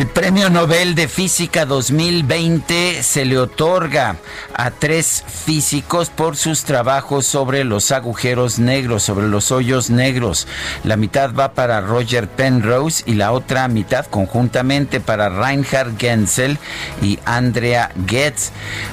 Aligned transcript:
El 0.00 0.06
Premio 0.06 0.48
Nobel 0.48 0.94
de 0.94 1.08
Física 1.08 1.66
2020 1.66 3.02
se 3.02 3.26
le 3.26 3.36
otorga 3.36 4.16
a 4.54 4.70
tres 4.70 5.22
físicos 5.28 6.08
por 6.08 6.38
sus 6.38 6.64
trabajos 6.64 7.26
sobre 7.26 7.64
los 7.64 7.92
agujeros 7.92 8.58
negros, 8.58 9.02
sobre 9.02 9.28
los 9.28 9.52
hoyos 9.52 9.90
negros. 9.90 10.46
La 10.84 10.96
mitad 10.96 11.34
va 11.34 11.52
para 11.52 11.82
Roger 11.82 12.28
Penrose 12.28 13.04
y 13.04 13.12
la 13.12 13.32
otra 13.32 13.68
mitad 13.68 14.06
conjuntamente 14.06 15.00
para 15.00 15.28
Reinhard 15.28 15.98
Genzel 15.98 16.56
y 17.02 17.18
Andrea 17.26 17.92
Goetz. 18.08 18.52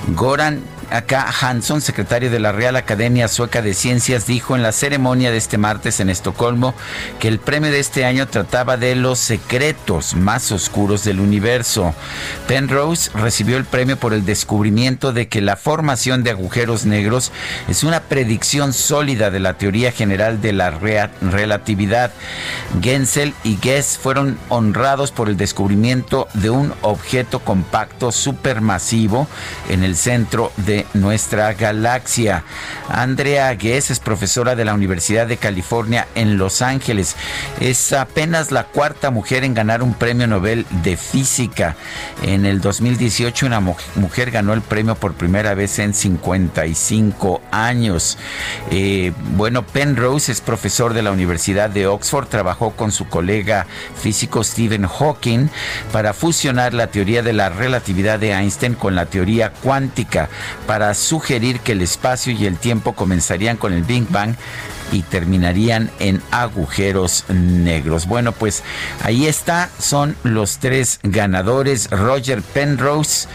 Goran 0.09 0.61
Acá 0.89 1.27
Hansson, 1.41 1.81
secretario 1.81 2.31
de 2.31 2.39
la 2.39 2.53
Real 2.53 2.77
Academia 2.77 3.27
Sueca 3.27 3.61
de 3.61 3.73
Ciencias, 3.73 4.25
dijo 4.25 4.55
en 4.55 4.63
la 4.63 4.71
ceremonia 4.71 5.31
de 5.31 5.37
este 5.37 5.57
martes 5.57 5.99
en 5.99 6.09
Estocolmo 6.09 6.73
que 7.19 7.27
el 7.27 7.39
premio 7.39 7.71
de 7.71 7.79
este 7.79 8.05
año 8.05 8.27
trataba 8.27 8.77
de 8.77 8.95
los 8.95 9.19
secretos 9.19 10.15
más 10.15 10.51
oscuros 10.53 11.03
del 11.03 11.19
universo. 11.19 11.93
Penrose 12.47 13.11
recibió 13.13 13.57
el 13.57 13.65
premio 13.65 13.97
por 13.97 14.13
el 14.13 14.25
descubrimiento 14.25 15.11
de 15.11 15.27
que 15.27 15.41
la 15.41 15.57
formación 15.57 16.23
de 16.23 16.31
agujeros 16.31 16.85
negros 16.85 17.31
es 17.67 17.83
una 17.83 17.99
predicción 17.99 18.71
sólida 18.71 19.29
de 19.29 19.41
la 19.41 19.55
teoría 19.55 19.91
general 19.91 20.41
de 20.41 20.53
la 20.53 20.71
relatividad. 20.71 22.11
Gensel 22.81 23.33
y 23.43 23.57
Guess 23.57 23.99
fueron 24.01 24.37
honrados 24.47 25.11
por 25.11 25.27
el 25.27 25.35
descubrimiento 25.35 26.29
de 26.33 26.49
un 26.49 26.73
objeto 26.81 27.39
compacto 27.39 28.11
supermasivo 28.11 29.27
en 29.69 29.83
el 29.83 29.97
centro 29.97 30.51
de 30.57 30.76
nuestra 30.93 31.53
galaxia. 31.53 32.43
Andrea 32.89 33.53
Guess 33.53 33.91
es 33.91 33.99
profesora 33.99 34.55
de 34.55 34.65
la 34.65 34.73
Universidad 34.73 35.27
de 35.27 35.37
California 35.37 36.07
en 36.15 36.37
Los 36.37 36.61
Ángeles. 36.61 37.15
Es 37.59 37.93
apenas 37.93 38.51
la 38.51 38.65
cuarta 38.65 39.11
mujer 39.11 39.43
en 39.43 39.53
ganar 39.53 39.81
un 39.81 39.93
premio 39.93 40.27
Nobel 40.27 40.65
de 40.83 40.97
Física. 40.97 41.75
En 42.23 42.45
el 42.45 42.61
2018 42.61 43.45
una 43.45 43.59
mujer 43.59 44.31
ganó 44.31 44.53
el 44.53 44.61
premio 44.61 44.95
por 44.95 45.13
primera 45.13 45.53
vez 45.53 45.79
en 45.79 45.93
55 45.93 47.41
años. 47.51 48.17
Eh, 48.71 49.13
bueno, 49.35 49.65
Penrose 49.65 50.31
es 50.31 50.41
profesor 50.41 50.93
de 50.93 51.01
la 51.01 51.11
Universidad 51.11 51.69
de 51.69 51.87
Oxford. 51.87 52.27
Trabajó 52.27 52.71
con 52.71 52.91
su 52.91 53.07
colega 53.07 53.65
físico 53.95 54.43
Stephen 54.43 54.87
Hawking 54.87 55.47
para 55.91 56.13
fusionar 56.13 56.73
la 56.73 56.87
teoría 56.87 57.21
de 57.21 57.33
la 57.33 57.49
relatividad 57.49 58.19
de 58.19 58.31
Einstein 58.31 58.75
con 58.75 58.95
la 58.95 59.05
teoría 59.05 59.51
cuántica 59.51 60.29
para 60.67 60.93
sugerir 60.93 61.61
que 61.61 61.71
el 61.71 61.81
espacio 61.81 62.33
y 62.33 62.45
el 62.45 62.57
tiempo 62.57 62.93
comenzarían 62.93 63.57
con 63.57 63.73
el 63.73 63.83
Big 63.83 64.07
Bang 64.09 64.35
y 64.91 65.01
terminarían 65.01 65.89
en 65.99 66.21
agujeros 66.31 67.25
negros. 67.29 68.05
Bueno, 68.05 68.31
pues 68.31 68.63
ahí 69.03 69.25
está, 69.25 69.69
son 69.79 70.15
los 70.23 70.59
tres 70.59 70.99
ganadores, 71.03 71.89
Roger 71.89 72.41
Penrose, 72.41 73.27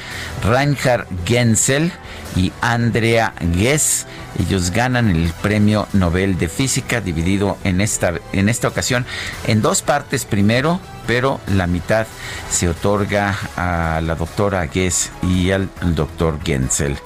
Reinhard 0.45 1.07
Genzel 1.25 1.93
y 2.37 2.53
Andrea 2.61 3.35
Guess. 3.41 4.07
Ellos 4.39 4.71
ganan 4.71 5.11
el 5.11 5.33
premio 5.43 5.89
Nobel 5.93 6.39
de 6.39 6.49
Física 6.49 7.01
dividido 7.01 7.59
en 7.65 7.81
esta, 7.81 8.15
en 8.33 8.49
esta 8.49 8.69
ocasión 8.69 9.05
en 9.47 9.61
dos 9.61 9.83
partes 9.83 10.25
primero, 10.25 10.81
pero 11.07 11.41
la 11.47 11.67
mitad 11.67 12.07
se 12.51 12.69
otorga 12.69 13.37
a 13.57 14.01
la 14.03 14.15
doctora 14.15 14.67
Guess 14.67 15.11
y 15.23 15.51
al 15.51 15.69
doctor 15.95 16.39
Genzel. 16.45 16.99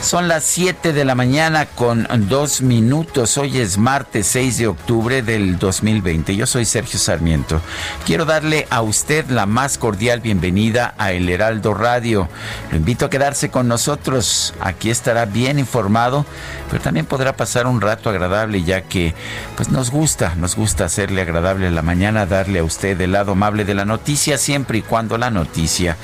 Son 0.00 0.28
las 0.28 0.44
7 0.44 0.92
de 0.92 1.04
la 1.04 1.16
mañana 1.16 1.66
con 1.66 2.06
dos 2.28 2.62
minutos. 2.62 3.36
Hoy 3.36 3.58
es 3.58 3.78
martes 3.78 4.28
6 4.28 4.58
de 4.58 4.66
octubre 4.68 5.22
del 5.22 5.58
2020. 5.58 6.36
Yo 6.36 6.46
soy 6.46 6.64
Sergio 6.64 7.00
Sarmiento. 7.00 7.60
Quiero 8.06 8.24
darle 8.24 8.68
a 8.70 8.80
usted 8.80 9.28
la 9.28 9.44
más 9.44 9.76
cordial 9.76 10.20
bienvenida 10.20 10.94
a 10.98 11.10
El 11.12 11.28
Heraldo 11.28 11.74
Radio. 11.74 12.28
Lo 12.70 12.76
invito 12.76 13.06
a 13.06 13.10
quedarse 13.10 13.50
con 13.50 13.66
nosotros. 13.66 14.54
Aquí 14.60 14.88
estará 14.88 15.26
bien 15.26 15.58
informado, 15.58 16.24
pero 16.70 16.80
también 16.80 17.04
podrá 17.04 17.36
pasar 17.36 17.66
un 17.66 17.80
rato 17.80 18.08
agradable 18.08 18.62
ya 18.62 18.82
que 18.82 19.14
pues 19.56 19.68
nos 19.68 19.90
gusta, 19.90 20.36
nos 20.36 20.54
gusta 20.54 20.84
hacerle 20.84 21.22
agradable 21.22 21.70
la 21.72 21.82
mañana, 21.82 22.24
darle 22.24 22.60
a 22.60 22.64
usted 22.64 22.98
el 23.00 23.07
lado 23.12 23.32
amable 23.32 23.64
de 23.64 23.74
la 23.74 23.84
noticia 23.84 24.38
siempre 24.38 24.78
y 24.78 24.82
cuando 24.82 25.18
la 25.18 25.30
noticia 25.30 25.96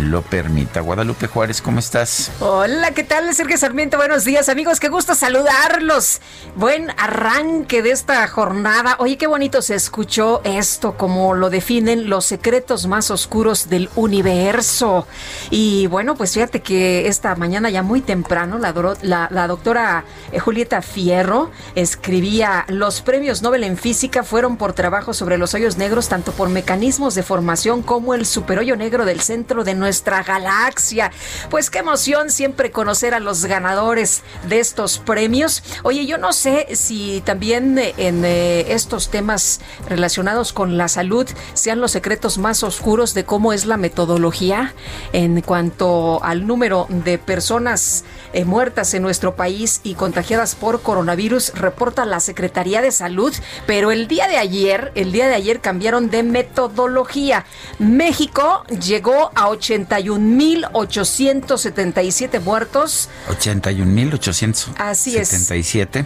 lo 0.00 0.22
permita. 0.22 0.80
Guadalupe 0.80 1.26
Juárez, 1.26 1.62
¿cómo 1.62 1.78
estás? 1.78 2.30
Hola, 2.40 2.90
¿qué 2.92 3.04
tal? 3.04 3.32
Sergio 3.34 3.56
Sarmiento, 3.56 3.96
buenos 3.96 4.24
días 4.24 4.48
amigos, 4.48 4.80
qué 4.80 4.88
gusto 4.88 5.14
saludarlos. 5.14 6.20
Buen 6.56 6.90
arranque 6.98 7.82
de 7.82 7.90
esta 7.90 8.26
jornada. 8.28 8.96
Oye, 8.98 9.16
qué 9.16 9.26
bonito 9.26 9.62
se 9.62 9.74
escuchó 9.74 10.40
esto, 10.44 10.96
como 10.96 11.34
lo 11.34 11.50
definen 11.50 12.10
los 12.10 12.26
secretos 12.26 12.86
más 12.86 13.10
oscuros 13.10 13.68
del 13.68 13.88
universo. 13.96 15.06
Y 15.50 15.86
bueno, 15.86 16.16
pues 16.16 16.34
fíjate 16.34 16.60
que 16.60 17.08
esta 17.08 17.34
mañana 17.34 17.70
ya 17.70 17.82
muy 17.82 18.00
temprano 18.00 18.58
la, 18.58 18.74
la, 19.02 19.28
la 19.30 19.46
doctora 19.46 20.04
eh, 20.32 20.38
Julieta 20.38 20.82
Fierro 20.82 21.50
escribía, 21.74 22.64
los 22.68 23.00
premios 23.00 23.42
Nobel 23.42 23.64
en 23.64 23.76
física 23.76 24.22
fueron 24.22 24.56
por 24.56 24.72
trabajo 24.72 25.14
sobre 25.14 25.38
los 25.38 25.54
hoyos 25.54 25.78
negros, 25.78 26.08
tanto 26.08 26.32
por 26.32 26.47
mecanismos 26.48 27.14
de 27.14 27.22
formación 27.22 27.82
como 27.82 28.14
el 28.14 28.26
superhoyo 28.26 28.76
negro 28.76 29.04
del 29.04 29.20
centro 29.20 29.64
de 29.64 29.74
nuestra 29.74 30.22
galaxia. 30.22 31.10
Pues 31.50 31.70
qué 31.70 31.78
emoción 31.78 32.30
siempre 32.30 32.70
conocer 32.70 33.14
a 33.14 33.20
los 33.20 33.44
ganadores 33.44 34.22
de 34.48 34.60
estos 34.60 34.98
premios. 34.98 35.62
Oye, 35.82 36.06
yo 36.06 36.18
no 36.18 36.32
sé 36.32 36.68
si 36.74 37.22
también 37.24 37.78
en 37.78 38.24
eh, 38.24 38.72
estos 38.72 39.10
temas 39.10 39.60
relacionados 39.88 40.52
con 40.52 40.76
la 40.76 40.88
salud 40.88 41.26
sean 41.54 41.80
los 41.80 41.92
secretos 41.92 42.38
más 42.38 42.62
oscuros 42.62 43.14
de 43.14 43.24
cómo 43.24 43.52
es 43.52 43.66
la 43.66 43.76
metodología 43.76 44.74
en 45.12 45.40
cuanto 45.42 46.22
al 46.22 46.46
número 46.46 46.86
de 46.88 47.18
personas 47.18 48.04
eh, 48.32 48.44
muertas 48.44 48.94
en 48.94 49.02
nuestro 49.02 49.34
país 49.36 49.80
y 49.84 49.94
contagiadas 49.94 50.54
por 50.54 50.82
coronavirus, 50.82 51.52
reporta 51.54 52.04
la 52.04 52.20
Secretaría 52.20 52.82
de 52.82 52.92
Salud, 52.92 53.34
pero 53.66 53.90
el 53.90 54.06
día 54.08 54.28
de 54.28 54.36
ayer, 54.36 54.92
el 54.94 55.12
día 55.12 55.28
de 55.28 55.34
ayer 55.34 55.60
cambiaron 55.60 56.10
de 56.10 56.22
metodología. 56.22 57.46
México 57.78 58.64
llegó 58.80 59.30
a 59.34 59.48
81.877 59.48 62.40
muertos. 62.40 63.08
81.877. 63.28 64.74
Así 64.78 65.16
es. 65.16 65.32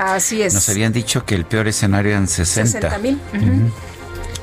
Así 0.00 0.42
es. 0.42 0.54
Nos 0.54 0.68
habían 0.68 0.92
dicho 0.92 1.24
que 1.24 1.34
el 1.34 1.44
peor 1.44 1.66
escenario 1.68 2.12
eran 2.12 2.28
60. 2.28 2.80
60 2.80 2.98
mil. 2.98 3.18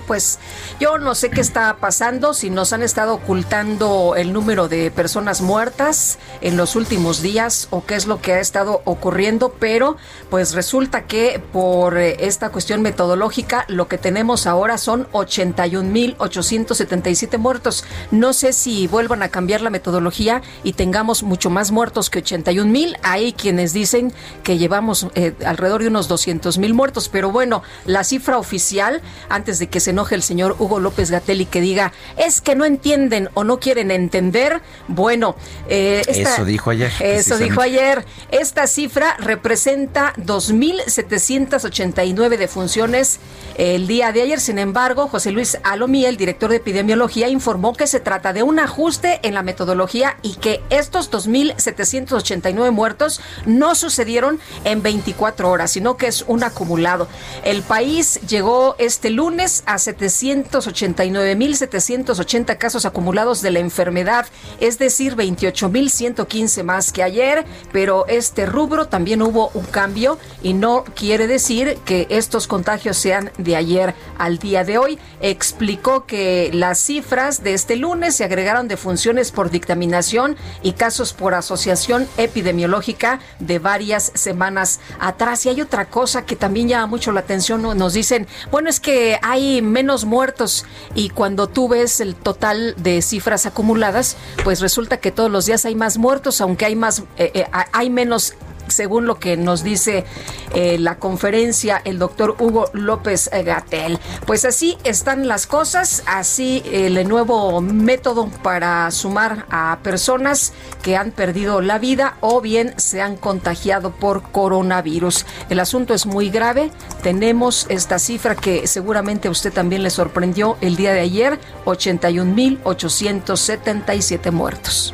Pues 0.10 0.40
yo 0.80 0.98
no 0.98 1.14
sé 1.14 1.30
qué 1.30 1.40
está 1.40 1.78
pasando, 1.78 2.34
si 2.34 2.50
nos 2.50 2.74
han 2.74 2.82
estado 2.82 3.14
ocultando 3.14 4.16
el 4.18 4.34
número 4.34 4.68
de 4.68 4.90
personas 4.90 5.42
muertas 5.42 6.18
en 6.42 6.58
los 6.58 6.76
últimos 6.76 7.22
días 7.22 7.68
o 7.70 7.86
qué 7.86 7.94
es 7.94 8.08
lo 8.08 8.20
que 8.20 8.34
ha 8.34 8.40
estado 8.40 8.82
ocurriendo, 8.86 9.54
pero 9.60 9.98
pues 10.32 10.56
resulta 10.56 11.06
que 11.06 11.40
por 11.54 12.00
eh, 12.00 12.26
esta 12.26 12.50
cuestión 12.50 12.82
metodológica 12.82 13.66
lo 13.68 13.88
que 13.88 14.00
tenemos 14.00 14.48
ahora 14.48 14.80
son 14.80 15.08
81.877 15.12 17.38
muertos. 17.38 17.86
No 18.10 18.34
sé 18.34 18.52
si 18.52 18.88
vuelvan 18.88 19.22
a 19.22 19.30
cambiar 19.30 19.62
la 19.62 19.70
metodología 19.70 20.42
y 20.64 20.74
tengamos 20.74 21.22
mucho 21.22 21.52
más 21.52 21.70
muertos 21.70 22.10
que 22.10 22.24
81.000. 22.24 22.98
Hay 23.04 23.34
quienes 23.34 23.74
dicen 23.74 24.12
que 24.42 24.58
llevamos 24.58 25.06
eh, 25.14 25.36
alrededor 25.46 25.84
de 25.84 25.90
unos 25.90 26.08
200 26.08 26.58
mil 26.58 26.74
muertos, 26.74 27.10
pero 27.10 27.32
bueno, 27.32 27.62
la 27.86 28.04
cifra 28.04 28.40
oficial, 28.40 29.04
antes 29.30 29.60
de 29.60 29.68
que 29.68 29.80
se 29.80 29.99
enoje 30.00 30.16
el 30.16 30.24
señor 30.24 30.56
Hugo 30.60 30.80
López 30.80 31.12
Gatel 31.12 31.42
y 31.42 31.46
que 31.46 31.60
diga, 31.60 31.92
es 32.16 32.40
que 32.40 32.56
no 32.56 32.64
entienden 32.64 33.28
o 33.34 33.44
no 33.44 33.60
quieren 33.60 33.92
entender, 33.92 34.62
bueno, 34.88 35.36
eh, 35.68 36.04
eso 36.08 36.46
dijo 36.46 36.70
ayer. 36.70 36.90
Eso 37.02 37.38
dijo 37.38 37.60
ayer. 37.60 38.06
Esta 38.32 38.66
cifra 38.68 39.18
representa 39.20 40.14
2.789 40.16 42.38
defunciones 42.38 43.20
el 43.58 43.88
día 43.88 44.14
de 44.14 44.22
ayer. 44.22 44.40
Sin 44.40 44.58
embargo, 44.58 45.10
José 45.10 45.32
Luis 45.32 45.58
Alomí, 45.64 46.06
el 46.06 46.16
director 46.16 46.50
de 46.50 46.56
epidemiología, 46.56 47.28
informó 47.28 47.74
que 47.74 47.86
se 47.86 48.00
trata 48.00 48.32
de 48.32 48.44
un 48.44 48.60
ajuste 48.60 49.20
en 49.24 49.34
la 49.34 49.44
metodología 49.44 50.16
y 50.22 50.36
que 50.36 50.62
estos 50.70 51.12
2.789 51.12 52.72
muertos 52.72 53.20
no 53.46 53.76
sucedieron 53.76 54.40
en 54.64 54.82
24 54.82 55.50
horas, 55.50 55.72
sino 55.72 55.98
que 55.98 56.08
es 56.08 56.24
un 56.26 56.46
acumulado. 56.46 57.10
El 57.44 57.64
país 57.64 58.22
llegó 58.30 58.78
este 58.80 59.10
lunes 59.10 59.64
a 59.66 59.78
789.780 59.98 62.58
casos 62.58 62.86
acumulados 62.86 63.42
de 63.42 63.52
la 63.52 63.60
enfermedad, 63.60 64.26
es 64.60 64.80
decir, 64.80 65.16
28.115 65.16 66.64
más 66.64 66.92
que 66.92 67.04
ayer, 67.04 67.46
pero 67.72 68.06
este 68.08 68.46
rubro 68.46 68.88
también 68.88 69.22
hubo 69.22 69.52
un 69.54 69.66
cambio 69.66 70.18
y 70.42 70.54
no 70.54 70.84
quiere 70.96 71.28
decir 71.28 71.78
que 71.86 72.08
estos 72.10 72.48
contagios 72.48 72.98
sean 72.98 73.32
de 73.38 73.56
ayer 73.56 73.94
al 74.18 74.40
día 74.40 74.64
de 74.64 74.78
hoy. 74.78 75.00
Explicó 75.22 76.06
que 76.06 76.50
las 76.54 76.80
cifras 76.80 77.44
de 77.44 77.54
este 77.54 77.76
lunes 77.76 78.16
se 78.16 78.24
agregaron 78.24 78.68
de 78.68 78.78
funciones 78.78 79.32
por 79.32 79.50
dictaminación 79.50 80.36
y 80.64 80.74
casos 80.74 81.14
por 81.14 81.34
asociación 81.34 82.08
epidemiológica 82.18 83.20
de 83.40 83.60
varias 83.60 84.12
semanas 84.16 84.80
atrás. 85.00 85.46
Y 85.46 85.50
hay 85.50 85.62
otra 85.62 85.86
cosa 85.86 86.26
que 86.26 86.36
también 86.36 86.68
llama 86.68 86.88
mucho 86.88 87.12
la 87.12 87.22
atención. 87.22 87.62
Nos 87.78 87.94
dicen, 87.94 88.28
bueno, 88.52 88.70
es 88.70 88.80
que 88.80 89.20
hay 89.22 89.62
menos 89.80 90.04
muertos. 90.04 90.66
Y 90.94 91.10
cuando 91.10 91.48
tú 91.48 91.70
ves 91.70 92.02
el 92.02 92.14
total 92.16 92.76
de 92.78 93.02
cifras 93.02 93.46
acumuladas, 93.46 94.18
pues 94.44 94.60
resulta 94.60 94.98
que 94.98 95.12
todos 95.12 95.32
los 95.32 95.46
días 95.46 95.64
hay 95.66 95.76
más 95.76 95.98
muertos, 95.98 96.42
aunque 96.42 96.66
hay 96.66 96.76
más, 96.76 97.04
eh, 97.18 97.32
eh, 97.34 97.46
hay 97.72 97.90
menos 97.90 98.34
según 98.70 99.06
lo 99.06 99.20
que 99.20 99.38
nos 99.38 99.64
dice 99.64 100.06
eh, 100.54 100.78
la 100.80 101.00
conferencia 101.00 101.82
el 101.84 102.00
doctor 102.00 102.36
Hugo 102.40 102.70
López 102.74 103.30
Gatel. 103.32 104.00
Pues 104.26 104.46
así 104.46 104.78
están 104.84 105.28
las 105.28 105.46
cosas, 105.48 106.04
así 106.06 106.64
el 106.72 107.08
nuevo 107.08 107.62
método 107.62 108.30
para 108.44 108.90
sumar 108.92 109.46
a 109.50 109.80
personas 109.84 110.54
que 110.82 110.96
han 110.96 111.12
perdido 111.12 111.62
la 111.62 111.80
vida 111.80 112.18
o 112.22 112.40
bien 112.42 112.74
se 112.78 113.02
han 113.02 113.18
contagiado 113.18 113.92
por 113.92 114.24
coronavirus. 114.32 115.26
El 115.50 115.60
asunto 115.60 115.94
es 115.94 116.06
muy 116.06 116.30
grave, 116.30 116.72
tenemos 117.04 117.66
esta 117.70 118.00
cifra 118.00 118.36
que 118.36 118.68
seguramente 118.68 119.28
a 119.28 119.32
usted 119.32 119.52
también 119.52 119.84
le 119.84 119.90
sorprendió 119.90 120.56
el 120.62 120.76
día 120.76 120.94
de 120.94 121.02
ayer, 121.02 121.40
81.877 121.66 124.32
muertos. 124.32 124.94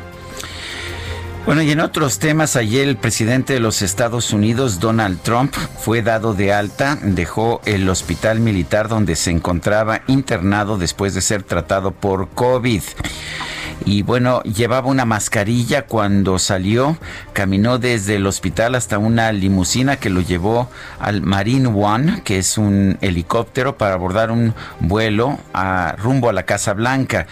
Bueno, 1.46 1.62
y 1.62 1.70
en 1.70 1.78
otros 1.78 2.18
temas, 2.18 2.56
ayer 2.56 2.88
el 2.88 2.96
presidente 2.96 3.52
de 3.52 3.60
los 3.60 3.80
Estados 3.80 4.32
Unidos, 4.32 4.80
Donald 4.80 5.20
Trump, 5.22 5.54
fue 5.78 6.02
dado 6.02 6.34
de 6.34 6.52
alta, 6.52 6.98
dejó 7.00 7.60
el 7.64 7.88
hospital 7.88 8.40
militar 8.40 8.88
donde 8.88 9.14
se 9.14 9.30
encontraba 9.30 10.02
internado 10.08 10.76
después 10.76 11.14
de 11.14 11.20
ser 11.20 11.44
tratado 11.44 11.92
por 11.92 12.30
COVID 12.30 12.82
y 13.86 14.02
bueno, 14.02 14.42
llevaba 14.42 14.88
una 14.88 15.04
mascarilla 15.04 15.86
cuando 15.86 16.40
salió, 16.40 16.98
caminó 17.32 17.78
desde 17.78 18.16
el 18.16 18.26
hospital 18.26 18.74
hasta 18.74 18.98
una 18.98 19.30
limusina 19.30 19.96
que 19.96 20.10
lo 20.10 20.22
llevó 20.22 20.68
al 20.98 21.22
Marine 21.22 21.68
One, 21.68 22.22
que 22.24 22.38
es 22.38 22.58
un 22.58 22.98
helicóptero 23.00 23.78
para 23.78 23.94
abordar 23.94 24.32
un 24.32 24.54
vuelo 24.80 25.38
a, 25.54 25.94
rumbo 25.98 26.28
a 26.28 26.32
la 26.32 26.42
Casa 26.42 26.74
Blanca. 26.74 27.28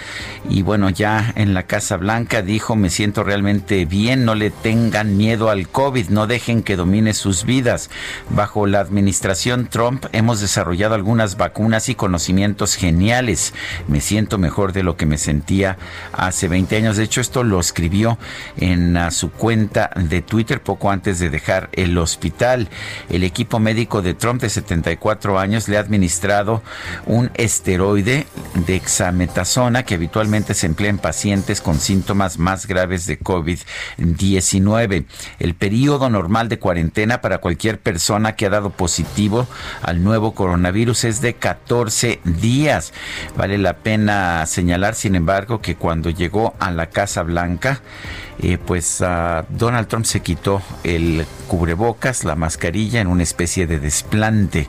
Y 0.49 0.63
bueno, 0.63 0.91
ya 0.91 1.33
en 1.35 1.55
la 1.55 1.65
Casa 1.65 1.97
Blanca 1.97 2.41
dijo, 2.41 2.77
me 2.77 2.89
siento 2.89 3.25
realmente 3.25 3.85
bien, 3.85 4.25
no 4.25 4.37
le 4.37 4.51
tengan 4.51 5.17
miedo 5.17 5.51
al 5.51 5.67
COVID, 5.67 6.11
no 6.11 6.29
dejen 6.29 6.63
que 6.63 6.77
domine 6.77 7.15
sus 7.15 7.45
vidas. 7.45 7.91
Bajo 8.31 8.69
la 8.69 8.79
administración 8.79 9.67
Trump 9.67 10.07
hemos 10.13 10.41
desarrollado 10.41 10.95
algunas 10.95 11.37
vacunas 11.37 11.89
y 11.89 11.97
conocimientos 11.97 12.77
geniales. 12.77 13.55
Me 13.89 14.01
siento 14.01 14.39
mejor 14.39 14.73
de 14.73 14.85
lo 14.85 14.97
que 14.97 15.05
me 15.05 15.19
sentía 15.19 15.79
hace 16.13 16.44
20 16.49 16.77
años. 16.77 16.97
De 16.97 17.05
hecho, 17.05 17.21
esto 17.21 17.45
lo 17.45 17.61
escribió 17.61 18.19
en 18.57 18.99
su 19.11 19.31
cuenta 19.31 19.91
de 19.97 20.23
Twitter 20.23 20.63
poco 20.63 20.91
antes 20.91 21.19
de 21.19 21.31
dejar 21.31 21.69
el 21.73 21.97
hospital. 21.99 22.69
El 23.09 23.25
equipo 23.25 23.59
médico 23.59 24.03
de 24.03 24.15
Trump 24.15 24.41
de 24.41 24.51
74 24.51 25.39
años 25.39 25.69
le 25.69 25.77
ha 25.77 25.81
administrado 25.81 26.63
un 27.07 27.31
esteroide 27.35 28.27
de 28.67 28.77
exametasona 28.77 29.85
que 29.85 29.95
habitualmente 29.95 30.55
se 30.55 30.67
emplea 30.67 30.91
en 30.91 30.99
pacientes 30.99 31.61
con 31.61 31.79
síntomas 31.79 32.39
más 32.39 32.67
graves 32.67 33.07
de 33.07 33.19
COVID-19. 33.19 35.05
El 35.39 35.55
periodo 35.55 36.11
normal 36.11 36.49
de 36.49 36.59
cuarentena 36.59 37.21
para 37.21 37.39
cualquier 37.39 37.81
persona 37.81 38.37
que 38.37 38.47
ha 38.47 38.51
dado 38.51 38.71
positivo 38.71 39.47
al 39.83 40.03
nuevo 40.03 40.35
coronavirus 40.35 41.05
es 41.05 41.21
de 41.21 41.35
14 41.35 42.21
días. 42.25 42.93
Vale 43.37 43.59
la 43.59 43.79
pena 43.79 44.45
señalar, 44.47 44.95
sin 44.95 45.15
embargo, 45.15 45.61
que 45.61 45.77
cuando 45.77 46.11
llegó 46.11 46.34
a 46.59 46.71
la 46.71 46.89
Casa 46.89 47.23
Blanca, 47.23 47.81
eh, 48.41 48.59
pues 48.59 48.99
Donald 49.51 49.87
Trump 49.89 50.05
se 50.05 50.21
quitó 50.21 50.61
el 50.83 51.27
cubrebocas, 51.47 52.25
la 52.25 52.35
mascarilla 52.35 53.01
en 53.01 53.07
una 53.07 53.23
especie 53.23 53.67
de 53.67 53.79
desplante 53.79 54.69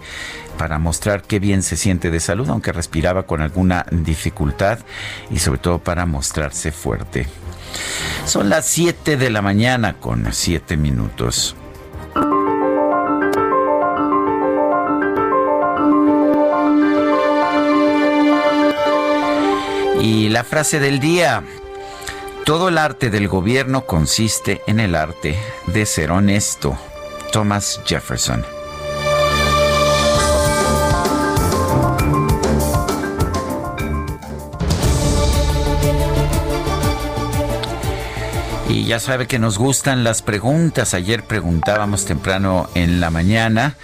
para 0.58 0.78
mostrar 0.80 1.24
qué 1.24 1.40
bien 1.40 1.64
se 1.64 1.76
siente 1.76 2.12
de 2.12 2.20
salud, 2.20 2.50
aunque 2.50 2.72
respiraba 2.72 3.24
con 3.24 3.42
alguna 3.42 3.86
dificultad 3.92 4.80
y 5.32 5.40
sobre 5.40 5.60
todo 5.60 5.80
para 5.80 6.06
mostrarse 6.06 6.72
fuerte. 6.72 7.28
Son 8.26 8.50
las 8.50 8.66
7 8.68 9.18
de 9.18 9.30
la 9.30 9.42
mañana 9.42 9.94
con 10.00 10.32
7 10.32 10.78
minutos. 10.78 11.56
Y 20.02 20.30
la 20.30 20.44
frase 20.44 20.80
del 20.80 21.00
día, 21.00 21.44
todo 22.46 22.70
el 22.70 22.78
arte 22.78 23.10
del 23.10 23.28
gobierno 23.28 23.86
consiste 23.86 24.62
en 24.68 24.80
el 24.80 24.96
arte 24.96 25.38
de 25.68 25.86
ser 25.86 26.12
honesto. 26.12 26.78
Thomas 27.32 27.82
Jefferson. 27.86 28.55
Ya 38.86 39.00
sabe 39.00 39.26
que 39.26 39.40
nos 39.40 39.58
gustan 39.58 40.04
las 40.04 40.22
preguntas. 40.22 40.94
Ayer 40.94 41.24
preguntábamos 41.24 42.06
temprano 42.06 42.70
en 42.76 43.00
la 43.00 43.10
mañana, 43.10 43.78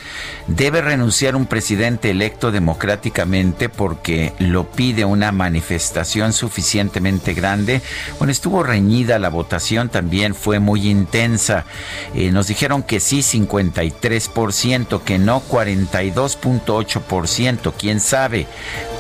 ¿debe 0.46 0.82
renunciar 0.82 1.36
un 1.36 1.48
presidente 1.48 2.12
electo 2.12 2.52
democráticamente 2.52 3.68
porque 3.68 4.34
lo 4.38 4.70
pide 4.70 5.04
una 5.04 5.32
manifestación 5.32 6.34
suficientemente 6.34 7.34
grande? 7.34 7.82
Bueno, 8.20 8.32
estuvo 8.32 8.62
reñida 8.62 9.18
la 9.18 9.30
votación, 9.30 9.90
también 9.90 10.36
fue 10.36 10.60
muy 10.60 10.88
intensa. 10.88 11.66
Eh, 12.14 12.30
nos 12.30 12.46
dijeron 12.46 12.84
que 12.84 13.00
sí 13.00 13.22
53%, 13.22 15.02
que 15.02 15.18
no 15.18 15.42
42.8%, 15.42 17.74
quién 17.76 18.00
sabe, 18.00 18.46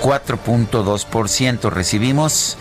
4.2%. 0.01 1.69
Recibimos 1.69 2.57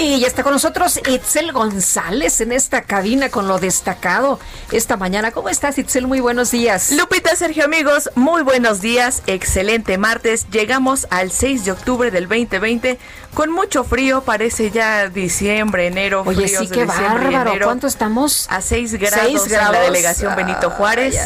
Y 0.00 0.20
ya 0.20 0.28
está 0.28 0.44
con 0.44 0.52
nosotros 0.52 1.00
Itzel 1.08 1.50
González 1.50 2.40
en 2.40 2.52
esta 2.52 2.82
cabina 2.82 3.30
con 3.30 3.48
lo 3.48 3.58
destacado 3.58 4.38
esta 4.70 4.96
mañana. 4.96 5.32
¿Cómo 5.32 5.48
estás, 5.48 5.76
Itzel? 5.76 6.06
Muy 6.06 6.20
buenos 6.20 6.52
días. 6.52 6.92
Lupita, 6.92 7.34
Sergio, 7.34 7.64
amigos, 7.64 8.08
muy 8.14 8.42
buenos 8.42 8.80
días. 8.80 9.24
Excelente 9.26 9.98
martes. 9.98 10.46
Llegamos 10.52 11.08
al 11.10 11.32
6 11.32 11.64
de 11.64 11.72
octubre 11.72 12.12
del 12.12 12.28
2020 12.28 12.96
con 13.34 13.50
mucho 13.50 13.82
frío. 13.82 14.20
Parece 14.20 14.70
ya 14.70 15.08
diciembre, 15.08 15.88
enero. 15.88 16.22
Oye, 16.24 16.46
sí, 16.46 16.68
qué 16.68 16.84
bárbaro. 16.84 17.64
¿Cuánto 17.64 17.88
estamos? 17.88 18.46
A 18.50 18.60
6 18.60 18.94
grados, 19.00 19.50
en 19.50 19.52
la 19.52 19.80
delegación 19.80 20.36
Benito 20.36 20.70
Juárez. 20.70 21.16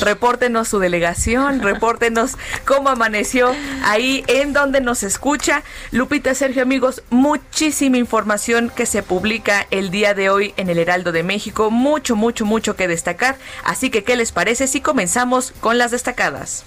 Repórtenos 0.00 0.68
su 0.68 0.78
delegación, 0.78 1.60
repórtenos 1.62 2.36
cómo 2.64 2.88
amaneció 2.88 3.52
ahí 3.84 4.22
en 4.28 4.52
donde 4.52 4.80
nos 4.80 5.02
escucha. 5.02 5.64
Lupita, 5.90 6.36
Sergio, 6.36 6.62
amigos, 6.62 7.02
muchísima 7.10 7.96
información 7.98 8.11
información 8.12 8.68
que 8.68 8.84
se 8.84 9.02
publica 9.02 9.66
el 9.70 9.90
día 9.90 10.12
de 10.12 10.28
hoy 10.28 10.52
en 10.58 10.68
el 10.68 10.78
Heraldo 10.78 11.12
de 11.12 11.22
México. 11.22 11.70
Mucho, 11.70 12.14
mucho, 12.14 12.44
mucho 12.44 12.76
que 12.76 12.86
destacar. 12.86 13.38
Así 13.64 13.88
que, 13.88 14.04
¿qué 14.04 14.16
les 14.16 14.32
parece 14.32 14.66
si 14.66 14.82
comenzamos 14.82 15.54
con 15.60 15.78
las 15.78 15.92
destacadas? 15.92 16.66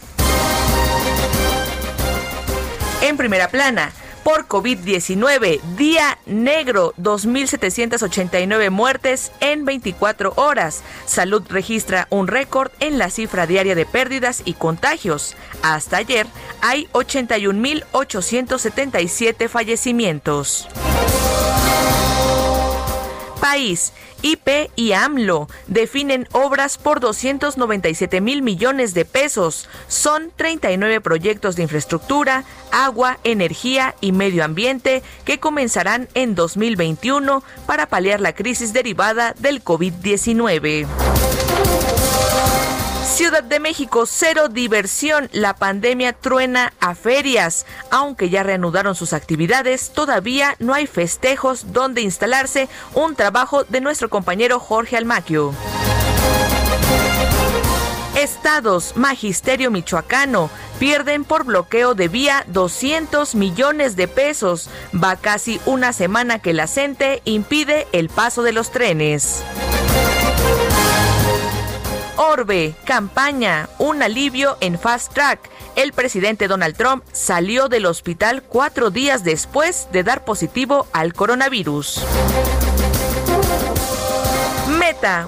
En 3.03 3.15
primera 3.15 3.49
plana, 3.49 3.91
por 4.23 4.47
COVID-19. 4.47 5.61
Día 5.77 6.17
negro, 6.25 6.95
2.789 6.97 8.71
muertes 8.71 9.31
en 9.39 9.65
24 9.65 10.33
horas. 10.37 10.81
Salud 11.05 11.43
registra 11.47 12.07
un 12.09 12.27
récord 12.27 12.71
en 12.79 12.97
la 12.97 13.11
cifra 13.11 13.45
diaria 13.45 13.75
de 13.75 13.85
pérdidas 13.85 14.41
y 14.45 14.53
contagios. 14.53 15.35
Hasta 15.61 15.97
ayer 15.97 16.25
hay 16.61 16.87
81.877 16.93 19.47
fallecimientos. 19.47 20.67
País. 23.35 23.93
IP 24.21 24.71
y 24.75 24.93
AMLO 24.93 25.47
definen 25.67 26.27
obras 26.31 26.77
por 26.77 26.99
297 26.99 28.21
mil 28.21 28.41
millones 28.41 28.93
de 28.93 29.05
pesos. 29.05 29.69
Son 29.87 30.31
39 30.35 31.01
proyectos 31.01 31.55
de 31.55 31.63
infraestructura, 31.63 32.43
agua, 32.71 33.19
energía 33.23 33.95
y 34.01 34.11
medio 34.11 34.43
ambiente 34.43 35.03
que 35.25 35.39
comenzarán 35.39 36.07
en 36.13 36.35
2021 36.35 37.43
para 37.67 37.87
paliar 37.87 38.19
la 38.19 38.33
crisis 38.33 38.73
derivada 38.73 39.35
del 39.37 39.63
COVID-19. 39.63 40.87
Ciudad 43.05 43.43
de 43.43 43.59
México, 43.59 44.05
cero 44.07 44.49
diversión. 44.49 45.29
La 45.31 45.55
pandemia 45.55 46.11
truena 46.11 46.73
a 46.79 46.95
ferias. 46.95 47.65
Aunque 47.91 48.29
ya 48.29 48.41
reanudaron 48.41 48.95
sus 48.95 49.13
actividades, 49.13 49.91
todavía 49.91 50.55
no 50.59 50.73
hay 50.73 50.87
festejos 50.87 51.71
donde 51.71 52.01
instalarse. 52.01 52.67
Un 52.93 53.15
trabajo 53.15 53.63
de 53.63 53.79
nuestro 53.79 54.09
compañero 54.09 54.59
Jorge 54.59 54.97
Almaquio. 54.97 55.53
Estados, 58.17 58.93
Magisterio 58.95 59.69
Michoacano, 59.69 60.49
pierden 60.79 61.25
por 61.25 61.43
bloqueo 61.43 61.93
de 61.93 62.07
vía 62.07 62.43
200 62.47 63.35
millones 63.35 63.95
de 63.95 64.07
pesos. 64.07 64.69
Va 64.93 65.15
casi 65.15 65.61
una 65.67 65.93
semana 65.93 66.39
que 66.39 66.53
la 66.53 66.65
CENTE 66.65 67.21
impide 67.25 67.87
el 67.91 68.09
paso 68.09 68.41
de 68.41 68.51
los 68.51 68.71
trenes. 68.71 69.43
Orbe, 72.17 72.73
campaña, 72.85 73.67
un 73.77 74.01
alivio 74.01 74.57
en 74.61 74.79
Fast 74.79 75.13
Track. 75.13 75.49
El 75.75 75.91
presidente 75.91 76.47
Donald 76.47 76.77
Trump 76.77 77.03
salió 77.11 77.67
del 77.67 77.85
hospital 77.85 78.41
cuatro 78.41 78.89
días 78.89 79.25
después 79.25 79.89
de 79.91 80.03
dar 80.03 80.23
positivo 80.23 80.87
al 80.93 81.13
coronavirus. 81.13 82.05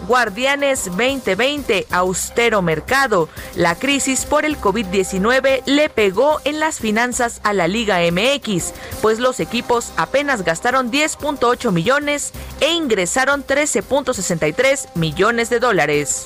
Guardianes 0.07 0.85
2020, 0.85 1.87
austero 1.89 2.61
mercado. 2.61 3.27
La 3.55 3.73
crisis 3.73 4.25
por 4.25 4.45
el 4.45 4.55
COVID-19 4.59 5.63
le 5.65 5.89
pegó 5.89 6.39
en 6.43 6.59
las 6.59 6.77
finanzas 6.77 7.41
a 7.43 7.53
la 7.53 7.67
Liga 7.67 7.99
MX, 8.11 8.73
pues 9.01 9.17
los 9.17 9.39
equipos 9.39 9.93
apenas 9.97 10.43
gastaron 10.43 10.91
10.8 10.91 11.71
millones 11.71 12.33
e 12.61 12.71
ingresaron 12.71 13.43
13.63 13.43 14.89
millones 14.93 15.49
de 15.49 15.59
dólares. 15.59 16.25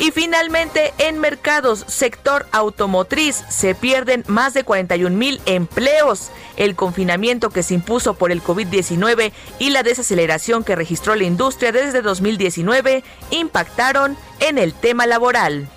Y 0.00 0.12
finalmente, 0.12 0.94
en 0.96 1.18
mercados, 1.18 1.84
sector 1.86 2.46
automotriz, 2.52 3.44
se 3.50 3.74
pierden 3.74 4.24
más 4.28 4.54
de 4.54 4.64
41 4.64 5.14
mil 5.14 5.42
empleos. 5.44 6.30
El 6.56 6.74
confinamiento 6.74 7.50
que 7.50 7.62
se 7.62 7.74
impuso 7.74 8.14
por 8.14 8.32
el 8.32 8.42
COVID-19 8.42 9.32
y 9.58 9.68
la 9.68 9.82
desaceleración 9.82 10.64
que 10.64 10.74
registró 10.74 11.16
la 11.16 11.24
industria 11.24 11.70
desde 11.70 12.00
2019 12.00 13.04
impactaron 13.30 14.16
en 14.38 14.56
el 14.56 14.72
tema 14.72 15.06
laboral. 15.06 15.68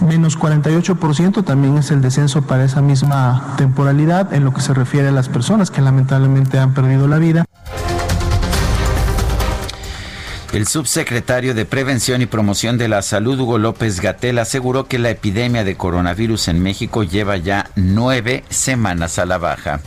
Menos 0.00 0.38
48% 0.38 1.44
también 1.44 1.76
es 1.76 1.90
el 1.90 2.00
descenso 2.00 2.40
para 2.40 2.64
esa 2.64 2.80
misma 2.80 3.56
temporalidad 3.58 4.32
en 4.32 4.46
lo 4.46 4.54
que 4.54 4.62
se 4.62 4.72
refiere 4.72 5.08
a 5.08 5.12
las 5.12 5.28
personas 5.28 5.70
que 5.70 5.82
lamentablemente 5.82 6.58
han 6.58 6.72
perdido 6.72 7.08
la 7.08 7.18
vida. 7.18 7.44
El 10.54 10.66
subsecretario 10.66 11.52
de 11.52 11.66
Prevención 11.66 12.22
y 12.22 12.26
Promoción 12.26 12.78
de 12.78 12.88
la 12.88 13.02
Salud, 13.02 13.38
Hugo 13.38 13.58
López 13.58 14.00
Gatel, 14.00 14.38
aseguró 14.38 14.86
que 14.86 14.98
la 14.98 15.10
epidemia 15.10 15.62
de 15.62 15.76
coronavirus 15.76 16.48
en 16.48 16.62
México 16.62 17.02
lleva 17.02 17.36
ya 17.36 17.68
nueve 17.76 18.44
semanas 18.48 19.18
a 19.18 19.26
la 19.26 19.36
baja. 19.36 19.80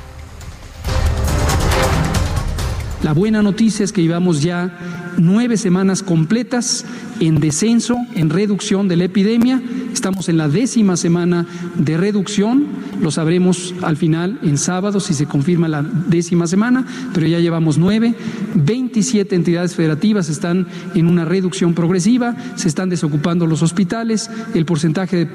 La 3.04 3.14
buena 3.14 3.42
noticia 3.42 3.84
es 3.84 3.92
que 3.94 4.02
llevamos 4.02 4.42
ya 4.42 4.78
nueve 5.18 5.58
semanas 5.58 6.04
completas 6.04 6.86
en 7.20 7.40
descenso, 7.40 7.98
en 8.16 8.30
reducción 8.30 8.88
de 8.88 8.98
la 8.98 9.06
epidemia 9.06 9.62
Estamos 9.94 10.30
en 10.30 10.38
la 10.38 10.48
décima 10.48 10.96
semana 10.96 11.46
de 11.76 11.98
reducción. 11.98 12.68
Lo 13.02 13.12
sabremos 13.12 13.74
al 13.82 13.98
final 13.98 14.40
en 14.44 14.58
sábado 14.58 15.00
si 15.00 15.14
se 15.14 15.26
confirma 15.26 15.68
la 15.68 15.82
décima 15.82 16.48
semana, 16.48 16.86
pero 17.14 17.28
ya 17.28 17.40
llevamos 17.40 17.78
nueve. 17.78 18.14
27 18.56 19.36
entidades 19.36 19.76
federativas 19.76 20.30
están 20.30 20.68
en 20.96 21.08
una 21.08 21.26
reducción 21.26 21.74
progresiva, 21.74 22.36
se 22.56 22.68
están 22.68 22.90
desocupando 22.90 23.46
los 23.46 23.62
hospitales, 23.62 24.30
el 24.54 24.66
porcentaje 24.66 25.28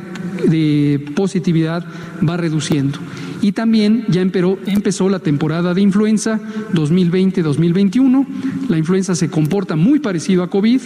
de, 0.49 1.13
positividad 1.15 1.85
va 2.27 2.37
reduciendo. 2.37 2.99
Y 3.45 3.53
también 3.53 4.07
ya 4.09 4.23
empezó 4.23 5.11
la 5.11 5.19
temporada 5.19 5.75
de 5.75 5.83
influenza 5.83 6.41
2020-2021. 6.73 8.27
La 8.71 8.79
influenza 8.79 9.15
se 9.15 9.29
comporta 9.29 9.77
muy 9.77 9.99
parecido 9.99 10.43
a 10.43 10.49
COVID. 10.49 10.81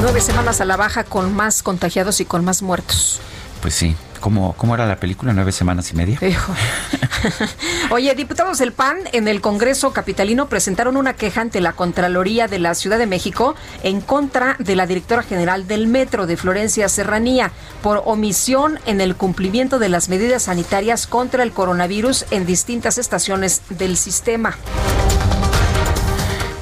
Nueve 0.00 0.22
semanas 0.22 0.62
a 0.62 0.64
la 0.64 0.78
baja 0.78 1.04
con 1.04 1.36
más 1.36 1.62
contagiados 1.62 2.22
y 2.22 2.24
con 2.24 2.42
más 2.42 2.62
muertos. 2.62 3.20
Pues 3.60 3.74
sí, 3.74 3.94
¿Cómo, 4.20 4.54
¿Cómo, 4.58 4.74
era 4.74 4.86
la 4.86 4.96
película? 4.96 5.32
¿Nueve 5.32 5.50
semanas 5.50 5.90
y 5.92 5.96
media? 5.96 6.20
Oye, 7.90 8.14
diputados 8.14 8.58
del 8.58 8.72
PAN 8.72 8.98
en 9.12 9.28
el 9.28 9.40
Congreso 9.40 9.92
Capitalino 9.92 10.46
presentaron 10.46 10.98
una 10.98 11.14
queja 11.14 11.40
ante 11.40 11.60
la 11.62 11.72
Contraloría 11.72 12.46
de 12.46 12.58
la 12.58 12.74
Ciudad 12.74 12.98
de 12.98 13.06
México 13.06 13.54
en 13.82 14.02
contra 14.02 14.56
de 14.58 14.76
la 14.76 14.86
directora 14.86 15.22
general 15.22 15.66
del 15.66 15.86
Metro 15.86 16.26
de 16.26 16.36
Florencia 16.36 16.88
Serranía 16.90 17.50
por 17.82 18.02
omisión 18.04 18.78
en 18.84 19.00
el 19.00 19.16
cumplimiento 19.16 19.78
de 19.78 19.88
las 19.88 20.10
medidas 20.10 20.44
sanitarias 20.44 21.06
contra 21.06 21.42
el 21.42 21.52
coronavirus 21.52 22.26
en 22.30 22.44
distintas 22.44 22.98
estaciones 22.98 23.62
del 23.70 23.96
sistema. 23.96 24.56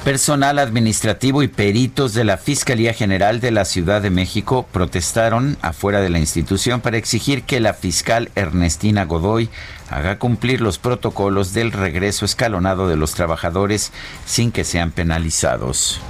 Personal 0.09 0.57
administrativo 0.57 1.43
y 1.43 1.47
peritos 1.47 2.15
de 2.15 2.23
la 2.23 2.37
Fiscalía 2.37 2.95
General 2.95 3.39
de 3.41 3.51
la 3.51 3.63
Ciudad 3.63 4.01
de 4.01 4.09
México 4.09 4.65
protestaron 4.71 5.55
afuera 5.61 6.01
de 6.01 6.09
la 6.09 6.17
institución 6.17 6.81
para 6.81 6.97
exigir 6.97 7.43
que 7.43 7.59
la 7.59 7.75
fiscal 7.75 8.31
Ernestina 8.33 9.05
Godoy 9.05 9.51
haga 9.87 10.17
cumplir 10.17 10.61
los 10.61 10.79
protocolos 10.79 11.53
del 11.53 11.71
regreso 11.71 12.25
escalonado 12.25 12.87
de 12.87 12.95
los 12.95 13.13
trabajadores 13.13 13.91
sin 14.25 14.51
que 14.51 14.63
sean 14.63 14.89
penalizados. 14.89 16.01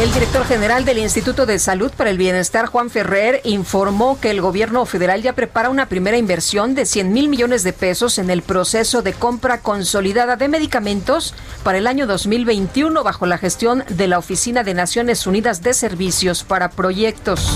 El 0.00 0.12
director 0.12 0.44
general 0.44 0.84
del 0.84 0.98
Instituto 0.98 1.46
de 1.46 1.60
Salud 1.60 1.92
para 1.96 2.10
el 2.10 2.18
Bienestar, 2.18 2.66
Juan 2.66 2.90
Ferrer, 2.90 3.40
informó 3.44 4.18
que 4.20 4.30
el 4.30 4.40
gobierno 4.40 4.84
federal 4.86 5.22
ya 5.22 5.34
prepara 5.34 5.70
una 5.70 5.86
primera 5.86 6.16
inversión 6.16 6.74
de 6.74 6.84
100 6.84 7.12
mil 7.12 7.28
millones 7.28 7.62
de 7.62 7.72
pesos 7.72 8.18
en 8.18 8.28
el 8.28 8.42
proceso 8.42 9.02
de 9.02 9.12
compra 9.12 9.60
consolidada 9.60 10.34
de 10.34 10.48
medicamentos 10.48 11.32
para 11.62 11.78
el 11.78 11.86
año 11.86 12.08
2021 12.08 13.04
bajo 13.04 13.24
la 13.26 13.38
gestión 13.38 13.84
de 13.88 14.08
la 14.08 14.18
Oficina 14.18 14.64
de 14.64 14.74
Naciones 14.74 15.28
Unidas 15.28 15.62
de 15.62 15.72
Servicios 15.72 16.42
para 16.42 16.70
Proyectos. 16.70 17.48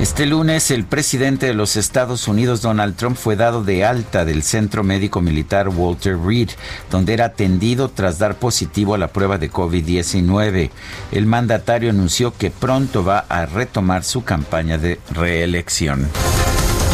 Este 0.00 0.26
lunes 0.26 0.70
el 0.70 0.84
presidente 0.84 1.46
de 1.46 1.54
los 1.54 1.74
Estados 1.74 2.28
Unidos, 2.28 2.62
Donald 2.62 2.94
Trump, 2.94 3.16
fue 3.16 3.34
dado 3.34 3.64
de 3.64 3.84
alta 3.84 4.24
del 4.24 4.44
Centro 4.44 4.84
Médico 4.84 5.20
Militar 5.20 5.68
Walter 5.68 6.16
Reed, 6.16 6.50
donde 6.88 7.14
era 7.14 7.24
atendido 7.24 7.88
tras 7.88 8.20
dar 8.20 8.36
positivo 8.36 8.94
a 8.94 8.98
la 8.98 9.08
prueba 9.08 9.38
de 9.38 9.50
COVID-19. 9.50 10.70
El 11.10 11.26
mandatario 11.26 11.90
anunció 11.90 12.32
que 12.32 12.52
pronto 12.52 13.02
va 13.02 13.26
a 13.28 13.46
retomar 13.46 14.04
su 14.04 14.22
campaña 14.22 14.78
de 14.78 15.00
reelección. 15.10 16.06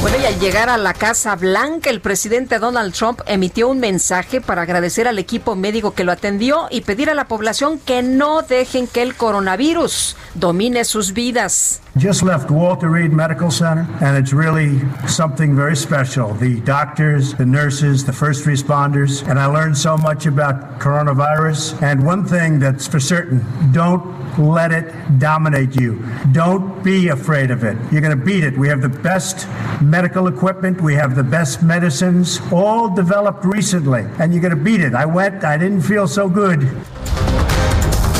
Bueno, 0.05 0.19
y 0.23 0.27
al 0.27 0.39
llegar 0.39 0.69
a 0.69 0.77
la 0.77 0.93
Casa 0.93 1.35
Blanca, 1.35 1.89
el 1.89 2.03
presidente 2.03 2.59
Donald 2.59 2.93
Trump 2.93 3.23
emitió 3.27 3.71
un 3.71 3.81
mensaje 3.81 4.43
para 4.43 4.61
agradecer 4.61 5.09
al 5.09 5.19
equipo 5.19 5.57
médico 5.57 5.95
que 5.95 6.05
lo 6.05 6.13
atendió 6.13 6.67
y 6.71 6.83
pedir 6.83 7.09
a 7.09 7.15
la 7.15 7.25
población 7.25 7.79
que 7.79 8.03
no 8.03 8.43
dejen 8.43 8.87
que 8.87 9.01
el 9.01 9.15
coronavirus 9.15 10.15
domine 10.35 10.85
sus 10.85 11.15
vidas. 11.15 11.81
Just 11.99 12.23
left 12.23 12.51
Walter 12.51 12.91
Reed 12.91 13.13
Medical 13.13 13.51
Center, 13.51 13.87
and 14.03 14.19
it's 14.19 14.35
really 14.35 14.83
something 15.07 15.57
very 15.57 15.75
special. 15.75 16.35
The 16.39 16.61
doctors, 16.67 17.35
the 17.39 17.47
nurses, 17.47 18.05
the 18.05 18.13
first 18.13 18.45
responders, 18.45 19.27
and 19.27 19.39
I 19.39 19.47
learned 19.47 19.79
so 19.79 19.97
much 19.97 20.27
about 20.27 20.81
coronavirus. 20.81 21.81
And 21.81 22.05
one 22.05 22.27
thing 22.27 22.59
that's 22.59 22.87
for 22.87 23.01
certain 23.01 23.43
don't 23.73 24.03
let 24.38 24.73
it 24.73 24.93
dominate 25.19 25.75
you. 25.75 26.05
Don't 26.33 26.83
be 26.83 27.09
afraid 27.09 27.50
of 27.50 27.64
it. 27.64 27.76
You're 27.91 28.00
going 28.00 28.19
to 28.19 28.25
beat 28.25 28.45
it. 28.45 28.57
We 28.57 28.69
have 28.69 28.81
the 28.81 28.88
best 28.88 29.47
medical 29.81 30.29
equipment, 30.29 30.81
we 30.81 30.95
have 30.95 31.14
the 31.14 31.23
best 31.23 31.62
medicines, 31.62 32.41
all 32.53 32.95
developed 32.95 33.45
recently, 33.45 34.07
and 34.19 34.33
you're 34.33 34.43
going 34.43 34.57
to 34.57 34.62
beat 34.62 34.81
it. 34.81 34.95
I 34.95 35.07
went, 35.07 35.45
I 35.45 35.57
didn't 35.59 35.83
feel 35.83 36.07
so 36.09 36.29
good. 36.29 36.61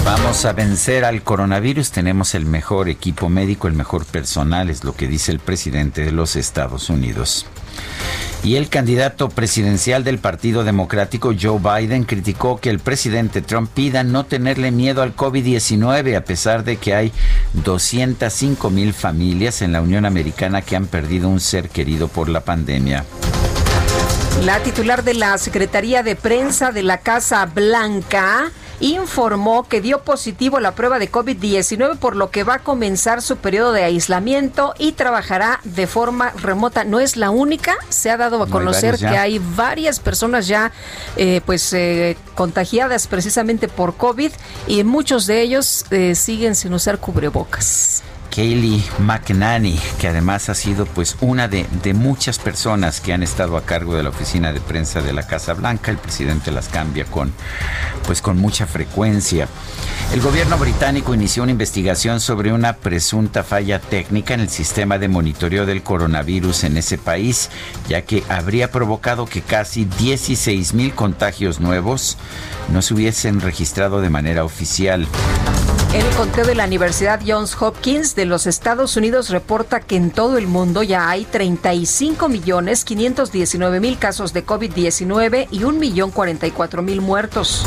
Vamos 0.05 0.45
a 0.45 0.53
vencer 0.53 1.05
al 1.05 1.23
coronavirus, 1.23 1.91
tenemos 1.91 2.35
el 2.35 2.45
mejor 2.45 2.91
equipo 2.91 3.31
médico, 3.31 3.69
el 3.69 3.75
mejor 3.75 4.05
personal, 4.05 4.69
es 4.69 4.85
lo 4.85 4.95
que 4.95 5.09
dice 5.09 5.33
el 5.33 5.39
presidente 5.39 6.05
de 6.05 6.13
los 6.13 6.37
Estados 6.37 6.91
Unidos. 6.91 7.47
Y 8.45 8.57
el 8.57 8.69
candidato 8.69 9.31
presidencial 9.31 10.05
del 10.05 10.19
Partido 10.19 10.65
Democrático, 10.65 11.33
Joe 11.41 11.59
Biden, 11.59 12.05
criticó 12.05 12.61
que 12.61 12.69
el 12.69 12.79
presidente 12.79 13.41
Trump 13.41 13.71
pida 13.73 14.05
no 14.05 14.25
tenerle 14.25 14.71
miedo 14.71 15.01
al 15.01 15.17
COVID-19 15.17 16.15
a 16.15 16.21
pesar 16.21 16.63
de 16.63 16.77
que 16.77 16.95
hay 16.95 17.11
205 17.55 18.69
mil 18.69 18.93
familias 18.93 19.63
en 19.63 19.73
la 19.73 19.81
Unión 19.81 20.05
Americana 20.05 20.61
que 20.61 20.77
han 20.77 20.87
perdido 20.87 21.31
un 21.31 21.41
ser 21.41 21.71
querido 21.71 22.09
por 22.09 22.29
la 22.29 22.43
pandemia. 22.43 23.07
La 24.45 24.63
titular 24.63 25.05
de 25.05 25.15
la 25.15 25.39
Secretaría 25.39 26.03
de 26.03 26.15
Prensa 26.15 26.71
de 26.71 26.83
la 26.83 26.99
Casa 26.99 27.47
Blanca 27.47 28.53
informó 28.85 29.67
que 29.67 29.81
dio 29.81 30.03
positivo 30.03 30.61
la 30.61 30.75
prueba 30.75 30.99
de 30.99 31.11
COVID-19, 31.11 31.97
por 31.97 32.17
lo 32.17 32.31
que 32.31 32.45
va 32.45 32.57
a 32.57 32.59
comenzar 32.59 33.23
su 33.23 33.39
periodo 33.39 33.73
de 33.73 33.83
aislamiento 33.83 34.75
y 34.79 34.93
trabajará 34.93 35.61
de 35.65 35.87
forma 35.87 36.33
remota. 36.33 36.85
No 36.85 37.01
es 37.01 37.17
la 37.17 37.31
única, 37.31 37.77
se 37.89 38.11
ha 38.11 38.19
dado 38.19 38.43
a 38.43 38.47
conocer 38.47 38.99
que 38.99 39.07
hay 39.07 39.41
varias 39.57 40.01
personas 40.01 40.47
ya 40.47 40.71
eh, 41.17 41.41
pues 41.47 41.73
eh, 41.73 42.19
contagiadas 42.35 43.07
precisamente 43.07 43.69
por 43.69 43.97
COVID 43.97 44.33
y 44.67 44.85
muchos 44.85 45.27
de 45.27 45.41
ellos 45.41 45.87
eh, 45.91 46.15
siguen 46.15 46.55
sin 46.55 46.75
usar 46.75 46.99
cubrebocas. 46.99 48.03
Kaylee 48.35 48.83
McNanny, 48.99 49.79
que 50.01 50.09
además 50.09 50.49
ha 50.49 50.55
sido 50.55 50.87
pues 50.87 51.17
una 51.21 51.47
de, 51.47 51.67
de, 51.83 51.95
muchas 51.95 52.41
personas 52.41 53.01
que 53.01 53.13
han 53.13 53.23
estado 53.23 53.57
a 53.57 53.63
cargo 53.65 53.95
de 53.95 54.03
la 54.03 54.09
oficina 54.09 54.53
de 54.53 54.61
prensa 54.61 55.01
de 55.03 55.13
la 55.13 55.25
Casa 55.27 55.55
Blanca. 55.55 55.93
El 55.93 55.99
presidente 55.99 56.51
las 56.51 56.69
cambia 56.69 57.05
con 57.05 57.33
pues 58.07 58.21
con 58.21 58.39
mucha 58.39 58.67
frecuencia. 58.67 59.47
El 60.13 60.21
gobierno 60.21 60.59
británico 60.59 61.15
inició 61.15 61.45
una 61.45 61.53
investigación 61.53 62.21
sobre 62.21 62.53
una 62.53 62.75
presunta 62.75 63.45
falla 63.45 63.79
técnica 63.79 64.35
en 64.35 64.41
el 64.41 64.49
sistema 64.49 64.99
de 64.99 65.09
monitoreo 65.09 65.65
del 65.65 65.83
coronavirus 65.83 66.65
en 66.65 66.77
ese 66.77 66.99
país, 66.99 67.51
ya 67.89 68.03
que 68.03 68.25
habría 68.29 68.71
provocado 68.71 69.27
que 69.27 69.43
casi 69.43 69.85
16 69.85 70.75
mil 70.75 70.95
contagios 70.95 71.61
nuevos 71.61 72.19
no 72.73 72.83
se 72.83 72.95
hubiesen 72.95 73.41
registrado 73.41 74.01
de 74.01 74.11
manera 74.11 74.45
oficial. 74.45 75.07
El 75.95 76.05
conteo 76.17 76.45
de 76.45 76.57
la 76.57 76.65
Universidad 76.65 77.21
Johns 77.25 77.57
Hopkins 77.63 78.17
de 78.17 78.25
los 78.25 78.49
Estados 78.49 78.97
Unidos 78.97 79.31
reporta 79.31 79.79
que 79.79 79.95
en 79.95 80.11
todo 80.11 80.39
el 80.39 80.49
mundo 80.49 80.83
ya 80.83 81.09
hay 81.09 81.25
35 81.25 82.29
millones 82.29 82.85
519 82.85 83.79
mil 83.79 83.97
casos 83.97 84.33
de 84.33 84.45
COVID-19 84.45 85.47
y 85.53 85.63
1 85.63 85.79
millón 85.79 86.11
44 86.11 86.83
mil 86.83 87.01
muertos. 87.01 87.65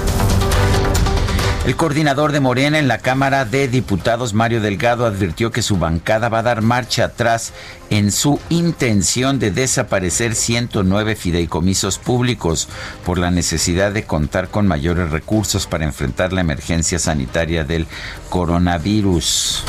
El 1.68 1.76
coordinador 1.76 2.32
de 2.32 2.40
Morena 2.40 2.80
en 2.80 2.88
la 2.88 3.00
Cámara 3.00 3.44
de 3.44 3.68
Diputados, 3.68 4.34
Mario 4.34 4.62
Delgado, 4.62 5.06
advirtió 5.06 5.52
que 5.52 5.62
su 5.62 5.78
bancada 5.78 6.30
va 6.30 6.40
a 6.40 6.44
dar 6.44 6.62
marcha 6.62 7.04
atrás 7.04 7.52
en 7.90 8.14
su 8.14 8.40
intención 8.48 9.38
de 9.38 9.52
desaparecer 9.52 10.34
109 10.34 11.18
fideicomisos 11.18 11.98
públicos 11.98 12.70
por 13.06 13.18
la 13.18 13.32
necesidad 13.32 13.92
de 13.92 14.06
contar 14.06 14.48
con 14.48 14.66
mayores 14.66 15.12
recursos 15.12 15.68
para 15.68 15.84
enfrentar 15.84 16.32
la 16.32 16.40
emergencia 16.40 17.00
sanitaria 17.00 17.66
del 17.66 17.86
coronavirus. 18.30 19.66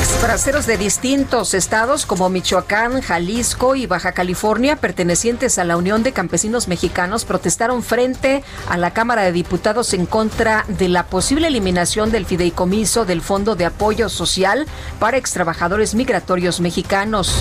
Exbraceros 0.00 0.66
de 0.66 0.78
distintos 0.78 1.52
estados 1.52 2.06
como 2.06 2.30
Michoacán, 2.30 3.02
Jalisco 3.02 3.76
y 3.76 3.84
Baja 3.84 4.12
California, 4.12 4.76
pertenecientes 4.76 5.58
a 5.58 5.64
la 5.64 5.76
Unión 5.76 6.02
de 6.02 6.12
Campesinos 6.12 6.68
Mexicanos, 6.68 7.26
protestaron 7.26 7.82
frente 7.82 8.42
a 8.70 8.78
la 8.78 8.94
Cámara 8.94 9.22
de 9.22 9.32
Diputados 9.32 9.92
en 9.92 10.06
contra 10.06 10.64
de 10.68 10.88
la 10.88 11.04
posible 11.04 11.48
eliminación 11.48 12.10
del 12.10 12.24
fideicomiso 12.24 13.04
del 13.04 13.20
Fondo 13.20 13.56
de 13.56 13.66
Apoyo 13.66 14.08
Social 14.08 14.66
para 14.98 15.18
extrabajadores 15.18 15.94
migratorios 15.94 16.60
mexicanos. 16.60 17.34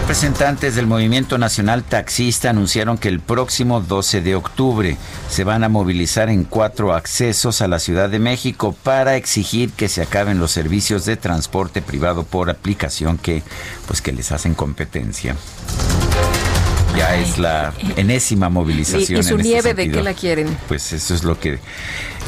Representantes 0.00 0.74
del 0.74 0.86
Movimiento 0.86 1.36
Nacional 1.36 1.84
Taxista 1.84 2.48
anunciaron 2.48 2.96
que 2.96 3.08
el 3.08 3.20
próximo 3.20 3.82
12 3.82 4.22
de 4.22 4.34
octubre 4.34 4.96
se 5.28 5.44
van 5.44 5.62
a 5.62 5.68
movilizar 5.68 6.30
en 6.30 6.44
cuatro 6.44 6.94
accesos 6.94 7.60
a 7.60 7.68
la 7.68 7.78
Ciudad 7.78 8.08
de 8.08 8.18
México 8.18 8.74
para 8.82 9.16
exigir 9.16 9.70
que 9.72 9.88
se 9.88 10.00
acaben 10.00 10.40
los 10.40 10.52
servicios 10.52 11.04
de 11.04 11.16
transporte 11.16 11.82
privado 11.82 12.24
por 12.24 12.48
aplicación 12.48 13.18
que 13.18 13.42
pues 13.86 14.00
que 14.00 14.12
les 14.12 14.32
hacen 14.32 14.54
competencia. 14.54 15.36
Ya 16.96 17.16
es 17.16 17.38
la 17.38 17.72
enésima 17.96 18.48
movilización. 18.48 19.20
¿Y, 19.20 19.22
su 19.22 19.36
este 19.36 19.48
nieve 19.48 19.74
de 19.74 19.90
qué 19.90 20.02
la 20.02 20.14
quieren? 20.14 20.56
Pues 20.66 20.94
eso 20.94 21.14
es 21.14 21.24
lo 21.24 21.38
que 21.38 21.60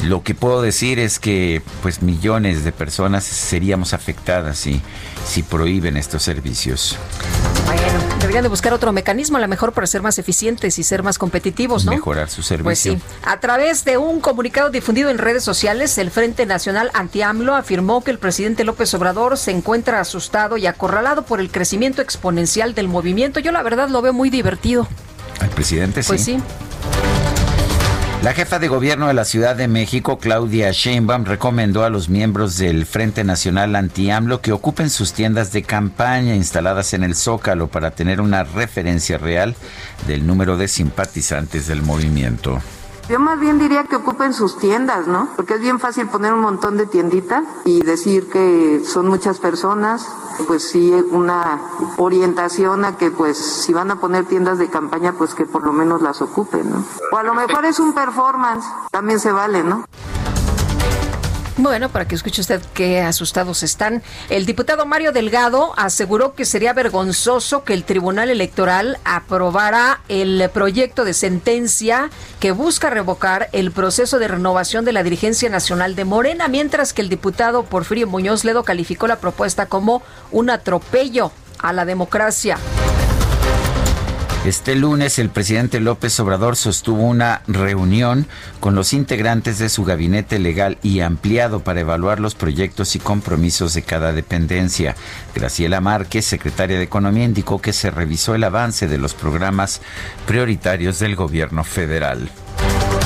lo 0.03 0.23
que 0.23 0.35
puedo 0.35 0.61
decir 0.61 0.99
es 0.99 1.19
que 1.19 1.61
pues 1.81 2.01
millones 2.03 2.63
de 2.63 2.71
personas 2.71 3.23
seríamos 3.23 3.93
afectadas 3.93 4.59
si, 4.59 4.79
si 5.27 5.41
prohíben 5.41 5.97
estos 5.97 6.23
servicios. 6.23 6.97
Bueno, 7.65 7.81
deberían 8.19 8.43
de 8.43 8.49
buscar 8.49 8.73
otro 8.73 8.91
mecanismo, 8.91 9.37
a 9.37 9.41
lo 9.41 9.47
mejor 9.47 9.73
para 9.73 9.87
ser 9.87 10.01
más 10.01 10.19
eficientes 10.19 10.77
y 10.79 10.83
ser 10.83 11.03
más 11.03 11.17
competitivos, 11.17 11.85
¿no? 11.85 11.91
Mejorar 11.91 12.29
su 12.29 12.43
servicio. 12.43 12.63
Pues 12.63 12.79
sí. 12.79 12.99
A 13.23 13.39
través 13.39 13.85
de 13.85 13.97
un 13.97 14.19
comunicado 14.19 14.69
difundido 14.69 15.09
en 15.09 15.17
redes 15.17 15.43
sociales, 15.43 15.97
el 15.97 16.11
Frente 16.11 16.45
Nacional 16.45 16.91
Anti-AMLO 16.93 17.55
afirmó 17.55 18.03
que 18.03 18.11
el 18.11 18.19
presidente 18.19 18.63
López 18.63 18.93
Obrador 18.93 19.37
se 19.37 19.51
encuentra 19.51 19.99
asustado 19.99 20.57
y 20.57 20.67
acorralado 20.67 21.23
por 21.23 21.39
el 21.39 21.51
crecimiento 21.51 22.01
exponencial 22.01 22.73
del 22.75 22.87
movimiento. 22.87 23.39
Yo 23.39 23.51
la 23.51 23.63
verdad 23.63 23.89
lo 23.89 24.01
veo 24.01 24.13
muy 24.13 24.29
divertido. 24.29 24.87
Al 25.39 25.49
presidente 25.49 26.03
pues 26.03 26.21
sí. 26.21 26.33
Pues 26.33 26.43
sí. 26.43 26.72
La 28.23 28.31
jefa 28.33 28.57
de 28.57 28.69
gobierno 28.69 29.09
de 29.09 29.13
la 29.13 29.25
Ciudad 29.25 29.53
de 29.53 29.67
México, 29.67 30.17
Claudia 30.17 30.71
Sheinbaum, 30.71 31.25
recomendó 31.25 31.83
a 31.83 31.89
los 31.89 32.07
miembros 32.07 32.57
del 32.57 32.85
Frente 32.85 33.25
Nacional 33.25 33.75
Anti-AMLO 33.75 34.39
que 34.39 34.53
ocupen 34.53 34.89
sus 34.89 35.11
tiendas 35.11 35.51
de 35.51 35.63
campaña 35.63 36.33
instaladas 36.33 36.93
en 36.93 37.03
el 37.03 37.15
Zócalo 37.15 37.67
para 37.67 37.91
tener 37.91 38.21
una 38.21 38.45
referencia 38.45 39.17
real 39.17 39.55
del 40.07 40.25
número 40.25 40.55
de 40.55 40.69
simpatizantes 40.69 41.67
del 41.67 41.81
movimiento. 41.81 42.61
Yo 43.09 43.19
más 43.19 43.37
bien 43.37 43.59
diría 43.59 43.83
que 43.83 43.97
ocupen 43.97 44.33
sus 44.33 44.57
tiendas, 44.57 45.07
¿no? 45.07 45.27
Porque 45.35 45.55
es 45.55 45.59
bien 45.59 45.79
fácil 45.79 46.07
poner 46.07 46.33
un 46.33 46.39
montón 46.39 46.77
de 46.77 46.85
tienditas 46.85 47.43
y 47.65 47.81
decir 47.81 48.29
que 48.29 48.81
son 48.85 49.07
muchas 49.07 49.39
personas, 49.39 50.07
pues 50.47 50.69
sí 50.69 50.91
una 51.11 51.59
orientación 51.97 52.85
a 52.85 52.95
que 52.95 53.11
pues 53.11 53.37
si 53.37 53.73
van 53.73 53.91
a 53.91 53.97
poner 53.97 54.25
tiendas 54.25 54.57
de 54.57 54.69
campaña, 54.69 55.13
pues 55.17 55.35
que 55.35 55.45
por 55.45 55.65
lo 55.65 55.73
menos 55.73 56.01
las 56.01 56.21
ocupen, 56.21 56.71
¿no? 56.71 56.83
O 57.11 57.17
a 57.17 57.23
lo 57.23 57.33
mejor 57.33 57.65
es 57.65 57.79
un 57.79 57.93
performance, 57.93 58.65
también 58.89 59.19
se 59.19 59.33
vale, 59.33 59.63
¿no? 59.63 59.83
Bueno, 61.57 61.89
para 61.89 62.07
que 62.07 62.15
escuche 62.15 62.41
usted 62.41 62.61
qué 62.73 63.01
asustados 63.01 63.61
están, 63.61 64.01
el 64.29 64.47
diputado 64.47 64.87
Mario 64.87 65.11
Delgado 65.11 65.73
aseguró 65.77 66.33
que 66.33 66.45
sería 66.45 66.73
vergonzoso 66.73 67.63
que 67.63 67.75
el 67.75 67.83
Tribunal 67.83 68.31
Electoral 68.31 68.97
aprobara 69.05 70.01
el 70.09 70.49
proyecto 70.51 71.05
de 71.05 71.13
sentencia 71.13 72.09
que 72.39 72.51
busca 72.51 72.89
revocar 72.89 73.49
el 73.51 73.71
proceso 73.71 74.17
de 74.17 74.29
renovación 74.29 74.83
de 74.83 74.93
la 74.93 75.03
dirigencia 75.03 75.47
nacional 75.47 75.95
de 75.95 76.05
Morena, 76.05 76.47
mientras 76.47 76.91
que 76.91 77.03
el 77.03 77.09
diputado 77.09 77.63
Porfirio 77.65 78.07
Muñoz 78.07 78.43
Ledo 78.45 78.63
calificó 78.63 79.05
la 79.05 79.19
propuesta 79.19 79.67
como 79.67 80.01
un 80.31 80.49
atropello 80.49 81.31
a 81.59 81.71
la 81.71 81.85
democracia. 81.85 82.57
Este 84.45 84.75
lunes 84.75 85.19
el 85.19 85.29
presidente 85.29 85.79
López 85.79 86.19
Obrador 86.19 86.57
sostuvo 86.57 87.03
una 87.03 87.43
reunión 87.47 88.27
con 88.59 88.75
los 88.75 88.91
integrantes 88.91 89.57
de 89.57 89.69
su 89.69 89.85
gabinete 89.85 90.37
legal 90.37 90.77
y 90.83 90.99
ampliado 90.99 91.61
para 91.61 91.79
evaluar 91.79 92.19
los 92.19 92.35
proyectos 92.35 92.97
y 92.97 92.99
compromisos 92.99 93.73
de 93.73 93.83
cada 93.83 94.11
dependencia. 94.11 94.97
Graciela 95.33 95.79
Márquez, 95.79 96.25
secretaria 96.25 96.77
de 96.77 96.83
Economía, 96.83 97.23
indicó 97.23 97.61
que 97.61 97.71
se 97.71 97.89
revisó 97.89 98.35
el 98.35 98.43
avance 98.43 98.89
de 98.89 98.97
los 98.97 99.13
programas 99.13 99.79
prioritarios 100.27 100.99
del 100.99 101.15
gobierno 101.15 101.63
federal. 101.63 102.29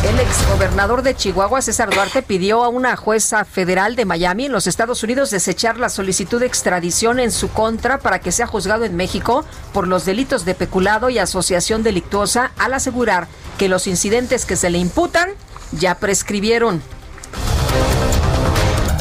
El 0.07 0.21
exgobernador 0.21 1.01
de 1.01 1.15
Chihuahua, 1.15 1.61
César 1.61 1.93
Duarte, 1.93 2.21
pidió 2.21 2.63
a 2.63 2.69
una 2.69 2.95
jueza 2.95 3.43
federal 3.43 3.97
de 3.97 4.05
Miami, 4.05 4.45
en 4.45 4.53
los 4.53 4.65
Estados 4.65 5.03
Unidos, 5.03 5.31
desechar 5.31 5.77
la 5.77 5.89
solicitud 5.89 6.39
de 6.39 6.45
extradición 6.45 7.19
en 7.19 7.29
su 7.29 7.49
contra 7.49 7.97
para 7.99 8.19
que 8.19 8.31
sea 8.31 8.47
juzgado 8.47 8.85
en 8.85 8.95
México 8.95 9.43
por 9.73 9.85
los 9.85 10.05
delitos 10.05 10.45
de 10.45 10.55
peculado 10.55 11.09
y 11.09 11.19
asociación 11.19 11.83
delictuosa, 11.83 12.51
al 12.57 12.73
asegurar 12.73 13.27
que 13.57 13.67
los 13.67 13.85
incidentes 13.85 14.45
que 14.45 14.55
se 14.55 14.69
le 14.69 14.77
imputan 14.77 15.31
ya 15.73 15.95
prescribieron. 15.95 16.81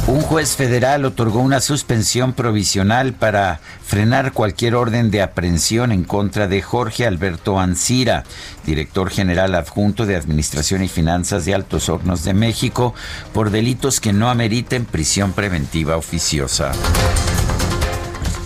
Un 0.08 0.20
juez 0.20 0.54
federal 0.54 1.04
otorgó 1.04 1.40
una 1.40 1.60
suspensión 1.60 2.32
provisional 2.32 3.12
para 3.12 3.58
frenar 3.84 4.32
cualquier 4.32 4.76
orden 4.76 5.10
de 5.10 5.20
aprehensión 5.20 5.90
en 5.90 6.04
contra 6.04 6.46
de 6.46 6.62
Jorge 6.62 7.06
Alberto 7.06 7.58
Ancira, 7.58 8.22
director 8.64 9.10
general 9.10 9.56
adjunto 9.56 10.06
de 10.06 10.14
Administración 10.14 10.84
y 10.84 10.88
Finanzas 10.88 11.44
de 11.44 11.56
Altos 11.56 11.88
Hornos 11.88 12.22
de 12.22 12.34
México, 12.34 12.94
por 13.32 13.50
delitos 13.50 13.98
que 13.98 14.12
no 14.12 14.30
ameriten 14.30 14.84
prisión 14.84 15.32
preventiva 15.32 15.96
oficiosa. 15.96 16.70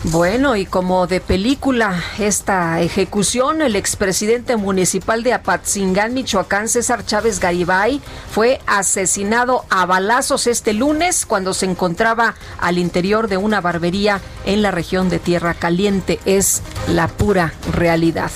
Bueno, 0.04 0.56
y 0.56 0.64
como 0.64 1.06
de 1.06 1.20
película, 1.20 2.02
esta 2.18 2.80
ejecución, 2.80 3.60
el 3.60 3.76
expresidente 3.76 4.56
municipal 4.56 5.22
de 5.22 5.34
Apatzingán, 5.34 6.14
Michoacán, 6.14 6.68
César 6.68 7.04
Chávez 7.04 7.38
Garibay, 7.38 8.00
fue 8.30 8.62
asesinado 8.66 9.66
a 9.68 9.84
balazos 9.84 10.46
este 10.46 10.72
lunes 10.72 11.26
cuando 11.26 11.52
se 11.52 11.66
encontraba 11.66 12.34
al 12.58 12.78
interior 12.78 13.28
de 13.28 13.36
una 13.36 13.60
barbería 13.60 14.22
en 14.46 14.62
la 14.62 14.70
región 14.70 15.10
de 15.10 15.18
Tierra 15.18 15.52
Caliente. 15.52 16.18
Es 16.24 16.62
la 16.88 17.06
pura 17.06 17.52
realidad. 17.70 18.30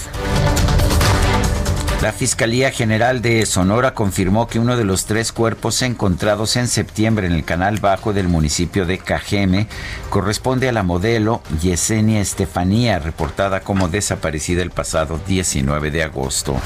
La 2.05 2.13
Fiscalía 2.13 2.71
General 2.71 3.23
de 3.23 3.47
Sonora 3.47 3.95
confirmó 3.95 4.47
que 4.47 4.59
uno 4.59 4.77
de 4.77 4.85
los 4.85 5.07
tres 5.07 5.33
cuerpos 5.33 5.81
encontrados 5.81 6.57
en 6.57 6.69
septiembre 6.69 7.27
en 7.27 7.33
el 7.33 7.47
canal 7.47 7.81
bajo 7.81 8.13
del 8.13 8.29
municipio 8.29 8.85
de 8.85 8.99
Cajeme 8.99 9.69
corresponde 10.11 10.69
a 10.69 10.73
la 10.73 10.83
modelo 10.83 11.41
Yesenia 11.63 12.21
Estefanía, 12.21 12.99
reportada 12.99 13.61
como 13.61 13.89
desaparecida 13.89 14.61
el 14.61 14.71
pasado 14.71 15.19
19 15.27 15.91
de 15.91 16.03
agosto. 16.03 16.61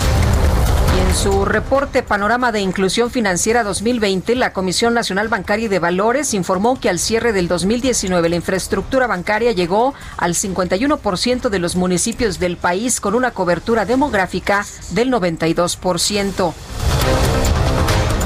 En 1.09 1.15
su 1.15 1.47
reporte 1.47 2.03
Panorama 2.03 2.53
de 2.53 2.61
Inclusión 2.61 3.11
Financiera 3.11 3.65
2020, 3.65 4.35
la 4.35 4.53
Comisión 4.53 4.93
Nacional 4.93 5.29
Bancaria 5.29 5.65
y 5.65 5.69
de 5.69 5.79
Valores 5.79 6.35
informó 6.35 6.79
que 6.79 6.91
al 6.91 6.99
cierre 6.99 7.33
del 7.33 7.49
2019 7.49 8.29
la 8.29 8.37
infraestructura 8.37 9.07
bancaria 9.07 9.53
llegó 9.53 9.95
al 10.19 10.35
51% 10.35 11.49
de 11.49 11.59
los 11.61 11.77
municipios 11.77 12.39
del 12.39 12.59
país 12.59 13.01
con 13.01 13.15
una 13.15 13.31
cobertura 13.31 13.87
demográfica 13.87 14.67
del 14.91 15.11
92%. 15.11 16.53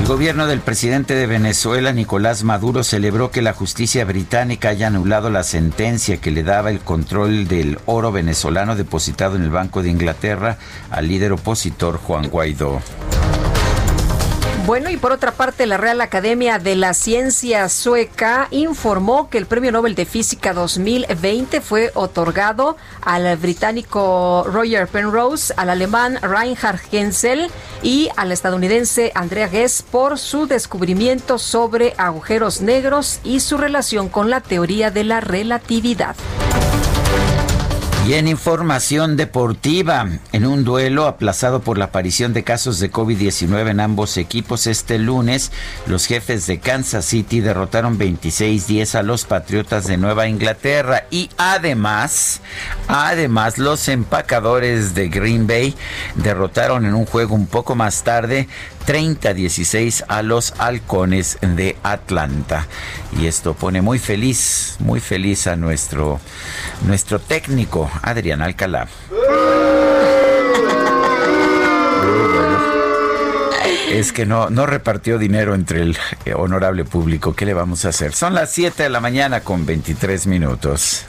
El 0.01 0.07
gobierno 0.07 0.47
del 0.47 0.61
presidente 0.61 1.15
de 1.15 1.27
Venezuela, 1.27 1.93
Nicolás 1.93 2.43
Maduro, 2.43 2.83
celebró 2.83 3.31
que 3.31 3.41
la 3.41 3.53
justicia 3.53 4.05
británica 4.05 4.71
haya 4.71 4.89
anulado 4.89 5.31
la 5.31 5.43
sentencia 5.43 6.17
que 6.17 6.31
le 6.31 6.43
daba 6.43 6.71
el 6.71 6.81
control 6.81 7.47
del 7.47 7.79
oro 7.87 8.13
venezolano 8.13 8.75
depositado 8.75 9.37
en 9.37 9.43
el 9.43 9.51
Banco 9.51 9.83
de 9.83 9.91
Inglaterra 9.91 10.59
al 10.91 11.09
líder 11.09 11.33
opositor 11.33 11.99
Juan 11.99 12.29
Guaidó. 12.29 12.81
Bueno, 14.65 14.91
y 14.91 14.97
por 14.97 15.11
otra 15.11 15.33
parte, 15.33 15.67
la 15.67 15.77
Real 15.77 16.01
Academia 16.01 16.61
de 16.61 16.77
la 16.77 16.95
Ciencia 16.95 17.69
Sueca 17.69 18.47
informó 18.53 19.29
que 19.29 19.39
el 19.39 19.47
Premio 19.47 19.73
Nobel 19.73 19.97
de 19.97 20.07
Física 20.07 20.53
2020 20.53 21.61
fue 21.61 21.91
otorgado 21.95 22.77
al 23.01 23.37
británico 23.39 24.45
Roger 24.47 24.87
Penrose, 24.87 25.53
al 25.57 25.69
alemán 25.69 26.17
Reinhard 26.23 26.79
Hensel 26.93 27.51
y 27.83 28.09
al 28.17 28.31
estadounidense 28.31 29.11
Andrea 29.17 29.49
Ghez 29.49 29.83
por 29.83 30.17
su 30.17 30.47
descubrimiento 30.47 31.39
sobre 31.39 31.95
agujeros 31.99 32.61
negros 32.61 33.19
y 33.25 33.41
su 33.41 33.59
relación 33.59 34.09
con 34.09 34.31
la 34.31 34.41
teoría 34.41 34.93
de 34.93 35.03
la 35.03 35.21
relatividad. 35.21 36.15
Y 38.05 38.15
en 38.15 38.27
información 38.27 39.17
deportiva, 39.17 40.09
en 40.33 40.45
un 40.45 40.65
duelo 40.65 41.07
aplazado 41.07 41.61
por 41.61 41.79
la 41.79 41.85
aparición 41.85 42.33
de 42.33 42.43
casos 42.43 42.81
de 42.81 42.91
COVID-19 42.91 43.71
en 43.71 43.79
ambos 43.79 44.17
equipos 44.17 44.67
este 44.67 44.99
lunes, 44.99 45.53
los 45.87 46.07
jefes 46.07 46.49
de 46.49 46.59
Kansas 46.59 47.05
City 47.05 47.41
derrotaron 47.41 48.01
26-10 48.01 48.97
a 48.97 49.03
los 49.05 49.25
Patriotas 49.25 49.87
de 49.87 49.99
Nueva 49.99 50.27
Inglaterra. 50.27 51.05
Y 51.13 51.31
además, 51.37 52.41
además 52.89 53.59
los 53.59 53.87
empacadores 53.87 54.97
de 54.97 55.09
Green 55.09 55.47
Bay 55.47 55.77
derrotaron 56.17 56.85
en 56.87 56.95
un 56.95 57.07
juego 57.07 57.37
un 57.37 57.47
poco 57.47 57.77
más 57.77 58.03
tarde 58.03 58.49
30-16 58.87 60.05
a 60.09 60.23
los 60.23 60.55
halcones 60.59 61.39
de 61.41 61.77
Atlanta. 61.83 62.67
Y 63.19 63.27
esto 63.27 63.55
pone 63.55 63.83
muy 63.83 63.99
feliz, 63.99 64.77
muy 64.81 65.01
feliz 65.01 65.47
a 65.47 65.57
nuestro, 65.57 66.21
nuestro 66.87 67.19
técnico, 67.19 67.91
Adrián 68.03 68.43
Alcalá. 68.43 68.89
Es 73.93 74.11
que 74.11 74.25
no, 74.25 74.49
no 74.49 74.65
repartió 74.65 75.19
dinero 75.19 75.55
entre 75.55 75.83
el 75.83 75.99
honorable 76.35 76.87
público. 76.87 77.35
¿Qué 77.35 77.45
le 77.45 77.53
vamos 77.53 77.85
a 77.85 77.91
hacer? 77.91 78.15
Son 78.15 78.33
las 78.33 78.51
7 78.51 78.85
de 78.85 78.89
la 78.89 79.01
mañana 79.01 79.41
con 79.41 79.67
23 79.67 80.27
minutos. 80.29 81.05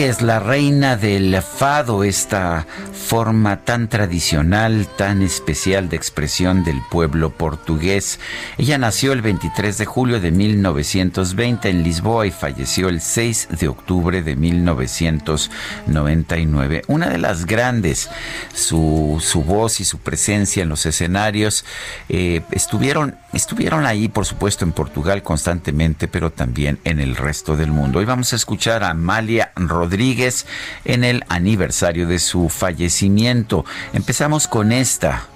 Rodríguez, 0.00 0.22
la 0.22 0.38
reina 0.38 0.96
del 0.96 1.42
fado, 1.42 2.04
esta 2.04 2.66
forma 2.90 3.66
tan 3.66 3.90
tradicional, 3.90 4.88
tan 4.96 5.20
especial 5.20 5.90
de 5.90 5.96
expresión 5.96 6.64
del 6.64 6.80
pueblo 6.90 7.28
portugués. 7.28 8.18
Ella 8.56 8.78
nació 8.78 9.12
el 9.12 9.20
23 9.20 9.76
de 9.76 9.84
julio 9.84 10.18
de 10.18 10.30
1920 10.30 11.68
en 11.68 11.82
Lisboa 11.82 12.26
y 12.26 12.30
falleció 12.30 12.88
el 12.88 13.02
6 13.02 13.48
de 13.60 13.68
octubre 13.68 14.22
de 14.22 14.36
1999. 14.36 16.80
Una 16.86 17.10
de 17.10 17.18
las 17.18 17.44
grandes, 17.44 18.08
su, 18.54 19.20
voz 19.44 19.80
y 19.80 19.84
su 19.84 19.98
presencia 19.98 20.62
en 20.62 20.70
los 20.70 20.86
escenarios 20.86 21.66
eh, 22.08 22.40
estuvieron, 22.52 23.18
estuvieron 23.32 23.86
ahí, 23.86 24.08
por 24.08 24.26
supuesto, 24.26 24.64
en 24.64 24.72
Portugal 24.72 25.22
constantemente, 25.22 26.08
pero 26.08 26.30
también 26.30 26.78
en 26.84 27.00
el 27.00 27.16
resto 27.16 27.56
del 27.56 27.70
mundo. 27.70 27.98
Hoy 27.98 28.04
vamos 28.04 28.32
a 28.32 28.36
escuchar 28.36 28.82
a 28.82 28.90
Amalia 28.90 29.52
Rodríguez 29.56 30.46
en 30.84 31.04
el 31.04 31.24
aniversario 31.28 32.06
de 32.06 32.18
su 32.18 32.48
fallecimiento. 32.48 33.64
Empezamos 33.92 34.48
con 34.48 34.72
esta, 34.72 35.26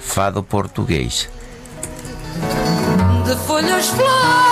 Fado 0.00 0.44
Portugués. 0.44 1.28
De 3.26 3.36
folhas, 3.36 3.86
flores, 3.86 4.51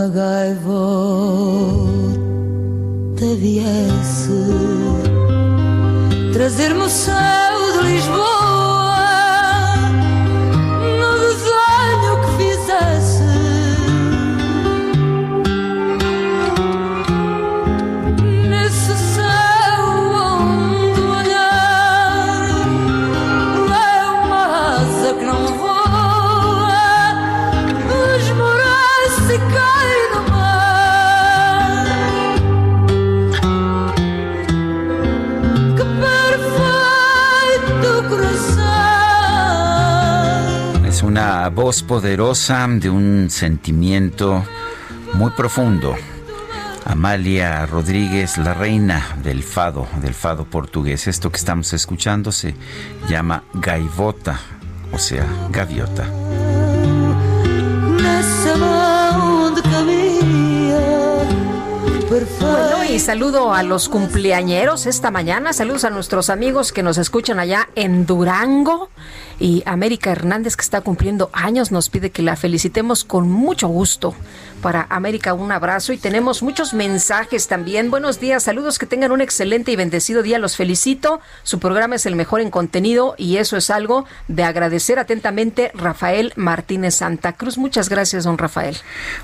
Uma 0.00 0.08
gaivota 0.08 0.56
viesse 3.36 4.32
trazer-me 6.32 6.80
o 6.80 6.88
céu 6.88 7.72
de 7.72 7.92
Lisboa 7.92 8.39
voz 41.50 41.82
poderosa 41.82 42.66
de 42.68 42.90
un 42.90 43.28
sentimiento 43.30 44.44
muy 45.14 45.30
profundo. 45.32 45.96
Amalia 46.84 47.66
Rodríguez, 47.66 48.38
la 48.38 48.54
reina 48.54 49.16
del 49.22 49.42
fado, 49.42 49.86
del 50.00 50.14
fado 50.14 50.44
portugués. 50.44 51.06
Esto 51.06 51.30
que 51.30 51.36
estamos 51.36 51.72
escuchando 51.72 52.32
se 52.32 52.54
llama 53.08 53.44
gaivota, 53.52 54.40
o 54.92 54.98
sea, 54.98 55.26
gaviota. 55.50 56.08
Bueno, 62.40 62.84
y 62.90 62.98
saludo 62.98 63.54
a 63.54 63.62
los 63.62 63.88
cumpleañeros 63.88 64.86
esta 64.86 65.12
mañana. 65.12 65.52
Saludos 65.52 65.84
a 65.84 65.90
nuestros 65.90 66.28
amigos 66.28 66.72
que 66.72 66.82
nos 66.82 66.98
escuchan 66.98 67.38
allá 67.38 67.68
en 67.76 68.04
Durango. 68.04 68.90
Y 69.40 69.62
América 69.64 70.12
Hernández, 70.12 70.54
que 70.54 70.62
está 70.62 70.82
cumpliendo 70.82 71.30
años, 71.32 71.72
nos 71.72 71.88
pide 71.88 72.10
que 72.10 72.22
la 72.22 72.36
felicitemos 72.36 73.04
con 73.04 73.28
mucho 73.28 73.68
gusto. 73.68 74.14
Para 74.60 74.86
América, 74.90 75.32
un 75.32 75.52
abrazo. 75.52 75.94
Y 75.94 75.96
tenemos 75.96 76.42
muchos 76.42 76.74
mensajes 76.74 77.48
también. 77.48 77.90
Buenos 77.90 78.20
días, 78.20 78.42
saludos, 78.42 78.78
que 78.78 78.84
tengan 78.84 79.10
un 79.10 79.22
excelente 79.22 79.72
y 79.72 79.76
bendecido 79.76 80.22
día. 80.22 80.38
Los 80.38 80.56
felicito. 80.56 81.20
Su 81.44 81.58
programa 81.58 81.96
es 81.96 82.04
el 82.04 82.14
mejor 82.14 82.42
en 82.42 82.50
contenido 82.50 83.14
y 83.16 83.38
eso 83.38 83.56
es 83.56 83.70
algo 83.70 84.04
de 84.28 84.44
agradecer 84.44 84.98
atentamente. 84.98 85.72
Rafael 85.74 86.34
Martínez 86.36 86.96
Santa 86.96 87.32
Cruz. 87.32 87.56
Muchas 87.56 87.88
gracias, 87.88 88.24
don 88.24 88.36
Rafael. 88.36 88.76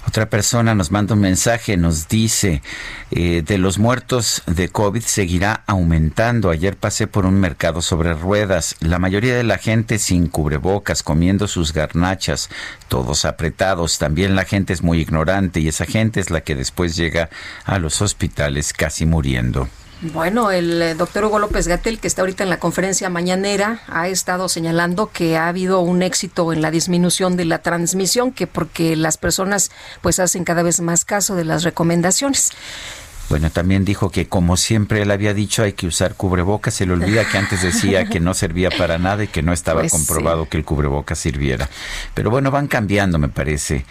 Otra 0.09 0.31
persona 0.31 0.75
nos 0.75 0.91
manda 0.91 1.13
un 1.13 1.21
mensaje, 1.21 1.77
nos 1.77 2.09
dice, 2.09 2.63
eh, 3.11 3.43
de 3.45 3.59
los 3.59 3.79
muertos 3.79 4.43
de 4.47 4.71
COVID 4.71 5.03
seguirá 5.03 5.65
aumentando. 5.67 6.49
Ayer 6.49 6.79
pasé 6.79 7.07
por 7.07 7.27
un 7.27 7.39
mercado 7.41 7.83
sobre 7.83 8.15
ruedas. 8.15 8.77
La 8.81 8.99
mayoría 8.99 9.37
de 9.37 9.45
la 9.45 9.59
gente 9.59 9.99
sin 9.99 10.29
cubrebocas, 10.29 11.03
comiendo 11.03 11.47
sus 11.47 11.75
garnachas, 11.75 12.49
todos 12.89 13.27
apretados. 13.27 13.99
También 13.99 14.35
la 14.35 14.45
gente 14.45 14.73
es 14.73 14.83
muy 14.83 15.01
ignorante 15.01 15.26
y 15.61 15.69
esa 15.69 15.87
gente 15.87 16.21
es 16.21 16.31
la 16.31 16.41
que 16.41 16.55
después 16.55 16.97
llega 16.97 17.29
a 17.65 17.79
los 17.79 18.01
hospitales 18.01 18.73
casi 18.73 19.07
muriendo. 19.07 19.69
Bueno, 20.03 20.51
el 20.51 20.83
eh, 20.83 20.95
doctor 20.95 21.25
Hugo 21.25 21.39
López 21.39 21.67
Gatel, 21.69 21.99
que 21.99 22.07
está 22.07 22.21
ahorita 22.21 22.45
en 22.45 22.51
la 22.51 22.59
conferencia 22.59 23.09
mañanera, 23.09 23.81
ha 23.89 24.09
estado 24.09 24.49
señalando 24.49 25.11
que 25.11 25.39
ha 25.39 25.49
habido 25.49 25.81
un 25.81 26.03
éxito 26.03 26.53
en 26.53 26.61
la 26.61 26.71
disminución 26.71 27.37
de 27.37 27.47
la 27.47 27.61
transmisión, 27.63 28.31
que 28.31 28.47
porque 28.47 28.95
las 28.95 29.17
personas 29.17 29.71
pues 30.03 30.21
hacen 30.21 30.45
cada 30.45 30.63
vez 30.63 30.81
más 30.81 31.07
caso 31.07 31.35
de 31.35 31.45
las 31.45 31.65
recomendaciones. 31.65 32.53
Bueno, 33.29 33.51
también 33.51 33.85
dijo 33.85 34.11
que 34.11 34.29
como 34.29 34.57
siempre 34.57 35.03
él 35.03 35.11
había 35.11 35.35
dicho 35.35 35.63
hay 35.65 35.73
que 35.73 35.87
usar 35.87 36.15
cubrebocas. 36.15 36.75
Se 36.75 36.87
le 36.87 36.93
olvida 36.93 37.25
que 37.29 37.39
antes 37.39 37.63
decía 37.63 38.07
que 38.07 38.21
no 38.21 38.35
servía 38.35 38.71
para 38.71 38.99
nada 38.99 39.25
y 39.25 39.29
que 39.29 39.43
no 39.43 39.53
estaba 39.53 39.81
Pues 39.81 39.93
comprobado 39.93 40.45
sí. 40.45 40.51
que 40.51 40.57
el 40.59 40.65
cubrebocas 40.65 41.19
sirviera. 41.19 41.69
Pero 42.15 42.31
bueno, 42.31 42.51
van 42.51 42.69
cambiando, 42.69 43.19
me 43.19 43.29
parece, 43.29 43.85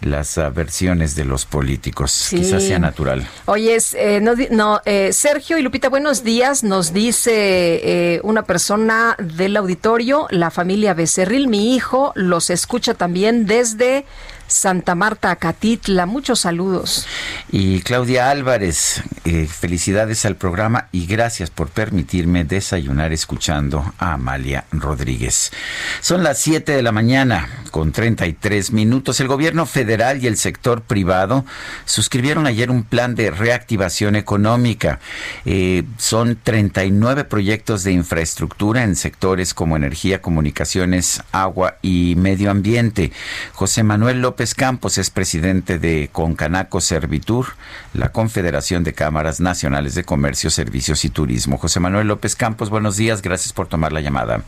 las 0.00 0.38
ah, 0.38 0.50
versiones 0.50 1.14
de 1.14 1.24
los 1.24 1.46
políticos. 1.46 2.10
Sí. 2.10 2.36
Quizás 2.38 2.64
sea 2.64 2.78
natural. 2.78 3.26
Oye, 3.44 3.76
es, 3.76 3.94
eh, 3.94 4.20
no, 4.20 4.32
no, 4.50 4.80
eh, 4.84 5.12
Sergio 5.12 5.58
y 5.58 5.62
Lupita, 5.62 5.88
buenos 5.88 6.24
días. 6.24 6.64
Nos 6.64 6.92
dice 6.92 7.30
eh, 7.34 8.20
una 8.24 8.42
persona 8.42 9.14
del 9.18 9.56
auditorio, 9.56 10.26
la 10.30 10.50
familia 10.50 10.94
Becerril, 10.94 11.48
mi 11.48 11.74
hijo, 11.76 12.12
los 12.16 12.50
escucha 12.50 12.94
también 12.94 13.46
desde 13.46 14.04
Santa 14.50 14.96
Marta, 14.96 15.30
Acatitla. 15.30 16.06
Muchos 16.06 16.40
saludos. 16.40 17.06
Y 17.50 17.80
Claudia 17.82 18.30
Álvarez, 18.30 19.02
eh, 19.24 19.46
felicidades 19.46 20.24
al 20.24 20.36
programa 20.36 20.88
y 20.90 21.06
gracias 21.06 21.50
por 21.50 21.68
permitirme 21.68 22.44
desayunar 22.44 23.12
escuchando 23.12 23.94
a 23.98 24.14
Amalia 24.14 24.64
Rodríguez. 24.72 25.52
Son 26.00 26.24
las 26.24 26.38
7 26.40 26.72
de 26.72 26.82
la 26.82 26.90
mañana 26.90 27.48
con 27.70 27.92
33 27.92 28.72
minutos. 28.72 29.20
El 29.20 29.28
gobierno 29.28 29.66
federal 29.66 30.22
y 30.22 30.26
el 30.26 30.36
sector 30.36 30.82
privado 30.82 31.44
suscribieron 31.84 32.46
ayer 32.46 32.70
un 32.70 32.82
plan 32.82 33.14
de 33.14 33.30
reactivación 33.30 34.16
económica. 34.16 34.98
Eh, 35.44 35.84
son 35.96 36.38
39 36.42 37.24
proyectos 37.24 37.84
de 37.84 37.92
infraestructura 37.92 38.82
en 38.82 38.96
sectores 38.96 39.54
como 39.54 39.76
energía, 39.76 40.20
comunicaciones, 40.20 41.22
agua 41.30 41.76
y 41.82 42.14
medio 42.16 42.50
ambiente. 42.50 43.12
José 43.52 43.84
Manuel 43.84 44.20
López 44.20 44.39
Campos 44.40 44.96
es 44.96 45.10
presidente 45.10 45.78
de 45.78 46.08
Concanaco 46.10 46.80
Servitur, 46.80 47.48
la 47.92 48.10
Confederación 48.10 48.84
de 48.84 48.94
Cámaras 48.94 49.38
Nacionales 49.38 49.94
de 49.94 50.04
Comercio, 50.04 50.48
Servicios 50.48 51.04
y 51.04 51.10
Turismo. 51.10 51.58
José 51.58 51.78
Manuel 51.78 52.08
López 52.08 52.36
Campos, 52.36 52.70
buenos 52.70 52.96
días, 52.96 53.20
gracias 53.20 53.52
por 53.52 53.66
tomar 53.66 53.92
la 53.92 54.00
llamada. 54.00 54.42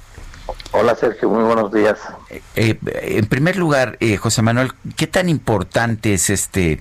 Hola 0.74 0.94
Sergio, 0.96 1.28
muy 1.28 1.44
buenos 1.44 1.70
días. 1.70 1.98
Eh, 2.30 2.40
eh, 2.56 2.78
en 3.18 3.26
primer 3.26 3.56
lugar, 3.56 3.98
eh, 4.00 4.16
José 4.16 4.40
Manuel, 4.40 4.72
¿qué 4.96 5.06
tan 5.06 5.28
importante 5.28 6.14
es 6.14 6.30
este, 6.30 6.80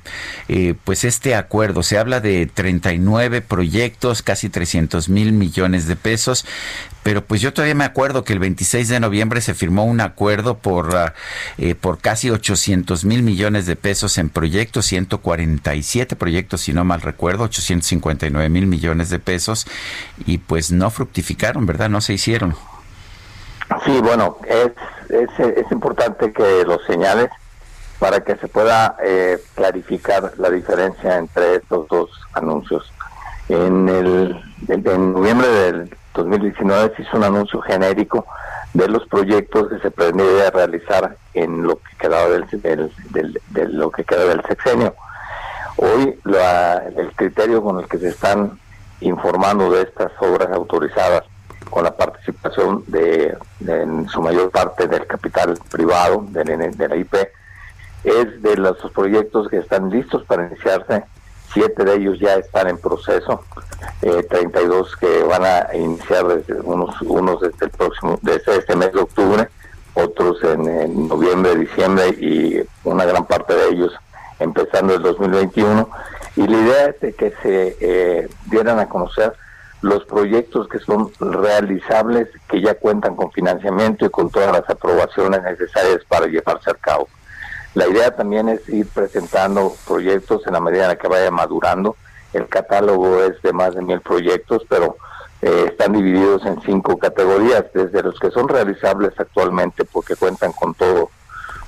pues 0.85 1.03
este 1.03 1.35
acuerdo? 1.35 1.83
Se 1.83 1.97
habla 1.97 2.21
de 2.21 2.45
39 2.45 3.41
proyectos, 3.41 4.21
casi 4.21 4.49
300 4.49 5.09
mil 5.09 5.33
millones 5.33 5.87
de 5.87 5.97
pesos, 5.97 6.45
pero 7.03 7.25
pues 7.25 7.41
yo 7.41 7.53
todavía 7.53 7.75
me 7.75 7.83
acuerdo 7.83 8.23
que 8.23 8.31
el 8.31 8.39
26 8.39 8.87
de 8.87 9.01
noviembre 9.01 9.41
se 9.41 9.53
firmó 9.53 9.83
un 9.83 9.99
acuerdo 9.99 10.57
por, 10.57 10.95
ah, 10.95 11.13
por 11.81 11.99
casi 11.99 12.29
800 12.29 13.03
mil 13.03 13.23
millones 13.23 13.65
de 13.65 13.75
pesos 13.75 14.17
en 14.17 14.29
proyectos, 14.29 14.85
147 14.85 16.15
proyectos, 16.15 16.61
si 16.61 16.71
no 16.71 16.85
mal 16.85 17.01
recuerdo, 17.01 17.43
859 17.43 18.47
mil 18.47 18.67
millones 18.67 19.09
de 19.09 19.19
pesos, 19.19 19.67
y 20.25 20.37
pues 20.37 20.71
no 20.71 20.89
fructificaron, 20.89 21.65
¿verdad? 21.65 21.89
No 21.89 21.99
se 21.99 22.13
hicieron. 22.13 22.55
Sí, 23.85 23.99
bueno, 24.01 24.37
es, 24.45 24.71
es, 25.09 25.71
importante 25.71 26.31
que 26.33 26.63
lo 26.65 26.77
señales 26.79 27.29
para 27.99 28.21
que 28.21 28.35
se 28.35 28.47
pueda 28.47 28.97
eh, 29.01 29.39
clarificar 29.55 30.33
la 30.37 30.49
diferencia 30.49 31.17
entre 31.17 31.55
estos 31.55 31.87
dos 31.87 32.09
anuncios. 32.33 32.91
En, 33.49 33.87
el, 33.87 34.39
en 34.67 35.13
noviembre 35.13 35.47
del 35.47 35.97
2019 36.13 36.95
se 36.95 37.01
hizo 37.03 37.17
un 37.17 37.23
anuncio 37.23 37.61
genérico 37.61 38.25
de 38.73 38.87
los 38.87 39.05
proyectos 39.07 39.69
que 39.69 39.79
se 39.79 39.91
pretendía 39.91 40.51
realizar 40.51 41.17
en 41.33 41.63
lo 41.63 41.77
que 41.77 41.97
quedaba 41.97 42.29
del, 42.29 42.45
del, 43.09 43.77
lo 43.77 43.91
que 43.91 44.03
queda 44.03 44.25
del 44.25 44.41
sexenio. 44.43 44.95
Hoy 45.77 46.19
el 46.97 47.11
criterio 47.15 47.63
con 47.63 47.79
el 47.79 47.87
que 47.87 47.97
se 47.97 48.09
están 48.09 48.59
informando 48.99 49.71
de 49.71 49.83
estas 49.83 50.11
obras 50.19 50.49
autorizadas 50.51 51.23
con 51.71 51.83
la 51.83 51.95
participación 51.97 52.83
de, 52.87 53.35
en 53.65 54.07
su 54.09 54.21
mayor 54.21 54.51
parte 54.51 54.87
del 54.87 55.07
capital 55.07 55.57
privado 55.71 56.25
de, 56.29 56.43
de 56.43 56.87
la 56.87 56.95
IP, 56.95 57.15
es 58.03 58.41
de 58.41 58.57
los 58.57 58.77
proyectos 58.93 59.47
que 59.47 59.57
están 59.57 59.89
listos 59.89 60.23
para 60.25 60.47
iniciarse, 60.47 61.03
siete 61.53 61.83
de 61.83 61.95
ellos 61.95 62.19
ya 62.19 62.35
están 62.35 62.67
en 62.67 62.77
proceso, 62.77 63.43
eh, 64.01 64.23
32 64.29 64.95
que 64.97 65.23
van 65.23 65.43
a 65.43 65.75
iniciar 65.75 66.27
desde 66.27 66.61
unos, 66.61 67.01
unos 67.01 67.41
desde 67.41 67.65
el 67.65 67.71
próximo, 67.71 68.19
desde 68.21 68.57
este 68.57 68.75
mes 68.75 68.91
de 68.93 69.01
octubre, 69.01 69.49
otros 69.93 70.43
en, 70.43 71.07
noviembre, 71.07 71.55
diciembre 71.55 72.09
y 72.19 72.61
una 72.83 73.05
gran 73.05 73.25
parte 73.25 73.53
de 73.53 73.69
ellos 73.69 73.93
empezando 74.39 74.95
el 74.95 75.01
2021. 75.01 75.89
Y 76.37 76.47
la 76.47 76.57
idea 76.57 76.95
es 77.01 77.15
que 77.15 77.33
se 77.43 77.77
eh, 77.81 78.29
dieran 78.45 78.79
a 78.79 78.87
conocer 78.87 79.33
los 79.81 80.05
proyectos 80.05 80.67
que 80.67 80.79
son 80.79 81.11
realizables, 81.19 82.27
que 82.47 82.61
ya 82.61 82.75
cuentan 82.75 83.15
con 83.15 83.31
financiamiento 83.31 84.05
y 84.05 84.09
con 84.09 84.29
todas 84.29 84.51
las 84.51 84.69
aprobaciones 84.69 85.41
necesarias 85.43 86.01
para 86.07 86.27
llevarse 86.27 86.69
a 86.69 86.75
cabo. 86.75 87.07
La 87.73 87.87
idea 87.87 88.15
también 88.15 88.49
es 88.49 88.67
ir 88.69 88.87
presentando 88.87 89.73
proyectos 89.87 90.45
en 90.45 90.53
la 90.53 90.59
medida 90.59 90.83
en 90.83 90.89
la 90.89 90.95
que 90.97 91.07
vaya 91.07 91.31
madurando. 91.31 91.95
El 92.33 92.47
catálogo 92.47 93.23
es 93.23 93.41
de 93.41 93.53
más 93.53 93.73
de 93.73 93.81
mil 93.81 94.01
proyectos, 94.01 94.63
pero 94.69 94.97
eh, 95.41 95.65
están 95.69 95.93
divididos 95.93 96.45
en 96.45 96.61
cinco 96.61 96.97
categorías, 96.97 97.65
desde 97.73 98.03
los 98.03 98.19
que 98.19 98.29
son 98.29 98.47
realizables 98.47 99.13
actualmente 99.17 99.85
porque 99.85 100.15
cuentan 100.15 100.51
con 100.51 100.75
todo 100.75 101.09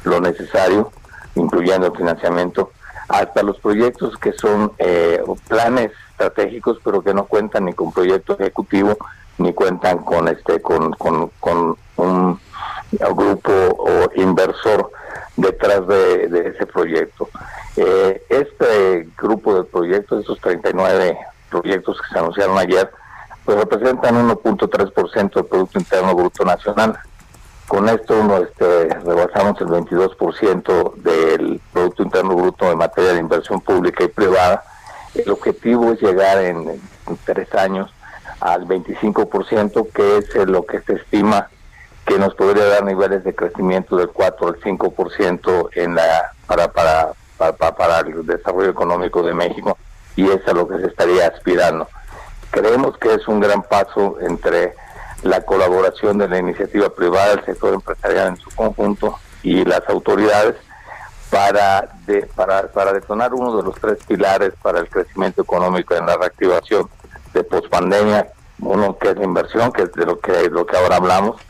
lo 0.03 0.19
necesario, 0.19 0.91
incluyendo 1.35 1.87
el 1.87 1.97
financiamiento, 1.97 2.71
hasta 3.13 3.43
los 3.43 3.59
proyectos 3.59 4.17
que 4.17 4.33
son 4.33 4.71
eh, 4.79 5.21
planes 5.47 5.91
estratégicos, 6.11 6.79
pero 6.83 7.03
que 7.03 7.13
no 7.13 7.25
cuentan 7.25 7.65
ni 7.65 7.73
con 7.73 7.93
proyecto 7.93 8.33
ejecutivo 8.33 8.97
ni 9.37 9.53
cuentan 9.53 9.99
con 9.99 10.27
este 10.27 10.61
con, 10.61 10.93
con, 10.93 11.77
un 11.97 12.39
grupo 13.15 13.51
o 13.51 14.09
inversor 14.15 14.91
detrás 15.37 15.87
de, 15.87 16.53
ese 16.55 16.65
proyecto. 16.65 17.29
Eh, 17.75 18.23
este 18.29 19.07
grupo 19.17 19.55
de 19.55 19.63
proyectos, 19.63 20.23
esos 20.23 20.39
39 20.39 21.17
proyectos 21.49 22.01
que 22.01 22.13
se 22.13 22.19
anunciaron 22.19 22.57
ayer, 22.57 22.89
pues 23.45 23.57
representan 23.57 24.27
1.3% 24.27 25.33
del 25.33 25.45
Producto 25.45 25.79
Interno 25.79 26.15
Bruto 26.15 26.43
Nacional. 26.45 26.97
Con 27.67 27.89
esto 27.89 28.43
este, 28.43 28.89
rebasamos 28.99 29.59
el 29.61 29.67
22% 29.67 30.95
del 30.95 31.61
Producto 31.71 32.03
Interno 32.03 32.35
Bruto 32.35 32.71
en 32.71 32.77
materia 32.77 33.13
de 33.13 33.19
inversión 33.19 33.61
pública 33.61 34.03
y 34.03 34.09
privada. 34.09 34.63
El 35.15 35.29
objetivo 35.31 35.93
es 35.93 36.01
llegar 36.01 36.39
en, 36.39 36.81
tres 37.25 37.53
años 37.55 37.93
al 38.39 38.67
25%, 38.67 39.91
que 39.93 40.17
es 40.17 40.35
lo 40.47 40.65
que 40.65 40.81
se 40.81 40.93
estima 40.93 41.49
que 42.05 42.19
nos 42.19 42.35
podría 42.35 42.65
dar 42.65 42.83
niveles 42.83 43.23
de 43.23 43.33
crecimiento 43.33 43.95
del 43.95 44.09
4 44.09 44.47
al 44.47 44.59
5% 44.59 45.69
en 45.75 45.95
la 45.95 46.31
para, 46.45 46.67
para, 46.71 47.13
para, 47.37 47.75
para, 47.75 47.99
el 47.99 48.25
desarrollo 48.25 48.69
económico 48.69 49.23
de 49.23 49.33
México. 49.33 49.77
Y 50.17 50.29
es 50.29 50.45
a 50.47 50.53
lo 50.53 50.67
que 50.67 50.79
se 50.79 50.87
estaría 50.87 51.27
aspirando. 51.27 51.87
Creemos 52.51 52.97
que 52.97 53.13
es 53.13 53.27
un 53.27 53.39
gran 53.39 53.63
paso 53.63 54.17
entre 54.19 54.75
la 55.23 55.41
colaboración 55.41 56.17
de 56.17 56.27
la 56.27 56.37
iniciativa 56.37 56.89
privada, 56.89 57.33
el 57.33 57.45
sector 57.45 57.73
empresarial 57.73 58.27
en 58.29 58.37
su 58.37 58.49
conjunto 58.51 59.17
y 59.41 59.63
las 59.65 59.81
autoridades 59.89 60.55
para, 61.29 61.89
de, 62.05 62.27
para, 62.35 62.67
para 62.67 62.93
detonar 62.93 63.33
uno 63.33 63.57
de 63.57 63.63
los 63.63 63.75
tres 63.75 63.97
pilares 64.05 64.53
para 64.61 64.79
el 64.79 64.89
crecimiento 64.89 65.41
económico 65.41 65.95
en 65.95 66.05
la 66.05 66.17
reactivación 66.17 66.89
de 67.33 67.43
pospandemia, 67.43 68.27
uno 68.59 68.97
que 68.97 69.09
es 69.09 69.17
la 69.17 69.23
inversión, 69.23 69.71
que 69.71 69.83
es 69.83 69.93
de 69.93 70.05
lo 70.05 70.19
que, 70.19 70.49
lo 70.49 70.65
que 70.65 70.77
ahora 70.77 70.97
hablamos, 70.97 71.41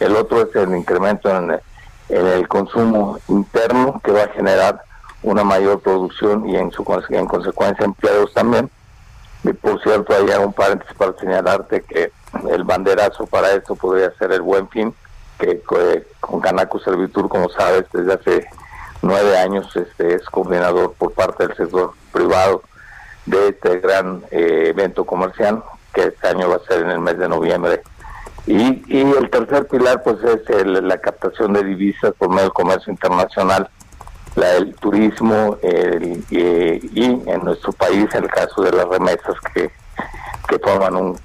el 0.00 0.16
otro 0.16 0.42
es 0.42 0.56
el 0.56 0.74
incremento 0.74 1.28
en 1.28 1.50
el, 1.50 1.60
en 2.08 2.26
el 2.26 2.48
consumo 2.48 3.18
interno 3.28 4.00
que 4.02 4.12
va 4.12 4.24
a 4.24 4.28
generar 4.28 4.82
una 5.22 5.44
mayor 5.44 5.80
producción 5.80 6.48
y 6.48 6.56
en 6.56 6.72
su 6.72 6.84
en 7.10 7.26
consecuencia 7.26 7.84
empleos 7.84 8.32
también. 8.32 8.70
Y 9.44 9.52
por 9.52 9.80
cierto, 9.82 10.14
hay 10.14 10.24
un 10.42 10.52
paréntesis 10.52 10.94
para 10.96 11.12
señalarte 11.18 11.82
que 11.82 12.10
el 12.50 12.64
banderazo 12.64 13.26
para 13.26 13.52
esto 13.52 13.74
podría 13.74 14.10
ser 14.12 14.32
el 14.32 14.42
buen 14.42 14.68
fin, 14.68 14.94
que 15.38 15.62
con 16.20 16.40
Canaco 16.40 16.78
Servitur, 16.80 17.28
como 17.28 17.48
sabes, 17.48 17.86
desde 17.92 18.12
hace 18.12 18.46
nueve 19.02 19.38
años 19.38 19.74
este, 19.74 20.14
es 20.14 20.24
coordinador 20.26 20.92
por 20.94 21.12
parte 21.12 21.46
del 21.46 21.56
sector 21.56 21.92
privado 22.12 22.62
de 23.26 23.48
este 23.48 23.78
gran 23.78 24.22
eh, 24.30 24.66
evento 24.68 25.04
comercial 25.04 25.62
que 25.92 26.02
este 26.04 26.28
año 26.28 26.48
va 26.48 26.56
a 26.56 26.66
ser 26.66 26.82
en 26.82 26.90
el 26.90 27.00
mes 27.00 27.18
de 27.18 27.28
noviembre. 27.28 27.82
Y, 28.46 28.82
y 28.86 29.00
el 29.00 29.28
tercer 29.30 29.66
pilar 29.66 30.02
pues 30.02 30.18
es 30.24 30.66
la 30.66 30.98
captación 30.98 31.52
de 31.52 31.64
divisas 31.64 32.12
por 32.18 32.28
medio 32.28 32.44
del 32.44 32.52
comercio 32.52 32.90
internacional, 32.90 33.68
la, 34.34 34.56
el 34.56 34.74
turismo 34.76 35.58
y, 35.62 36.94
en 36.94 37.44
nuestro 37.44 37.72
país 37.72 38.06
el 38.14 38.28
caso 38.28 38.62
de 38.62 38.72
las 38.72 38.88
remesas 38.88 39.34
que, 39.54 39.70
que 40.48 40.58
forman 40.58 40.96
un, 40.96 41.16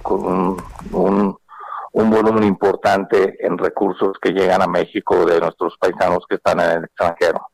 un, 0.91 1.37
un, 1.93 2.09
volumen 2.09 2.43
importante 2.43 3.37
en 3.39 3.57
recursos 3.57 4.17
que 4.21 4.31
llegan 4.31 4.61
a 4.61 4.67
México 4.67 5.25
de 5.25 5.39
nuestros 5.39 5.77
paisanos 5.77 6.25
que 6.29 6.35
están 6.35 6.59
en 6.59 6.69
el 6.71 6.83
extranjero. 6.85 7.49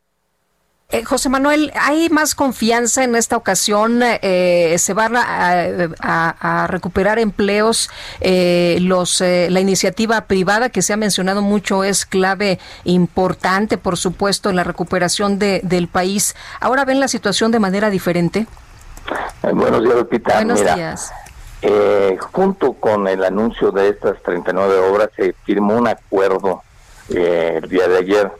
Eh, 0.91 1.05
José 1.05 1.29
Manuel, 1.29 1.71
¿hay 1.79 2.09
más 2.09 2.35
confianza 2.35 3.05
en 3.05 3.15
esta 3.15 3.37
ocasión? 3.37 4.01
Eh, 4.03 4.75
¿Se 4.77 4.93
van 4.93 5.13
a, 5.15 6.67
recuperar 6.67 7.17
empleos? 7.17 7.89
Eh, 8.19 8.77
los, 8.81 9.21
la 9.21 9.59
iniciativa 9.61 10.19
privada 10.25 10.67
que 10.67 10.81
se 10.81 10.91
ha 10.91 10.97
mencionado 10.97 11.41
mucho 11.41 11.85
es 11.85 12.05
clave 12.05 12.59
importante, 12.83 13.77
por 13.77 13.95
supuesto, 13.95 14.49
en 14.49 14.57
la 14.57 14.65
recuperación 14.65 15.39
de, 15.39 15.61
del 15.63 15.87
país. 15.87 16.35
¿Ahora 16.59 16.83
ven 16.83 16.99
la 16.99 17.07
situación 17.07 17.51
de 17.51 17.59
manera 17.59 17.89
diferente? 17.89 18.45
Buenos 19.41 19.83
días, 19.83 19.95
Lupita. 19.95 20.35
Buenos 20.35 20.61
días. 20.61 21.11
junto 22.31 22.73
con 22.73 23.07
el 23.07 23.23
anuncio 23.23 23.71
de 23.71 23.89
estas 23.89 24.21
39 24.23 24.79
obras 24.89 25.09
se 25.15 25.33
firmó 25.45 25.75
un 25.77 25.87
acuerdo 25.87 26.63
el 27.09 27.67
día 27.67 27.87
de 27.87 27.97
ayer 27.97 28.31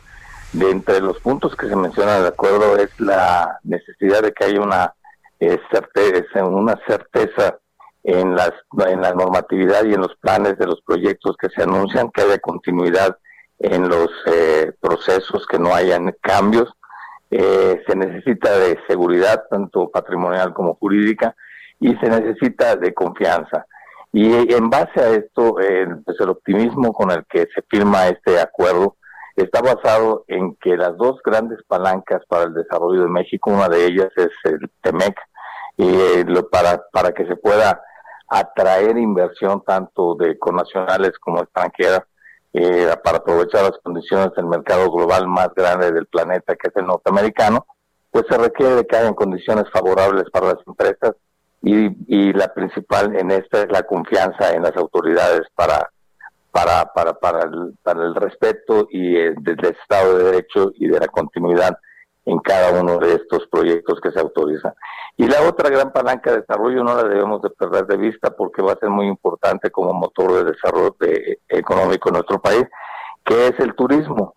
de 0.54 0.70
entre 0.70 1.00
los 1.00 1.20
puntos 1.20 1.56
que 1.56 1.68
se 1.68 1.76
mencionan 1.76 2.22
de 2.22 2.28
acuerdo 2.28 2.78
es 2.78 2.90
la 3.00 3.60
necesidad 3.64 4.22
de 4.22 4.34
que 4.34 4.46
haya 4.46 4.60
una 4.60 4.94
eh, 5.40 5.60
certeza, 5.72 6.46
una 6.46 6.80
certeza 6.86 7.58
en 8.04 8.36
las 8.36 8.52
en 8.88 9.02
la 9.02 9.14
normatividad 9.14 9.86
y 9.86 9.94
en 9.94 10.02
los 10.02 10.16
planes 10.18 10.58
de 10.58 10.68
los 10.68 10.82
proyectos 10.82 11.38
que 11.38 11.50
se 11.50 11.64
anuncian, 11.64 12.12
que 12.12 12.22
haya 12.22 12.40
continuidad 12.40 13.18
en 13.60 13.88
los 13.88 14.10
eh, 14.26 14.72
procesos, 14.80 15.46
que 15.48 15.60
no 15.60 15.74
hayan 15.74 16.16
cambios. 16.22 16.70
Eh, 17.32 17.82
se 17.88 17.96
necesita 17.96 18.58
de 18.60 18.78
seguridad, 18.88 19.46
tanto 19.50 19.90
patrimonial 19.90 20.54
como 20.54 20.76
jurídica, 20.76 21.36
y 21.80 21.96
se 21.96 22.10
necesita 22.10 22.76
de 22.76 22.94
confianza. 22.94 23.66
Y 24.14 24.54
en 24.54 24.70
base 24.70 25.00
a 25.00 25.10
esto, 25.10 25.56
pues 26.06 26.20
el 26.20 26.30
optimismo 26.30 26.92
con 26.92 27.12
el 27.12 27.26
que 27.30 27.48
se 27.56 27.64
firma 27.70 28.08
este 28.10 28.40
acuerdo 28.42 28.98
está 29.36 29.62
basado 29.62 30.26
en 30.28 30.56
que 30.56 30.76
las 30.76 30.96
dos 30.98 31.20
grandes 31.24 31.60
palancas 31.68 32.22
para 32.28 32.44
el 32.44 32.54
desarrollo 32.54 33.04
de 33.04 33.10
México, 33.10 33.52
una 33.52 33.70
de 33.70 33.86
ellas 33.86 34.10
es 34.18 34.30
el 34.44 34.70
TEMEC, 34.82 35.16
eh, 35.78 36.26
para, 36.52 36.84
para 36.92 37.12
que 37.14 37.26
se 37.26 37.36
pueda 37.36 37.82
atraer 38.28 38.98
inversión 38.98 39.64
tanto 39.66 40.16
de 40.16 40.38
connacionales 40.38 41.18
como 41.20 41.42
extranjera, 41.42 42.06
eh, 42.54 42.94
para 43.04 43.20
aprovechar 43.20 43.64
las 43.64 43.80
condiciones 43.82 44.32
del 44.36 44.46
mercado 44.46 44.92
global 44.92 45.28
más 45.28 45.50
grande 45.56 45.92
del 45.92 46.06
planeta, 46.08 46.56
que 46.56 46.68
es 46.68 46.76
el 46.76 46.86
norteamericano, 46.86 47.66
pues 48.12 48.26
se 48.30 48.38
requiere 48.38 48.86
que 48.86 48.98
hayan 48.98 49.14
condiciones 49.14 49.66
favorables 49.72 50.30
para 50.32 50.48
las 50.48 50.68
empresas 50.68 51.16
y, 51.64 52.34
la 52.34 52.54
principal 52.54 53.16
en 53.16 53.32
esta 53.32 53.62
es 53.62 53.72
la 53.72 53.84
confianza 53.84 54.52
en 54.52 54.64
las 54.64 54.76
autoridades 54.76 55.44
para 55.56 55.92
para 56.52 56.86
para 56.94 57.14
para 57.14 57.44
el, 57.44 57.74
para 57.84 58.04
el 58.04 58.16
respeto 58.16 58.88
y 58.90 59.16
eh, 59.16 59.34
del 59.40 59.64
Estado 59.66 60.18
de 60.18 60.24
Derecho 60.26 60.72
y 60.76 60.88
de 60.88 61.00
la 61.00 61.08
continuidad 61.08 61.78
en 62.26 62.40
cada 62.40 62.80
uno 62.80 62.98
de 62.98 63.16
estos 63.16 63.48
proyectos 63.48 64.00
que 64.02 64.12
se 64.12 64.20
autorizan. 64.20 64.74
Y 65.18 65.28
la 65.28 65.42
otra 65.42 65.70
gran 65.70 65.92
palanca 65.92 66.32
de 66.32 66.42
desarrollo 66.42 66.84
no 66.84 66.96
la 66.96 67.04
debemos 67.04 67.42
de 67.42 67.50
perder 67.50 67.86
de 67.88 67.98
vista 67.98 68.32
porque 68.32 68.62
va 68.62 68.74
a 68.74 68.80
ser 68.80 68.90
muy 68.90 69.08
importante 69.08 69.72
como 69.72 69.94
motor 69.94 70.34
de 70.34 70.52
desarrollo 70.52 70.96
económico 71.50 72.10
en 72.10 72.14
nuestro 72.14 72.40
país, 72.40 72.66
que 73.26 73.48
es 73.48 73.60
el 73.60 73.76
turismo. 73.76 74.34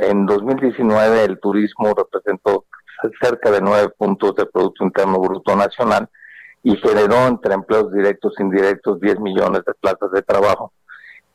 En 0.00 0.26
2019 0.26 1.24
el 1.24 1.38
turismo 1.38 1.94
representó 1.94 2.64
cerca 3.22 3.50
de 3.50 3.60
nueve 3.60 3.90
puntos 3.96 4.34
de 4.34 4.46
Producto 4.46 4.84
Interno 4.84 5.20
Bruto 5.20 5.54
Nacional 5.54 6.08
y 6.62 6.76
generó 6.76 7.26
entre 7.26 7.54
empleos 7.54 7.92
directos 7.92 8.34
e 8.38 8.42
indirectos 8.42 9.00
10 9.00 9.20
millones 9.20 9.62
de 9.64 9.74
plazas 9.74 10.10
de 10.10 10.22
trabajo, 10.22 10.72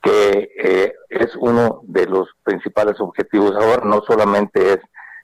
que 0.01 0.49
eh, 0.61 0.93
es 1.09 1.35
uno 1.37 1.81
de 1.83 2.05
los 2.07 2.27
principales 2.43 2.99
objetivos 2.99 3.53
ahora, 3.55 3.85
no 3.85 4.01
solamente 4.05 4.73
es 4.73 4.79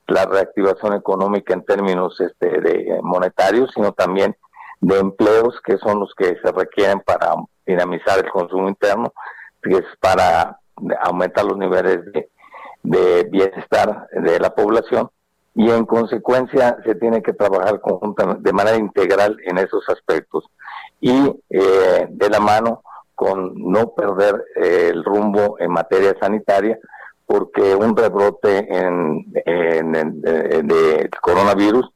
la 0.08 0.24
reactivación 0.24 0.94
económica 0.94 1.54
en 1.54 1.64
términos 1.64 2.18
este, 2.20 2.60
de 2.60 2.98
monetarios, 3.02 3.70
sino 3.74 3.92
también 3.92 4.36
de 4.80 4.98
empleos 4.98 5.60
que 5.64 5.76
son 5.78 6.00
los 6.00 6.14
que 6.16 6.36
se 6.42 6.52
requieren 6.52 7.00
para 7.00 7.34
dinamizar 7.66 8.18
el 8.18 8.30
consumo 8.30 8.68
interno, 8.68 9.12
que 9.62 9.76
es 9.76 9.84
para 10.00 10.58
aumentar 11.02 11.44
los 11.44 11.58
niveles 11.58 12.00
de, 12.12 12.30
de 12.82 13.24
bienestar 13.24 14.08
de 14.12 14.40
la 14.40 14.54
población. 14.54 15.10
Y 15.54 15.70
en 15.70 15.84
consecuencia 15.84 16.78
se 16.84 16.94
tiene 16.94 17.22
que 17.22 17.32
trabajar 17.32 17.80
conjuntamente 17.80 18.42
de 18.42 18.52
manera 18.52 18.76
integral 18.76 19.36
en 19.44 19.58
esos 19.58 19.86
aspectos. 19.88 20.44
Y 21.00 21.34
eh, 21.50 22.06
de 22.08 22.30
la 22.30 22.40
mano 22.40 22.82
con 23.14 23.52
no 23.56 23.92
perder 23.94 24.44
eh, 24.56 24.90
el 24.92 25.04
rumbo 25.04 25.56
en 25.58 25.72
materia 25.72 26.14
sanitaria 26.20 26.78
porque 27.28 27.74
un 27.74 27.94
rebrote 27.94 28.66
en, 28.74 29.30
de, 29.32 31.10
coronavirus 31.20 31.86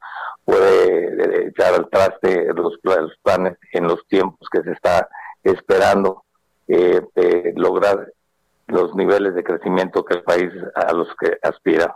puede 0.45 1.47
echar 1.47 1.73
al 1.73 1.89
traste 1.89 2.53
los, 2.53 2.77
planes 3.23 3.57
en 3.71 3.85
los 3.87 4.05
tiempos 4.07 4.47
que 4.51 4.61
se 4.61 4.73
está 4.73 5.09
esperando 5.43 6.23
eh, 6.67 7.01
lograr 7.55 8.13
los 8.67 8.93
niveles 8.93 9.33
de 9.33 9.43
crecimiento 9.43 10.05
que 10.05 10.17
el 10.17 10.23
país 10.23 10.51
a 10.75 10.93
los 10.93 11.07
que 11.19 11.35
aspira. 11.41 11.95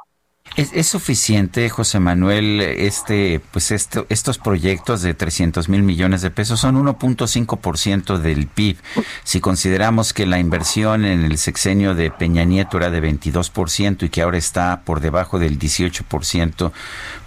¿Es, 0.55 0.87
suficiente, 0.87 1.69
José 1.69 1.99
Manuel, 1.99 2.61
este, 2.61 3.39
pues 3.51 3.69
este, 3.69 4.05
estos 4.09 4.39
proyectos 4.39 5.03
de 5.03 5.13
300 5.13 5.69
mil 5.69 5.83
millones 5.83 6.23
de 6.23 6.31
pesos 6.31 6.59
son 6.59 6.83
1.5% 6.83 8.17
del 8.17 8.47
PIB? 8.47 8.77
Si 9.23 9.39
consideramos 9.39 10.13
que 10.13 10.25
la 10.25 10.39
inversión 10.39 11.05
en 11.05 11.23
el 11.23 11.37
sexenio 11.37 11.93
de 11.93 12.09
Peña 12.09 12.43
Nieto 12.43 12.77
era 12.77 12.89
de 12.89 13.03
22% 13.03 14.01
y 14.01 14.09
que 14.09 14.23
ahora 14.23 14.39
está 14.39 14.81
por 14.83 14.99
debajo 14.99 15.37
del 15.37 15.59
18%, 15.59 16.71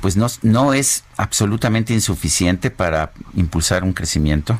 pues 0.01 0.16
no, 0.16 0.27
no 0.43 0.75
es 0.75 1.05
absolutamente 1.16 1.93
insuficiente 1.93 2.73
para 2.73 3.12
impulsar 3.35 3.85
un 3.85 3.93
crecimiento. 3.93 4.59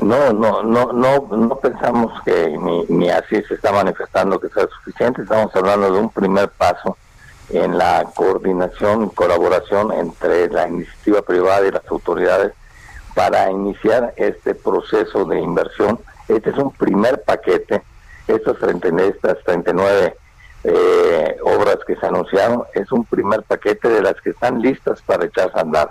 No, 0.00 0.32
no, 0.32 0.62
no, 0.62 0.92
no, 0.94 1.36
no 1.36 1.56
pensamos 1.56 2.22
que 2.24 2.56
ni, 2.58 2.86
ni 2.88 3.10
así 3.10 3.42
se 3.46 3.54
está 3.54 3.72
manifestando 3.72 4.40
que 4.40 4.48
sea 4.48 4.66
suficiente. 4.78 5.20
Estamos 5.20 5.54
hablando 5.54 5.92
de 5.92 6.00
un 6.00 6.08
primer 6.08 6.48
paso 6.48 6.96
en 7.50 7.78
la 7.78 8.04
coordinación 8.14 9.04
y 9.04 9.14
colaboración 9.14 9.92
entre 9.92 10.48
la 10.48 10.68
iniciativa 10.68 11.22
privada 11.22 11.66
y 11.66 11.70
las 11.70 11.86
autoridades 11.90 12.52
para 13.14 13.50
iniciar 13.50 14.14
este 14.16 14.54
proceso 14.54 15.24
de 15.24 15.40
inversión. 15.40 15.98
Este 16.28 16.50
es 16.50 16.56
un 16.56 16.72
primer 16.72 17.22
paquete. 17.22 17.82
Estas, 18.28 18.56
39 18.58 20.16
eh, 20.62 21.36
obras 21.42 21.78
que 21.86 21.96
se 21.96 22.06
anunciaron 22.06 22.62
es 22.74 22.92
un 22.92 23.04
primer 23.04 23.42
paquete 23.42 23.88
de 23.88 24.02
las 24.02 24.20
que 24.20 24.30
están 24.30 24.60
listas 24.62 25.02
para 25.02 25.24
echarse 25.24 25.58
a 25.58 25.62
andar. 25.62 25.90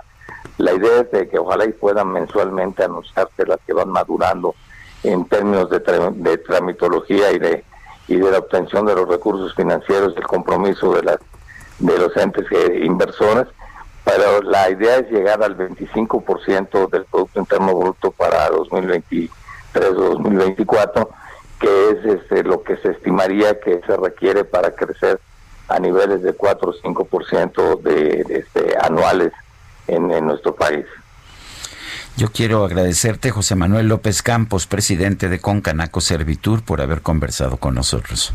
La 0.56 0.72
idea 0.72 1.00
es 1.00 1.10
de 1.10 1.28
que 1.28 1.38
ojalá 1.38 1.66
y 1.66 1.72
puedan 1.72 2.12
mensualmente 2.12 2.84
anunciarse 2.84 3.46
las 3.46 3.58
que 3.66 3.74
van 3.74 3.90
madurando 3.90 4.54
en 5.02 5.26
términos 5.26 5.68
de, 5.70 5.80
de 5.80 6.38
tramitología 6.38 7.32
y 7.32 7.38
de 7.38 7.64
y 8.10 8.16
de 8.16 8.28
la 8.28 8.38
obtención 8.38 8.84
de 8.86 8.96
los 8.96 9.08
recursos 9.08 9.54
financieros, 9.54 10.16
el 10.16 10.26
compromiso 10.26 10.92
de 10.94 11.04
las 11.04 11.18
de 11.80 11.98
los 11.98 12.16
entes 12.16 12.46
inversores, 12.82 13.46
pero 14.04 14.42
la 14.42 14.70
idea 14.70 14.96
es 14.96 15.10
llegar 15.10 15.42
al 15.42 15.56
25% 15.56 16.88
del 16.90 17.04
Producto 17.04 17.40
Interno 17.40 17.74
Bruto 17.74 18.10
para 18.10 18.48
2023 18.48 19.30
o 19.90 19.92
2024, 19.92 21.10
que 21.58 21.90
es 21.90 22.04
este, 22.04 22.42
lo 22.42 22.62
que 22.62 22.76
se 22.78 22.92
estimaría 22.92 23.60
que 23.60 23.80
se 23.86 23.96
requiere 23.96 24.44
para 24.44 24.74
crecer 24.74 25.20
a 25.68 25.78
niveles 25.78 26.22
de 26.22 26.32
4 26.32 26.70
o 26.70 26.74
5% 26.74 27.80
de, 27.82 28.24
de 28.24 28.38
este, 28.38 28.76
anuales 28.80 29.32
en, 29.86 30.10
en 30.10 30.26
nuestro 30.26 30.54
país. 30.54 30.86
Yo 32.20 32.30
quiero 32.30 32.66
agradecerte, 32.66 33.30
José 33.30 33.54
Manuel 33.54 33.88
López 33.88 34.20
Campos, 34.20 34.66
presidente 34.66 35.30
de 35.30 35.40
Concanaco 35.40 36.02
Servitur, 36.02 36.62
por 36.62 36.82
haber 36.82 37.00
conversado 37.00 37.56
con 37.56 37.74
nosotros. 37.74 38.34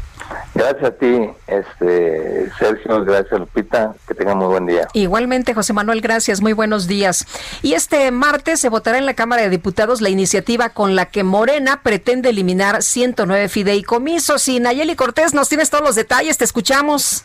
Gracias 0.56 0.84
a 0.86 0.92
ti, 0.94 1.30
este, 1.46 2.50
Sergio, 2.58 3.06
gracias 3.06 3.40
Lupita, 3.40 3.94
que 4.08 4.16
tengan 4.16 4.40
muy 4.40 4.48
buen 4.48 4.66
día. 4.66 4.88
Igualmente, 4.94 5.54
José 5.54 5.74
Manuel, 5.74 6.02
gracias, 6.02 6.42
muy 6.42 6.54
buenos 6.54 6.88
días. 6.88 7.28
Y 7.62 7.74
este 7.74 8.10
martes 8.10 8.60
se 8.60 8.70
votará 8.70 8.98
en 8.98 9.06
la 9.06 9.14
Cámara 9.14 9.44
de 9.44 9.52
Diputados 9.52 10.02
la 10.02 10.10
iniciativa 10.10 10.70
con 10.70 10.96
la 10.96 11.06
que 11.06 11.24
Morena 11.24 11.82
pretende 11.84 12.30
eliminar 12.30 12.82
109 12.82 13.50
fideicomisos. 13.50 14.48
Y 14.48 14.60
Nayeli 14.60 14.96
Cortés, 14.96 15.36
nos 15.36 15.48
tienes 15.48 15.70
todos 15.70 15.84
los 15.84 15.94
detalles, 15.94 16.40
te 16.40 16.46
escuchamos. 16.46 17.24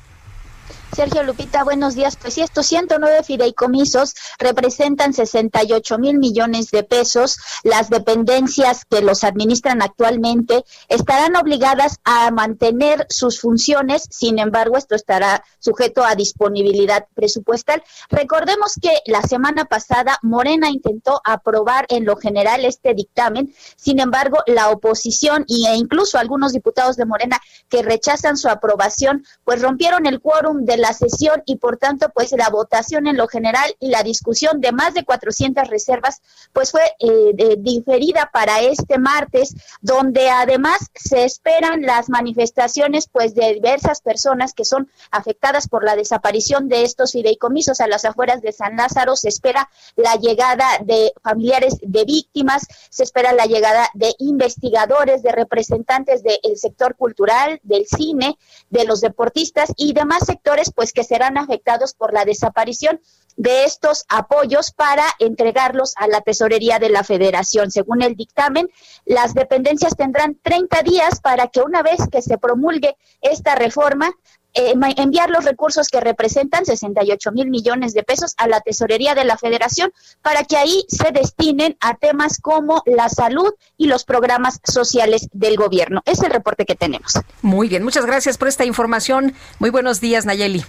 Sergio 0.94 1.22
Lupita, 1.22 1.62
buenos 1.62 1.94
días. 1.94 2.16
Pues 2.16 2.34
sí, 2.34 2.40
estos 2.40 2.66
109 2.66 3.22
fideicomisos 3.22 4.14
representan 4.40 5.14
68 5.14 5.98
mil 5.98 6.18
millones 6.18 6.72
de 6.72 6.82
pesos. 6.82 7.36
Las 7.62 7.90
dependencias 7.90 8.84
que 8.84 9.00
los 9.00 9.22
administran 9.22 9.82
actualmente 9.82 10.64
estarán 10.88 11.36
obligadas 11.36 11.98
a 12.04 12.30
mantener 12.32 13.06
sus 13.08 13.40
funciones, 13.40 14.08
sin 14.10 14.40
embargo, 14.40 14.76
esto 14.76 14.96
estará 14.96 15.44
sujeto 15.60 16.04
a 16.04 16.16
disponibilidad 16.16 17.06
presupuestal. 17.14 17.84
Recordemos 18.10 18.74
que 18.82 18.92
la 19.06 19.22
semana 19.22 19.66
pasada 19.66 20.18
Morena 20.22 20.70
intentó 20.70 21.20
aprobar 21.24 21.86
en 21.88 22.04
lo 22.04 22.16
general 22.16 22.64
este 22.64 22.94
dictamen, 22.94 23.54
sin 23.76 24.00
embargo, 24.00 24.38
la 24.46 24.70
oposición 24.70 25.46
e 25.48 25.76
incluso 25.76 26.18
algunos 26.18 26.52
diputados 26.52 26.96
de 26.96 27.06
Morena 27.06 27.40
que 27.68 27.82
rechazan 27.82 28.36
su 28.36 28.48
aprobación, 28.48 29.24
pues 29.44 29.62
rompieron 29.62 30.06
el 30.06 30.20
quórum 30.20 30.64
de 30.64 30.79
la 30.80 30.92
sesión 30.92 31.42
y 31.46 31.56
por 31.56 31.76
tanto 31.76 32.10
pues 32.14 32.32
la 32.32 32.48
votación 32.50 33.06
en 33.06 33.16
lo 33.16 33.28
general 33.28 33.74
y 33.78 33.88
la 33.88 34.02
discusión 34.02 34.60
de 34.60 34.72
más 34.72 34.94
de 34.94 35.04
400 35.04 35.68
reservas 35.68 36.20
pues 36.52 36.70
fue 36.70 36.82
eh, 36.98 37.56
diferida 37.58 38.30
para 38.32 38.60
este 38.60 38.98
martes 38.98 39.54
donde 39.80 40.30
además 40.30 40.78
se 40.94 41.24
esperan 41.24 41.82
las 41.82 42.08
manifestaciones 42.08 43.08
pues 43.10 43.34
de 43.34 43.54
diversas 43.54 44.00
personas 44.00 44.54
que 44.54 44.64
son 44.64 44.90
afectadas 45.10 45.68
por 45.68 45.84
la 45.84 45.96
desaparición 45.96 46.68
de 46.68 46.84
estos 46.84 47.12
fideicomisos. 47.12 47.80
A 47.80 47.86
las 47.86 48.04
afueras 48.04 48.42
de 48.42 48.52
San 48.52 48.76
Lázaro 48.76 49.16
se 49.16 49.28
espera 49.28 49.68
la 49.96 50.16
llegada 50.16 50.66
de 50.84 51.12
familiares 51.22 51.78
de 51.82 52.04
víctimas 52.04 52.66
se 52.90 53.02
espera 53.02 53.32
la 53.32 53.46
llegada 53.46 53.88
de 53.94 54.14
investigadores 54.18 55.22
de 55.22 55.32
representantes 55.32 56.22
del 56.22 56.56
sector 56.56 56.96
cultural 56.96 57.60
del 57.62 57.86
cine 57.86 58.38
de 58.70 58.84
los 58.84 59.00
deportistas 59.00 59.72
y 59.76 59.92
demás 59.92 60.24
sectores 60.26 60.69
pues 60.72 60.92
que 60.92 61.04
serán 61.04 61.38
afectados 61.38 61.94
por 61.94 62.12
la 62.12 62.24
desaparición 62.24 63.00
de 63.36 63.64
estos 63.64 64.04
apoyos 64.08 64.72
para 64.72 65.04
entregarlos 65.18 65.94
a 65.96 66.08
la 66.08 66.20
tesorería 66.20 66.78
de 66.78 66.90
la 66.90 67.04
federación. 67.04 67.70
Según 67.70 68.02
el 68.02 68.14
dictamen, 68.14 68.68
las 69.04 69.34
dependencias 69.34 69.96
tendrán 69.96 70.38
30 70.42 70.82
días 70.82 71.20
para 71.20 71.48
que 71.48 71.60
una 71.60 71.82
vez 71.82 72.00
que 72.10 72.22
se 72.22 72.38
promulgue 72.38 72.96
esta 73.20 73.54
reforma, 73.54 74.12
enviar 74.54 75.30
los 75.30 75.44
recursos 75.44 75.88
que 75.88 76.00
representan 76.00 76.64
68 76.64 77.32
mil 77.32 77.50
millones 77.50 77.94
de 77.94 78.02
pesos 78.02 78.34
a 78.36 78.48
la 78.48 78.60
tesorería 78.60 79.14
de 79.14 79.24
la 79.24 79.38
federación 79.38 79.92
para 80.22 80.44
que 80.44 80.56
ahí 80.56 80.84
se 80.88 81.12
destinen 81.12 81.76
a 81.80 81.96
temas 81.96 82.38
como 82.40 82.82
la 82.86 83.08
salud 83.08 83.52
y 83.76 83.86
los 83.86 84.04
programas 84.04 84.60
sociales 84.64 85.28
del 85.32 85.56
gobierno. 85.56 86.02
Es 86.04 86.22
el 86.22 86.30
reporte 86.30 86.64
que 86.64 86.74
tenemos. 86.74 87.14
Muy 87.42 87.68
bien, 87.68 87.82
muchas 87.82 88.06
gracias 88.06 88.38
por 88.38 88.48
esta 88.48 88.64
información. 88.64 89.34
Muy 89.58 89.70
buenos 89.70 90.00
días, 90.00 90.26
Nayeli. 90.26 90.64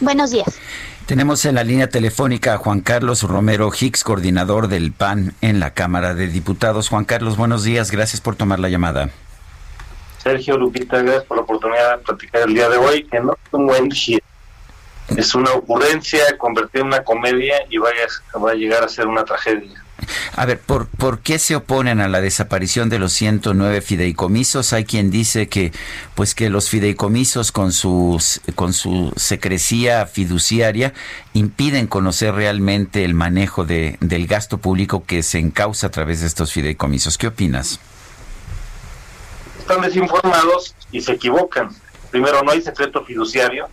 Buenos 0.00 0.30
días. 0.30 0.46
Tenemos 1.06 1.44
en 1.44 1.56
la 1.56 1.64
línea 1.64 1.88
telefónica 1.88 2.54
a 2.54 2.58
Juan 2.58 2.80
Carlos 2.80 3.24
Romero 3.24 3.72
Hicks, 3.78 4.04
coordinador 4.04 4.68
del 4.68 4.92
PAN 4.92 5.34
en 5.40 5.58
la 5.58 5.74
Cámara 5.74 6.14
de 6.14 6.28
Diputados. 6.28 6.88
Juan 6.88 7.04
Carlos, 7.04 7.36
buenos 7.36 7.64
días, 7.64 7.90
gracias 7.90 8.20
por 8.20 8.36
tomar 8.36 8.60
la 8.60 8.68
llamada. 8.68 9.10
Sergio 10.22 10.58
Lupita, 10.58 11.00
gracias 11.00 11.24
por 11.24 11.38
la 11.38 11.44
oportunidad 11.44 11.96
de 11.96 12.04
platicar 12.04 12.42
el 12.42 12.54
día 12.54 12.68
de 12.68 12.76
hoy, 12.76 13.04
que 13.04 13.20
no 13.20 13.32
es 13.32 13.52
un 13.52 13.66
buen 13.66 13.90
hit. 13.90 14.22
Es 15.16 15.34
una 15.34 15.52
ocurrencia 15.52 16.20
convertir 16.38 16.82
en 16.82 16.88
una 16.88 17.02
comedia 17.02 17.56
y 17.68 17.78
vaya, 17.78 18.06
va 18.42 18.52
a 18.52 18.54
llegar 18.54 18.84
a 18.84 18.88
ser 18.88 19.06
una 19.06 19.24
tragedia. 19.24 19.82
A 20.36 20.46
ver, 20.46 20.60
¿por, 20.60 20.86
¿por 20.86 21.20
qué 21.20 21.38
se 21.38 21.56
oponen 21.56 22.00
a 22.00 22.08
la 22.08 22.20
desaparición 22.20 22.88
de 22.90 22.98
los 22.98 23.12
109 23.12 23.80
fideicomisos? 23.80 24.72
Hay 24.72 24.84
quien 24.84 25.10
dice 25.10 25.48
que, 25.48 25.72
pues 26.14 26.34
que 26.34 26.48
los 26.48 26.68
fideicomisos 26.68 27.50
con, 27.50 27.72
sus, 27.72 28.40
con 28.54 28.72
su 28.72 29.12
secrecía 29.16 30.06
fiduciaria 30.06 30.92
impiden 31.32 31.86
conocer 31.86 32.34
realmente 32.34 33.04
el 33.04 33.14
manejo 33.14 33.64
de, 33.64 33.96
del 34.00 34.26
gasto 34.26 34.58
público 34.58 35.04
que 35.04 35.22
se 35.22 35.38
encausa 35.38 35.88
a 35.88 35.90
través 35.90 36.20
de 36.20 36.26
estos 36.26 36.52
fideicomisos. 36.52 37.18
¿Qué 37.18 37.26
opinas? 37.26 37.80
Están 39.60 39.82
desinformados 39.82 40.74
y 40.90 41.02
se 41.02 41.12
equivocan. 41.12 41.68
Primero, 42.10 42.42
no 42.42 42.50
hay 42.50 42.62
secreto 42.62 43.04
fiduciario. 43.04 43.68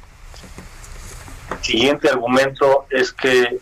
Siguiente 1.62 2.10
argumento 2.10 2.86
es 2.90 3.14
que 3.14 3.58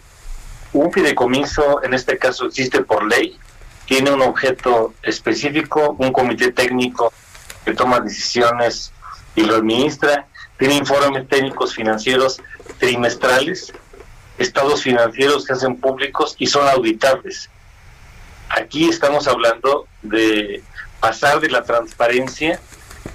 un 0.73 0.91
fideicomiso, 0.91 1.83
en 1.83 1.93
este 1.93 2.17
caso 2.17 2.47
existe 2.47 2.83
por 2.83 3.05
ley, 3.05 3.37
tiene 3.85 4.11
un 4.11 4.23
objeto 4.23 4.95
específico, 5.03 5.95
un 5.99 6.11
comité 6.11 6.51
técnico 6.51 7.13
que 7.63 7.75
toma 7.75 7.99
decisiones 7.99 8.91
y 9.35 9.43
lo 9.43 9.55
administra, 9.55 10.25
tiene 10.57 10.75
informes 10.75 11.29
técnicos 11.29 11.75
financieros 11.75 12.41
trimestrales, 12.79 13.71
estados 14.39 14.81
financieros 14.81 15.45
que 15.45 15.53
hacen 15.53 15.75
públicos 15.77 16.35
y 16.39 16.47
son 16.47 16.67
auditables. 16.67 17.51
Aquí 18.49 18.89
estamos 18.89 19.27
hablando 19.27 19.87
de 20.01 20.63
pasar 21.05 21.39
de 21.39 21.51
la 21.51 21.61
transparencia 21.61 22.59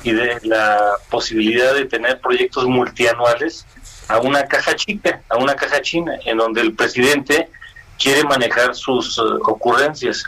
y 0.05 0.13
de 0.13 0.39
la 0.45 0.93
posibilidad 1.11 1.75
de 1.75 1.87
tener 1.87 2.21
proyectos 2.21 2.65
multianuales 2.67 3.67
a 4.07 4.21
una 4.21 4.47
caja 4.47 4.77
chica, 4.77 5.23
a 5.29 5.37
una 5.39 5.57
caja 5.57 5.83
china, 5.83 6.13
en 6.25 6.39
donde 6.39 6.61
el 6.61 6.73
presidente 6.73 7.51
quiere 7.99 8.23
manejar 8.23 8.77
sus 8.77 9.19
eh, 9.19 9.23
ocurrencias. 9.43 10.23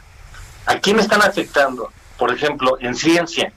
¿A 0.67 0.81
quién 0.81 0.97
me 0.97 1.03
están 1.03 1.23
afectando? 1.23 1.93
Por 2.19 2.35
ejemplo, 2.35 2.79
en 2.81 2.97
ciencia, 2.97 3.53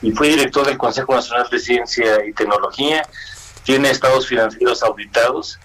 y 0.00 0.12
fui 0.12 0.28
director 0.28 0.64
del 0.64 0.78
Consejo 0.78 1.12
Nacional 1.16 1.48
de 1.50 1.58
Ciencia 1.58 2.24
y 2.24 2.32
Tecnología, 2.34 3.02
tiene 3.64 3.90
estados 3.90 4.28
financieros 4.28 4.80
auditados, 4.84 5.58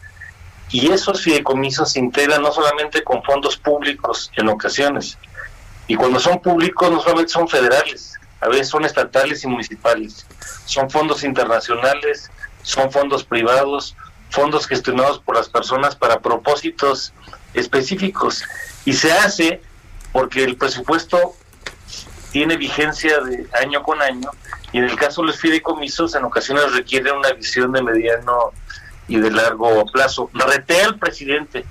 y 0.72 0.91
esos 0.91 1.22
fideicomisos 1.22 1.91
se 1.91 1.99
integran 1.99 2.41
no 2.41 2.51
solamente 2.51 3.03
con 3.03 3.22
fondos 3.22 3.57
públicos 3.57 4.32
en 4.38 4.49
ocasiones, 4.49 5.20
y 5.90 5.96
cuando 5.96 6.20
son 6.20 6.40
públicos 6.40 6.90
no 6.92 7.02
solamente 7.02 7.32
son 7.32 7.48
federales, 7.48 8.14
a 8.42 8.48
veces 8.48 8.70
son 8.70 8.86
estatales 8.86 9.44
y 9.44 9.48
municipales, 9.48 10.24
son 10.66 10.88
fondos 10.88 11.24
internacionales, 11.24 12.30
son 12.62 12.92
fondos 12.92 13.24
privados, 13.24 13.96
fondos 14.30 14.68
gestionados 14.68 15.18
por 15.18 15.36
las 15.36 15.50
personas 15.50 15.96
para 15.96 16.20
propósitos 16.20 17.12
específicos. 17.56 18.44
Y 18.86 18.94
se 18.94 19.12
hace 19.12 19.64
porque 20.12 20.44
el 20.44 20.58
presupuesto 20.58 21.36
tiene 22.32 22.56
vigencia 22.56 23.20
de 23.22 23.48
año 23.60 23.82
con 23.82 24.00
año 24.00 24.30
y 24.72 24.78
en 24.78 24.84
el 24.84 24.96
caso 24.96 25.22
de 25.22 25.30
los 25.30 25.38
fideicomisos 25.38 26.14
en 26.14 26.24
ocasiones 26.24 26.72
requieren 26.72 27.16
una 27.16 27.32
visión 27.32 27.72
de 27.72 27.82
mediano 27.82 28.52
y 29.08 29.18
de 29.18 29.32
largo 29.32 29.84
plazo. 29.88 30.30
Reté 30.36 30.84
al 30.84 31.00
presidente 31.00 31.66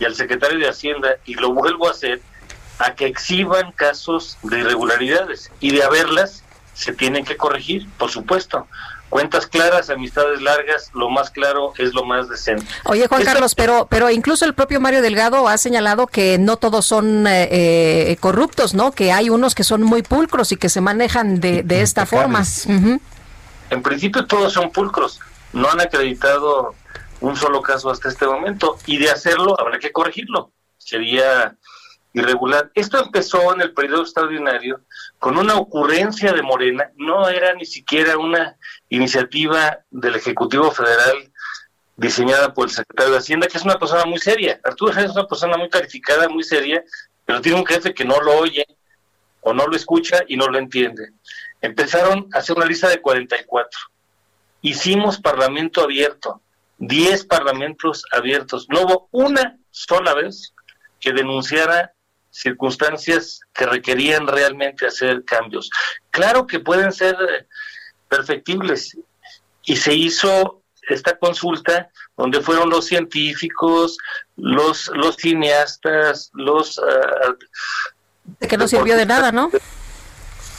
y 0.00 0.04
al 0.06 0.16
secretario 0.16 0.58
de 0.58 0.68
Hacienda 0.68 1.18
y 1.24 1.34
lo 1.34 1.52
vuelvo 1.52 1.86
a 1.86 1.92
hacer 1.92 2.20
a 2.78 2.94
que 2.94 3.06
exhiban 3.06 3.72
casos 3.72 4.38
de 4.42 4.60
irregularidades 4.60 5.50
y 5.60 5.72
de 5.72 5.82
haberlas 5.82 6.44
se 6.74 6.92
tienen 6.92 7.24
que 7.24 7.36
corregir, 7.36 7.88
por 7.98 8.08
supuesto, 8.08 8.68
cuentas 9.08 9.46
claras, 9.46 9.90
amistades 9.90 10.40
largas, 10.40 10.90
lo 10.94 11.10
más 11.10 11.30
claro 11.30 11.72
es 11.76 11.92
lo 11.92 12.04
más 12.04 12.28
decente. 12.28 12.64
Oye, 12.84 13.08
Juan 13.08 13.24
Carlos, 13.24 13.54
pero 13.56 13.88
pero 13.90 14.10
incluso 14.10 14.44
el 14.44 14.54
propio 14.54 14.80
Mario 14.80 15.02
Delgado 15.02 15.48
ha 15.48 15.58
señalado 15.58 16.06
que 16.06 16.38
no 16.38 16.56
todos 16.56 16.86
son 16.86 17.26
eh, 17.26 17.48
eh, 17.50 18.16
corruptos, 18.20 18.74
¿no? 18.74 18.92
Que 18.92 19.10
hay 19.12 19.28
unos 19.28 19.56
que 19.56 19.64
son 19.64 19.82
muy 19.82 20.02
pulcros 20.02 20.52
y 20.52 20.56
que 20.56 20.68
se 20.68 20.80
manejan 20.80 21.40
de, 21.40 21.62
de 21.64 21.82
esta 21.82 22.06
forma. 22.06 22.44
En 23.70 23.82
principio 23.82 24.26
todos 24.26 24.52
son 24.52 24.70
pulcros, 24.70 25.20
no 25.52 25.68
han 25.68 25.80
acreditado 25.80 26.74
un 27.20 27.36
solo 27.36 27.60
caso 27.60 27.90
hasta 27.90 28.08
este 28.08 28.26
momento 28.26 28.78
y 28.86 28.98
de 28.98 29.10
hacerlo 29.10 29.58
habrá 29.60 29.78
que 29.78 29.90
corregirlo. 29.90 30.52
Sería 30.78 31.56
irregular. 32.18 32.70
Esto 32.74 33.02
empezó 33.02 33.54
en 33.54 33.60
el 33.60 33.72
periodo 33.72 34.02
extraordinario 34.02 34.80
con 35.18 35.38
una 35.38 35.56
ocurrencia 35.56 36.32
de 36.32 36.42
Morena, 36.42 36.90
no 36.96 37.28
era 37.28 37.54
ni 37.54 37.64
siquiera 37.64 38.18
una 38.18 38.56
iniciativa 38.88 39.80
del 39.90 40.16
Ejecutivo 40.16 40.70
Federal 40.70 41.32
diseñada 41.96 42.54
por 42.54 42.68
el 42.68 42.74
secretario 42.74 43.12
de 43.12 43.18
Hacienda, 43.18 43.48
que 43.48 43.58
es 43.58 43.64
una 43.64 43.78
persona 43.78 44.04
muy 44.04 44.18
seria. 44.18 44.60
Arturo 44.62 44.92
es 44.92 45.10
una 45.10 45.26
persona 45.26 45.56
muy 45.56 45.68
calificada, 45.68 46.28
muy 46.28 46.44
seria, 46.44 46.84
pero 47.24 47.40
tiene 47.40 47.58
un 47.58 47.66
jefe 47.66 47.92
que 47.92 48.04
no 48.04 48.20
lo 48.20 48.38
oye 48.38 48.64
o 49.40 49.52
no 49.52 49.66
lo 49.66 49.76
escucha 49.76 50.20
y 50.28 50.36
no 50.36 50.46
lo 50.46 50.58
entiende. 50.58 51.10
Empezaron 51.60 52.28
a 52.32 52.38
hacer 52.38 52.56
una 52.56 52.66
lista 52.66 52.88
de 52.88 53.00
44. 53.00 53.80
Hicimos 54.62 55.20
parlamento 55.20 55.82
abierto, 55.82 56.40
10 56.78 57.24
parlamentos 57.26 58.04
abiertos. 58.12 58.66
No 58.68 58.82
hubo 58.82 59.08
una 59.10 59.58
sola 59.70 60.14
vez 60.14 60.54
que 61.00 61.12
denunciara 61.12 61.92
circunstancias 62.40 63.40
que 63.52 63.66
requerían 63.66 64.26
realmente 64.26 64.86
hacer 64.86 65.24
cambios. 65.24 65.70
Claro 66.10 66.46
que 66.46 66.60
pueden 66.60 66.92
ser 66.92 67.16
perfectibles 68.08 68.96
y 69.64 69.76
se 69.76 69.94
hizo 69.94 70.62
esta 70.88 71.18
consulta 71.18 71.90
donde 72.16 72.40
fueron 72.40 72.70
los 72.70 72.86
científicos, 72.86 73.98
los 74.36 74.88
los 74.94 75.16
cineastas, 75.16 76.30
los 76.32 76.78
uh, 76.78 77.36
que 78.46 78.56
no 78.56 78.68
sirvió 78.68 78.96
de 78.96 79.06
nada, 79.06 79.32
¿no? 79.32 79.50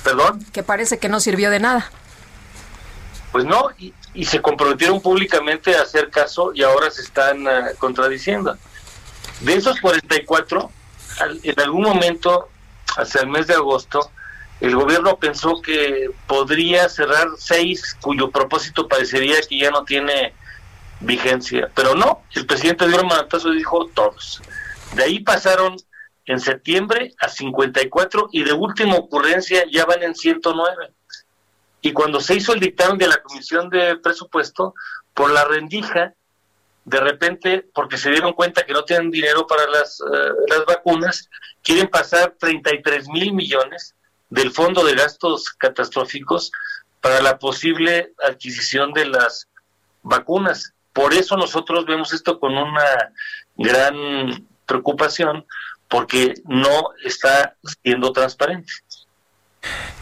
Perdón. 0.03 0.45
Que 0.53 0.63
parece 0.63 0.97
que 0.99 1.09
no 1.09 1.19
sirvió 1.19 1.49
de 1.49 1.59
nada. 1.59 1.89
Pues 3.31 3.45
no, 3.45 3.69
y, 3.77 3.93
y 4.13 4.25
se 4.25 4.41
comprometieron 4.41 5.01
públicamente 5.01 5.75
a 5.75 5.83
hacer 5.83 6.09
caso 6.09 6.51
y 6.53 6.63
ahora 6.63 6.89
se 6.89 7.01
están 7.01 7.45
uh, 7.45 7.75
contradiciendo. 7.77 8.57
De 9.41 9.53
esos 9.53 9.79
44, 9.79 10.71
en 11.43 11.59
algún 11.59 11.83
momento, 11.83 12.49
hacia 12.97 13.21
el 13.21 13.27
mes 13.27 13.47
de 13.47 13.55
agosto, 13.55 14.11
el 14.59 14.75
gobierno 14.75 15.17
pensó 15.17 15.61
que 15.61 16.09
podría 16.27 16.89
cerrar 16.89 17.29
seis 17.37 17.95
cuyo 18.01 18.29
propósito 18.29 18.87
parecería 18.87 19.39
que 19.47 19.57
ya 19.57 19.71
no 19.71 19.83
tiene 19.85 20.33
vigencia, 20.99 21.71
pero 21.73 21.95
no, 21.95 22.23
el 22.35 22.45
presidente 22.45 22.87
dio 22.87 23.01
un 23.01 23.55
dijo 23.55 23.87
todos. 23.93 24.41
De 24.95 25.03
ahí 25.03 25.19
pasaron 25.19 25.77
en 26.25 26.39
septiembre 26.39 27.13
a 27.19 27.29
54 27.29 28.29
y 28.31 28.43
de 28.43 28.53
última 28.53 28.95
ocurrencia 28.95 29.63
ya 29.71 29.85
van 29.85 30.03
en 30.03 30.13
109. 30.13 30.93
Y 31.81 31.93
cuando 31.93 32.19
se 32.19 32.35
hizo 32.35 32.53
el 32.53 32.59
dictamen 32.59 32.97
de 32.97 33.07
la 33.07 33.21
Comisión 33.21 33.69
de 33.69 33.95
Presupuesto, 33.95 34.73
por 35.13 35.31
la 35.31 35.45
rendija, 35.45 36.13
de 36.85 36.99
repente, 36.99 37.65
porque 37.73 37.97
se 37.97 38.09
dieron 38.09 38.33
cuenta 38.33 38.65
que 38.65 38.73
no 38.73 38.83
tienen 38.83 39.11
dinero 39.11 39.45
para 39.45 39.67
las, 39.67 39.99
uh, 40.01 40.33
las 40.47 40.65
vacunas, 40.65 41.29
quieren 41.61 41.87
pasar 41.87 42.35
33 42.39 43.07
mil 43.09 43.33
millones 43.33 43.95
del 44.29 44.51
Fondo 44.51 44.83
de 44.83 44.95
Gastos 44.95 45.49
Catastróficos 45.51 46.51
para 47.01 47.21
la 47.21 47.37
posible 47.37 48.13
adquisición 48.27 48.93
de 48.93 49.05
las 49.05 49.47
vacunas. 50.03 50.73
Por 50.93 51.13
eso 51.13 51.37
nosotros 51.37 51.85
vemos 51.85 52.13
esto 52.13 52.39
con 52.39 52.57
una 52.57 53.13
gran 53.55 54.47
preocupación, 54.65 55.45
porque 55.87 56.35
no 56.45 56.89
está 57.03 57.55
siendo 57.83 58.11
transparente. 58.11 58.71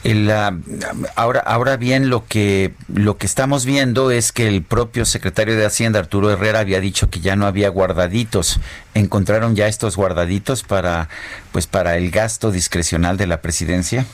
Uh, 0.05 1.07
ahora, 1.15 1.39
ahora 1.41 1.75
bien, 1.75 2.09
lo 2.09 2.25
que, 2.25 2.73
lo 2.87 3.17
que 3.17 3.25
estamos 3.25 3.65
viendo 3.65 4.11
es 4.11 4.31
que 4.31 4.47
el 4.47 4.63
propio 4.63 5.03
secretario 5.03 5.57
de 5.57 5.65
Hacienda, 5.65 5.99
Arturo 5.99 6.31
Herrera, 6.31 6.59
había 6.59 6.79
dicho 6.79 7.09
que 7.09 7.19
ya 7.19 7.35
no 7.35 7.45
había 7.45 7.69
guardaditos. 7.69 8.59
¿Encontraron 8.93 9.55
ya 9.55 9.67
estos 9.67 9.97
guardaditos 9.97 10.63
para, 10.63 11.09
pues, 11.51 11.67
para 11.67 11.97
el 11.97 12.11
gasto 12.11 12.51
discrecional 12.51 13.17
de 13.17 13.27
la 13.27 13.41
presidencia? 13.41 14.05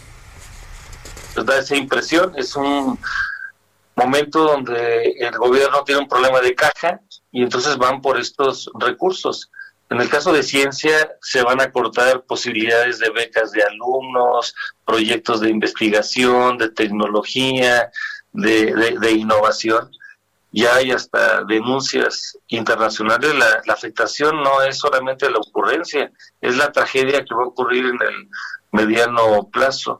Da 1.35 1.59
esa 1.59 1.75
impresión, 1.75 2.33
es 2.37 2.55
un 2.55 2.97
momento 3.95 4.43
donde 4.43 5.15
el 5.19 5.37
gobierno 5.37 5.83
tiene 5.83 6.01
un 6.01 6.07
problema 6.07 6.41
de 6.41 6.55
caja 6.55 6.99
y 7.31 7.43
entonces 7.43 7.77
van 7.77 8.01
por 8.01 8.19
estos 8.19 8.69
recursos. 8.79 9.51
En 9.89 10.01
el 10.01 10.09
caso 10.09 10.34
de 10.34 10.43
ciencia, 10.43 11.17
se 11.21 11.43
van 11.43 11.61
a 11.61 11.71
cortar 11.71 12.23
posibilidades 12.23 12.99
de 12.99 13.11
becas 13.11 13.51
de 13.51 13.63
alumnos, 13.63 14.55
proyectos 14.86 15.41
de 15.41 15.49
investigación, 15.49 16.57
de 16.57 16.69
tecnología, 16.69 17.91
de, 18.31 19.11
innovación. 19.11 19.91
Ya 20.51 20.75
hay 20.75 20.91
hasta 20.91 21.43
denuncias 21.43 22.38
internacionales. 22.47 23.36
La, 23.36 23.61
la, 23.65 23.73
afectación 23.73 24.41
no 24.41 24.61
es 24.63 24.77
solamente 24.79 25.29
la 25.29 25.39
ocurrencia, 25.39 26.11
es 26.41 26.57
la 26.57 26.71
tragedia 26.71 27.23
que 27.23 27.36
va 27.36 27.43
a 27.43 27.47
ocurrir 27.47 27.86
en 27.86 28.01
el 28.01 28.29
mediano 28.71 29.47
plazo. 29.51 29.99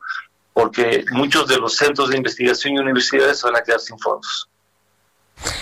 porque 0.54 1.04
muchos 1.12 1.48
de 1.48 1.58
los 1.58 1.76
centros 1.76 2.10
de 2.10 2.18
investigación 2.18 2.76
y 2.76 2.80
universidades 2.80 3.42
van 3.42 3.56
a 3.56 3.64
quedar 3.64 3.80
sin 3.80 3.98
fondos. 3.98 4.50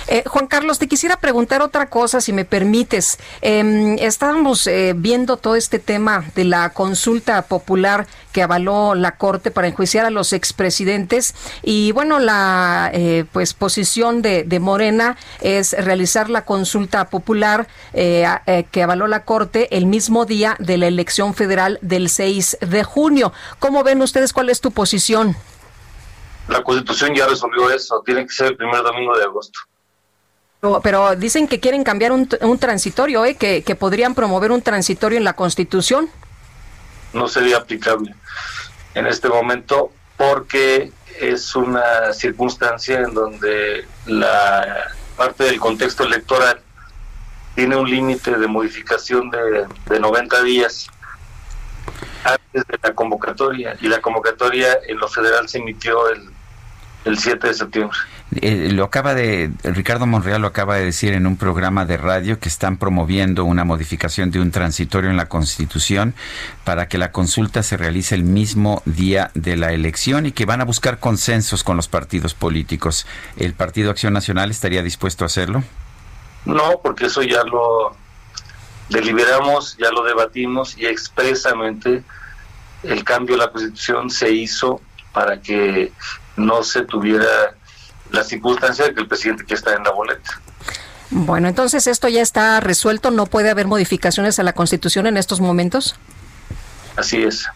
Eh, 0.08 0.24
Juan 0.28 0.48
Carlos, 0.48 0.80
te 0.80 0.88
quisiera 0.88 1.18
preguntar 1.18 1.62
otra 1.62 1.90
cosa, 1.90 2.22
si 2.22 2.34
me 2.34 2.46
permites. 2.46 3.18
Eh, 3.42 3.96
estábamos 4.00 4.68
eh, 4.68 4.94
viendo 4.96 5.38
todo 5.38 5.56
este 5.56 5.80
tema 5.80 6.26
de 6.36 6.44
la 6.44 6.70
consulta 6.72 7.42
popular 7.44 8.08
que 8.32 8.42
avaló 8.42 8.96
la 8.96 9.18
Corte 9.18 9.52
para 9.52 9.68
enjuiciar 9.68 10.06
a 10.06 10.10
los 10.10 10.34
expresidentes 10.34 11.36
y 11.62 11.92
bueno, 11.92 12.20
la 12.20 12.90
eh, 12.94 13.26
pues 13.32 13.54
posición 13.54 14.22
de, 14.22 14.44
de, 14.44 14.60
Morena 14.60 15.18
es 15.42 15.74
realizar 15.74 16.30
la 16.30 16.46
consulta 16.46 17.10
popular 17.10 17.68
eh, 17.94 18.26
eh, 18.46 18.66
que 18.72 18.84
avaló 18.84 19.08
la 19.08 19.24
Corte 19.24 19.76
el 19.76 19.86
mismo 19.86 20.26
día 20.26 20.56
de 20.60 20.78
la 20.78 20.88
elección 20.88 21.34
federal 21.34 21.80
del 21.82 22.10
6 22.10 22.60
de 22.62 22.84
junio. 22.84 23.34
¿Cómo 23.60 23.84
ven 23.84 24.02
ustedes? 24.02 24.34
¿Cuál 24.34 24.50
es 24.50 24.62
tu 24.62 24.72
posición? 24.72 25.36
La 26.52 26.64
Constitución 26.64 27.16
ya 27.16 27.28
resolvió 27.28 27.70
eso, 27.72 28.04
tiene 28.06 28.26
que 28.26 28.34
ser 28.34 28.48
el 28.48 28.58
primer 28.58 28.84
domingo 28.84 29.18
de 29.18 29.24
agosto. 29.24 29.58
Pero, 30.84 31.16
dicen 31.16 31.48
que 31.48 31.60
quieren 31.60 31.84
cambiar 31.84 32.12
un, 32.12 32.30
un 32.42 32.60
transitorio, 32.60 33.26
¿eh? 33.26 33.36
que, 33.36 33.64
que 33.64 33.76
podrían 33.76 34.14
promover 34.14 34.52
un 34.52 34.62
transitorio 34.62 35.18
en 35.18 35.24
la 35.24 35.34
Constitución. 35.34 36.10
No 37.14 37.28
sería 37.28 37.58
aplicable 37.58 38.14
en 38.94 39.08
este 39.08 39.30
momento 39.30 39.92
porque 40.18 40.92
es 41.20 41.56
una 41.56 42.14
circunstancia 42.14 43.00
en 43.00 43.14
donde 43.14 43.86
la 44.06 44.92
parte 45.16 45.46
del 45.46 45.60
contexto 45.60 46.04
electoral 46.04 46.62
tiene 47.56 47.76
un 47.76 47.90
límite 47.90 48.38
de 48.38 48.48
modificación 48.48 49.30
de, 49.30 49.68
de 49.88 50.00
90 50.00 50.44
días 50.44 50.88
antes 52.24 52.68
de 52.68 52.80
la 52.84 52.94
convocatoria 52.94 53.76
y 53.82 53.88
la 53.88 54.02
convocatoria 54.02 54.80
en 54.86 54.98
lo 54.98 55.08
federal 55.08 55.50
se 55.50 55.58
emitió 55.58 56.08
el, 56.10 56.30
el 57.06 57.18
7 57.18 57.48
de 57.48 57.54
septiembre. 57.54 57.98
Eh, 58.42 58.70
lo 58.72 58.86
acaba 58.86 59.14
de, 59.14 59.52
Ricardo 59.64 60.06
Monreal 60.06 60.42
lo 60.42 60.48
acaba 60.48 60.76
de 60.76 60.86
decir 60.86 61.14
en 61.14 61.28
un 61.28 61.36
programa 61.36 61.86
de 61.86 61.98
radio 61.98 62.40
que 62.40 62.48
están 62.48 62.78
promoviendo 62.78 63.44
una 63.44 63.66
modificación 63.66 64.32
de 64.32 64.40
un 64.40 64.52
transitorio 64.52 65.10
en 65.10 65.18
la 65.18 65.28
Constitución 65.28 66.14
para 66.64 66.88
que 66.88 66.98
la 66.98 67.12
consulta 67.12 67.62
se 67.64 67.76
realice 67.76 68.16
el 68.16 68.24
mismo 68.24 68.82
día 68.86 69.32
de 69.34 69.58
la 69.58 69.74
elección 69.74 70.26
y 70.26 70.32
que 70.32 70.46
van 70.46 70.62
a 70.62 70.66
buscar 70.66 71.00
consensos 71.00 71.64
con 71.64 71.76
los 71.76 71.88
partidos 71.88 72.34
políticos. 72.34 73.06
¿El 73.36 73.54
Partido 73.54 73.92
Acción 73.92 74.14
Nacional 74.14 74.50
estaría 74.52 74.82
dispuesto 74.82 75.26
a 75.26 75.28
hacerlo? 75.28 75.64
No, 76.46 76.80
porque 76.82 77.08
eso 77.08 77.22
ya 77.24 77.44
lo 77.44 77.96
deliberamos, 78.90 79.78
ya 79.78 79.92
lo 79.92 80.04
debatimos 80.04 80.78
y 80.78 80.86
expresamente 80.86 82.04
el 82.84 83.04
cambio 83.04 83.36
de 83.36 83.46
la 83.46 83.52
Constitución 83.52 84.10
se 84.10 84.32
hizo 84.32 84.82
para 85.14 85.42
que 85.42 85.92
no 86.36 86.64
se 86.64 86.84
tuviera 86.84 87.56
la 88.12 88.24
circunstancia 88.24 88.86
de 88.86 88.94
que 88.94 89.02
el 89.02 89.08
presidente 89.08 89.46
que 89.46 89.54
está 89.54 89.74
en 89.74 89.84
la 89.84 89.92
boleta. 89.92 90.42
Bueno, 91.10 91.48
entonces 91.48 91.88
esto 91.88 92.08
ya 92.08 92.22
está 92.22 92.60
resuelto, 92.62 93.12
no 93.12 93.26
puede 93.26 93.50
haber 93.50 93.68
modificaciones 93.68 94.40
a 94.40 94.44
la 94.44 94.54
Constitución 94.54 95.08
en 95.08 95.18
estos 95.18 95.42
momentos. 95.42 95.96
Así 96.96 97.22
es. 97.24 97.48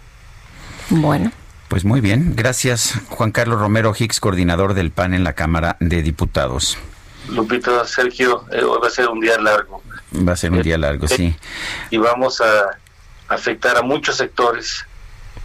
Bueno. 0.89 1.31
Pues 1.67 1.83
muy 1.83 1.99
bien, 1.99 2.33
gracias 2.35 2.93
Juan 3.09 3.31
Carlos 3.31 3.59
Romero 3.59 3.93
Hicks, 3.97 4.19
coordinador 4.19 4.75
del 4.75 4.91
PAN 4.91 5.13
en 5.13 5.23
la 5.23 5.33
Cámara 5.33 5.77
de 5.79 6.03
Diputados. 6.03 6.77
Lupita, 7.29 7.85
Sergio, 7.85 8.45
eh, 8.51 8.63
hoy 8.63 8.79
va 8.81 8.87
a 8.87 8.91
ser 8.91 9.07
un 9.09 9.19
día 9.19 9.39
largo. 9.39 9.81
Va 10.15 10.33
a 10.33 10.35
ser 10.35 10.51
un 10.51 10.61
día 10.61 10.77
largo, 10.77 11.07
sí. 11.07 11.35
Y 11.89 11.97
vamos 11.97 12.39
a 12.39 12.77
afectar 13.27 13.77
a 13.77 13.81
muchos 13.81 14.17
sectores, 14.17 14.85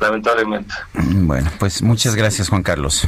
lamentablemente. 0.00 0.74
Bueno, 0.94 1.50
pues 1.58 1.82
muchas 1.82 2.14
gracias 2.14 2.48
Juan 2.48 2.62
Carlos. 2.62 3.06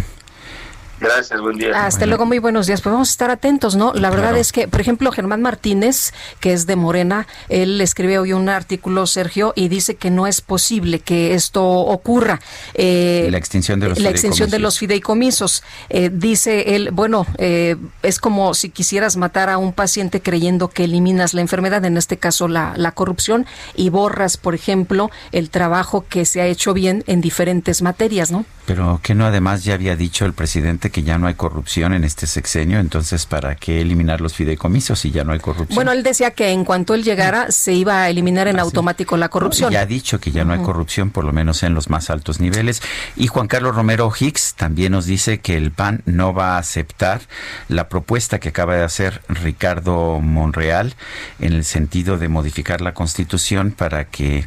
Gracias, 1.02 1.40
buen 1.40 1.58
día. 1.58 1.84
Hasta 1.84 2.06
luego, 2.06 2.26
muy 2.26 2.38
buenos 2.38 2.68
días. 2.68 2.80
Pues 2.80 2.92
vamos 2.92 3.08
a 3.08 3.10
estar 3.10 3.30
atentos, 3.30 3.74
¿no? 3.74 3.92
La 3.92 4.08
verdad 4.10 4.36
es 4.36 4.52
que, 4.52 4.68
por 4.68 4.80
ejemplo, 4.80 5.10
Germán 5.10 5.42
Martínez, 5.42 6.12
que 6.38 6.52
es 6.52 6.66
de 6.66 6.76
Morena, 6.76 7.26
él 7.48 7.80
escribe 7.80 8.18
hoy 8.18 8.32
un 8.32 8.48
artículo, 8.48 9.06
Sergio, 9.06 9.52
y 9.56 9.68
dice 9.68 9.96
que 9.96 10.10
no 10.10 10.28
es 10.28 10.40
posible 10.40 11.00
que 11.00 11.34
esto 11.34 11.64
ocurra. 11.64 12.40
Eh, 12.74 13.26
la 13.30 13.38
extinción 13.38 13.80
de 13.80 13.88
los 13.88 13.98
la 13.98 14.10
extinción 14.10 14.48
de 14.48 14.60
los 14.60 14.78
fideicomisos. 14.78 15.64
Eh, 15.88 16.08
dice 16.12 16.76
él, 16.76 16.90
bueno, 16.92 17.26
eh, 17.38 17.76
es 18.02 18.20
como 18.20 18.54
si 18.54 18.70
quisieras 18.70 19.16
matar 19.16 19.50
a 19.50 19.58
un 19.58 19.72
paciente 19.72 20.20
creyendo 20.22 20.68
que 20.68 20.84
eliminas 20.84 21.34
la 21.34 21.40
enfermedad, 21.40 21.84
en 21.84 21.96
este 21.96 22.16
caso 22.16 22.46
la, 22.46 22.74
la 22.76 22.92
corrupción, 22.92 23.46
y 23.74 23.88
borras, 23.88 24.36
por 24.36 24.54
ejemplo, 24.54 25.10
el 25.32 25.50
trabajo 25.50 26.04
que 26.08 26.24
se 26.24 26.40
ha 26.40 26.46
hecho 26.46 26.74
bien 26.74 27.02
en 27.08 27.20
diferentes 27.20 27.82
materias, 27.82 28.30
¿no? 28.30 28.44
Pero 28.66 29.00
que 29.02 29.14
no 29.14 29.26
además 29.26 29.64
ya 29.64 29.74
había 29.74 29.96
dicho 29.96 30.24
el 30.24 30.34
presidente 30.34 30.91
que 30.92 31.02
ya 31.02 31.18
no 31.18 31.26
hay 31.26 31.34
corrupción 31.34 31.92
en 31.92 32.04
este 32.04 32.28
sexenio, 32.28 32.78
entonces 32.78 33.26
¿para 33.26 33.56
qué 33.56 33.80
eliminar 33.80 34.20
los 34.20 34.34
fideicomisos 34.34 35.00
si 35.00 35.10
ya 35.10 35.24
no 35.24 35.32
hay 35.32 35.40
corrupción? 35.40 35.74
Bueno, 35.74 35.90
él 35.90 36.04
decía 36.04 36.30
que 36.30 36.50
en 36.50 36.64
cuanto 36.64 36.94
él 36.94 37.02
llegara 37.02 37.50
se 37.50 37.72
iba 37.72 38.02
a 38.02 38.10
eliminar 38.10 38.46
en 38.46 38.60
automático 38.60 39.16
la 39.16 39.28
corrupción. 39.28 39.72
Ya 39.72 39.80
ha 39.80 39.86
dicho 39.86 40.20
que 40.20 40.30
ya 40.30 40.44
no 40.44 40.52
hay 40.52 40.60
corrupción, 40.60 41.10
por 41.10 41.24
lo 41.24 41.32
menos 41.32 41.62
en 41.64 41.74
los 41.74 41.90
más 41.90 42.10
altos 42.10 42.38
niveles. 42.38 42.82
Y 43.16 43.26
Juan 43.26 43.48
Carlos 43.48 43.74
Romero 43.74 44.12
Hicks 44.16 44.54
también 44.54 44.92
nos 44.92 45.06
dice 45.06 45.40
que 45.40 45.56
el 45.56 45.72
PAN 45.72 46.02
no 46.06 46.34
va 46.34 46.56
a 46.56 46.58
aceptar 46.58 47.22
la 47.68 47.88
propuesta 47.88 48.38
que 48.38 48.50
acaba 48.50 48.76
de 48.76 48.84
hacer 48.84 49.22
Ricardo 49.28 50.20
Monreal 50.20 50.94
en 51.40 51.54
el 51.54 51.64
sentido 51.64 52.18
de 52.18 52.28
modificar 52.28 52.80
la 52.80 52.94
Constitución 52.94 53.72
para 53.72 54.04
que 54.04 54.46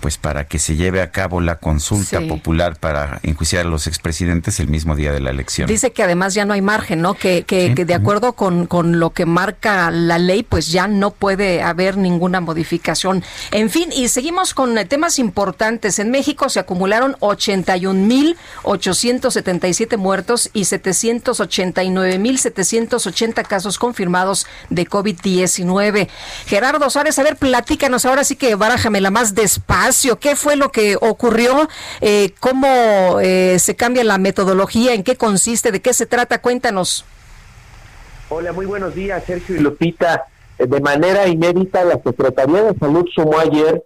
pues 0.00 0.18
para 0.18 0.46
que 0.46 0.58
se 0.58 0.76
lleve 0.76 1.00
a 1.02 1.10
cabo 1.10 1.40
la 1.40 1.56
consulta 1.56 2.20
sí. 2.20 2.26
popular 2.26 2.76
para 2.78 3.18
enjuiciar 3.22 3.66
a 3.66 3.68
los 3.68 3.86
expresidentes 3.86 4.60
el 4.60 4.68
mismo 4.68 4.94
día 4.94 5.10
de 5.12 5.20
la 5.20 5.30
elección. 5.30 5.66
Dice 5.66 5.92
que 5.92 6.02
además 6.02 6.34
ya 6.34 6.44
no 6.44 6.52
hay 6.54 6.60
margen, 6.62 7.00
¿no? 7.02 7.14
Que, 7.14 7.44
que, 7.44 7.68
sí. 7.68 7.74
que 7.74 7.84
de 7.84 7.94
acuerdo 7.94 8.32
con, 8.34 8.66
con, 8.66 9.00
lo 9.00 9.10
que 9.10 9.26
marca 9.26 9.90
la 9.90 10.18
ley, 10.18 10.42
pues 10.42 10.70
ya 10.70 10.88
no 10.88 11.10
puede 11.10 11.62
haber 11.62 11.96
ninguna 11.96 12.40
modificación. 12.40 13.24
En 13.50 13.70
fin, 13.70 13.90
y 13.92 14.08
seguimos 14.08 14.54
con 14.54 14.76
temas 14.88 15.18
importantes. 15.18 15.98
En 15.98 16.10
México 16.10 16.48
se 16.48 16.60
acumularon 16.60 17.16
81.877 17.16 19.96
muertos 19.96 20.50
y 20.52 20.60
789.780 20.62 23.46
casos 23.46 23.78
confirmados 23.78 24.46
de 24.70 24.86
COVID-19. 24.86 26.08
Gerardo 26.46 26.88
Suárez, 26.90 27.18
a 27.18 27.24
ver, 27.24 27.36
platícanos 27.36 28.04
ahora 28.04 28.24
sí 28.24 28.36
que 28.36 28.54
barájame 28.54 29.00
la 29.00 29.10
más 29.10 29.34
despacio 29.34 29.87
¿Qué 30.20 30.36
fue 30.36 30.56
lo 30.56 30.70
que 30.70 30.96
ocurrió? 30.96 31.66
Eh, 32.02 32.34
¿Cómo 32.40 33.20
eh, 33.22 33.58
se 33.58 33.74
cambia 33.74 34.04
la 34.04 34.18
metodología? 34.18 34.92
¿En 34.92 35.02
qué 35.02 35.16
consiste? 35.16 35.72
¿De 35.72 35.80
qué 35.80 35.94
se 35.94 36.04
trata? 36.04 36.42
Cuéntanos. 36.42 37.06
Hola, 38.28 38.52
muy 38.52 38.66
buenos 38.66 38.94
días, 38.94 39.24
Sergio 39.24 39.56
y 39.56 39.60
Lupita. 39.60 40.26
De 40.58 40.80
manera 40.80 41.26
inédita, 41.26 41.84
la 41.84 41.98
Secretaría 42.04 42.64
de 42.64 42.78
Salud 42.78 43.06
sumó 43.14 43.38
ayer 43.38 43.82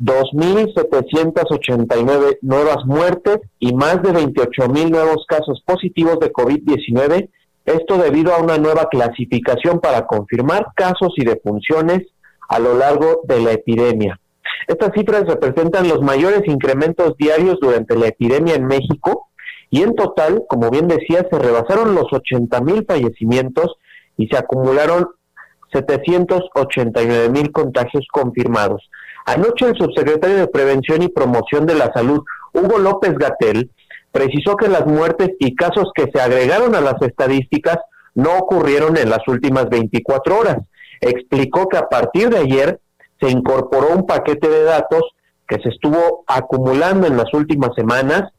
2.789 0.00 2.40
nuevas 2.42 2.84
muertes 2.84 3.38
y 3.58 3.72
más 3.72 4.02
de 4.02 4.10
28.000 4.10 4.90
nuevos 4.90 5.24
casos 5.26 5.62
positivos 5.64 6.20
de 6.20 6.30
COVID-19. 6.30 7.30
Esto 7.64 7.96
debido 7.96 8.34
a 8.34 8.42
una 8.42 8.58
nueva 8.58 8.90
clasificación 8.90 9.80
para 9.80 10.06
confirmar 10.06 10.66
casos 10.76 11.14
y 11.16 11.24
defunciones 11.24 12.02
a 12.50 12.58
lo 12.58 12.76
largo 12.76 13.22
de 13.24 13.40
la 13.40 13.52
epidemia. 13.52 14.20
Estas 14.66 14.92
cifras 14.94 15.24
representan 15.26 15.88
los 15.88 16.00
mayores 16.02 16.42
incrementos 16.46 17.16
diarios 17.16 17.58
durante 17.60 17.96
la 17.96 18.08
epidemia 18.08 18.54
en 18.54 18.66
México 18.66 19.28
y 19.70 19.82
en 19.82 19.94
total, 19.94 20.44
como 20.48 20.70
bien 20.70 20.88
decía, 20.88 21.26
se 21.30 21.38
rebasaron 21.38 21.94
los 21.94 22.12
80 22.12 22.60
mil 22.62 22.84
fallecimientos 22.86 23.76
y 24.16 24.26
se 24.28 24.36
acumularon 24.36 25.08
789 25.72 27.28
mil 27.30 27.52
contagios 27.52 28.06
confirmados. 28.10 28.88
Anoche 29.26 29.66
el 29.66 29.76
subsecretario 29.76 30.38
de 30.38 30.48
Prevención 30.48 31.02
y 31.02 31.08
Promoción 31.08 31.66
de 31.66 31.74
la 31.74 31.92
Salud, 31.92 32.22
Hugo 32.54 32.78
López 32.78 33.14
Gatel, 33.18 33.70
precisó 34.10 34.56
que 34.56 34.68
las 34.68 34.86
muertes 34.86 35.30
y 35.38 35.54
casos 35.54 35.90
que 35.94 36.10
se 36.12 36.20
agregaron 36.20 36.74
a 36.74 36.80
las 36.80 37.00
estadísticas 37.02 37.76
no 38.14 38.38
ocurrieron 38.38 38.96
en 38.96 39.10
las 39.10 39.20
últimas 39.28 39.68
24 39.68 40.38
horas. 40.38 40.56
Explicó 41.00 41.68
que 41.68 41.76
a 41.76 41.88
partir 41.88 42.30
de 42.30 42.38
ayer 42.38 42.80
se 43.20 43.30
incorporó 43.30 43.88
un 43.94 44.06
paquete 44.06 44.48
de 44.48 44.64
datos 44.64 45.02
que 45.46 45.60
se 45.62 45.70
estuvo 45.70 46.24
acumulando 46.26 47.06
en 47.06 47.16
las 47.16 47.32
últimas 47.32 47.70
semanas 47.74 48.30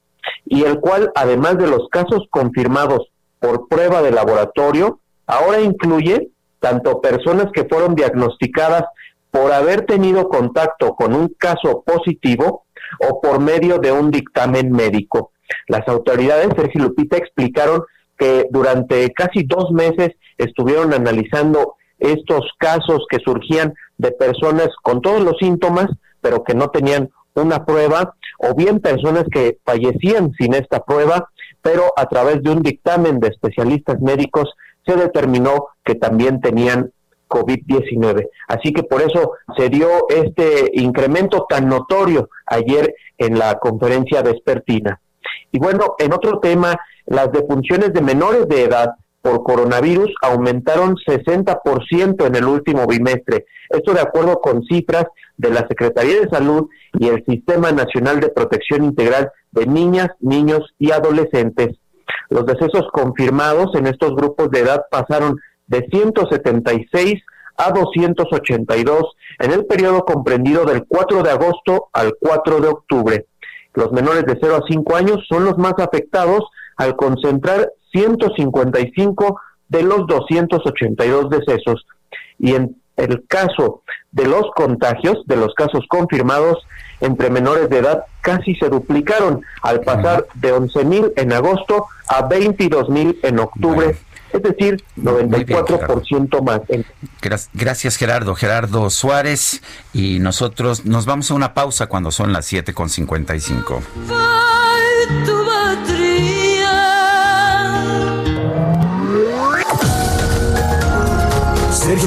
y 0.45 0.63
el 0.63 0.79
cual, 0.79 1.11
además 1.15 1.57
de 1.57 1.67
los 1.67 1.87
casos 1.89 2.27
confirmados 2.29 3.09
por 3.39 3.67
prueba 3.67 4.01
de 4.01 4.11
laboratorio, 4.11 4.99
ahora 5.25 5.61
incluye 5.61 6.29
tanto 6.59 7.01
personas 7.01 7.47
que 7.53 7.65
fueron 7.65 7.95
diagnosticadas 7.95 8.83
por 9.31 9.51
haber 9.51 9.85
tenido 9.85 10.27
contacto 10.29 10.95
con 10.95 11.13
un 11.13 11.29
caso 11.37 11.83
positivo 11.85 12.65
o 13.07 13.21
por 13.21 13.39
medio 13.39 13.77
de 13.77 13.91
un 13.91 14.11
dictamen 14.11 14.71
médico. 14.71 15.31
Las 15.67 15.87
autoridades, 15.87 16.49
Sergio 16.55 16.83
Lupita, 16.83 17.17
explicaron 17.17 17.83
que 18.17 18.47
durante 18.49 19.11
casi 19.13 19.43
dos 19.43 19.71
meses 19.71 20.11
estuvieron 20.37 20.93
analizando 20.93 21.75
estos 21.99 22.49
casos 22.57 23.05
que 23.09 23.19
surgían 23.23 23.73
de 23.97 24.11
personas 24.11 24.69
con 24.81 25.01
todos 25.01 25.21
los 25.21 25.37
síntomas, 25.39 25.87
pero 26.21 26.43
que 26.43 26.53
no 26.53 26.69
tenían 26.69 27.09
una 27.35 27.65
prueba 27.65 28.15
o 28.39 28.55
bien 28.55 28.79
personas 28.79 29.25
que 29.31 29.57
fallecían 29.65 30.31
sin 30.37 30.53
esta 30.53 30.83
prueba, 30.83 31.29
pero 31.61 31.91
a 31.95 32.05
través 32.07 32.41
de 32.41 32.51
un 32.51 32.61
dictamen 32.61 33.19
de 33.19 33.27
especialistas 33.27 33.99
médicos 34.01 34.49
se 34.85 34.95
determinó 34.95 35.67
que 35.83 35.95
también 35.95 36.39
tenían 36.41 36.91
COVID-19. 37.27 38.27
Así 38.47 38.73
que 38.73 38.83
por 38.83 39.01
eso 39.01 39.33
se 39.57 39.69
dio 39.69 39.87
este 40.09 40.71
incremento 40.73 41.45
tan 41.47 41.67
notorio 41.67 42.29
ayer 42.45 42.93
en 43.17 43.37
la 43.37 43.59
conferencia 43.59 44.21
vespertina. 44.21 44.99
Y 45.51 45.59
bueno, 45.59 45.95
en 45.99 46.13
otro 46.13 46.39
tema, 46.39 46.75
las 47.05 47.31
defunciones 47.31 47.93
de 47.93 48.01
menores 48.01 48.47
de 48.47 48.63
edad 48.63 48.95
por 49.29 49.43
coronavirus 49.43 50.11
aumentaron 50.23 50.95
60% 50.95 52.25
en 52.25 52.35
el 52.35 52.45
último 52.45 52.87
bimestre. 52.87 53.45
Esto 53.69 53.93
de 53.93 54.01
acuerdo 54.01 54.41
con 54.41 54.63
cifras 54.63 55.05
de 55.37 55.51
la 55.51 55.67
Secretaría 55.67 56.21
de 56.21 56.29
Salud 56.29 56.67
y 56.93 57.09
el 57.09 57.23
Sistema 57.25 57.71
Nacional 57.71 58.19
de 58.19 58.29
Protección 58.29 58.83
Integral 58.83 59.31
de 59.51 59.67
Niñas, 59.67 60.09
Niños 60.19 60.61
y 60.79 60.91
Adolescentes. 60.91 61.77
Los 62.29 62.47
decesos 62.47 62.87
confirmados 62.91 63.75
en 63.75 63.85
estos 63.85 64.15
grupos 64.15 64.49
de 64.49 64.61
edad 64.61 64.81
pasaron 64.89 65.39
de 65.67 65.87
176 65.91 67.21
a 67.57 67.71
282 67.71 69.03
en 69.37 69.51
el 69.51 69.65
periodo 69.67 70.05
comprendido 70.05 70.65
del 70.65 70.85
4 70.87 71.21
de 71.21 71.29
agosto 71.29 71.89
al 71.93 72.13
4 72.19 72.61
de 72.61 72.67
octubre. 72.67 73.25
Los 73.75 73.91
menores 73.91 74.25
de 74.25 74.39
0 74.41 74.55
a 74.55 74.67
5 74.67 74.95
años 74.95 75.23
son 75.29 75.45
los 75.45 75.57
más 75.59 75.73
afectados 75.77 76.45
al 76.77 76.95
concentrar 76.95 77.71
155 77.91 79.39
de 79.67 79.83
los 79.83 80.07
282 80.07 81.29
decesos. 81.29 81.85
Y 82.37 82.55
en 82.55 82.75
el 82.97 83.25
caso 83.27 83.83
de 84.11 84.25
los 84.25 84.49
contagios, 84.55 85.25
de 85.25 85.37
los 85.37 85.53
casos 85.53 85.85
confirmados 85.87 86.57
entre 87.01 87.29
menores 87.29 87.69
de 87.69 87.77
edad, 87.77 88.05
casi 88.21 88.55
se 88.55 88.69
duplicaron 88.69 89.41
al 89.61 89.81
pasar 89.81 90.25
de 90.35 90.53
11.000 90.53 91.13
en 91.15 91.33
agosto 91.33 91.85
a 92.07 92.27
22.000 92.27 93.19
en 93.23 93.39
octubre 93.39 93.95
es 94.33 94.43
decir, 94.43 94.83
94% 94.97 96.43
más. 96.43 96.61
Gracias 97.53 97.97
Gerardo, 97.97 98.35
Gerardo 98.35 98.89
Suárez 98.89 99.61
y 99.93 100.19
nosotros 100.19 100.85
nos 100.85 101.05
vamos 101.05 101.31
a 101.31 101.33
una 101.33 101.53
pausa 101.53 101.87
cuando 101.87 102.11
son 102.11 102.31
las 102.33 102.51
7.55. 102.51 104.48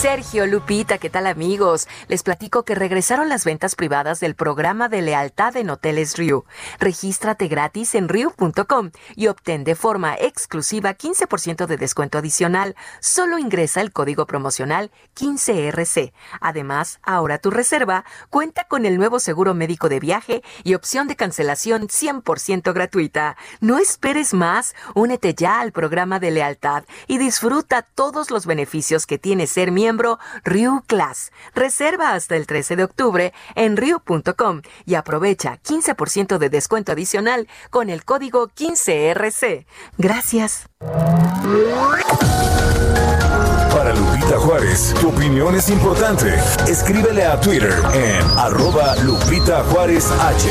Sergio, 0.00 0.46
Lupita, 0.46 0.98
¿qué 0.98 1.10
tal 1.10 1.26
amigos? 1.26 1.88
Les 2.06 2.22
platico 2.22 2.64
que 2.64 2.76
regresaron 2.76 3.28
las 3.28 3.44
ventas 3.44 3.74
privadas 3.74 4.20
del 4.20 4.36
programa 4.36 4.88
de 4.88 5.02
lealtad 5.02 5.56
en 5.56 5.70
Hoteles 5.70 6.16
Rio. 6.16 6.44
Regístrate 6.78 7.48
gratis 7.48 7.96
en 7.96 8.08
rio.com 8.08 8.92
y 9.16 9.26
obtén 9.26 9.64
de 9.64 9.74
forma 9.74 10.14
exclusiva 10.14 10.96
15% 10.96 11.66
de 11.66 11.76
descuento 11.76 12.16
adicional. 12.16 12.76
Solo 13.00 13.38
ingresa 13.38 13.80
el 13.80 13.90
código 13.90 14.24
promocional 14.24 14.92
15RC. 15.16 16.12
Además, 16.40 17.00
ahora 17.02 17.38
tu 17.38 17.50
reserva 17.50 18.04
cuenta 18.30 18.68
con 18.68 18.86
el 18.86 18.98
nuevo 18.98 19.18
seguro 19.18 19.52
médico 19.52 19.88
de 19.88 19.98
viaje 19.98 20.44
y 20.62 20.74
opción 20.74 21.08
de 21.08 21.16
cancelación 21.16 21.88
100% 21.88 22.72
gratuita. 22.72 23.36
No 23.60 23.78
esperes 23.78 24.32
más, 24.32 24.76
únete 24.94 25.34
ya 25.34 25.58
al 25.58 25.72
programa 25.72 26.20
de 26.20 26.30
lealtad 26.30 26.84
y 27.08 27.18
disfruta 27.18 27.82
todos 27.82 28.30
los 28.30 28.46
beneficios 28.46 29.04
que 29.04 29.18
tiene 29.18 29.48
ser 29.48 29.72
miembro 29.72 29.87
miembro 29.88 30.18
Ryu 30.44 30.82
Class. 30.86 31.32
Reserva 31.54 32.12
hasta 32.12 32.36
el 32.36 32.46
13 32.46 32.76
de 32.76 32.84
octubre 32.84 33.32
en 33.54 33.78
ryu.com 33.78 34.60
y 34.84 34.96
aprovecha 34.96 35.58
15% 35.62 36.36
de 36.36 36.50
descuento 36.50 36.92
adicional 36.92 37.48
con 37.70 37.88
el 37.88 38.04
código 38.04 38.48
15RC. 38.48 39.64
Gracias. 39.96 40.68
Para 43.70 43.94
Lupita 43.94 44.38
Juárez, 44.38 44.92
tu 45.00 45.08
opinión 45.08 45.54
es 45.54 45.70
importante. 45.70 46.34
Escríbele 46.68 47.24
a 47.24 47.40
Twitter 47.40 47.72
en 47.94 48.22
arroba 48.36 48.94
Lupita 48.96 49.64
Juárez 49.64 50.10
H. 50.20 50.48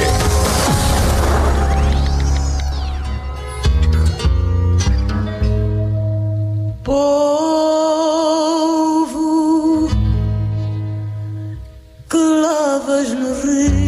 que 12.09 12.17
lavas 12.17 13.13
no 13.13 13.33
rio 13.41 13.86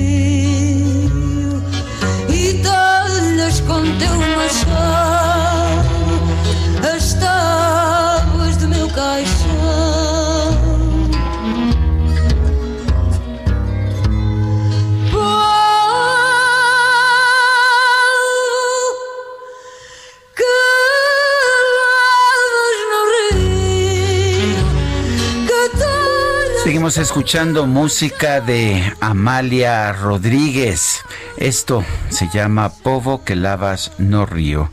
escuchando 26.99 27.65
música 27.65 28.41
de 28.41 28.93
Amalia 28.99 29.93
Rodríguez. 29.93 31.05
Esto 31.37 31.85
se 32.09 32.27
llama 32.27 32.73
Povo 32.73 33.23
que 33.23 33.35
lavas 33.35 33.93
no 33.97 34.25
río, 34.25 34.69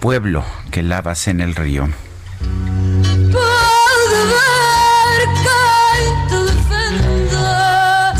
pueblo 0.00 0.42
que 0.70 0.82
lavas 0.82 1.28
en 1.28 1.40
el 1.40 1.54
río. 1.54 1.88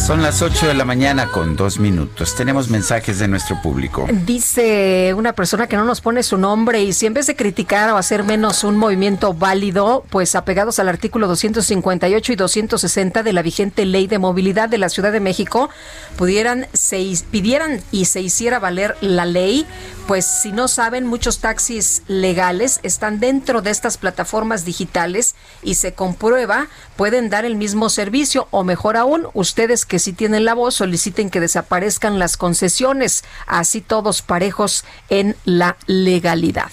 Son 0.06 0.22
las 0.22 0.40
8 0.40 0.68
de 0.68 0.74
la 0.74 0.84
mañana 0.84 1.32
con 1.32 1.56
dos 1.56 1.80
minutos. 1.80 2.36
Tenemos 2.36 2.70
mensajes 2.70 3.18
de 3.18 3.26
nuestro 3.26 3.60
público. 3.60 4.06
Dice 4.24 5.12
una 5.14 5.32
persona 5.32 5.66
que 5.66 5.74
no 5.74 5.84
nos 5.84 6.00
pone 6.00 6.22
su 6.22 6.38
nombre 6.38 6.80
y 6.80 6.92
si 6.92 7.06
en 7.06 7.14
vez 7.14 7.26
de 7.26 7.34
criticar 7.34 7.90
o 7.90 7.96
hacer 7.96 8.22
menos 8.22 8.62
un 8.62 8.76
movimiento 8.76 9.34
válido, 9.34 10.04
pues 10.08 10.36
apegados 10.36 10.78
al 10.78 10.88
artículo 10.88 11.26
258 11.26 12.32
y 12.32 12.36
260 12.36 13.24
de 13.24 13.32
la 13.32 13.42
vigente 13.42 13.84
ley 13.84 14.06
de 14.06 14.20
movilidad 14.20 14.68
de 14.68 14.78
la 14.78 14.90
Ciudad 14.90 15.10
de 15.10 15.18
México, 15.18 15.70
pudieran, 16.16 16.68
se, 16.72 17.04
pidieran 17.32 17.80
y 17.90 18.04
se 18.04 18.20
hiciera 18.20 18.60
valer 18.60 18.96
la 19.00 19.24
ley, 19.24 19.66
pues 20.06 20.24
si 20.24 20.52
no 20.52 20.68
saben, 20.68 21.04
muchos 21.04 21.40
taxis 21.40 22.04
legales 22.06 22.78
están 22.84 23.18
dentro 23.18 23.60
de 23.60 23.72
estas 23.72 23.98
plataformas 23.98 24.64
digitales 24.64 25.34
y 25.64 25.74
se 25.74 25.94
comprueba, 25.94 26.68
pueden 26.94 27.28
dar 27.28 27.44
el 27.44 27.56
mismo 27.56 27.88
servicio 27.88 28.46
o 28.52 28.62
mejor 28.62 28.96
aún, 28.96 29.26
ustedes 29.34 29.84
que 29.84 29.95
si 29.98 30.12
tienen 30.12 30.44
la 30.44 30.54
voz 30.54 30.74
soliciten 30.74 31.30
que 31.30 31.40
desaparezcan 31.40 32.18
las 32.18 32.36
concesiones, 32.36 33.24
así 33.46 33.80
todos 33.80 34.22
parejos 34.22 34.84
en 35.08 35.36
la 35.44 35.76
legalidad. 35.86 36.70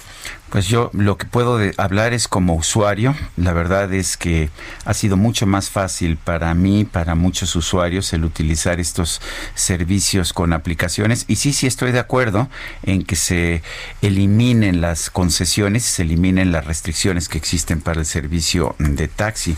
Pues 0.53 0.67
yo 0.67 0.91
lo 0.93 1.17
que 1.17 1.25
puedo 1.25 1.59
hablar 1.77 2.13
es 2.13 2.27
como 2.27 2.53
usuario. 2.53 3.15
La 3.37 3.53
verdad 3.53 3.91
es 3.91 4.17
que 4.17 4.51
ha 4.85 4.93
sido 4.93 5.17
mucho 5.17 5.47
más 5.47 5.71
fácil 5.71 6.15
para 6.15 6.53
mí, 6.53 6.85
para 6.85 7.15
muchos 7.15 7.55
usuarios, 7.55 8.13
el 8.13 8.23
utilizar 8.23 8.79
estos 8.79 9.19
servicios 9.55 10.31
con 10.31 10.53
aplicaciones. 10.53 11.25
Y 11.27 11.37
sí, 11.37 11.53
sí 11.53 11.65
estoy 11.65 11.91
de 11.91 11.97
acuerdo 11.97 12.49
en 12.83 13.03
que 13.03 13.15
se 13.15 13.63
eliminen 14.03 14.79
las 14.79 15.09
concesiones, 15.09 15.85
se 15.85 16.03
eliminen 16.03 16.51
las 16.51 16.65
restricciones 16.65 17.29
que 17.29 17.39
existen 17.39 17.81
para 17.81 18.01
el 18.01 18.05
servicio 18.05 18.75
de 18.77 19.07
taxi. 19.07 19.57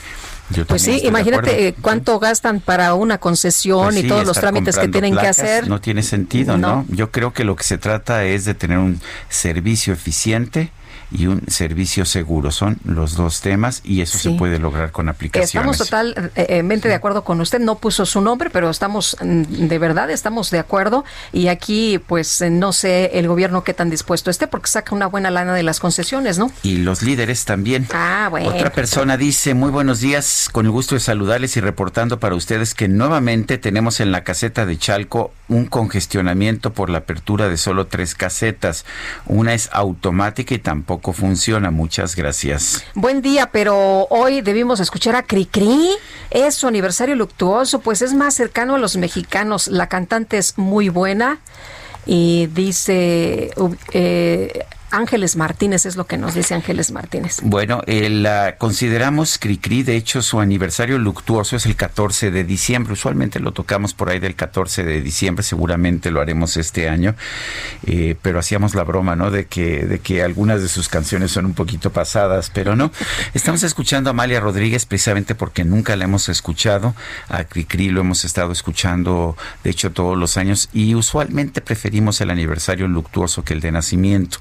Pues 0.67 0.81
sí, 0.81 1.01
imagínate 1.03 1.67
eh, 1.67 1.75
cuánto 1.81 2.19
gastan 2.19 2.59
para 2.59 2.93
una 2.93 3.17
concesión 3.17 3.93
pues 3.93 4.03
y 4.03 4.07
todos 4.07 4.25
los 4.25 4.39
trámites 4.39 4.77
que 4.77 4.87
tienen 4.87 5.17
que 5.17 5.27
hacer. 5.27 5.67
No 5.67 5.81
tiene 5.81 6.03
sentido, 6.03 6.57
¿no? 6.57 6.85
Yo 6.89 7.11
creo 7.11 7.33
que 7.33 7.43
lo 7.43 7.55
que 7.55 7.63
se 7.63 7.77
trata 7.77 8.25
es 8.25 8.45
de 8.45 8.53
tener 8.53 8.77
un 8.77 9.01
servicio 9.29 9.93
eficiente 9.93 10.71
y 11.11 11.27
un 11.27 11.43
servicio 11.47 12.05
seguro. 12.05 12.51
Son 12.51 12.77
los 12.83 13.15
dos 13.15 13.41
temas 13.41 13.81
y 13.83 14.01
eso 14.01 14.17
se 14.17 14.31
puede 14.31 14.59
lograr 14.59 14.91
con 14.91 15.09
aplicaciones. 15.09 15.49
Estamos 15.49 15.77
totalmente 15.77 16.87
de 16.87 16.93
acuerdo 16.93 17.23
con 17.23 17.41
usted. 17.41 17.59
No 17.59 17.75
puso 17.75 18.05
su 18.05 18.21
nombre, 18.21 18.49
pero 18.49 18.69
estamos 18.69 19.15
mm, 19.21 19.67
de 19.67 19.79
verdad, 19.79 20.09
estamos 20.09 20.51
de 20.51 20.59
acuerdo. 20.59 21.05
Y 21.31 21.47
aquí, 21.47 21.99
pues, 21.99 22.43
no 22.49 22.73
sé 22.73 23.11
el 23.13 23.27
gobierno 23.27 23.63
qué 23.63 23.73
tan 23.73 23.89
dispuesto 23.89 24.29
esté 24.29 24.47
porque 24.47 24.69
saca 24.69 24.95
una 24.95 25.07
buena 25.07 25.31
lana 25.31 25.53
de 25.53 25.63
las 25.63 25.79
concesiones, 25.79 26.37
¿no? 26.37 26.51
Y 26.63 26.77
los 26.77 27.01
líderes 27.01 27.45
también. 27.45 27.87
Ah, 27.93 28.27
bueno. 28.29 28.49
Otra 28.49 28.71
persona 28.71 29.17
dice, 29.17 29.53
muy 29.53 29.71
buenos 29.71 29.99
días, 29.99 30.49
con 30.51 30.65
el 30.65 30.71
gusto 30.71 30.95
de 30.95 31.01
saludarles 31.01 31.57
y 31.57 31.61
reportando 31.61 32.19
para 32.19 32.35
ustedes 32.35 32.73
que 32.73 32.87
nuevamente 32.87 33.57
tenemos 33.57 33.99
en 33.99 34.11
la 34.11 34.23
caseta 34.23 34.65
de 34.65 34.77
Chalco 34.77 35.31
un 35.47 35.65
congestionamiento 35.65 36.73
por 36.73 36.89
la 36.89 36.99
apertura 36.99 37.47
de 37.49 37.57
solo 37.57 37.87
tres 37.87 38.15
casetas. 38.15 38.85
Una 39.27 39.53
es 39.53 39.69
automática 39.71 40.55
y 40.55 40.59
tampoco 40.59 40.94
funciona. 41.13 41.71
Muchas 41.71 42.15
gracias. 42.15 42.83
Buen 42.93 43.21
día, 43.21 43.49
pero 43.51 44.07
hoy 44.09 44.41
debimos 44.41 44.79
escuchar 44.79 45.15
a 45.15 45.23
Cricri. 45.23 45.89
Es 46.31 46.55
su 46.55 46.67
aniversario 46.67 47.15
luctuoso, 47.15 47.79
pues 47.79 48.01
es 48.01 48.13
más 48.13 48.33
cercano 48.33 48.75
a 48.75 48.77
los 48.77 48.97
mexicanos. 48.97 49.67
La 49.67 49.87
cantante 49.87 50.37
es 50.37 50.57
muy 50.57 50.89
buena 50.89 51.39
y 52.05 52.47
dice 52.47 53.51
eh, 53.93 54.65
Ángeles 54.95 55.35
Martínez 55.35 55.85
es 55.85 55.97
lo 55.97 56.07
que 56.07 56.17
nos 56.17 56.33
dice 56.33 56.53
Ángeles 56.53 56.91
Martínez. 56.91 57.39
Bueno, 57.43 57.81
el, 57.85 58.27
consideramos 58.57 59.37
Cricri, 59.37 59.83
de 59.83 59.97
hecho 59.97 60.21
su 60.21 60.39
aniversario 60.39 60.97
luctuoso 60.97 61.57
es 61.57 61.65
el 61.65 61.75
14 61.75 62.31
de 62.31 62.43
diciembre, 62.45 62.93
usualmente 62.93 63.39
lo 63.39 63.51
tocamos 63.51 63.93
por 63.93 64.09
ahí 64.09 64.19
del 64.19 64.35
14 64.35 64.83
de 64.83 65.01
diciembre, 65.01 65.43
seguramente 65.43 66.11
lo 66.11 66.21
haremos 66.21 66.55
este 66.55 66.87
año, 66.87 67.15
eh, 67.85 68.15
pero 68.21 68.39
hacíamos 68.39 68.73
la 68.73 68.83
broma, 68.83 69.17
¿no? 69.17 69.31
De 69.31 69.45
que, 69.45 69.85
de 69.85 69.99
que 69.99 70.23
algunas 70.23 70.61
de 70.61 70.69
sus 70.69 70.87
canciones 70.87 71.31
son 71.31 71.45
un 71.45 71.53
poquito 71.53 71.91
pasadas, 71.91 72.49
pero 72.53 72.75
no. 72.75 72.91
Estamos 73.33 73.63
escuchando 73.63 74.09
a 74.09 74.11
Amalia 74.11 74.39
Rodríguez 74.39 74.85
precisamente 74.85 75.35
porque 75.35 75.65
nunca 75.65 75.95
la 75.97 76.05
hemos 76.05 76.29
escuchado, 76.29 76.95
a 77.27 77.43
Cricri 77.43 77.89
lo 77.89 77.99
hemos 77.99 78.23
estado 78.23 78.53
escuchando, 78.53 79.35
de 79.63 79.71
hecho, 79.71 79.91
todos 79.91 80.17
los 80.17 80.37
años 80.37 80.69
y 80.71 80.95
usualmente 80.95 81.59
preferimos 81.59 82.21
el 82.21 82.29
aniversario 82.29 82.87
luctuoso 82.87 83.43
que 83.43 83.53
el 83.53 83.59
de 83.59 83.71
nacimiento 83.73 84.39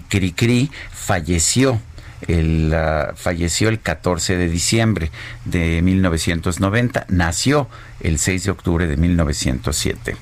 Cricri 0.00 0.70
falleció 0.92 1.80
el, 2.28 2.72
ah, 2.74 3.12
falleció 3.16 3.68
el 3.68 3.80
14 3.80 4.36
de 4.36 4.48
diciembre 4.48 5.10
de 5.44 5.82
1990, 5.82 7.06
nació 7.08 7.68
el 8.00 8.18
6 8.18 8.44
de 8.44 8.50
octubre 8.50 8.86
de 8.86 8.96
1907. 8.96 10.16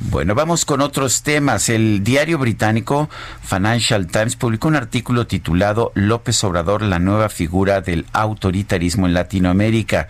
Bueno, 0.00 0.34
vamos 0.34 0.64
con 0.64 0.80
otros 0.80 1.22
temas. 1.22 1.68
El 1.68 2.04
diario 2.04 2.38
británico 2.38 3.08
Financial 3.42 4.06
Times 4.06 4.36
publicó 4.36 4.68
un 4.68 4.76
artículo 4.76 5.26
titulado 5.26 5.92
López 5.94 6.42
Obrador, 6.44 6.82
la 6.82 6.98
nueva 6.98 7.28
figura 7.28 7.80
del 7.80 8.06
autoritarismo 8.12 9.06
en 9.06 9.14
Latinoamérica. 9.14 10.08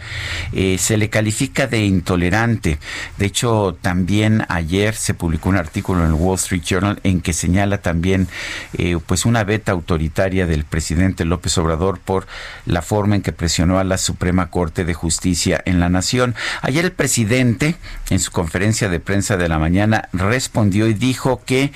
Eh, 0.52 0.76
se 0.78 0.96
le 0.96 1.10
califica 1.10 1.66
de 1.66 1.84
intolerante. 1.84 2.78
De 3.18 3.26
hecho, 3.26 3.76
también 3.80 4.44
ayer 4.48 4.94
se 4.94 5.14
publicó 5.14 5.48
un 5.48 5.56
artículo 5.56 6.00
en 6.00 6.08
el 6.08 6.14
Wall 6.14 6.36
Street 6.36 6.62
Journal 6.62 7.00
en 7.02 7.20
que 7.20 7.32
señala 7.32 7.78
también 7.78 8.28
eh, 8.74 8.98
pues 9.06 9.24
una 9.24 9.44
beta 9.44 9.72
autoritaria 9.72 10.46
del 10.46 10.64
presidente 10.64 11.24
López 11.24 11.56
Obrador 11.58 11.98
por 11.98 12.26
la 12.64 12.82
forma 12.82 13.16
en 13.16 13.22
que 13.22 13.32
presionó 13.32 13.78
a 13.78 13.84
la 13.84 13.98
Suprema 13.98 14.50
Corte 14.50 14.84
de 14.84 14.94
Justicia 14.94 15.62
en 15.64 15.80
la 15.80 15.88
nación. 15.88 16.34
Ayer 16.62 16.84
el 16.84 16.92
presidente, 16.92 17.76
en 18.10 18.18
su 18.18 18.32
conferencia 18.32 18.88
de 18.88 19.00
prensa 19.00 19.36
de 19.36 19.48
la 19.48 19.58
mañana 19.66 20.08
respondió 20.12 20.86
y 20.86 20.94
dijo 20.94 21.42
que 21.44 21.72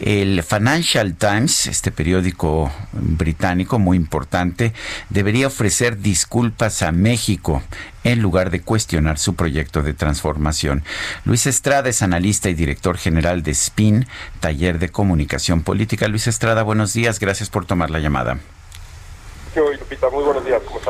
el 0.00 0.42
Financial 0.42 1.14
Times, 1.14 1.66
este 1.66 1.90
periódico 1.90 2.72
británico 2.92 3.78
muy 3.78 3.98
importante, 3.98 4.72
debería 5.10 5.48
ofrecer 5.48 5.98
disculpas 5.98 6.80
a 6.80 6.92
México 6.92 7.62
en 8.04 8.22
lugar 8.22 8.48
de 8.48 8.62
cuestionar 8.62 9.18
su 9.18 9.34
proyecto 9.34 9.82
de 9.82 9.92
transformación. 9.92 10.82
Luis 11.26 11.46
Estrada 11.46 11.90
es 11.90 12.00
analista 12.00 12.48
y 12.48 12.54
director 12.54 12.96
general 12.96 13.42
de 13.42 13.52
SPIN, 13.54 14.06
taller 14.40 14.78
de 14.78 14.88
comunicación 14.88 15.62
política. 15.62 16.08
Luis 16.08 16.28
Estrada, 16.28 16.62
buenos 16.62 16.94
días, 16.94 17.20
gracias 17.20 17.50
por 17.50 17.66
tomar 17.66 17.90
la 17.90 17.98
llamada. 17.98 18.38
Muy 19.54 20.24
buenos 20.24 20.44
días, 20.46 20.62
¿cómo? 20.64 20.80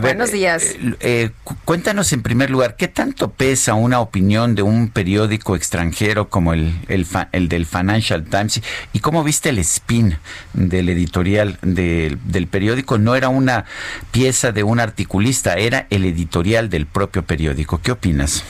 Buenos 0.00 0.32
días. 0.32 0.64
Eh, 0.64 0.96
eh, 1.00 1.30
cuéntanos 1.64 2.12
en 2.12 2.22
primer 2.22 2.50
lugar, 2.50 2.76
¿qué 2.76 2.88
tanto 2.88 3.30
pesa 3.30 3.74
una 3.74 4.00
opinión 4.00 4.54
de 4.54 4.62
un 4.62 4.90
periódico 4.90 5.56
extranjero 5.56 6.28
como 6.28 6.52
el, 6.52 6.72
el, 6.88 7.06
el 7.32 7.48
del 7.48 7.66
Financial 7.66 8.24
Times? 8.24 8.62
¿Y 8.92 9.00
cómo 9.00 9.22
viste 9.22 9.50
el 9.50 9.58
spin 9.58 10.18
del 10.52 10.88
editorial 10.88 11.58
del 11.62 12.46
periódico? 12.50 12.98
No 12.98 13.14
era 13.14 13.28
una 13.28 13.66
pieza 14.10 14.52
de 14.52 14.62
un 14.62 14.80
articulista, 14.80 15.54
era 15.54 15.86
el 15.90 16.04
editorial 16.04 16.70
del 16.70 16.86
propio 16.86 17.22
periódico. 17.22 17.80
¿Qué 17.82 17.92
opinas? 17.92 18.44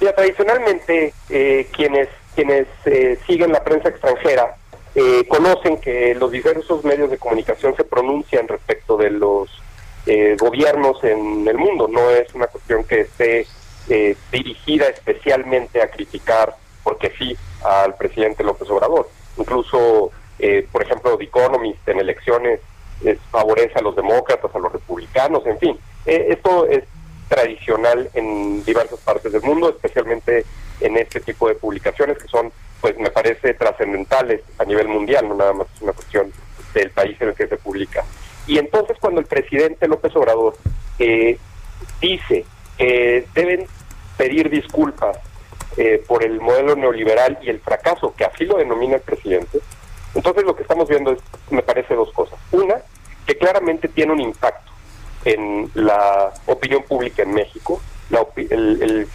Ya, 0.00 0.14
tradicionalmente, 0.14 1.14
eh, 1.30 1.68
quienes, 1.72 2.08
quienes 2.34 2.66
siguen 3.26 3.52
la 3.52 3.64
prensa 3.64 3.88
extranjera 3.88 4.56
eh, 4.96 5.26
conocen 5.26 5.80
que 5.80 6.14
los 6.14 6.30
diversos 6.30 6.84
medios 6.84 7.10
de 7.10 7.18
comunicación 7.18 7.74
se 7.76 7.82
pronuncian 7.82 8.46
respecto 8.46 8.96
de 8.96 9.10
los 9.10 9.50
eh, 10.06 10.36
gobiernos 10.38 11.02
en 11.04 11.46
el 11.46 11.56
mundo. 11.56 11.88
No 11.88 12.10
es 12.10 12.32
una 12.34 12.46
cuestión 12.46 12.84
que 12.84 13.02
esté 13.02 13.46
eh, 13.88 14.16
dirigida 14.30 14.86
especialmente 14.88 15.82
a 15.82 15.90
criticar, 15.90 16.54
porque 16.82 17.12
sí, 17.18 17.36
al 17.64 17.94
presidente 17.96 18.44
López 18.44 18.68
Obrador. 18.70 19.08
Incluso, 19.36 20.10
por 20.70 20.82
ejemplo, 20.82 21.16
The 21.16 21.24
Economist 21.24 21.88
en 21.88 22.00
elecciones 22.00 22.60
favorece 23.30 23.78
a 23.78 23.82
los 23.82 23.96
demócratas, 23.96 24.54
a 24.54 24.58
los 24.58 24.72
republicanos, 24.72 25.44
en 25.46 25.58
fin. 25.58 25.78
esto 26.04 26.66
es 26.66 26.84
tradicional 27.28 28.10
en 28.14 28.64
diversas 28.64 29.00
partes 29.00 29.32
del 29.32 29.42
mundo, 29.42 29.70
especialmente 29.70 30.44
en 30.80 30.96
este 30.96 31.20
tipo 31.20 31.48
de 31.48 31.54
publicaciones 31.54 32.18
que 32.18 32.28
son 32.28 32.52
pues 32.80 32.98
me 32.98 33.10
parece 33.10 33.54
trascendentales 33.54 34.42
a 34.58 34.64
nivel 34.66 34.88
mundial, 34.88 35.26
no 35.26 35.34
nada 35.34 35.54
más 35.54 35.66
es 35.74 35.80
una 35.80 35.94
cuestión 35.94 36.30
del 36.74 36.90
país 36.90 37.16
en 37.18 37.28
el 37.28 37.34
que 37.34 37.46
se 37.46 37.56
publica. 37.56 38.04
Y 38.46 38.58
entonces 38.58 38.96
cuando 39.00 39.20
el 39.20 39.26
presidente 39.26 39.88
López 39.88 40.14
Obrador 40.16 40.54
eh, 40.98 41.38
dice 42.00 42.44
que 42.76 43.26
deben 43.34 43.66
pedir 44.16 44.50
disculpas 44.50 45.18
eh, 45.76 46.02
por 46.06 46.24
el 46.24 46.40
modelo 46.40 46.76
neoliberal 46.76 47.38
y 47.42 47.50
el 47.50 47.60
fracaso, 47.60 48.14
que 48.16 48.24
así 48.24 48.44
lo 48.44 48.58
denomina 48.58 48.96
el 48.96 49.02
presidente, 49.02 49.60
entonces 50.14 50.44
lo 50.44 50.54
que 50.54 50.62
estamos 50.62 50.88
viendo 50.88 51.12
es, 51.12 51.18
me 51.50 51.62
parece, 51.62 51.94
dos 51.94 52.12
cosas. 52.12 52.38
Una, 52.52 52.76
que 53.26 53.36
claramente 53.36 53.88
tiene 53.88 54.12
un 54.12 54.20
impacto 54.20 54.70
en 55.24 55.70
la 55.74 56.32
opinión 56.46 56.82
pública 56.82 57.22
en 57.22 57.32
México, 57.32 57.80
el, 58.36 59.08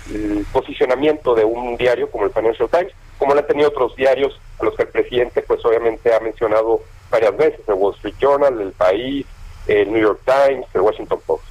posicionamiento 0.52 1.36
de 1.36 1.46
un 1.46 1.78
diario 1.78 2.10
como 2.10 2.26
el 2.26 2.32
Financial 2.32 2.70
Times, 2.70 2.92
como 3.18 3.34
lo 3.34 3.40
han 3.40 3.48
tenido 3.48 3.70
otros 3.70 3.96
diarios 3.96 4.40
a 4.60 4.66
los 4.66 4.76
que 4.76 4.84
el 4.84 4.90
presidente 4.90 5.42
pues 5.42 5.64
obviamente 5.64 6.14
ha 6.14 6.20
mencionado 6.20 6.82
varias 7.10 7.36
veces, 7.38 7.62
el 7.68 7.76
Wall 7.76 7.96
Street 7.96 8.16
Journal, 8.20 8.60
el 8.60 8.72
País, 8.72 9.26
el 9.68 9.92
New 9.92 10.02
York 10.02 10.22
Times, 10.26 10.66
el 10.74 10.82
Washington 10.82 11.20
Post. 11.26 11.44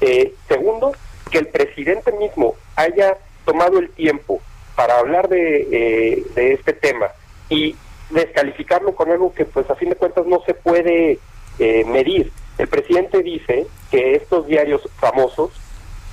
Eh, 0.00 0.34
segundo, 0.48 0.92
que 1.30 1.38
el 1.38 1.48
presidente 1.48 2.12
mismo 2.12 2.54
haya 2.76 3.16
tomado 3.44 3.78
el 3.78 3.90
tiempo 3.90 4.40
para 4.74 4.98
hablar 4.98 5.28
de, 5.28 5.68
eh, 5.70 6.24
este 6.36 6.72
tema 6.72 7.06
y 7.48 7.76
descalificarlo 8.10 8.94
con 8.94 9.10
algo 9.10 9.32
que 9.34 9.44
pues 9.44 9.68
a 9.70 9.74
fin 9.74 9.90
de 9.90 9.96
cuentas 9.96 10.26
no 10.26 10.42
se 10.44 10.54
puede 10.54 11.18
eh, 11.58 11.84
medir. 11.86 12.32
El 12.58 12.68
presidente 12.68 13.22
dice 13.22 13.66
que 13.90 14.14
estos 14.14 14.46
diarios 14.46 14.88
famosos, 14.98 15.50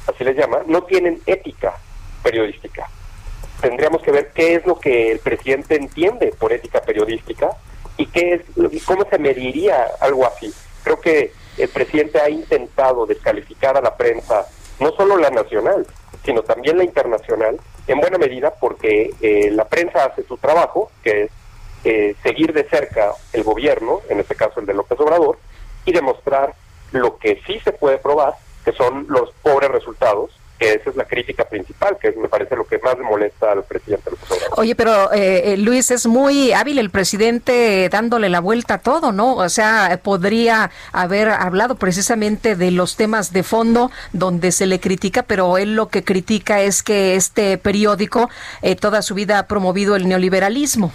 así 0.07 0.23
les 0.23 0.37
llama, 0.37 0.59
no 0.65 0.83
tienen 0.83 1.21
ética 1.25 1.77
periodística 2.23 2.89
tendríamos 3.63 4.01
que 4.01 4.11
ver 4.11 4.31
qué 4.35 4.55
es 4.55 4.65
lo 4.65 4.77
que 4.77 5.13
el 5.13 5.19
presidente 5.19 5.77
entiende 5.77 6.33
por 6.37 6.51
ética 6.51 6.81
periodística 6.81 7.51
y 7.97 8.05
qué 8.07 8.33
es 8.33 8.83
cómo 8.85 9.05
se 9.09 9.17
mediría 9.19 9.87
algo 9.99 10.25
así. 10.25 10.53
Creo 10.83 10.99
que 10.99 11.31
el 11.57 11.69
presidente 11.69 12.19
ha 12.19 12.29
intentado 12.29 13.05
descalificar 13.05 13.77
a 13.77 13.81
la 13.81 13.95
prensa, 13.95 14.47
no 14.79 14.91
solo 14.91 15.17
la 15.17 15.29
nacional, 15.29 15.85
sino 16.25 16.41
también 16.41 16.77
la 16.77 16.83
internacional, 16.83 17.59
en 17.87 17.99
buena 17.99 18.17
medida 18.17 18.53
porque 18.59 19.13
eh, 19.21 19.51
la 19.51 19.65
prensa 19.65 20.05
hace 20.05 20.23
su 20.23 20.37
trabajo, 20.37 20.91
que 21.03 21.23
es 21.23 21.31
eh, 21.83 22.15
seguir 22.23 22.53
de 22.53 22.63
cerca 22.63 23.13
el 23.33 23.43
gobierno, 23.43 24.01
en 24.09 24.19
este 24.19 24.35
caso 24.35 24.59
el 24.59 24.65
de 24.65 24.73
López 24.73 24.99
Obrador, 24.99 25.37
y 25.85 25.91
demostrar 25.91 26.53
lo 26.91 27.17
que 27.17 27.41
sí 27.45 27.59
se 27.63 27.73
puede 27.73 27.97
probar, 27.97 28.35
que 28.63 28.71
son 28.71 29.05
los 29.09 29.31
pobres 29.41 29.69
resultados 29.69 30.31
esa 30.71 30.89
es 30.89 30.95
la 30.95 31.05
crítica 31.05 31.45
principal, 31.45 31.97
que 31.99 32.11
me 32.11 32.27
parece 32.27 32.55
lo 32.55 32.65
que 32.65 32.77
más 32.79 32.97
le 32.97 33.03
molesta 33.03 33.51
al 33.51 33.63
presidente 33.63 34.11
Oye, 34.55 34.75
pero 34.75 35.11
eh, 35.11 35.53
eh, 35.53 35.57
Luis, 35.57 35.91
es 35.91 36.05
muy 36.05 36.53
hábil 36.53 36.77
el 36.79 36.89
presidente 36.89 37.89
dándole 37.89 38.29
la 38.29 38.39
vuelta 38.39 38.75
a 38.75 38.77
todo, 38.77 39.11
¿no? 39.11 39.35
O 39.35 39.49
sea, 39.49 39.99
podría 40.03 40.71
haber 40.91 41.29
hablado 41.29 41.75
precisamente 41.75 42.55
de 42.55 42.71
los 42.71 42.95
temas 42.95 43.33
de 43.33 43.43
fondo 43.43 43.91
donde 44.11 44.51
se 44.51 44.65
le 44.65 44.79
critica, 44.79 45.23
pero 45.23 45.57
él 45.57 45.75
lo 45.75 45.89
que 45.89 46.03
critica 46.03 46.61
es 46.61 46.83
que 46.83 47.15
este 47.15 47.57
periódico 47.57 48.29
eh, 48.61 48.75
toda 48.75 49.01
su 49.01 49.15
vida 49.15 49.39
ha 49.39 49.47
promovido 49.47 49.95
el 49.95 50.07
neoliberalismo. 50.07 50.91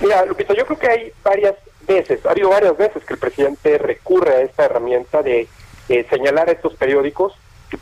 Mira, 0.00 0.24
Lupita, 0.24 0.54
yo 0.54 0.66
creo 0.66 0.78
que 0.78 0.88
hay 0.88 1.12
varias 1.24 1.54
veces, 1.86 2.24
ha 2.26 2.30
habido 2.30 2.50
varias 2.50 2.76
veces 2.76 3.02
que 3.04 3.14
el 3.14 3.20
presidente 3.20 3.78
recurre 3.78 4.34
a 4.34 4.40
esta 4.42 4.64
herramienta 4.66 5.22
de 5.22 5.48
señalar 6.10 6.48
a 6.48 6.52
estos 6.52 6.74
periódicos 6.74 7.32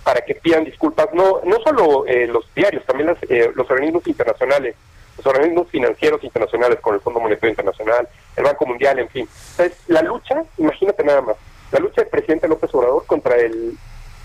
para 0.03 0.22
que 0.22 0.35
pidan 0.35 0.64
disculpas, 0.64 1.12
no 1.12 1.41
no 1.45 1.61
solo 1.61 2.07
eh, 2.07 2.26
los 2.26 2.53
diarios, 2.55 2.85
también 2.87 3.16
eh, 3.28 3.51
los 3.55 3.70
organismos 3.70 4.07
internacionales, 4.07 4.76
los 5.16 5.26
organismos 5.26 5.68
financieros 5.68 6.22
internacionales, 6.24 6.80
con 6.80 6.95
el 6.95 7.01
Fondo 7.01 7.20
Monetario 7.20 7.51
Internacional, 7.51 8.09
el 8.37 8.45
Banco 8.45 8.66
Mundial, 8.66 8.99
en 8.99 9.09
fin. 9.09 9.28
Entonces, 9.51 9.78
la 9.89 10.03
lucha, 10.03 10.45
imagínate 10.59 11.05
nada 11.05 11.20
más, 11.20 11.37
la 11.70 11.80
lucha 11.80 12.03
del 12.03 12.11
presidente 12.11 12.49
López 12.49 12.74
Obrador 12.74 13.05
contra 13.07 13.37
el 13.37 13.76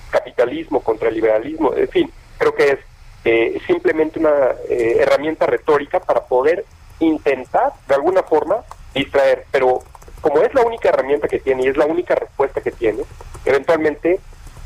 capitalismo, 0.09 0.81
contra 0.81 1.09
el 1.09 1.15
liberalismo, 1.15 1.73
en 1.75 1.87
fin, 1.89 2.11
creo 2.37 2.55
que 2.55 2.71
es 2.71 2.79
eh, 3.25 3.61
simplemente 3.67 4.19
una 4.19 4.55
herramienta 4.69 5.45
retórica 5.45 5.99
para 5.99 6.21
poder 6.25 6.65
intentar, 6.99 7.73
de 7.87 7.95
alguna 7.95 8.23
forma, 8.23 8.63
distraer, 8.93 9.45
pero 9.51 9.83
como 10.21 10.41
es 10.41 10.53
la 10.53 10.61
única 10.61 10.89
herramienta 10.89 11.27
que 11.27 11.39
tiene 11.39 11.63
y 11.63 11.67
es 11.67 11.77
la 11.77 11.85
única 11.85 12.15
respuesta 12.15 12.61
que 12.61 12.71
tiene, 12.71 13.03
eventualmente 13.45 14.19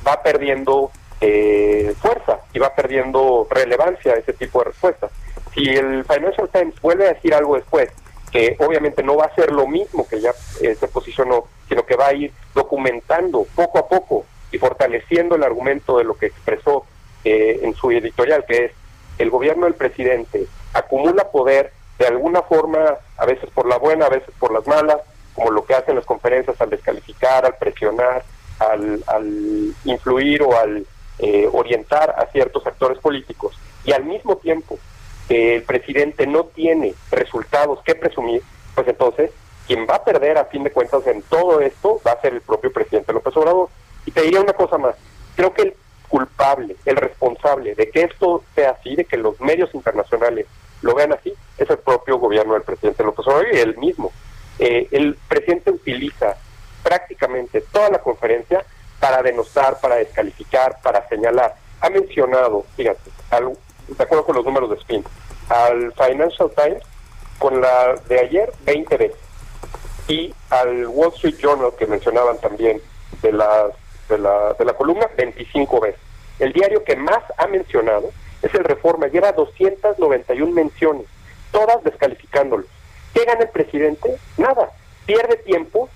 va 0.05 0.21
perdiendo 0.21 0.91
eh, 1.21 1.93
fuerza 2.01 2.39
y 2.53 2.59
va 2.59 2.73
perdiendo 2.75 3.47
relevancia 3.49 4.13
ese 4.13 4.33
tipo 4.33 4.59
de 4.59 4.65
respuestas. 4.65 5.11
Si 5.53 5.63
el 5.69 6.03
Financial 6.05 6.49
Times 6.51 6.79
vuelve 6.81 7.07
a 7.07 7.13
decir 7.13 7.33
algo 7.33 7.55
después, 7.55 7.89
que 8.31 8.57
obviamente 8.59 9.03
no 9.03 9.15
va 9.15 9.25
a 9.25 9.35
ser 9.35 9.51
lo 9.51 9.67
mismo 9.67 10.07
que 10.07 10.19
ya 10.19 10.31
eh, 10.61 10.75
se 10.75 10.87
posicionó, 10.87 11.45
sino 11.69 11.85
que 11.85 11.95
va 11.95 12.07
a 12.07 12.13
ir 12.13 12.33
documentando 12.55 13.45
poco 13.55 13.77
a 13.79 13.87
poco 13.87 14.25
y 14.51 14.57
fortaleciendo 14.57 15.35
el 15.35 15.43
argumento 15.43 15.97
de 15.97 16.03
lo 16.03 16.15
que 16.15 16.25
expresó 16.27 16.85
eh, 17.23 17.59
en 17.61 17.75
su 17.75 17.91
editorial, 17.91 18.43
que 18.47 18.65
es 18.65 18.71
el 19.19 19.29
gobierno 19.29 19.65
del 19.65 19.75
presidente 19.75 20.47
acumula 20.73 21.29
poder 21.31 21.71
de 21.99 22.07
alguna 22.07 22.41
forma, 22.41 22.97
a 23.17 23.25
veces 23.25 23.49
por 23.51 23.67
la 23.67 23.77
buena, 23.77 24.07
a 24.07 24.09
veces 24.09 24.33
por 24.39 24.51
las 24.51 24.65
malas, 24.67 24.97
como 25.35 25.51
lo 25.51 25.63
que 25.63 25.75
hacen 25.75 25.95
las 25.95 26.05
conferencias 26.05 26.59
al 26.59 26.69
descalificar, 26.69 27.45
al 27.45 27.55
presionar, 27.55 28.23
al, 28.59 29.73
influir 29.85 30.43
o 30.43 30.57
al 30.57 30.85
eh, 31.19 31.47
orientar 31.51 32.15
a 32.17 32.25
ciertos 32.31 32.65
actores 32.65 32.97
políticos 32.99 33.57
y 33.85 33.91
al 33.91 34.03
mismo 34.03 34.37
tiempo 34.37 34.79
que 35.27 35.55
el 35.55 35.63
presidente 35.63 36.27
no 36.27 36.45
tiene 36.45 36.93
resultados 37.11 37.79
que 37.83 37.95
presumir, 37.95 38.41
pues 38.75 38.87
entonces 38.87 39.31
quien 39.67 39.87
va 39.89 39.95
a 39.95 40.03
perder 40.03 40.37
a 40.37 40.45
fin 40.45 40.63
de 40.63 40.71
cuentas 40.71 41.05
en 41.07 41.21
todo 41.23 41.61
esto 41.61 42.01
va 42.05 42.11
a 42.11 42.21
ser 42.21 42.33
el 42.33 42.41
propio 42.41 42.71
presidente 42.71 43.13
López 43.13 43.35
Obrador. 43.37 43.69
Y 44.05 44.11
te 44.11 44.21
diría 44.21 44.41
una 44.41 44.53
cosa 44.53 44.77
más, 44.77 44.95
creo 45.35 45.53
que 45.53 45.61
el 45.61 45.73
culpable, 46.09 46.75
el 46.85 46.97
responsable 46.97 47.73
de 47.75 47.89
que 47.89 48.03
esto 48.03 48.43
sea 48.53 48.71
así, 48.71 48.95
de 48.95 49.05
que 49.05 49.17
los 49.17 49.39
medios 49.39 49.73
internacionales 49.73 50.45
lo 50.81 50.93
vean 50.93 51.13
así, 51.13 51.33
es 51.57 51.69
el 51.69 51.77
propio 51.77 52.17
gobierno 52.17 52.53
del 52.53 52.63
presidente 52.63 53.03
López 53.03 53.25
Obrador 53.25 53.47
y 53.53 53.57
él 53.57 53.77
mismo. 53.77 54.11
Eh, 54.59 54.87
el 54.91 55.17
presidente 55.27 55.71
utiliza 55.71 56.37
prácticamente 56.83 57.61
toda 57.61 57.89
la 57.89 57.99
conferencia 57.99 58.63
para 58.99 59.21
denostar, 59.21 59.79
para 59.79 59.95
descalificar, 59.95 60.79
para 60.81 61.07
señalar. 61.09 61.55
Ha 61.81 61.89
mencionado, 61.89 62.65
fíjate, 62.75 63.11
al, 63.31 63.57
de 63.87 64.03
acuerdo 64.03 64.25
con 64.25 64.35
los 64.35 64.45
números 64.45 64.69
de 64.69 64.75
Spin, 64.77 65.03
al 65.49 65.93
Financial 65.93 66.51
Times 66.55 66.83
con 67.39 67.59
la 67.59 67.95
de 68.07 68.19
ayer 68.19 68.53
20 68.63 68.97
veces 68.97 69.17
y 70.07 70.33
al 70.49 70.87
Wall 70.87 71.11
Street 71.15 71.35
Journal 71.39 71.71
que 71.77 71.87
mencionaban 71.87 72.39
también 72.39 72.81
de 73.21 73.31
la, 73.31 73.67
de 74.09 74.17
la, 74.17 74.53
de 74.53 74.65
la 74.65 74.73
columna 74.73 75.07
25 75.17 75.79
veces. 75.79 75.99
El 76.39 76.53
diario 76.53 76.83
que 76.83 76.95
más 76.95 77.23
ha 77.37 77.47
mencionado 77.47 78.11
es 78.41 78.53
el 78.53 78.63
Reforma, 78.63 79.07
lleva 79.07 79.31
291 79.31 80.51
menciones, 80.51 81.05
todas 81.51 81.83
descalificándolo. 81.83 82.65
¿Qué 83.13 83.23
gana 83.25 83.41
el 83.41 83.49
presidente? 83.49 84.17
Nada, 84.37 84.71
pierde 85.05 85.37
tiempo 85.37 85.89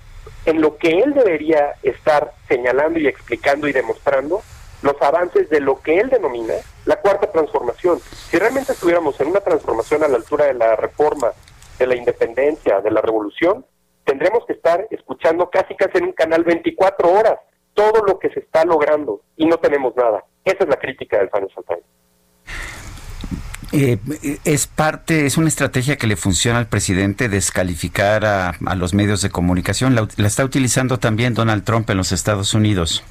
en 0.48 0.62
lo 0.62 0.78
que 0.78 1.00
él 1.00 1.12
debería 1.12 1.74
estar 1.82 2.32
señalando 2.48 2.98
y 2.98 3.06
explicando 3.06 3.68
y 3.68 3.72
demostrando 3.72 4.40
los 4.80 5.00
avances 5.02 5.50
de 5.50 5.60
lo 5.60 5.82
que 5.82 5.98
él 5.98 6.08
denomina 6.08 6.54
la 6.86 6.96
cuarta 7.00 7.30
transformación. 7.30 7.98
Si 8.00 8.38
realmente 8.38 8.72
estuviéramos 8.72 9.20
en 9.20 9.28
una 9.28 9.40
transformación 9.40 10.04
a 10.04 10.08
la 10.08 10.16
altura 10.16 10.46
de 10.46 10.54
la 10.54 10.74
reforma, 10.74 11.32
de 11.78 11.86
la 11.86 11.96
independencia, 11.96 12.80
de 12.80 12.90
la 12.90 13.02
revolución, 13.02 13.66
tendremos 14.04 14.46
que 14.46 14.54
estar 14.54 14.86
escuchando 14.90 15.50
casi 15.50 15.74
casi 15.74 15.98
en 15.98 16.04
un 16.04 16.12
canal 16.12 16.44
24 16.44 17.12
horas 17.12 17.38
todo 17.74 18.02
lo 18.06 18.18
que 18.18 18.30
se 18.30 18.40
está 18.40 18.64
logrando 18.64 19.20
y 19.36 19.44
no 19.44 19.58
tenemos 19.58 19.94
nada. 19.96 20.24
Esa 20.46 20.64
es 20.64 20.68
la 20.70 20.76
crítica 20.76 21.18
del 21.18 21.28
Financial 21.28 21.64
Times. 21.66 21.84
Eh, 23.72 23.98
es 24.44 24.66
parte, 24.66 25.26
es 25.26 25.36
una 25.36 25.48
estrategia 25.48 25.96
que 25.96 26.06
le 26.06 26.16
funciona 26.16 26.58
al 26.58 26.68
presidente 26.68 27.28
descalificar 27.28 28.24
a, 28.24 28.54
los 28.76 28.94
medios 28.94 29.20
de 29.20 29.30
comunicación. 29.30 29.94
La, 29.94 30.08
está 30.26 30.44
utilizando 30.44 30.98
también 30.98 31.34
Donald 31.34 31.64
Trump 31.64 31.90
en 31.90 31.98
los 31.98 32.12
Estados 32.12 32.54
Unidos. 32.54 33.04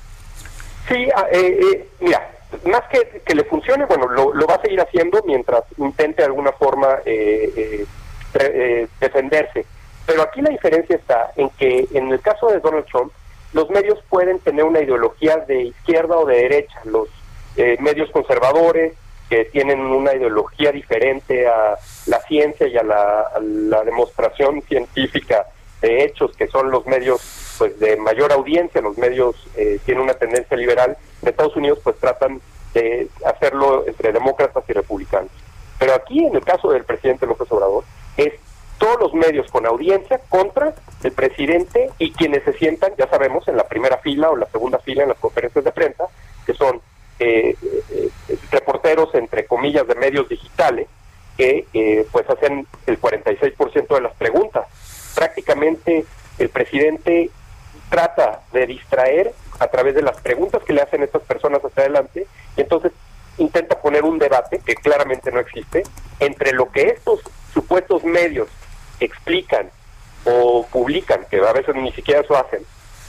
Sí, 0.88 1.08
ah, 1.16 1.28
eh, 1.32 1.60
eh, 1.62 1.88
mira, 2.00 2.32
más 2.66 2.82
que 2.90 3.22
que 3.26 3.36
le 3.36 3.44
funcione, 3.44 3.86
bueno, 3.86 4.08
lo, 4.08 4.48
va 4.48 4.56
a 4.56 4.62
seguir 4.62 4.82
haciendo 4.82 5.22
mientras 5.26 5.64
intente 5.78 6.24
de 6.24 6.28
alguna 6.28 6.52
forma 6.54 6.88
defenderse. 9.00 9.66
Pero 10.06 10.22
aquí 10.22 10.42
la 10.42 10.50
diferencia 10.50 10.96
está 10.96 11.32
en 11.36 11.50
que 11.52 11.88
en 11.94 12.12
el 12.12 12.22
caso 12.22 12.48
de 12.48 12.60
Donald 12.62 12.86
Trump, 12.86 13.12
los 13.54 13.70
medios 13.70 14.00
pueden 14.10 14.40
tener 14.40 14.64
una 14.64 14.82
ideología 14.82 15.38
de 15.38 15.66
izquierda 15.66 16.18
o 16.18 16.26
de 16.26 16.36
derecha. 16.36 16.80
Los 16.86 17.10
medios 17.80 18.10
conservadores, 18.12 18.94
que 19.30 19.46
tienen 19.46 19.80
una 19.80 20.14
ideología 20.14 20.72
diferente 20.72 21.48
a 21.48 21.78
la 22.06 22.20
ciencia 22.22 22.68
y 22.68 22.78
a 22.78 22.84
la, 22.84 23.84
demostración 23.84 24.62
científica 24.64 25.46
de 25.82 26.04
hechos, 26.04 26.36
que 26.36 26.48
son 26.48 26.72
los 26.72 26.86
medios 26.86 27.56
pues 27.58 27.80
de 27.80 27.96
mayor 27.98 28.32
audiencia, 28.32 28.82
los 28.82 28.98
medios 28.98 29.36
eh, 29.56 29.80
tienen 29.86 30.04
una 30.04 30.14
tendencia 30.14 30.56
liberal, 30.58 30.98
en 31.22 31.30
Estados 31.30 31.56
Unidos 31.56 31.80
pues 31.84 31.98
tratan 31.98 32.42
de 32.74 33.08
hacerlo 33.26 33.86
entre 33.88 34.12
demócratas 34.12 34.64
y 34.68 34.74
republicanos. 34.74 35.32
Pero 35.80 35.94
aquí 35.94 36.26
en 36.26 36.36
el 36.36 36.44
caso 36.44 36.72
del 36.72 36.84
presidente 36.84 37.26
López 37.26 37.52
Obrador 37.52 37.84
es 38.18 38.34
todos 38.78 39.00
los 39.00 39.14
medios 39.14 39.50
con 39.52 39.66
audiencia 39.66 40.20
contra 40.30 40.74
el 41.04 41.12
presidente 41.12 41.90
y 41.98 42.12
quienes 42.12 42.44
se 42.44 42.54
sientan, 42.54 42.94
ya 42.98 43.08
sabemos, 43.10 43.48
en 43.48 43.58
la 43.58 43.68
primera 43.68 43.98
fila 43.98 44.30
o 44.30 44.38
la 44.38 44.48
segunda 44.48 44.80
fila 44.80 45.04
en 45.04 45.10
las 45.10 45.20
conferencias 45.20 45.66
de 45.66 45.72
prensa, 45.72 46.06
que 46.46 46.54
son 46.54 46.82
eh, 47.20 47.56
eh, 47.92 48.10
reporteros, 48.52 49.14
entre 49.16 49.46
comillas, 49.46 49.88
de 49.88 49.96
medios 49.96 50.30
digitales, 50.30 50.88
que 51.36 51.66
eh, 51.74 52.08
pues 52.12 52.30
hacen 52.30 52.68
el 52.86 53.00
46% 53.00 53.88
de 53.88 54.02
las 54.02 54.14
preguntas. 54.16 54.68
Prácticamente 55.16 56.06
el 56.38 56.50
presidente 56.50 57.30
trata 57.90 58.42
de 58.52 58.68
distraer 58.68 59.34
a 59.60 59.68
través 59.68 59.96
de 59.96 60.02
las 60.02 60.20
preguntas 60.22 60.64
que 60.64 60.74
le 60.74 60.82
hacen 60.82 61.04
estas 61.04 61.24
personas 61.24 61.64
hacia 61.64 61.84
adelante 61.84 62.28
y 62.56 62.62
entonces 62.62 62.92
intenta 63.38 63.80
poner 63.82 64.04
un 64.04 64.20
debate 64.20 64.60
que 64.66 64.76
claramente 64.76 65.32
no 65.32 65.40
existe 65.40 65.84
entre 66.20 66.52
lo 66.54 66.72
que 66.72 66.90
estos 66.90 67.22
supuestos 67.54 68.04
medios 68.04 68.50
explican 69.00 69.70
o 70.26 70.66
publican, 70.72 71.26
que 71.30 71.38
a 71.40 71.54
veces 71.54 71.76
ni 71.76 71.92
siquiera 71.94 72.22
eso 72.22 72.36
hacen, 72.36 72.64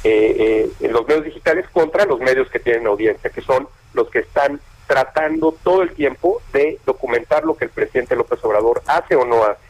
en 0.05 0.93
los 0.93 1.07
medios 1.07 1.25
digitales 1.25 1.67
contra 1.73 2.05
los 2.05 2.21
medios 2.21 2.49
que 2.51 2.61
tienen 2.61 2.87
audiencia, 2.87 3.31
que 3.31 3.41
son 3.43 3.69
los 3.95 4.09
que 4.11 4.21
están 4.21 4.61
tratando 4.87 5.55
todo 5.63 5.83
el 5.83 5.93
tiempo 5.93 6.41
de 6.53 6.79
documentar 6.87 7.45
lo 7.45 7.57
que 7.57 7.67
el 7.67 7.71
presidente 7.71 8.17
López 8.17 8.43
Obrador 8.43 8.83
hace 8.87 9.17
o 9.17 9.25
no 9.25 9.45
hace. 9.45 9.61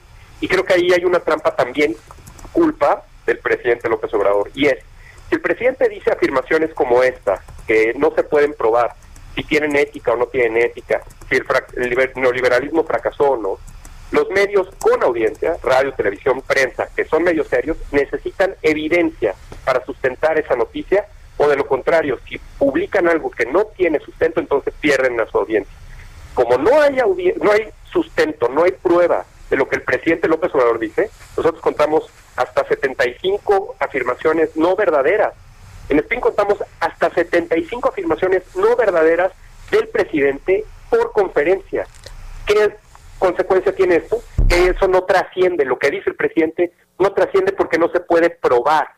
Y 0.41 0.49
creo 0.49 0.65
que 0.65 0.75
ahí 0.75 0.93
hay 0.93 1.05
una 1.05 1.21
trampa 1.21 1.57
también 1.57 1.97
culpa 2.53 3.05
del 3.27 3.39
presidente 3.39 3.89
López 3.89 4.15
Obrador. 4.15 4.51
Y 4.55 4.67
es, 4.67 4.79
si 5.29 5.35
el 5.35 5.41
presidente 5.41 5.89
dice 5.89 6.13
afirmaciones 6.13 6.73
como 6.73 7.03
esta, 7.03 7.43
que 7.67 7.93
no 7.97 8.13
se 8.15 8.23
pueden 8.23 8.55
probar, 8.55 8.95
si 9.35 9.43
tienen 9.43 9.77
ética 9.77 10.13
o 10.13 10.17
no 10.17 10.27
tienen 10.27 10.57
ética, 10.57 11.03
si 11.29 11.37
el, 11.37 11.45
el 11.77 12.13
neoliberalismo 12.15 12.85
fracasó 12.85 13.33
o 13.33 13.37
no, 13.37 13.59
los 14.11 14.29
medios 14.31 14.69
con 14.79 15.03
audiencia, 15.03 15.57
radio, 15.63 15.93
televisión, 15.93 16.43
prensa, 16.43 16.89
que 16.95 17.05
son 17.05 17.25
medios 17.25 17.49
serios, 17.49 17.77
necesitan 17.93 18.55
evidencia 18.63 19.35
para 19.65 19.85
sustentar 19.85 20.39
esa 20.39 20.57
noticia 20.57 21.07
o 21.39 21.49
de 21.49 21.57
lo 21.57 21.67
contrario, 21.67 22.19
si 22.29 22.39
publican 22.59 23.09
algo 23.09 23.31
que 23.31 23.47
no 23.47 23.65
tiene 23.67 24.01
sustento, 24.01 24.41
entonces 24.41 24.75
pierden 24.81 25.21
a 25.21 25.27
su 25.27 25.39
audiencia. 25.39 25.73
Como 26.35 26.59
no 26.59 26.83
hay, 26.83 26.97
no 27.41 27.53
hay 27.53 27.69
sustento, 27.91 28.49
no 28.49 28.65
hay 28.65 28.73
prueba 28.73 29.25
de 29.49 29.57
lo 29.57 29.69
que 29.69 29.77
el 29.77 29.83
presidente 29.83 30.29
López 30.29 30.53
Obrador 30.55 30.79
dice, 30.79 31.11
nosotros 31.37 31.63
contamos 31.63 32.11
hasta 32.37 32.67
75 32.67 33.77
afirmaciones 33.79 34.57
no 34.57 34.77
verdaderas. 34.77 35.33
En 35.89 36.01
SPIN 36.01 36.21
contamos 36.21 36.59
hasta 36.81 37.11
75 37.11 37.89
afirmaciones 37.89 38.43
no 38.57 38.77
verdaderas 38.77 39.33
del 39.71 39.89
presidente 39.89 40.65
por 40.91 41.13
conferencia. 41.13 41.87
¿Qué 42.47 42.65
consecuencia 43.19 43.75
tiene 43.75 43.97
esto? 43.97 44.19
Que 44.49 44.69
eso 44.69 44.89
no 44.89 45.05
trasciende, 45.05 45.65
lo 45.65 45.79
que 45.79 45.91
dice 45.91 46.11
el 46.11 46.17
presidente 46.17 46.73
no 46.99 47.13
trasciende 47.13 47.53
porque 47.53 47.79
no 47.79 47.89
se 47.89 48.01
puede 48.01 48.31
probar 48.31 48.89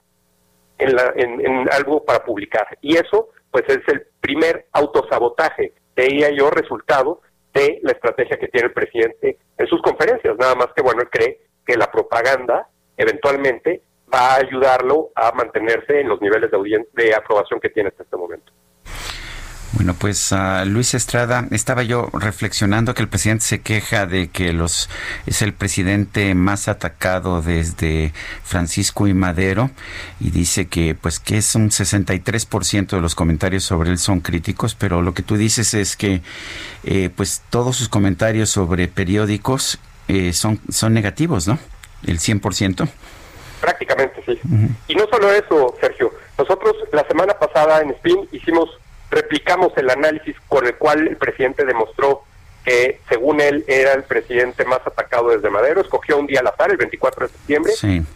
en, 0.78 1.68
algo 1.72 2.04
para 2.04 2.24
publicar. 2.24 2.78
Y 2.80 2.96
eso, 2.96 3.28
pues, 3.50 3.64
es 3.68 3.80
el 3.88 4.06
primer 4.20 4.66
autosabotaje, 4.72 5.74
ella 5.96 6.30
yo, 6.30 6.50
resultado 6.50 7.20
de 7.52 7.80
la 7.82 7.92
estrategia 7.92 8.38
que 8.38 8.48
tiene 8.48 8.68
el 8.68 8.72
presidente 8.72 9.38
en 9.58 9.66
sus 9.66 9.82
conferencias. 9.82 10.36
Nada 10.38 10.54
más 10.54 10.68
que, 10.74 10.82
bueno, 10.82 11.02
él 11.02 11.10
cree 11.10 11.40
que 11.66 11.76
la 11.76 11.90
propaganda 11.90 12.68
eventualmente 12.96 13.82
va 14.12 14.34
a 14.34 14.36
ayudarlo 14.36 15.10
a 15.14 15.32
mantenerse 15.32 16.00
en 16.00 16.08
los 16.08 16.20
niveles 16.20 16.50
de, 16.50 16.86
de 16.92 17.14
aprobación 17.14 17.60
que 17.60 17.70
tiene 17.70 17.90
hasta 17.90 18.02
este 18.02 18.16
momento. 18.16 18.52
Bueno, 19.80 19.96
pues 19.98 20.30
uh, 20.30 20.66
Luis 20.66 20.92
Estrada, 20.92 21.48
estaba 21.52 21.82
yo 21.82 22.10
reflexionando 22.12 22.92
que 22.92 23.00
el 23.00 23.08
presidente 23.08 23.46
se 23.46 23.62
queja 23.62 24.04
de 24.04 24.28
que 24.28 24.52
los 24.52 24.90
es 25.24 25.40
el 25.40 25.54
presidente 25.54 26.34
más 26.34 26.68
atacado 26.68 27.40
desde 27.40 28.12
Francisco 28.44 29.06
y 29.06 29.14
Madero 29.14 29.70
y 30.20 30.32
dice 30.32 30.68
que 30.68 30.94
pues 30.94 31.18
que 31.18 31.38
es 31.38 31.54
un 31.54 31.70
63% 31.70 32.88
de 32.88 33.00
los 33.00 33.14
comentarios 33.14 33.64
sobre 33.64 33.88
él 33.88 33.96
son 33.96 34.20
críticos, 34.20 34.74
pero 34.74 35.00
lo 35.00 35.14
que 35.14 35.22
tú 35.22 35.38
dices 35.38 35.72
es 35.72 35.96
que 35.96 36.20
eh, 36.84 37.08
pues 37.16 37.40
todos 37.48 37.76
sus 37.76 37.88
comentarios 37.88 38.50
sobre 38.50 38.86
periódicos 38.86 39.78
eh, 40.08 40.34
son 40.34 40.60
son 40.68 40.92
negativos, 40.92 41.48
¿no? 41.48 41.58
El 42.06 42.18
100%. 42.18 42.86
Prácticamente 43.62 44.22
sí. 44.26 44.38
Y 44.88 44.94
no 44.94 45.06
solo 45.10 45.32
eso, 45.32 45.74
Sergio. 45.80 46.12
Nosotros 46.36 46.76
la 46.92 47.06
semana 47.08 47.32
pasada 47.32 47.80
en 47.80 47.94
SPIN 47.94 48.28
hicimos 48.30 48.68
replicamos 49.10 49.76
el 49.76 49.90
análisis 49.90 50.36
con 50.48 50.66
el 50.66 50.76
cual 50.76 51.08
el 51.08 51.16
presidente 51.16 51.64
demostró 51.64 52.22
que 52.64 53.00
según 53.08 53.40
él 53.40 53.64
era 53.66 53.94
el 53.94 54.04
presidente 54.04 54.64
más 54.64 54.80
atacado 54.86 55.30
desde 55.30 55.50
Madero, 55.50 55.80
escogió 55.80 56.18
un 56.18 56.26
día 56.26 56.40
al 56.40 56.46
azar, 56.46 56.70
el 56.70 56.76
24 56.76 57.26
de 57.26 57.32
septiembre, 57.32 57.72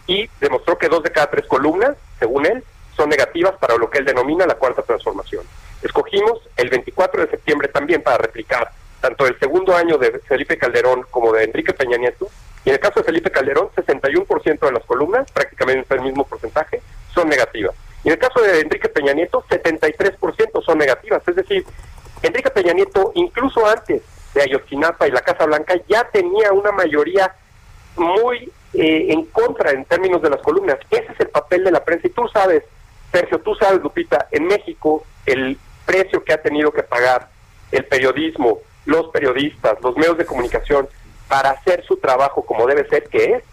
y 0.07 0.29
demostró 0.39 0.77
que 0.77 0.87
dos 0.87 1.03
de 1.03 1.11
cada 1.11 1.29
tres 1.29 1.45
columnas, 1.47 1.95
según 2.19 2.45
él, 2.45 2.63
son 2.95 3.09
negativas 3.09 3.55
para 3.59 3.75
lo 3.75 3.89
que 3.89 3.97
él 3.97 4.05
denomina 4.05 4.45
la 4.45 4.55
cuarta 4.55 4.83
transformación. 4.83 5.43
Escogimos 5.81 6.39
el 6.55 6.69
24 6.69 7.25
de 7.25 7.31
septiembre 7.31 7.67
también 7.67 8.01
para 8.01 8.17
replicar 8.17 8.71
tanto 9.01 9.27
el 9.27 9.37
segundo 9.39 9.75
año 9.75 9.97
de 9.97 10.19
Felipe 10.19 10.57
Calderón 10.57 11.05
como 11.09 11.33
de 11.33 11.43
Enrique 11.43 11.73
Peña 11.73 11.97
Nieto, 11.97 12.29
y 12.63 12.69
en 12.69 12.75
el 12.75 12.79
caso 12.79 12.99
de 12.99 13.05
Felipe 13.05 13.31
Calderón, 13.31 13.69
61% 13.75 14.59
de 14.59 14.71
las 14.71 14.83
columnas, 14.85 15.29
prácticamente 15.31 15.93
el 15.93 16.01
mismo 16.01 16.25
porcentaje, 16.25 16.81
son 17.13 17.29
negativas. 17.29 17.75
Y 18.05 18.09
en 18.09 18.13
el 18.13 18.19
caso 18.19 18.39
de 18.39 18.61
Enrique 18.61 18.87
Peña 18.87 19.13
Nieto, 19.13 19.43
73% 19.49 20.63
son 20.63 20.77
negativas. 20.77 21.27
Es 21.27 21.35
decir, 21.35 21.65
Enrique 22.21 22.51
Peña 22.51 22.71
Nieto, 22.71 23.11
incluso 23.15 23.65
antes 23.65 24.03
de 24.35 24.41
Ayotzinapa 24.43 25.07
y 25.07 25.11
la 25.11 25.21
Casa 25.21 25.47
Blanca, 25.47 25.73
ya 25.89 26.07
tenía 26.11 26.53
una 26.53 26.71
mayoría 26.71 27.33
muy 27.95 28.51
eh, 28.75 29.07
en 29.09 29.25
contra 29.25 29.71
en 29.71 29.85
términos 29.85 30.21
de 30.21 30.29
las 30.29 30.41
columnas. 30.41 30.77
Ese 30.91 31.13
es 31.13 31.19
el 31.19 31.29
papel 31.29 31.63
de 31.63 31.71
la 31.71 31.83
prensa. 31.83 32.05
Y 32.05 32.11
tú 32.11 32.27
sabes, 32.31 32.63
Sergio, 33.11 33.39
tú 33.39 33.55
sabes, 33.55 33.81
Lupita, 33.81 34.27
en 34.29 34.45
México 34.45 35.03
el 35.25 35.57
precio 35.87 36.23
que 36.23 36.33
ha 36.33 36.41
tenido 36.43 36.71
que 36.71 36.83
pagar 36.83 37.29
el 37.71 37.85
periodismo, 37.85 38.59
los 38.85 39.07
periodistas, 39.07 39.81
los 39.81 39.97
medios 39.97 40.19
de 40.19 40.27
comunicación, 40.27 40.87
para 41.27 41.49
hacer 41.49 41.83
su 41.85 41.97
trabajo 41.97 42.45
como 42.45 42.67
debe 42.67 42.87
ser, 42.87 43.05
que 43.05 43.33
es 43.33 43.43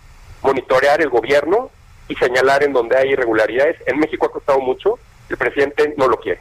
monitorear 0.43 1.01
el 1.01 1.09
gobierno 1.09 1.71
y 2.13 2.15
señalar 2.17 2.63
en 2.63 2.73
donde 2.73 2.97
hay 2.97 3.11
irregularidades. 3.11 3.77
En 3.87 3.99
México 3.99 4.27
ha 4.27 4.33
costado 4.33 4.61
mucho, 4.61 4.99
el 5.29 5.37
presidente 5.37 5.95
no 5.97 6.09
lo 6.09 6.19
quiere. 6.19 6.41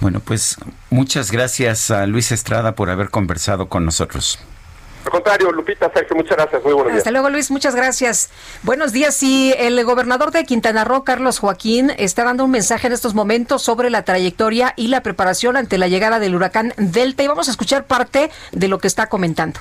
Bueno, 0.00 0.20
pues 0.20 0.56
muchas 0.88 1.30
gracias 1.30 1.90
a 1.90 2.06
Luis 2.06 2.32
Estrada 2.32 2.74
por 2.74 2.88
haber 2.88 3.10
conversado 3.10 3.68
con 3.68 3.84
nosotros. 3.84 4.38
Al 5.04 5.10
contrario, 5.10 5.50
Lupita, 5.52 5.90
Sergio, 5.92 6.14
muchas 6.14 6.36
gracias. 6.36 6.62
Muy 6.62 6.72
buenos 6.72 6.92
días. 6.92 6.98
Hasta 6.98 7.10
luego, 7.10 7.30
Luis. 7.30 7.50
Muchas 7.50 7.74
gracias. 7.74 8.30
Buenos 8.62 8.92
días. 8.92 9.22
Y 9.22 9.54
el 9.58 9.82
gobernador 9.84 10.30
de 10.30 10.44
Quintana 10.44 10.84
Roo, 10.84 11.04
Carlos 11.04 11.38
Joaquín, 11.38 11.90
está 11.96 12.24
dando 12.24 12.44
un 12.44 12.50
mensaje 12.50 12.86
en 12.86 12.92
estos 12.92 13.14
momentos 13.14 13.62
sobre 13.62 13.88
la 13.88 14.04
trayectoria 14.04 14.74
y 14.76 14.88
la 14.88 15.02
preparación 15.02 15.56
ante 15.56 15.78
la 15.78 15.88
llegada 15.88 16.18
del 16.18 16.34
huracán 16.34 16.74
Delta. 16.76 17.22
Y 17.22 17.28
vamos 17.28 17.48
a 17.48 17.50
escuchar 17.50 17.84
parte 17.84 18.30
de 18.52 18.68
lo 18.68 18.78
que 18.78 18.88
está 18.88 19.08
comentando. 19.08 19.60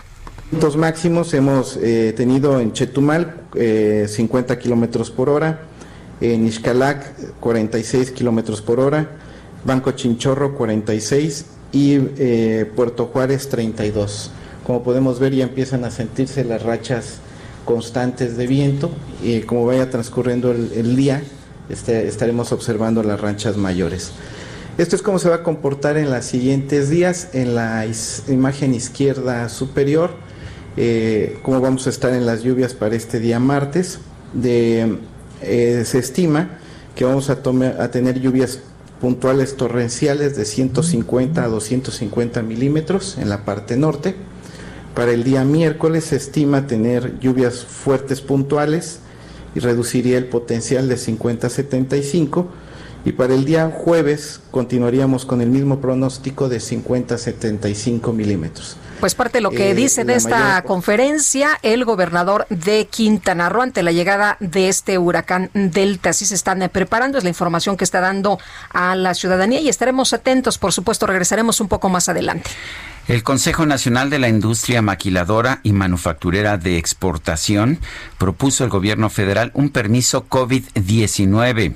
Los 0.51 0.77
máximos 0.77 1.35
hemos 1.35 1.77
eh, 1.77 2.11
tenido 2.17 2.59
en 2.59 2.73
Chetumal 2.73 3.35
eh, 3.53 4.07
50 4.09 4.57
kilómetros 4.57 5.11
por 5.11 5.29
hora, 5.29 5.61
en 6.21 6.47
Ixcalac 6.47 7.39
46 7.39 8.09
kilómetros 8.09 8.59
por 8.59 8.79
hora, 8.79 9.11
Banco 9.63 9.91
Chinchorro 9.91 10.55
46 10.55 11.45
y 11.71 11.99
eh, 12.17 12.71
Puerto 12.75 13.05
Juárez 13.05 13.47
32. 13.49 14.31
Como 14.65 14.81
podemos 14.81 15.19
ver 15.19 15.35
ya 15.35 15.43
empiezan 15.43 15.85
a 15.85 15.91
sentirse 15.91 16.43
las 16.43 16.63
rachas 16.63 17.19
constantes 17.63 18.35
de 18.35 18.47
viento 18.47 18.89
y 19.23 19.41
como 19.41 19.67
vaya 19.67 19.91
transcurriendo 19.91 20.51
el, 20.51 20.95
día 20.95 21.21
este, 21.69 22.07
estaremos 22.07 22.51
observando 22.51 23.03
las 23.03 23.21
ranchas 23.21 23.55
mayores. 23.55 24.13
Esto 24.79 24.95
es 24.95 25.03
cómo 25.03 25.19
se 25.19 25.29
va 25.29 25.35
a 25.35 25.43
comportar 25.43 25.97
en 25.97 26.09
los 26.09 26.25
siguientes 26.25 26.89
días. 26.89 27.29
En 27.33 27.53
la 27.53 27.85
imagen 28.27 28.73
izquierda 28.73 29.47
superior 29.49 30.27
eh, 30.77 31.39
cómo 31.43 31.61
vamos 31.61 31.87
a 31.87 31.89
estar 31.89 32.13
en 32.13 32.25
las 32.25 32.43
lluvias 32.43 32.73
para 32.73 32.95
este 32.95 33.19
día 33.19 33.39
martes. 33.39 33.99
Eh, 34.43 34.97
se 35.41 35.99
estima 35.99 36.59
que 36.95 37.05
vamos 37.05 37.29
a, 37.29 37.33
a, 37.33 37.91
tener 37.91 38.19
lluvias 38.19 38.59
puntuales 38.99 39.55
torrenciales 39.55 40.35
de 40.35 40.45
150 40.45 41.43
a 41.43 41.47
250 41.47 42.41
milímetros 42.41 43.17
en 43.17 43.29
la 43.29 43.45
parte 43.45 43.77
norte. 43.77 44.15
Para 44.95 45.11
el 45.11 45.23
día 45.23 45.45
miércoles 45.45 46.05
se 46.05 46.17
estima 46.17 46.67
tener 46.67 47.19
lluvias 47.19 47.63
fuertes 47.63 48.21
puntuales 48.21 48.99
y 49.55 49.59
reduciría 49.59 50.17
el 50.17 50.25
potencial 50.25 50.89
de 50.89 50.97
50 50.97 51.47
a 51.47 51.49
75. 51.49 52.47
Y 53.05 53.13
para 53.13 53.33
el 53.33 53.45
día 53.45 53.71
jueves 53.73 54.41
continuaríamos 54.51 55.25
con 55.25 55.41
el 55.41 55.49
mismo 55.49 55.79
pronóstico 55.79 56.49
de 56.49 56.59
50 56.59 57.15
a 57.15 57.17
75 57.17 58.11
milímetros. 58.13 58.77
Pues 58.99 59.15
parte 59.15 59.37
de 59.37 59.41
lo 59.41 59.51
que 59.51 59.71
eh, 59.71 59.75
dice 59.75 60.03
de 60.03 60.15
esta 60.15 60.39
mayor... 60.39 60.63
conferencia 60.65 61.57
el 61.61 61.85
gobernador 61.85 62.45
de 62.49 62.85
Quintana 62.87 63.47
Roo 63.47 63.61
ante 63.61 63.81
la 63.81 63.93
llegada 63.93 64.35
de 64.41 64.67
este 64.67 64.97
huracán 64.97 65.49
Delta. 65.53 66.09
Así 66.09 66.25
se 66.25 66.35
están 66.35 66.61
eh, 66.61 66.67
preparando, 66.67 67.17
es 67.17 67.23
la 67.23 67.29
información 67.29 67.77
que 67.77 67.85
está 67.85 68.01
dando 68.01 68.39
a 68.71 68.95
la 68.97 69.13
ciudadanía 69.13 69.61
y 69.61 69.69
estaremos 69.69 70.11
atentos, 70.11 70.57
por 70.57 70.73
supuesto, 70.73 71.07
regresaremos 71.07 71.61
un 71.61 71.69
poco 71.69 71.87
más 71.87 72.09
adelante. 72.09 72.49
El 73.07 73.23
Consejo 73.23 73.65
Nacional 73.65 74.09
de 74.09 74.19
la 74.19 74.29
Industria 74.29 74.81
Maquiladora 74.81 75.61
y 75.63 75.73
Manufacturera 75.73 76.57
de 76.57 76.77
Exportación 76.77 77.79
propuso 78.17 78.63
al 78.63 78.69
gobierno 78.69 79.09
federal 79.09 79.51
un 79.55 79.69
permiso 79.69 80.27
COVID-19. 80.29 81.73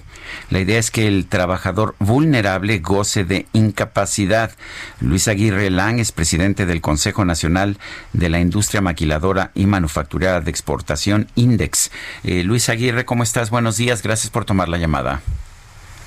La 0.50 0.60
idea 0.60 0.80
es 0.80 0.92
que 0.92 1.08
el 1.08 1.26
trabajador 1.26 1.96
vulnerable 2.00 2.80
goce 2.80 3.24
de 3.24 3.48
incapacidad. 3.54 4.52
Luis 5.00 5.28
Aguirre 5.28 5.70
Lang 5.70 6.00
es 6.00 6.12
presidente 6.12 6.66
del 6.66 6.82
Consejo 6.82 7.26
Nacional 7.26 7.78
de 8.14 8.30
la 8.30 8.40
Industria 8.40 8.82
Maquiladora 8.82 9.52
y 9.56 9.66
Manufacturera 9.66 10.40
de 10.40 10.52
Exportación, 10.52 11.28
INDEX. 11.36 11.92
Eh, 12.24 12.44
Luis 12.44 12.70
Aguirre, 12.70 13.06
¿cómo 13.06 13.24
estás? 13.24 13.50
Buenos 13.50 13.78
días. 13.78 14.04
Gracias 14.04 14.30
por 14.30 14.46
tomar 14.46 14.70
la 14.70 14.78
llamada. 14.78 15.22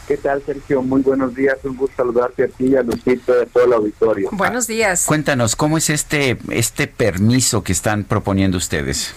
¿Qué 0.06 0.16
tal, 0.16 0.40
Sergio? 0.46 0.82
Muy 0.82 1.02
buenos 1.02 1.34
días. 1.34 1.58
Un 1.64 1.76
gusto 1.76 1.96
saludarte 1.96 2.44
a 2.44 2.48
ti 2.48 2.66
y 2.66 2.76
a 2.76 2.82
Lucita 2.82 3.34
de 3.34 3.46
todo 3.46 3.64
el 3.64 3.72
auditorio. 3.72 4.28
Buenos 4.30 4.68
días. 4.68 5.04
Cuéntanos, 5.04 5.56
¿cómo 5.56 5.78
es 5.78 5.90
este, 5.90 6.38
este 6.50 6.86
permiso 6.86 7.64
que 7.64 7.72
están 7.72 8.04
proponiendo 8.04 8.56
ustedes? 8.56 9.14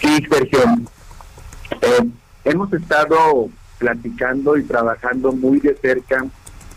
Sí, 0.00 0.26
Sergio. 0.28 0.58
Eh, 1.80 2.08
hemos 2.44 2.72
estado 2.72 3.48
platicando 3.78 4.56
y 4.56 4.64
trabajando 4.64 5.30
muy 5.30 5.60
de 5.60 5.76
cerca 5.76 6.26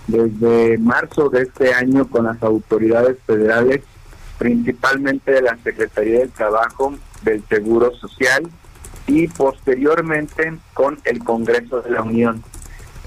desde 0.06 0.78
marzo 0.78 1.30
de 1.30 1.42
este 1.42 1.74
año 1.74 2.08
con 2.08 2.26
las 2.26 2.42
autoridades 2.44 3.18
federales, 3.26 3.82
principalmente 4.38 5.32
de 5.32 5.42
la 5.42 5.58
Secretaría 5.64 6.20
del 6.20 6.32
Trabajo, 6.32 6.94
del 7.24 7.44
Seguro 7.50 7.96
Social 7.96 8.48
y 9.08 9.28
posteriormente 9.28 10.56
con 10.76 11.00
el 11.04 11.24
Congreso 11.24 11.82
de 11.82 11.90
la 11.90 12.04
Unión 12.04 12.44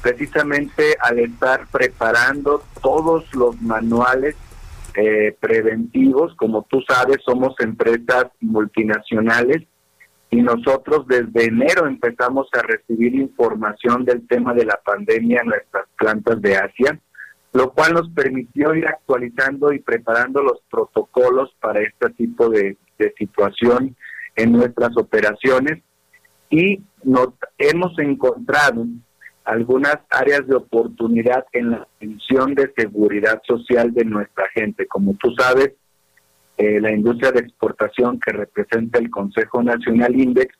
precisamente 0.03 0.97
al 1.01 1.19
estar 1.19 1.67
preparando 1.71 2.63
todos 2.83 3.33
los 3.35 3.61
manuales 3.61 4.37
eh, 4.97 5.37
preventivos, 5.39 6.35
como 6.37 6.67
tú 6.69 6.81
sabes, 6.89 7.19
somos 7.25 7.55
empresas 7.61 8.27
multinacionales 8.41 9.63
y 10.31 10.43
nosotros 10.43 11.07
desde 11.07 11.47
enero 11.47 11.87
empezamos 11.87 12.49
a 12.53 12.63
recibir 12.63 13.15
información 13.15 14.05
del 14.05 14.27
tema 14.27 14.55
de 14.55 14.65
la 14.65 14.81
pandemia 14.85 15.41
en 15.43 15.49
nuestras 15.49 15.87
plantas 15.97 16.41
de 16.41 16.57
Asia, 16.57 17.01
lo 17.53 17.73
cual 17.73 17.95
nos 17.95 18.09
permitió 18.11 18.75
ir 18.75 18.87
actualizando 18.87 19.73
y 19.73 19.81
preparando 19.81 20.43
los 20.43 20.61
protocolos 20.71 21.53
para 21.61 21.81
este 21.83 22.11
tipo 22.11 22.49
de, 22.49 22.77
de 22.99 23.13
situación 23.19 23.97
en 24.37 24.53
nuestras 24.53 24.97
operaciones. 24.97 25.83
Y 26.49 26.83
nos 27.05 27.29
hemos 27.59 27.97
encontrado 27.99 28.87
algunas 29.45 29.99
áreas 30.11 30.47
de 30.47 30.57
oportunidad 30.57 31.45
en 31.53 31.71
la 31.71 31.89
atención 31.97 32.55
de 32.55 32.73
seguridad 32.77 33.41
social 33.47 33.93
de 33.93 34.05
nuestra 34.05 34.45
gente. 34.55 34.87
Como 34.87 35.15
tú 35.15 35.35
sabes, 35.37 35.73
eh, 36.57 36.81
la 36.81 36.93
industria 36.93 37.33
de 37.33 37.41
exportación 37.41 38.21
que 38.21 38.33
representa 38.33 38.99
el 38.99 39.11
Consejo 39.11 39.63
Nacional 39.63 40.15
Index 40.19 40.55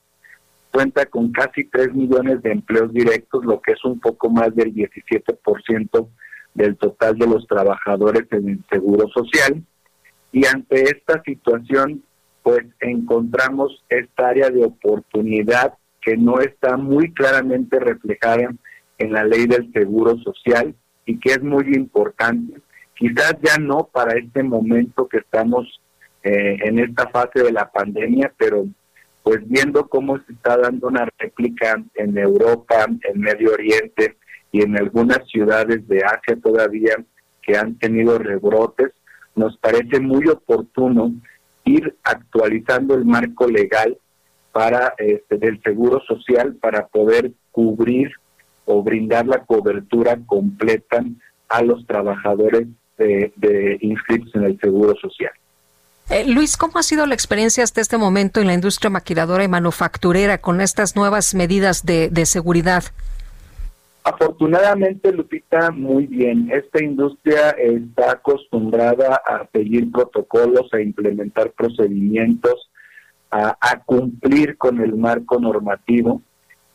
cuenta 0.71 1.07
con 1.07 1.33
casi 1.33 1.65
3 1.65 1.95
millones 1.95 2.43
de 2.43 2.53
empleos 2.53 2.93
directos, 2.93 3.45
lo 3.45 3.61
que 3.61 3.73
es 3.73 3.85
un 3.85 4.01
poco 4.01 4.31
más 4.31 4.55
del 4.55 4.73
17% 4.73 6.09
del 6.55 6.77
total 6.77 7.19
de 7.19 7.27
los 7.27 7.47
trabajadores 7.47 8.25
en 8.31 8.49
el 8.49 8.65
Seguro 8.71 9.09
Social. 9.09 9.63
Y 10.33 10.47
ante 10.47 10.83
esta 10.85 11.23
situación, 11.23 12.03
pues 12.43 12.65
encontramos 12.81 13.85
esta 13.89 14.29
área 14.29 14.49
de 14.51 14.65
oportunidad 14.65 15.75
que 16.01 16.17
no 16.17 16.41
está 16.41 16.77
muy 16.77 17.13
claramente 17.13 17.79
reflejada 17.79 18.51
en 19.01 19.13
la 19.13 19.25
ley 19.25 19.47
del 19.47 19.73
seguro 19.73 20.17
social 20.19 20.75
y 21.07 21.19
que 21.19 21.33
es 21.33 21.43
muy 21.43 21.65
importante. 21.75 22.61
Quizás 22.95 23.35
ya 23.43 23.57
no 23.59 23.89
para 23.91 24.19
este 24.19 24.43
momento 24.43 25.09
que 25.09 25.19
estamos 25.19 25.81
eh, 26.23 26.59
en 26.63 26.79
esta 26.79 27.09
fase 27.09 27.43
de 27.43 27.51
la 27.51 27.71
pandemia, 27.71 28.33
pero 28.37 28.67
pues 29.23 29.41
viendo 29.49 29.89
cómo 29.89 30.19
se 30.19 30.33
está 30.33 30.59
dando 30.59 30.89
una 30.89 31.09
réplica 31.19 31.83
en 31.95 32.17
Europa, 32.19 32.87
en 33.03 33.21
Medio 33.21 33.53
Oriente 33.53 34.17
y 34.53 34.63
en 34.63 34.77
algunas 34.77 35.27
ciudades 35.29 35.87
de 35.89 36.03
Asia 36.05 36.39
todavía 36.43 36.97
que 37.43 37.57
han 37.57 37.79
tenido 37.79 38.19
rebrotes, 38.19 38.93
nos 39.35 39.57
parece 39.59 39.99
muy 39.99 40.29
oportuno 40.29 41.15
ir 41.65 41.97
actualizando 42.03 42.95
el 42.95 43.07
marco 43.07 43.47
legal 43.47 43.97
para 44.53 44.95
este, 44.99 45.39
del 45.39 45.63
seguro 45.63 46.01
social 46.07 46.57
para 46.57 46.87
poder 46.89 47.33
cubrir 47.51 48.11
o 48.65 48.83
brindar 48.83 49.27
la 49.27 49.45
cobertura 49.45 50.19
completa 50.27 51.05
a 51.49 51.63
los 51.63 51.87
trabajadores 51.87 52.69
de, 52.97 53.33
de 53.37 53.79
inscritos 53.81 54.35
en 54.35 54.45
el 54.45 54.59
seguro 54.61 54.95
social. 54.97 55.33
Eh, 56.11 56.27
Luis, 56.27 56.57
¿cómo 56.57 56.79
ha 56.79 56.83
sido 56.83 57.07
la 57.07 57.15
experiencia 57.15 57.63
hasta 57.63 57.81
este 57.81 57.97
momento 57.97 58.41
en 58.41 58.49
la 58.49 58.55
industria 58.55 58.91
maquiladora 58.91 59.45
y 59.45 59.49
manufacturera 59.49 60.39
con 60.39 60.61
estas 60.61 60.97
nuevas 60.97 61.35
medidas 61.35 61.87
de, 61.87 62.09
de 62.11 62.27
seguridad? 62.27 62.83
Afortunadamente, 64.03 65.13
Lupita, 65.13 65.71
muy 65.71 66.07
bien. 66.07 66.51
Esta 66.53 66.83
industria 66.83 67.51
está 67.51 68.13
acostumbrada 68.13 69.21
a 69.25 69.47
seguir 69.53 69.93
protocolos, 69.93 70.73
a 70.73 70.81
implementar 70.81 71.53
procedimientos, 71.53 72.71
a, 73.31 73.57
a, 73.61 73.81
cumplir 73.85 74.57
con 74.57 74.81
el 74.81 74.97
marco 74.97 75.39
normativo 75.39 76.23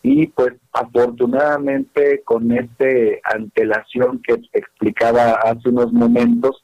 y 0.07 0.27
pues 0.27 0.53
afortunadamente 0.72 2.22
con 2.23 2.52
esta 2.52 2.86
antelación 3.23 4.22
que 4.22 4.40
explicaba 4.53 5.32
hace 5.32 5.69
unos 5.69 5.91
momentos, 5.91 6.64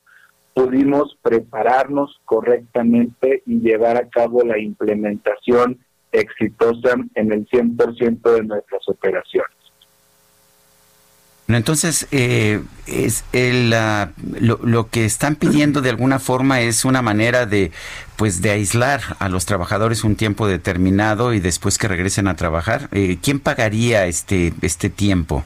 pudimos 0.54 1.18
prepararnos 1.24 2.22
correctamente 2.26 3.42
y 3.48 3.60
llevar 3.62 3.98
a 3.98 4.08
cabo 4.10 4.44
la 4.44 4.60
implementación 4.60 5.80
exitosa 6.12 6.94
en 7.16 7.32
el 7.32 7.48
100% 7.48 8.22
de 8.32 8.44
nuestras 8.44 8.88
operaciones. 8.88 9.61
Entonces, 11.56 12.08
eh, 12.12 12.62
es 12.88 13.24
lo, 13.34 14.60
lo, 14.64 14.90
que 14.90 15.06
están 15.06 15.36
pidiendo 15.36 15.82
de 15.82 15.90
alguna 15.90 16.20
forma 16.20 16.62
es 16.62 16.86
una 16.86 17.02
manera 17.02 17.46
de, 17.46 17.72
pues, 18.16 18.42
de 18.42 18.52
aislar 18.52 19.02
a 19.20 19.30
los 19.30 19.46
trabajadores 19.46 20.04
un 20.04 20.16
tiempo 20.16 20.48
determinado 20.48 21.34
y 21.34 21.40
después 21.40 21.78
que 21.78 21.88
regresen 21.88 22.28
a 22.28 22.36
trabajar. 22.36 22.90
Eh, 22.92 23.18
¿Quién 23.22 23.40
pagaría 23.40 24.06
este, 24.06 24.54
este 24.62 24.90
tiempo? 24.90 25.44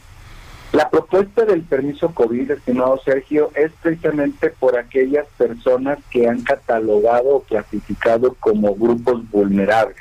La 0.73 0.89
propuesta 0.89 1.45
del 1.45 1.61
permiso 1.61 2.13
COVID, 2.13 2.51
estimado 2.51 2.99
Sergio, 3.05 3.49
es 3.55 3.71
precisamente 3.81 4.49
por 4.49 4.77
aquellas 4.77 5.25
personas 5.37 5.99
que 6.09 6.27
han 6.27 6.41
catalogado 6.41 7.35
o 7.35 7.43
clasificado 7.43 8.35
como 8.41 8.75
grupos 8.75 9.29
vulnerables 9.31 9.95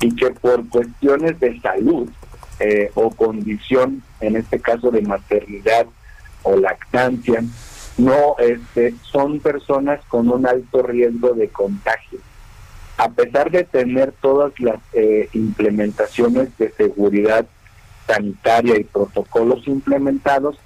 y 0.00 0.14
que 0.16 0.30
por 0.30 0.68
cuestiones 0.68 1.38
de 1.38 1.60
salud 1.60 2.08
eh, 2.64 2.90
o 2.94 3.10
condición, 3.10 4.02
en 4.20 4.36
este 4.36 4.58
caso 4.60 4.90
de 4.90 5.02
maternidad 5.02 5.86
o 6.42 6.56
lactancia, 6.56 7.42
no 7.98 8.36
este, 8.38 8.94
son 9.02 9.40
personas 9.40 10.00
con 10.08 10.28
un 10.28 10.46
alto 10.46 10.82
riesgo 10.82 11.34
de 11.34 11.48
contagio. 11.48 12.18
A 12.96 13.10
pesar 13.10 13.50
de 13.50 13.64
tener 13.64 14.12
todas 14.12 14.58
las 14.60 14.80
eh, 14.92 15.28
implementaciones 15.32 16.56
de 16.58 16.70
seguridad 16.72 17.46
sanitaria 18.06 18.78
y 18.78 18.84
protocolos 18.84 19.66
implementados, 19.66 20.56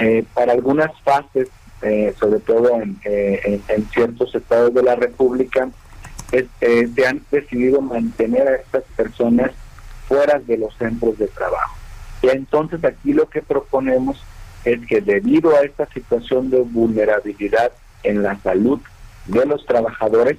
eh, 0.00 0.24
para 0.32 0.52
algunas 0.52 0.90
fases, 1.02 1.48
eh, 1.82 2.14
sobre 2.18 2.40
todo 2.40 2.80
en, 2.80 2.98
eh, 3.04 3.60
en, 3.68 3.86
ciertos 3.90 4.34
estados 4.34 4.72
de 4.72 4.82
la 4.82 4.96
República, 4.96 5.68
se 6.30 7.06
han 7.06 7.22
decidido 7.30 7.80
mantener 7.80 8.48
a 8.48 8.54
estas 8.56 8.84
personas 8.96 9.50
fuera 10.10 10.40
de 10.40 10.58
los 10.58 10.74
centros 10.76 11.16
de 11.18 11.28
trabajo. 11.28 11.76
Y 12.20 12.30
entonces 12.30 12.84
aquí 12.84 13.12
lo 13.12 13.30
que 13.30 13.42
proponemos 13.42 14.20
es 14.64 14.84
que 14.88 15.00
debido 15.00 15.54
a 15.54 15.60
esta 15.60 15.86
situación 15.86 16.50
de 16.50 16.58
vulnerabilidad 16.62 17.70
en 18.02 18.24
la 18.24 18.36
salud 18.40 18.80
de 19.26 19.46
los 19.46 19.64
trabajadores, 19.66 20.36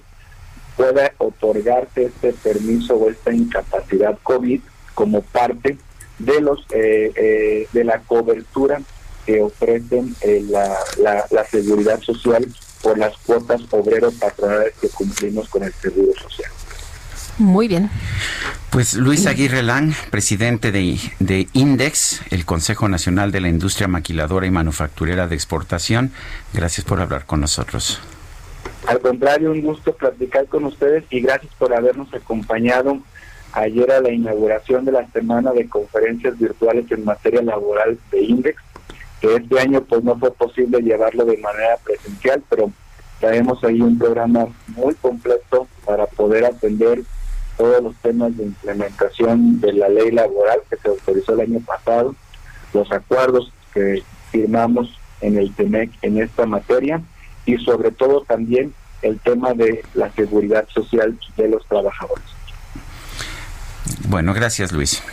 pueda 0.76 1.14
otorgarse 1.20 2.04
este 2.04 2.34
permiso 2.34 2.96
o 2.96 3.10
esta 3.10 3.32
incapacidad 3.32 4.20
COVID 4.24 4.60
como 4.94 5.22
parte 5.22 5.78
de 6.20 6.42
los 6.42 6.60
eh, 6.72 7.12
eh, 7.16 7.68
de 7.72 7.84
la 7.86 8.00
cobertura 8.00 8.82
que 9.26 9.42
ofrecen 9.42 10.14
eh, 10.22 10.44
la, 10.50 10.76
la, 11.00 11.26
la, 11.30 11.46
seguridad 11.46 12.02
social 12.02 12.46
por 12.82 12.98
las 12.98 13.16
cuotas 13.20 13.62
obreros 13.72 14.16
patronales 14.16 14.74
que 14.82 14.90
cumplimos 14.90 15.48
con 15.48 15.64
el 15.64 15.74
seguro 15.74 16.14
social. 16.20 16.52
Muy 17.38 17.68
bien. 17.68 17.90
Pues 18.72 18.94
Luis 18.94 19.28
Aguirre 19.28 19.64
Lang, 19.64 19.94
presidente 20.12 20.72
de, 20.72 20.98
de, 21.20 21.50
INDEX, 21.52 22.22
el 22.32 22.46
Consejo 22.46 22.88
Nacional 22.88 23.32
de 23.32 23.42
la 23.42 23.50
Industria 23.50 23.90
Maquiladora 23.90 24.48
y 24.48 24.52
Manufacturera 24.52 25.28
de 25.28 25.36
Exportación, 25.36 26.12
gracias 26.54 26.86
por 26.86 27.02
hablar 27.02 27.26
con 27.26 27.42
nosotros. 27.42 28.00
Al 28.88 29.00
contrario, 29.00 29.52
un 29.52 29.62
gusto 29.62 29.94
platicar 29.94 30.48
con 30.48 30.64
ustedes 30.66 31.04
y 31.10 31.20
gracias 31.20 31.54
por 31.56 31.74
habernos 31.74 32.14
acompañado 32.14 33.00
ayer 33.54 33.92
a 33.92 34.02
la 34.02 34.12
inauguración 34.12 34.86
de 34.86 34.94
la 34.94 35.06
semana 35.12 35.52
de 35.52 35.68
conferencias 35.68 36.38
virtuales 36.40 36.90
en 36.92 37.04
materia 37.04 37.42
laboral 37.42 38.00
de 38.12 38.22
INDEX, 38.22 38.62
que 39.20 39.36
este 39.36 39.60
año 39.60 39.82
pues 39.84 40.04
no 40.04 40.18
fue 40.18 40.34
posible 40.34 40.80
llevarlo 40.80 41.26
de 41.26 41.38
manera 41.38 41.78
presencial, 41.84 42.42
pero 42.50 42.72
traemos 43.20 43.64
ahí 43.64 43.82
un 43.82 43.98
programa 44.00 44.48
muy 44.68 44.96
completo 44.96 45.68
para 45.86 46.06
poder 46.08 46.46
atender 46.46 47.04
todos 47.58 47.84
los 47.84 47.96
temas 47.98 48.36
de 48.38 48.44
implementación 48.44 49.60
de 49.60 49.74
la 49.74 49.90
ley 49.90 50.12
laboral 50.12 50.60
que 50.70 50.78
se 50.78 50.88
autorizó 50.88 51.34
el 51.34 51.42
año 51.42 51.60
pasado, 51.60 52.16
los 52.74 52.92
acuerdos 52.92 53.52
que 53.74 54.04
firmamos 54.32 54.98
en 55.22 55.38
el 55.38 55.54
TEMEC 55.54 55.92
en 56.02 56.22
esta 56.22 56.46
materia 56.46 57.02
y 57.46 57.58
sobre 57.58 57.92
todo 57.92 58.22
también 58.22 58.74
el 59.02 59.20
tema 59.20 59.54
de 59.54 59.84
la 59.94 60.12
seguridad 60.12 60.68
social 60.70 61.18
de 61.38 61.50
los 61.50 61.66
trabajadores. 61.68 62.26
Bueno, 64.08 64.34
gracias 64.34 64.72
Luis. 64.72 65.04